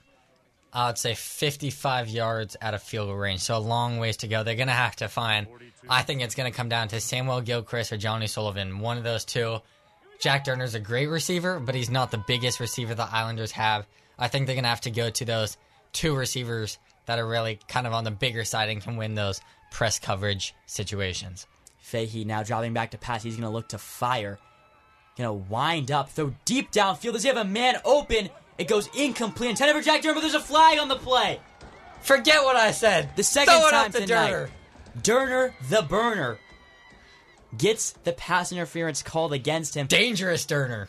[0.76, 3.40] I would say, 55 yards out of field goal range.
[3.40, 4.44] So a long ways to go.
[4.44, 5.48] They're going to have to find,
[5.88, 8.80] I think it's going to come down to Samuel Gilchrist or Johnny Sullivan.
[8.80, 9.60] One of those two.
[10.20, 13.88] Jack Durner's a great receiver, but he's not the biggest receiver the Islanders have.
[14.20, 15.58] I think they're going to have to go to those
[15.94, 19.40] two receivers that are really kind of on the bigger side and can win those
[19.72, 21.48] press coverage situations.
[21.80, 23.24] Fahey now dropping back to pass.
[23.24, 24.40] He's going to look to fire.
[25.18, 27.14] Going to wind up, throw deep downfield.
[27.14, 28.30] Does he have a man open?
[28.58, 29.50] It goes incomplete.
[29.51, 31.40] Intended for Jack Durner, but there's a flag on the play.
[32.01, 33.09] Forget what I said.
[33.16, 34.32] The second Throw it time up to tonight.
[34.32, 34.50] Durner.
[35.01, 36.38] Durner, the burner,
[37.58, 39.88] gets the pass interference called against him.
[39.88, 40.88] Dangerous Durner.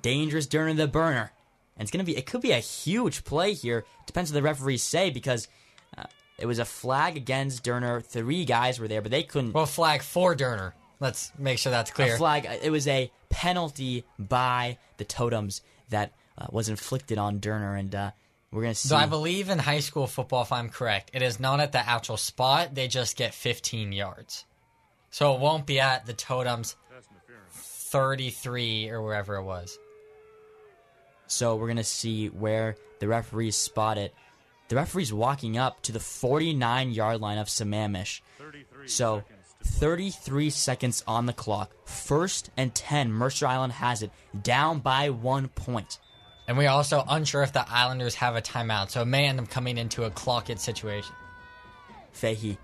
[0.00, 1.32] Dangerous Durner, the burner.
[1.76, 3.84] And it's going to be, it could be a huge play here.
[4.06, 5.48] Depends what the referees say because
[5.96, 6.04] uh,
[6.38, 8.04] It was a flag against Durner.
[8.04, 9.52] Three guys were there, but they couldn't.
[9.52, 10.72] Well, flag for Durner.
[11.00, 12.14] Let's make sure that's clear.
[12.14, 12.48] A flag.
[12.62, 18.10] It was a penalty by the Totems that uh, was inflicted on Durner, and uh,
[18.50, 18.88] we're gonna see.
[18.88, 21.86] So I believe in high school football, if I'm correct, it is not at the
[21.86, 22.74] actual spot.
[22.74, 24.44] They just get 15 yards.
[25.10, 26.76] So it won't be at the Totems
[27.50, 29.78] 33 or wherever it was.
[31.26, 34.14] So we're gonna see where the referees spot it.
[34.68, 38.20] The referee's walking up to the 49 yard line of Sammamish.
[38.86, 39.24] So
[39.64, 41.72] 33 seconds on the clock.
[41.84, 43.12] First and 10.
[43.12, 44.10] Mercer Island has it
[44.42, 45.98] down by one point.
[46.48, 49.50] And we're also unsure if the Islanders have a timeout, so it may end up
[49.50, 51.14] coming into a clock it situation.
[52.12, 52.58] Fahey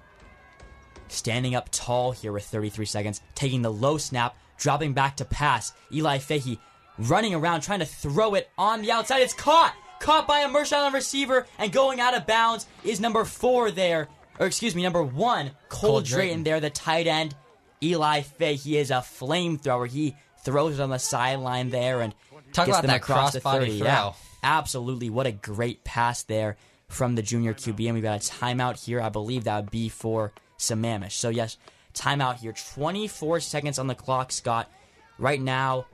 [1.08, 5.72] standing up tall here with 33 seconds, taking the low snap, dropping back to pass.
[5.92, 6.58] Eli Fahey
[6.98, 9.20] running around trying to throw it on the outside.
[9.20, 9.74] It's caught!
[10.00, 14.08] Caught by a Mercer Island receiver and going out of bounds is number four there.
[14.38, 16.44] Or excuse me, number one, Cole, Cole Drayton Drayton.
[16.44, 17.34] there, the tight end.
[17.82, 19.88] Eli Fahey is a flamethrower.
[19.88, 22.14] He throws it on the sideline there and
[22.54, 23.72] Talk gets about them that across the crossbody 30.
[23.72, 25.10] Yeah, absolutely.
[25.10, 26.56] What a great pass there
[26.88, 27.84] from the junior QB.
[27.86, 29.00] And we've got a timeout here.
[29.00, 31.12] I believe that would be for Sammamish.
[31.12, 31.58] So, yes,
[31.94, 32.54] timeout here.
[32.74, 34.70] 24 seconds on the clock, Scott.
[35.18, 35.86] Right now,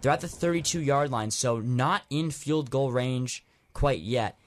[0.00, 4.38] they're at the 32 yard line, so not in field goal range quite yet.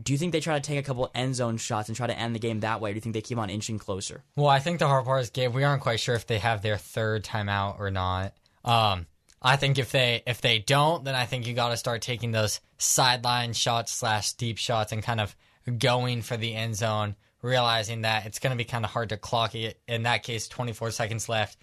[0.00, 2.16] Do you think they try to take a couple end zone shots and try to
[2.16, 2.90] end the game that way?
[2.90, 4.22] Or do you think they keep on inching closer?
[4.36, 6.62] Well, I think the hard part is, Gabe, we aren't quite sure if they have
[6.62, 8.32] their third timeout or not.
[8.64, 9.07] Um,
[9.40, 12.32] I think if they if they don't, then I think you got to start taking
[12.32, 15.36] those sideline shots slash deep shots and kind of
[15.78, 19.16] going for the end zone, realizing that it's going to be kind of hard to
[19.16, 19.80] clock it.
[19.86, 21.58] In that case, 24 seconds left.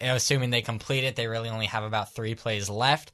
[0.00, 3.12] Assuming they complete it, they really only have about three plays left.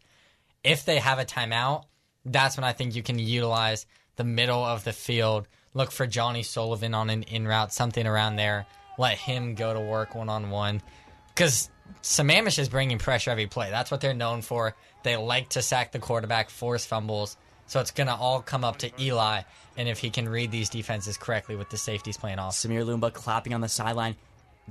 [0.63, 1.85] If they have a timeout,
[2.25, 5.47] that's when I think you can utilize the middle of the field.
[5.75, 8.67] Look for Johnny Sullivan on an in route, something around there.
[8.99, 10.83] Let him go to work one on one.
[11.29, 11.71] Because
[12.03, 13.71] Sammamish is bringing pressure every play.
[13.71, 14.75] That's what they're known for.
[15.03, 17.37] They like to sack the quarterback, force fumbles.
[17.67, 19.43] So it's going to all come up to Eli
[19.77, 22.55] and if he can read these defenses correctly with the safeties playing off.
[22.55, 24.17] Samir Lumba clapping on the sideline,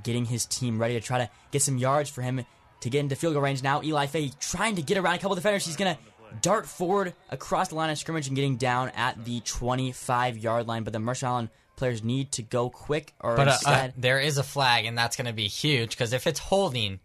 [0.02, 2.46] getting his team ready to try to get some yards for him
[2.82, 3.64] to get into field goal range.
[3.64, 5.66] Now Eli Fahey trying to get around a couple defenders.
[5.66, 6.02] He's going to
[6.42, 10.84] dart forward across the line of scrimmage and getting down at the 25 yard line.
[10.84, 14.44] But the Island players need to go quick or But uh, uh, there is a
[14.44, 17.00] flag, and that's going to be huge because if it's holding,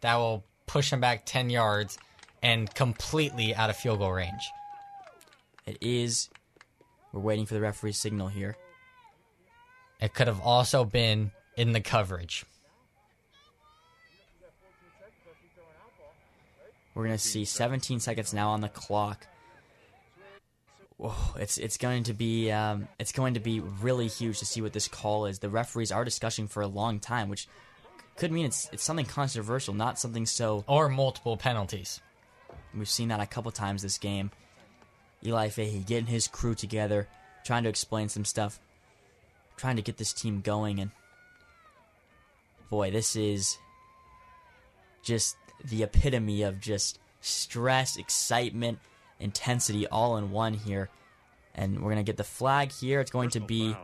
[0.00, 1.98] that will push him back 10 yards
[2.42, 4.50] and completely out of field goal range.
[5.66, 6.28] it is.
[7.12, 8.56] We're waiting for the referee's signal here.
[10.00, 12.44] It could have also been in the coverage.
[16.94, 19.26] We're gonna see 17 seconds now on the clock.
[21.02, 24.62] Whoa, it's it's going to be um, it's going to be really huge to see
[24.62, 25.40] what this call is.
[25.40, 27.48] The referees are discussing for a long time, which
[28.16, 30.64] could mean it's it's something controversial, not something so.
[30.68, 32.00] Or multiple penalties.
[32.72, 34.30] We've seen that a couple times this game.
[35.26, 37.08] Eli Fahey getting his crew together,
[37.44, 38.60] trying to explain some stuff,
[39.56, 40.92] trying to get this team going, and
[42.70, 43.58] boy, this is
[45.02, 48.78] just the epitome of just stress, excitement,
[49.22, 50.88] intensity all in one here.
[51.54, 53.00] And we're gonna get the flag here.
[53.00, 53.76] It's going to be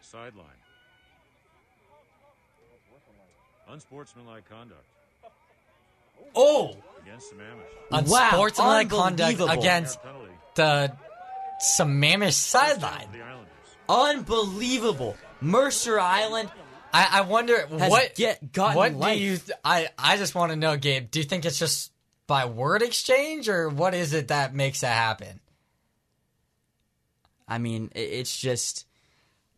[0.00, 0.46] Sideline.
[3.68, 4.84] Unsportsmanlike conduct
[6.34, 6.76] Oh!
[7.02, 7.92] against Sammamish.
[7.92, 9.98] Unsportsmanlike conduct against
[10.56, 10.92] the
[11.62, 13.06] Sammamish sideline.
[13.88, 15.16] Unbelievable.
[15.40, 16.50] Mercer Island
[16.92, 19.16] I, I wonder has what get gotten what life.
[19.16, 21.10] do you I I just want to know, Gabe.
[21.10, 21.92] Do you think it's just
[22.30, 25.40] by word exchange, or what is it that makes that happen?
[27.48, 28.86] I mean, it's just.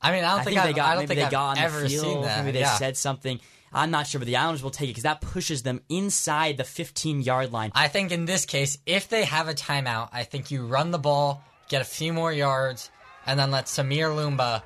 [0.01, 1.31] I mean, I don't I think, think they got I don't maybe think they I've
[1.31, 2.05] got on ever the field.
[2.05, 2.45] seen that.
[2.45, 2.79] Maybe they yeah.
[2.79, 3.41] said something.
[3.75, 6.65] I'm not sure, but the Islanders will take it because that pushes them inside the
[6.65, 7.73] 15 yard line.
[7.75, 10.99] I think in this case, if they have a timeout, I think you run the
[10.99, 12.91] ball, get a few more yards,
[13.27, 14.63] and then let Samir Lumba,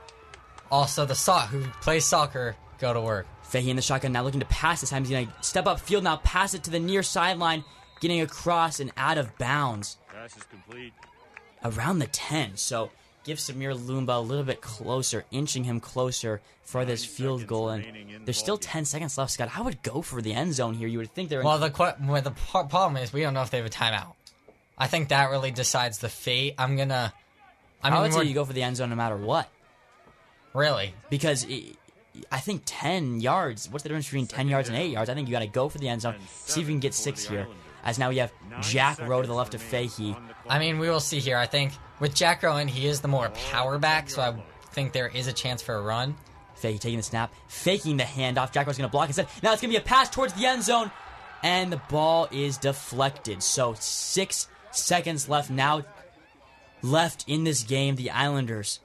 [0.70, 3.26] also the sock who plays soccer, go to work.
[3.42, 5.02] Fahey in the shotgun now looking to pass this time.
[5.02, 7.64] He's going to step up field now, pass it to the near sideline,
[8.00, 10.92] getting across and out of bounds Pass is complete.
[11.64, 12.56] around the 10.
[12.56, 12.90] So
[13.24, 17.68] give Samir Lumba a little bit closer, inching him closer for this field goal.
[17.70, 17.84] And
[18.24, 19.50] there's still 10 seconds left, Scott.
[19.56, 20.88] I would go for the end zone here.
[20.88, 23.42] You would think they're in Well, the que- well, the problem is we don't know
[23.42, 24.14] if they have a timeout.
[24.78, 26.54] I think that really decides the fate.
[26.58, 27.12] I'm gonna.
[27.82, 29.48] I I, mean, would say you go for the end zone no matter what.
[30.54, 30.94] really.
[31.10, 31.76] because it,
[32.32, 33.68] I think 10 yards.
[33.70, 35.10] What's the difference between 10 yards and 8 yards?
[35.10, 36.14] I think you got to go for the end zone.
[36.46, 37.46] See if you can get six here.
[37.86, 40.16] As now we have Jack Rowe to the left of Fahey.
[40.48, 41.38] I mean, we will see here.
[41.38, 44.34] I think with Jack Rowan, he is the more power back, so I
[44.72, 46.16] think there is a chance for a run.
[46.56, 48.52] Fake taking the snap, faking the handoff.
[48.52, 49.28] Jack Rowe's going to block instead.
[49.40, 50.90] Now it's going to be a pass towards the end zone,
[51.44, 53.40] and the ball is deflected.
[53.40, 55.84] So six seconds left now.
[56.82, 58.80] Left in this game, the Islanders.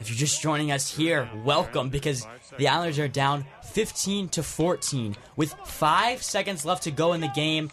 [0.00, 2.26] If you're just joining us here, welcome because
[2.58, 7.28] the Islanders are down 15 to 14 with five seconds left to go in the
[7.28, 7.70] game,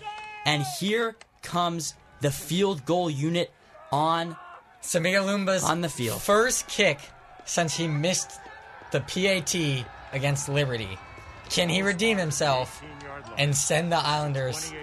[0.50, 3.52] and here comes the field goal unit
[3.92, 4.36] on
[4.82, 6.20] Samir Lumba's on the field.
[6.20, 7.00] First kick
[7.46, 8.32] since he missed
[8.92, 9.54] the PAT
[10.12, 10.98] against Liberty.
[11.52, 12.82] Can he redeem himself
[13.38, 14.74] and send the Islanders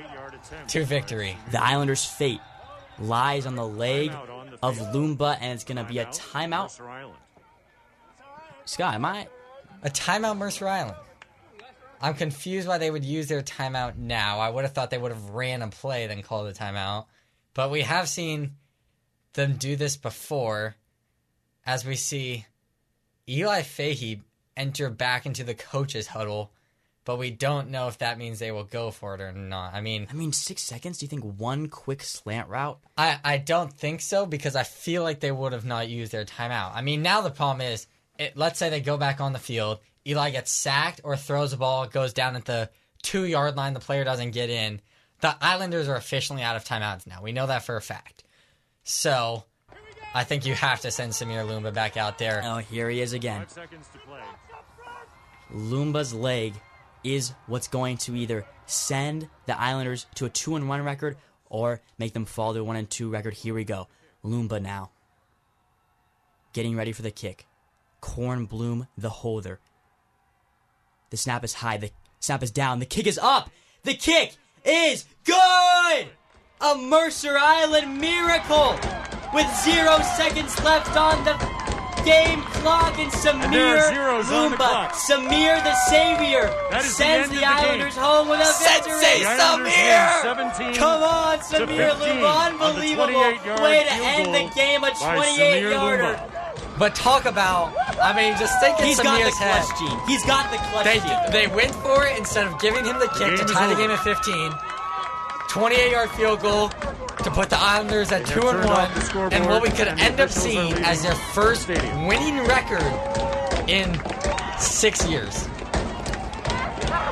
[0.68, 1.36] to victory?
[1.50, 2.40] The Islanders' fate
[3.00, 4.12] lies on the leg
[4.62, 6.80] of Lumba, and it's going to be a timeout.
[8.66, 9.26] Scott, am I?
[9.82, 10.96] A timeout, Mercer Island.
[12.00, 14.38] I'm confused why they would use their timeout now.
[14.38, 17.06] I would have thought they would have ran a play then called a timeout.
[17.54, 18.56] But we have seen
[19.32, 20.76] them do this before,
[21.64, 22.46] as we see
[23.28, 24.22] Eli Fahey
[24.56, 26.52] enter back into the coach's huddle,
[27.04, 29.74] but we don't know if that means they will go for it or not.
[29.74, 30.98] I mean, I mean, six seconds.
[30.98, 32.78] Do you think one quick slant route?
[32.96, 36.24] I I don't think so because I feel like they would have not used their
[36.24, 36.72] timeout.
[36.74, 37.86] I mean, now the problem is,
[38.18, 41.56] it, let's say they go back on the field, Eli gets sacked or throws a
[41.56, 42.70] ball, goes down at the
[43.02, 44.80] two yard line, the player doesn't get in.
[45.20, 47.22] The Islanders are officially out of timeouts now.
[47.22, 48.24] We know that for a fact.
[48.84, 49.44] So
[50.14, 52.42] I think you have to send Samir Lumba back out there.
[52.44, 53.46] Oh, here he is again.
[55.52, 56.54] Lumba's leg
[57.02, 61.16] is what's going to either send the Islanders to a 2 and 1 record
[61.48, 63.34] or make them fall to a 1 and 2 record.
[63.34, 63.88] Here we go.
[64.24, 64.90] Lumba now.
[66.52, 67.46] Getting ready for the kick.
[68.02, 69.60] Kornblum, the holder.
[71.10, 71.76] The snap is high.
[71.76, 72.78] The snap is down.
[72.80, 73.50] The kick is up.
[73.84, 76.06] The kick is good.
[76.60, 78.78] A Mercer Island miracle
[79.32, 81.34] with zero seconds left on the
[82.06, 86.48] game clock, and Samir Lumba, the Samir the savior,
[86.80, 88.02] sends the, the, Islanders game.
[88.02, 89.00] home with a victory.
[89.02, 90.76] Sensei Samir!
[90.76, 96.45] Come on, Samir Lumba, unbelievable way to end the game, a 28-yarder.
[96.78, 99.78] But talk about, I mean, just think in He's got the Samir's head.
[99.78, 99.98] gene.
[100.06, 101.30] He's got the clutch They, gene.
[101.32, 103.74] they went for it instead of giving him the kick game to is tie the
[103.76, 104.52] game at 15.
[105.48, 109.32] 28 yard field goal to put the Islanders at 2 and turned off the 1.
[109.32, 112.82] And what we could end up seeing as their first winning record
[113.68, 113.98] in
[114.58, 115.48] six years.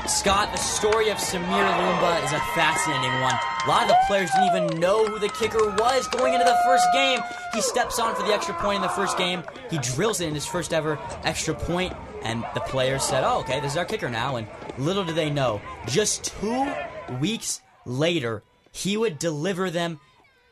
[0.07, 3.35] Scott, the story of Samir Lumba is a fascinating one.
[3.65, 6.59] A lot of the players didn't even know who the kicker was going into the
[6.67, 7.21] first game.
[7.55, 9.43] He steps on for the extra point in the first game.
[9.71, 13.61] He drills it in his first ever extra point, and the players said, "Oh, okay,
[13.61, 16.71] this is our kicker now." And little did they know, just two
[17.19, 18.43] weeks later,
[18.73, 20.01] he would deliver them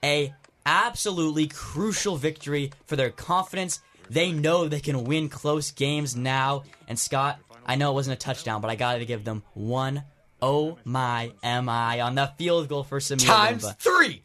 [0.02, 0.32] a
[0.64, 3.81] absolutely crucial victory for their confidence.
[4.08, 6.64] They know they can win close games now.
[6.89, 10.05] And Scott, I know it wasn't a touchdown, but I got to give them one
[10.42, 14.23] oh my mi on the field goal for Samir Times three.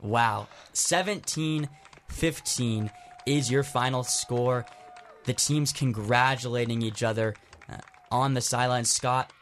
[0.00, 0.48] Wow.
[0.72, 1.68] 17
[2.08, 2.90] 15
[3.26, 4.66] is your final score.
[5.24, 7.34] The teams congratulating each other
[7.68, 7.76] uh,
[8.10, 8.84] on the sideline.
[8.84, 9.32] Scott,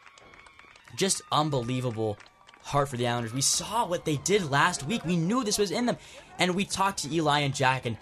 [0.95, 2.17] just unbelievable
[2.61, 3.33] heart for the Islanders.
[3.33, 5.05] We saw what they did last week.
[5.05, 5.97] We knew this was in them.
[6.37, 7.97] And we talked to Eli and Jack and,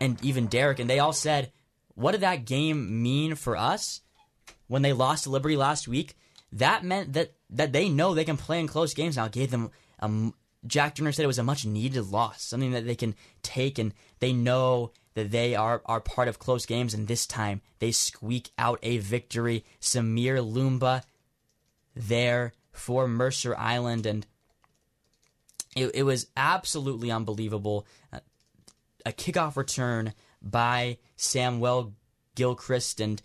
[0.00, 1.52] and even Derek, and they all said,
[1.94, 4.00] What did that game mean for us
[4.74, 6.16] when they lost to Liberty last week?
[6.50, 9.26] That meant that, that they know they can play in close games now.
[9.26, 9.70] It gave them
[10.00, 10.34] a m-
[10.66, 13.94] Jack Durner said it was a much needed loss, something that they can take, and
[14.18, 18.50] they know that they are, are part of close games, and this time they squeak
[18.58, 19.64] out a victory.
[19.80, 21.04] Samir Lumba
[21.94, 24.26] there for Mercer Island, and
[25.76, 27.86] it, it was absolutely unbelievable.
[28.12, 28.18] Uh,
[29.06, 31.94] a kickoff return by Samuel
[32.34, 33.22] Gilchrist, and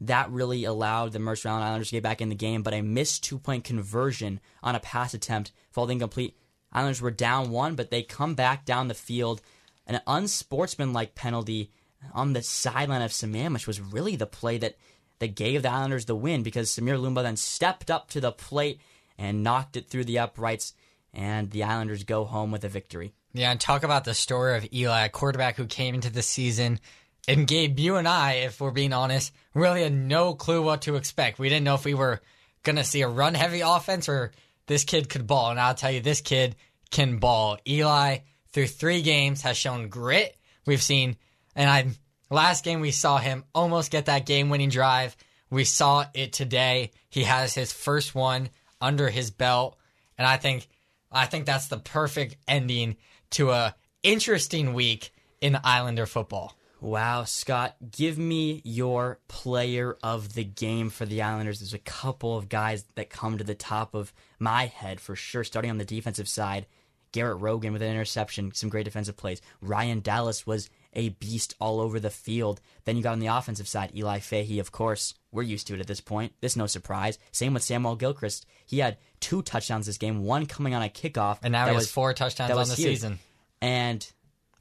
[0.00, 2.62] that really allowed the Mercer Island Islanders to get back in the game.
[2.62, 6.36] But a missed two point conversion on a pass attempt falling incomplete.
[6.72, 9.42] Islanders were down one, but they come back down the field.
[9.86, 11.70] An unsportsmanlike penalty
[12.12, 14.76] on the sideline of Sammamish was really the play that,
[15.18, 18.80] that gave the Islanders the win because Samir Lumba then stepped up to the plate
[19.18, 20.72] and knocked it through the uprights,
[21.12, 23.12] and the Islanders go home with a victory.
[23.32, 26.80] Yeah, and talk about the story of Eli, a quarterback who came into the season
[27.28, 30.96] and Gabe, you and I, if we're being honest, really had no clue what to
[30.96, 31.38] expect.
[31.38, 32.20] We didn't know if we were
[32.62, 34.32] going to see a run heavy offense or
[34.66, 35.50] this kid could ball.
[35.50, 36.56] And I'll tell you, this kid
[36.90, 37.58] can ball.
[37.66, 38.18] Eli,
[38.52, 40.36] through three games, has shown grit.
[40.66, 41.16] We've seen,
[41.54, 41.86] and I,
[42.30, 45.16] last game we saw him almost get that game winning drive.
[45.50, 46.92] We saw it today.
[47.08, 48.50] He has his first one
[48.80, 49.76] under his belt.
[50.16, 50.68] And I think,
[51.10, 52.96] I think that's the perfect ending
[53.30, 56.54] to a interesting week in Islander football.
[56.80, 61.60] Wow, Scott, give me your player of the game for the Islanders.
[61.60, 65.44] There's a couple of guys that come to the top of my head for sure,
[65.44, 66.66] starting on the defensive side.
[67.12, 69.42] Garrett Rogan with an interception, some great defensive plays.
[69.60, 72.60] Ryan Dallas was a beast all over the field.
[72.84, 75.14] Then you got on the offensive side, Eli Fahey, of course.
[75.32, 76.32] We're used to it at this point.
[76.40, 77.18] This no surprise.
[77.32, 78.46] Same with Samuel Gilchrist.
[78.64, 81.38] He had two touchdowns this game, one coming on a kickoff.
[81.42, 82.88] And now that he has was- four touchdowns on the huge.
[82.88, 83.18] season.
[83.60, 84.08] And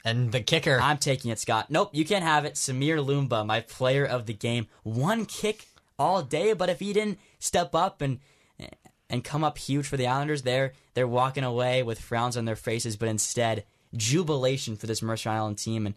[0.06, 0.80] And the kicker.
[0.82, 1.70] I'm taking it, Scott.
[1.70, 2.54] Nope, you can't have it.
[2.54, 4.68] Samir Lumba, my player of the game.
[4.84, 8.20] One kick all day, but if he didn't step up and
[9.10, 12.56] and come up huge for the Islanders, they're they're walking away with frowns on their
[12.56, 15.86] faces, but instead jubilation for this Mercer Island team.
[15.86, 15.96] And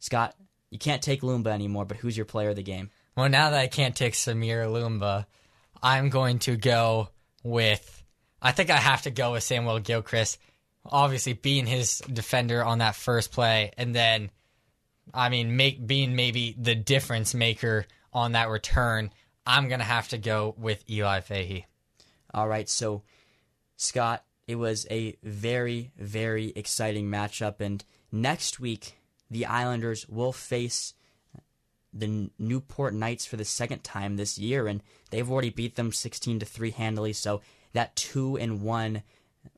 [0.00, 0.34] Scott,
[0.70, 2.90] you can't take Lumba anymore, but who's your player of the game?
[3.16, 5.26] Well, now that I can't take Samir Lumba,
[5.82, 7.10] I'm going to go
[7.42, 8.02] with.
[8.42, 10.38] I think I have to go with Samuel Gilchrist.
[10.86, 14.30] Obviously, being his defender on that first play, and then,
[15.12, 19.10] I mean, make being maybe the difference maker on that return.
[19.46, 21.66] I'm gonna have to go with Eli Fahey.
[22.32, 23.02] All right, so
[23.76, 28.98] Scott, it was a very, very exciting matchup, and next week
[29.30, 30.94] the Islanders will face
[31.92, 36.38] the Newport Knights for the second time this year, and they've already beat them sixteen
[36.40, 37.12] to three handily.
[37.12, 37.40] So
[37.72, 39.02] that two and one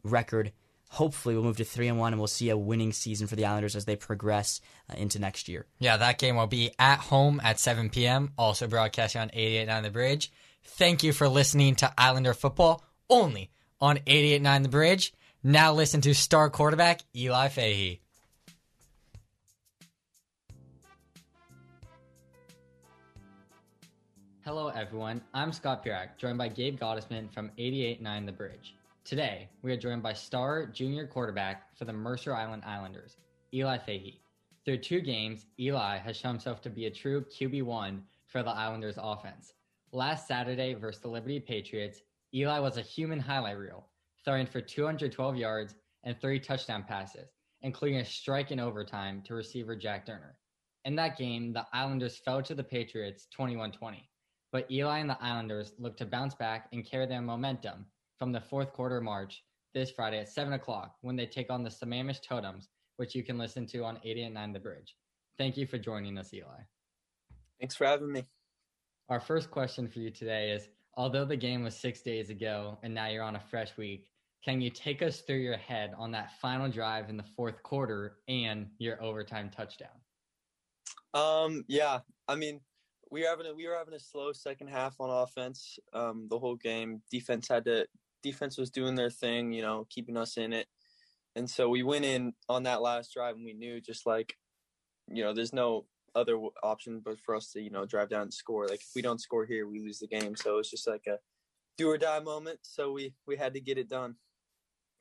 [0.03, 0.53] record
[0.89, 3.44] hopefully we'll move to three and one, and we'll see a winning season for the
[3.44, 5.66] Islanders as they progress uh, into next year.
[5.78, 8.32] Yeah, that game will be at home at 7 p.m.
[8.39, 10.32] Also broadcasting on 88.9 The Bridge.
[10.65, 13.50] Thank you for listening to Islander football only
[13.81, 15.15] on 88.9 The Bridge.
[15.42, 18.00] Now listen to star quarterback Eli Fahey.
[24.44, 25.20] Hello, everyone.
[25.34, 28.74] I'm Scott Pirak, joined by Gabe Gottesman from 88.9 The Bridge.
[29.07, 33.18] Today, we are joined by star junior quarterback for the Mercer Island Islanders,
[33.55, 34.20] Eli Fahey.
[34.65, 38.99] Through two games, Eli has shown himself to be a true QB1 for the Islanders
[39.01, 39.55] offense.
[39.93, 42.02] Last Saturday versus the Liberty Patriots,
[42.35, 43.86] Eli was a human highlight reel,
[44.25, 47.31] throwing for 212 yards and three touchdown passes,
[47.62, 50.35] including a strike in overtime to receiver Jack Durner.
[50.85, 54.10] In that game, the Islanders fell to the Patriots 21 20,
[54.51, 57.86] but Eli and the Islanders look to bounce back and carry their momentum
[58.19, 59.43] from the fourth quarter march
[59.75, 63.39] this Friday at 7 o'clock when they take on the Sammamish Totems, which you can
[63.39, 64.97] listen to on 80 and 9 The Bridge.
[65.39, 66.62] Thank you for joining us, Eli.
[67.61, 68.25] Thanks for having me.
[69.09, 72.95] Our first question for you today is although the game was six days ago and
[72.95, 74.09] now you're on a fresh week,
[74.45, 78.19] can you take us through your head on that final drive in the fourth quarter
[78.28, 79.89] and your overtime touchdown?
[81.15, 82.61] Um, yeah, I mean,
[83.11, 85.78] we were having a, we were having a slow second half on offense.
[85.93, 87.86] Um, the whole game, defense had to
[88.31, 90.67] defense was doing their thing, you know, keeping us in it,
[91.37, 94.35] and so we went in on that last drive, and we knew just like,
[95.09, 98.35] you know, there's no other option but for us to you know drive down and
[98.35, 98.67] score.
[98.67, 100.35] Like if we don't score here, we lose the game.
[100.35, 101.19] So it's just like a
[101.77, 102.61] do or die moment.
[102.63, 104.17] So we we had to get it done,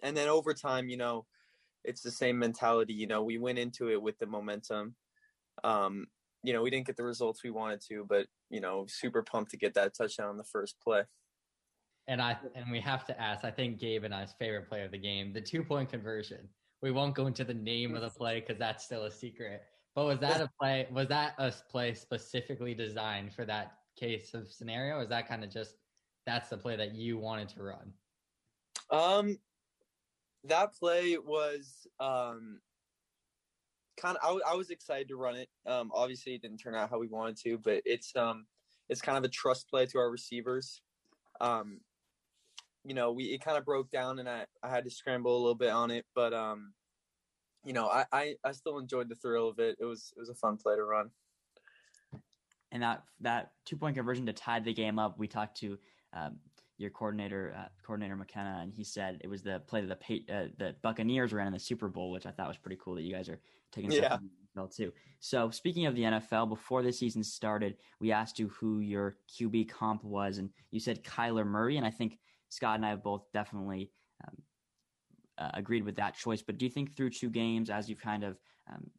[0.03, 1.25] and then overtime, you know,
[1.83, 2.93] it's the same mentality.
[2.93, 4.95] You know, we went into it with the momentum.
[5.63, 6.07] Um,
[6.43, 9.51] you know, we didn't get the results we wanted to, but you know, super pumped
[9.51, 11.03] to get that touchdown on the first play.
[12.07, 14.91] And I and we have to ask, I think Gabe and I's favorite play of
[14.91, 16.47] the game, the two point conversion.
[16.81, 19.63] We won't go into the name of the play because that's still a secret.
[19.95, 20.87] But was that a play?
[20.91, 24.97] Was that a play specifically designed for that case of scenario?
[24.97, 25.75] Or is that kind of just
[26.25, 27.93] that's the play that you wanted to run?
[28.91, 29.39] Um,
[30.43, 32.59] that play was um
[33.97, 35.49] kind of I, I was excited to run it.
[35.65, 38.45] Um, obviously it didn't turn out how we wanted to, but it's um
[38.89, 40.81] it's kind of a trust play to our receivers.
[41.41, 41.79] Um,
[42.85, 45.39] you know, we it kind of broke down, and I I had to scramble a
[45.39, 46.73] little bit on it, but um,
[47.65, 49.77] you know, I I, I still enjoyed the thrill of it.
[49.79, 51.09] It was it was a fun play to run.
[52.71, 55.17] and that that two point conversion to tie the game up.
[55.17, 55.77] We talked to
[56.13, 56.37] um,
[56.77, 60.33] your coordinator, uh, coordinator McKenna, and he said it was the play that the Pa-
[60.33, 63.01] uh, the Buccaneers ran in the Super Bowl, which I thought was pretty cool that
[63.03, 63.39] you guys are
[63.71, 64.17] taking Yeah.
[64.55, 64.91] the NFL too.
[65.19, 69.69] So speaking of the NFL, before the season started, we asked you who your QB
[69.69, 73.31] comp was, and you said Kyler Murray, and I think Scott and I have both
[73.31, 73.93] definitely.
[74.25, 74.43] Um,
[75.37, 78.23] uh, agreed with that choice, but do you think through two games, as you've kind
[78.23, 78.89] of um,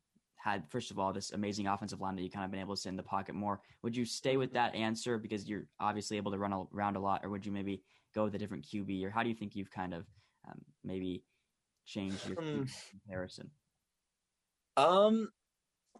[0.47, 2.81] had first of all this amazing offensive line that you kind of been able to
[2.81, 3.60] sit in the pocket more.
[3.83, 7.25] Would you stay with that answer because you're obviously able to run around a lot,
[7.25, 7.83] or would you maybe
[8.15, 10.07] go with a different QB, or how do you think you've kind of
[10.47, 11.25] um, maybe
[11.84, 12.62] changed your Hmm.
[12.91, 13.50] Comparison?
[14.76, 15.33] Um,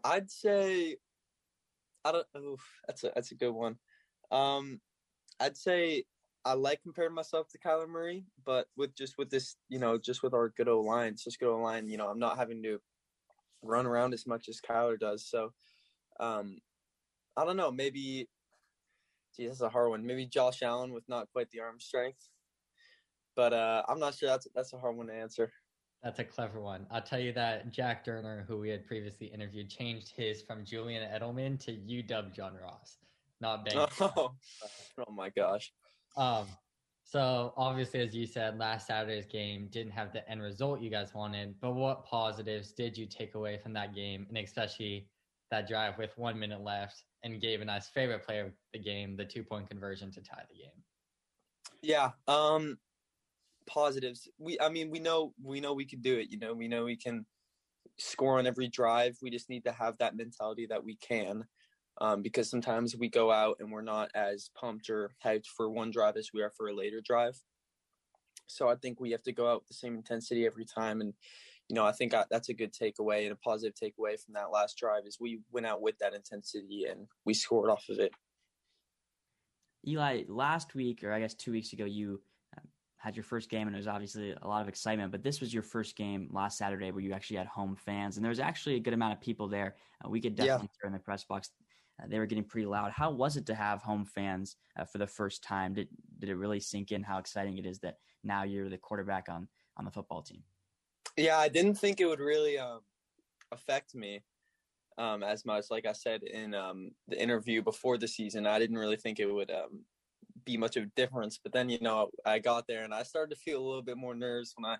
[0.03, 0.97] I'd say
[2.05, 2.27] I don't.
[2.37, 3.79] Oof, that's a that's a good one.
[4.31, 4.79] Um,
[5.41, 6.05] I'd say
[6.47, 10.23] I like comparing myself to Kyler Murray, but with just with this, you know, just
[10.23, 11.89] with our good old line, it's just good old line.
[11.89, 12.79] You know, I'm not having to
[13.61, 15.27] run around as much as Kyler does.
[15.27, 15.51] So,
[16.21, 16.59] um,
[17.35, 17.69] I don't know.
[17.69, 18.29] Maybe,
[19.35, 20.05] geez, that's a hard one.
[20.05, 22.29] Maybe Josh Allen with not quite the arm strength,
[23.35, 24.29] but uh, I'm not sure.
[24.29, 25.51] That's that's a hard one to answer.
[26.01, 26.87] That's a clever one.
[26.89, 31.03] I'll tell you that Jack Durner, who we had previously interviewed, changed his from Julian
[31.03, 32.99] Edelman to UW John Ross,
[33.41, 34.11] not Bengals.
[34.15, 34.31] Oh,
[35.05, 35.73] oh my gosh.
[36.17, 36.47] Um,
[37.03, 41.13] so obviously, as you said, last Saturday's game didn't have the end result you guys
[41.13, 41.55] wanted.
[41.61, 45.07] But what positives did you take away from that game, and especially
[45.49, 49.15] that drive with one minute left, and gave a nice favorite player of the game
[49.15, 50.83] the two point conversion to tie the game?
[51.81, 52.11] Yeah.
[52.27, 52.77] Um,
[53.67, 54.27] positives.
[54.37, 56.29] We, I mean, we know we know we can do it.
[56.29, 57.25] You know, we know we can
[57.99, 59.17] score on every drive.
[59.21, 61.45] We just need to have that mentality that we can.
[61.99, 65.89] Um, because sometimes we go out and we're not as pumped or hyped for one
[65.89, 67.35] drive as we are for a later drive.
[68.45, 71.01] So I think we have to go out with the same intensity every time.
[71.01, 71.13] And,
[71.69, 74.51] you know, I think I, that's a good takeaway and a positive takeaway from that
[74.51, 78.13] last drive is we went out with that intensity and we scored off of it.
[79.87, 82.21] Eli, last week, or I guess two weeks ago, you
[82.57, 82.67] um,
[82.97, 85.11] had your first game, and it was obviously a lot of excitement.
[85.11, 88.23] But this was your first game last Saturday where you actually had home fans, and
[88.23, 89.75] there was actually a good amount of people there.
[90.03, 90.79] Uh, we could definitely yeah.
[90.81, 91.51] hear in the press box.
[92.01, 92.91] Uh, they were getting pretty loud.
[92.91, 95.73] How was it to have home fans uh, for the first time?
[95.73, 95.87] Did
[96.19, 99.47] did it really sink in how exciting it is that now you're the quarterback on
[99.77, 100.43] on the football team?
[101.15, 102.81] Yeah, I didn't think it would really um,
[103.51, 104.21] affect me
[104.97, 105.65] um, as much.
[105.69, 109.31] Like I said in um, the interview before the season, I didn't really think it
[109.31, 109.83] would um,
[110.45, 111.39] be much of a difference.
[111.41, 113.97] But then, you know, I got there and I started to feel a little bit
[113.97, 114.77] more nerves when I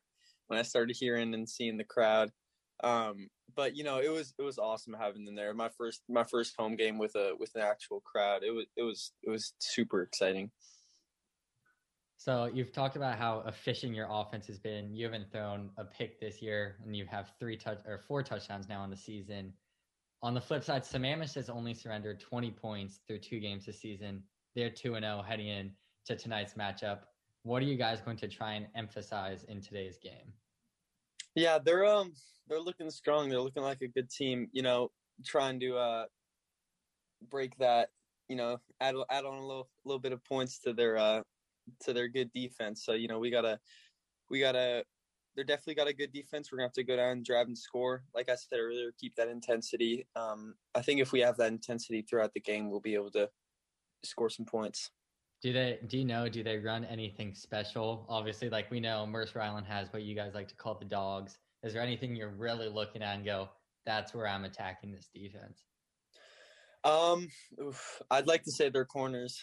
[0.48, 2.32] when I started hearing and seeing the crowd.
[2.84, 5.54] Um, but you know, it was it was awesome having them there.
[5.54, 8.44] My first my first home game with a with an actual crowd.
[8.44, 10.52] It was it was it was super exciting.
[12.18, 14.96] So you've talked about how efficient your offense has been.
[14.96, 18.70] You haven't thrown a pick this year, and you have three touch or four touchdowns
[18.70, 19.54] now in the season.
[20.22, 24.24] On the flip side, Sammamish has only surrendered 20 points through two games this season.
[24.56, 25.72] They're 2 and 0 heading in
[26.06, 27.00] to tonight's matchup.
[27.44, 30.34] What are you guys going to try and emphasize in today's game?
[31.38, 32.14] Yeah, they're um
[32.48, 33.30] they're looking strong.
[33.30, 34.50] They're looking like a good team.
[34.54, 34.90] You know,
[35.24, 36.06] trying to uh
[37.30, 37.90] break that.
[38.28, 41.22] You know, add add on a little little bit of points to their uh
[41.82, 42.84] to their good defense.
[42.84, 43.60] So you know, we gotta
[44.32, 44.84] we gotta.
[45.36, 46.52] They're definitely got a good defense.
[46.52, 48.04] We're gonna have to go down, and drive, and score.
[48.16, 50.08] Like I said earlier, keep that intensity.
[50.16, 53.30] Um, I think if we have that intensity throughout the game, we'll be able to
[54.04, 54.90] score some points.
[55.42, 55.80] Do they?
[55.88, 56.28] Do you know?
[56.28, 58.06] Do they run anything special?
[58.10, 61.38] Obviously, like we know, Mercer Island has what you guys like to call the dogs.
[61.64, 63.50] Is there anything you're really looking at and go,
[63.86, 65.64] "That's where I'm attacking this defense"?
[66.84, 67.28] Um,
[67.62, 69.40] oof, I'd like to say their corners,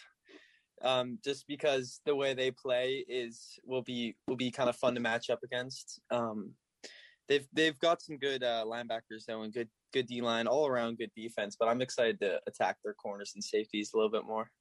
[0.81, 4.95] um, just because the way they play is will be will be kind of fun
[4.95, 6.01] to match up against.
[6.11, 6.53] Um,
[7.29, 10.97] they've they've got some good uh, linebackers though, and good good D line, all around
[10.97, 11.55] good defense.
[11.57, 14.51] But I'm excited to attack their corners and safeties a little bit more.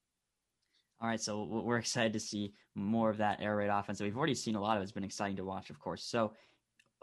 [1.01, 4.01] All right, so we're excited to see more of that air raid offense.
[4.01, 4.85] We've already seen a lot of it.
[4.85, 6.05] It's been exciting to watch, of course.
[6.05, 6.33] So,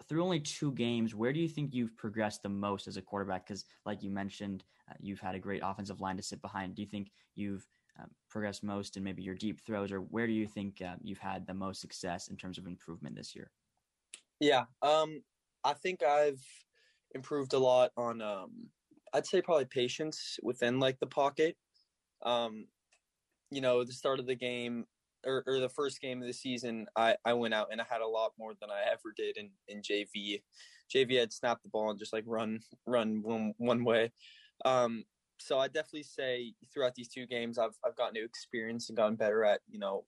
[0.07, 3.45] through only two games, where do you think you've progressed the most as a quarterback?
[3.45, 6.75] Because, like you mentioned, uh, you've had a great offensive line to sit behind.
[6.75, 7.67] Do you think you've
[7.99, 11.19] uh, progressed most in maybe your deep throws, or where do you think uh, you've
[11.19, 13.51] had the most success in terms of improvement this year?
[14.39, 15.21] Yeah, um,
[15.63, 16.43] I think I've
[17.13, 18.69] improved a lot on, um,
[19.13, 21.57] I'd say probably patience within like the pocket.
[22.23, 22.67] Um,
[23.51, 24.85] you know, the start of the game
[25.25, 28.01] or, or, the first game of the season, I, I went out and I had
[28.01, 30.41] a lot more than I ever did in, in JV.
[30.93, 34.11] JV had snapped the ball and just like run run one one way.
[34.65, 35.03] Um,
[35.37, 39.15] so I definitely say throughout these two games, I've I've gotten new experience and gotten
[39.15, 40.05] better at you know,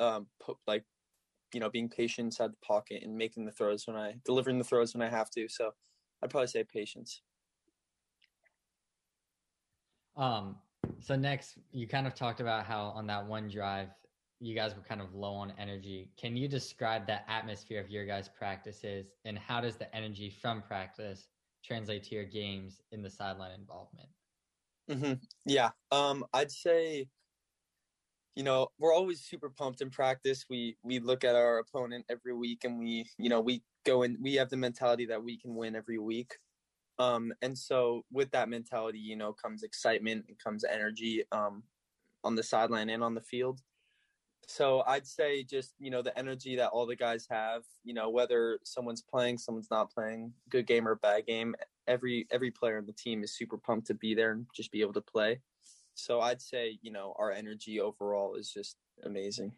[0.00, 0.84] um, put, like
[1.52, 4.64] you know being patient inside the pocket and making the throws when I delivering the
[4.64, 5.48] throws when I have to.
[5.48, 5.72] So
[6.22, 7.20] I'd probably say patience.
[10.16, 10.56] Um,
[11.04, 13.88] so next, you kind of talked about how on that one drive,
[14.40, 16.10] you guys were kind of low on energy.
[16.18, 20.62] Can you describe the atmosphere of your guys' practices and how does the energy from
[20.62, 21.28] practice
[21.64, 24.08] translate to your games in the sideline involvement?
[24.90, 25.14] Mm-hmm.
[25.46, 27.08] Yeah, um, I'd say,
[28.34, 30.44] you know, we're always super pumped in practice.
[30.50, 34.16] We we look at our opponent every week, and we, you know, we go and
[34.20, 36.34] we have the mentality that we can win every week.
[36.98, 41.62] Um, and so with that mentality, you know, comes excitement and comes energy um,
[42.22, 43.60] on the sideline and on the field.
[44.46, 48.10] So I'd say just, you know, the energy that all the guys have, you know,
[48.10, 51.54] whether someone's playing, someone's not playing, good game or bad game,
[51.86, 54.80] every every player on the team is super pumped to be there and just be
[54.80, 55.40] able to play.
[55.94, 59.52] So I'd say, you know, our energy overall is just amazing.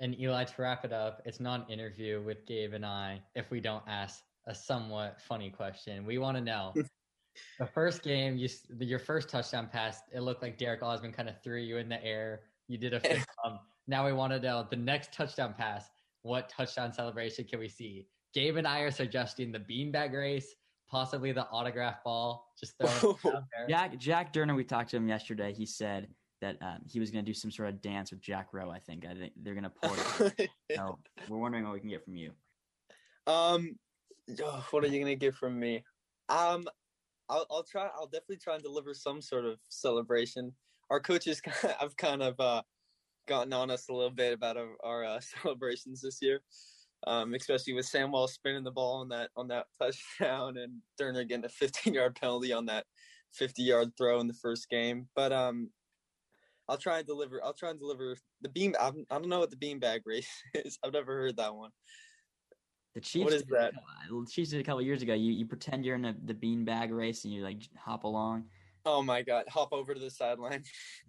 [0.00, 3.50] And Eli, to wrap it up, it's not an interview with Gabe and I if
[3.50, 6.04] we don't ask a somewhat funny question.
[6.04, 6.72] We want to know
[7.58, 8.48] the first game, you
[8.78, 10.02] your first touchdown pass.
[10.12, 12.42] It looked like Derek Osman kind of threw you in the air.
[12.68, 13.60] You did a fist bump.
[13.86, 15.90] Now we want to know the next touchdown pass.
[16.22, 18.06] What touchdown celebration can we see?
[18.32, 20.54] Gabe and I are suggesting the beanbag race,
[20.88, 22.52] possibly the autograph ball.
[22.58, 23.68] Just throwing it out there.
[23.68, 25.52] Jack Jack Durner, we talked to him yesterday.
[25.52, 26.08] He said
[26.40, 28.70] that um, he was going to do some sort of dance with Jack Rowe.
[28.70, 29.04] I think.
[29.06, 29.96] I think they're going to pour
[30.38, 30.50] it.
[30.74, 30.98] so
[31.28, 32.32] we're wondering what we can get from you.
[33.26, 33.76] Um,
[34.42, 35.84] oh, what are you gonna get from me?
[36.28, 36.64] Um,
[37.28, 37.88] I'll I'll try.
[37.94, 40.52] I'll definitely try and deliver some sort of celebration.
[40.90, 41.40] Our coaches
[41.80, 42.62] I've kind of uh,
[43.26, 46.40] gotten on us a little bit about our, our uh, celebrations this year,
[47.06, 51.44] um, especially with Samuel spinning the ball on that on that touchdown and Durner getting
[51.44, 52.84] a 15 yard penalty on that
[53.32, 55.08] 50 yard throw in the first game.
[55.14, 55.70] But um,
[56.68, 57.42] I'll try and deliver.
[57.44, 58.74] I'll try and deliver the beam.
[58.80, 60.78] I I don't know what the beanbag race is.
[60.84, 61.70] I've never heard that one.
[62.94, 63.24] The Chiefs.
[63.24, 63.74] What is a that?
[63.74, 65.14] couple- The Chiefs did a couple years ago.
[65.14, 68.44] You you pretend you're in a, the beanbag race and you like hop along.
[68.86, 70.62] Oh my god, hop over to the sideline.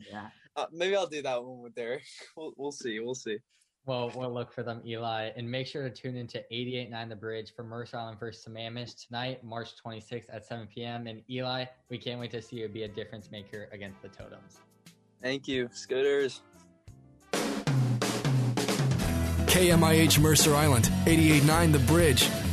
[0.09, 0.29] Yeah.
[0.55, 2.03] Uh, maybe I'll do that one with Derek.
[2.37, 2.99] We'll, we'll see.
[2.99, 3.37] We'll see.
[3.85, 7.53] Well, we'll look for them, Eli, and make sure to tune into 88.9 The Bridge
[7.55, 11.05] for Mercer Island versus Sammamish tonight, March 26th at 7 p.m.
[11.05, 14.59] And Eli, we can't wait to see you be a difference maker against the Totems.
[15.21, 16.41] Thank you, Scooters.
[19.55, 22.44] KMIH Mercer Island, 88.9 The Bridge.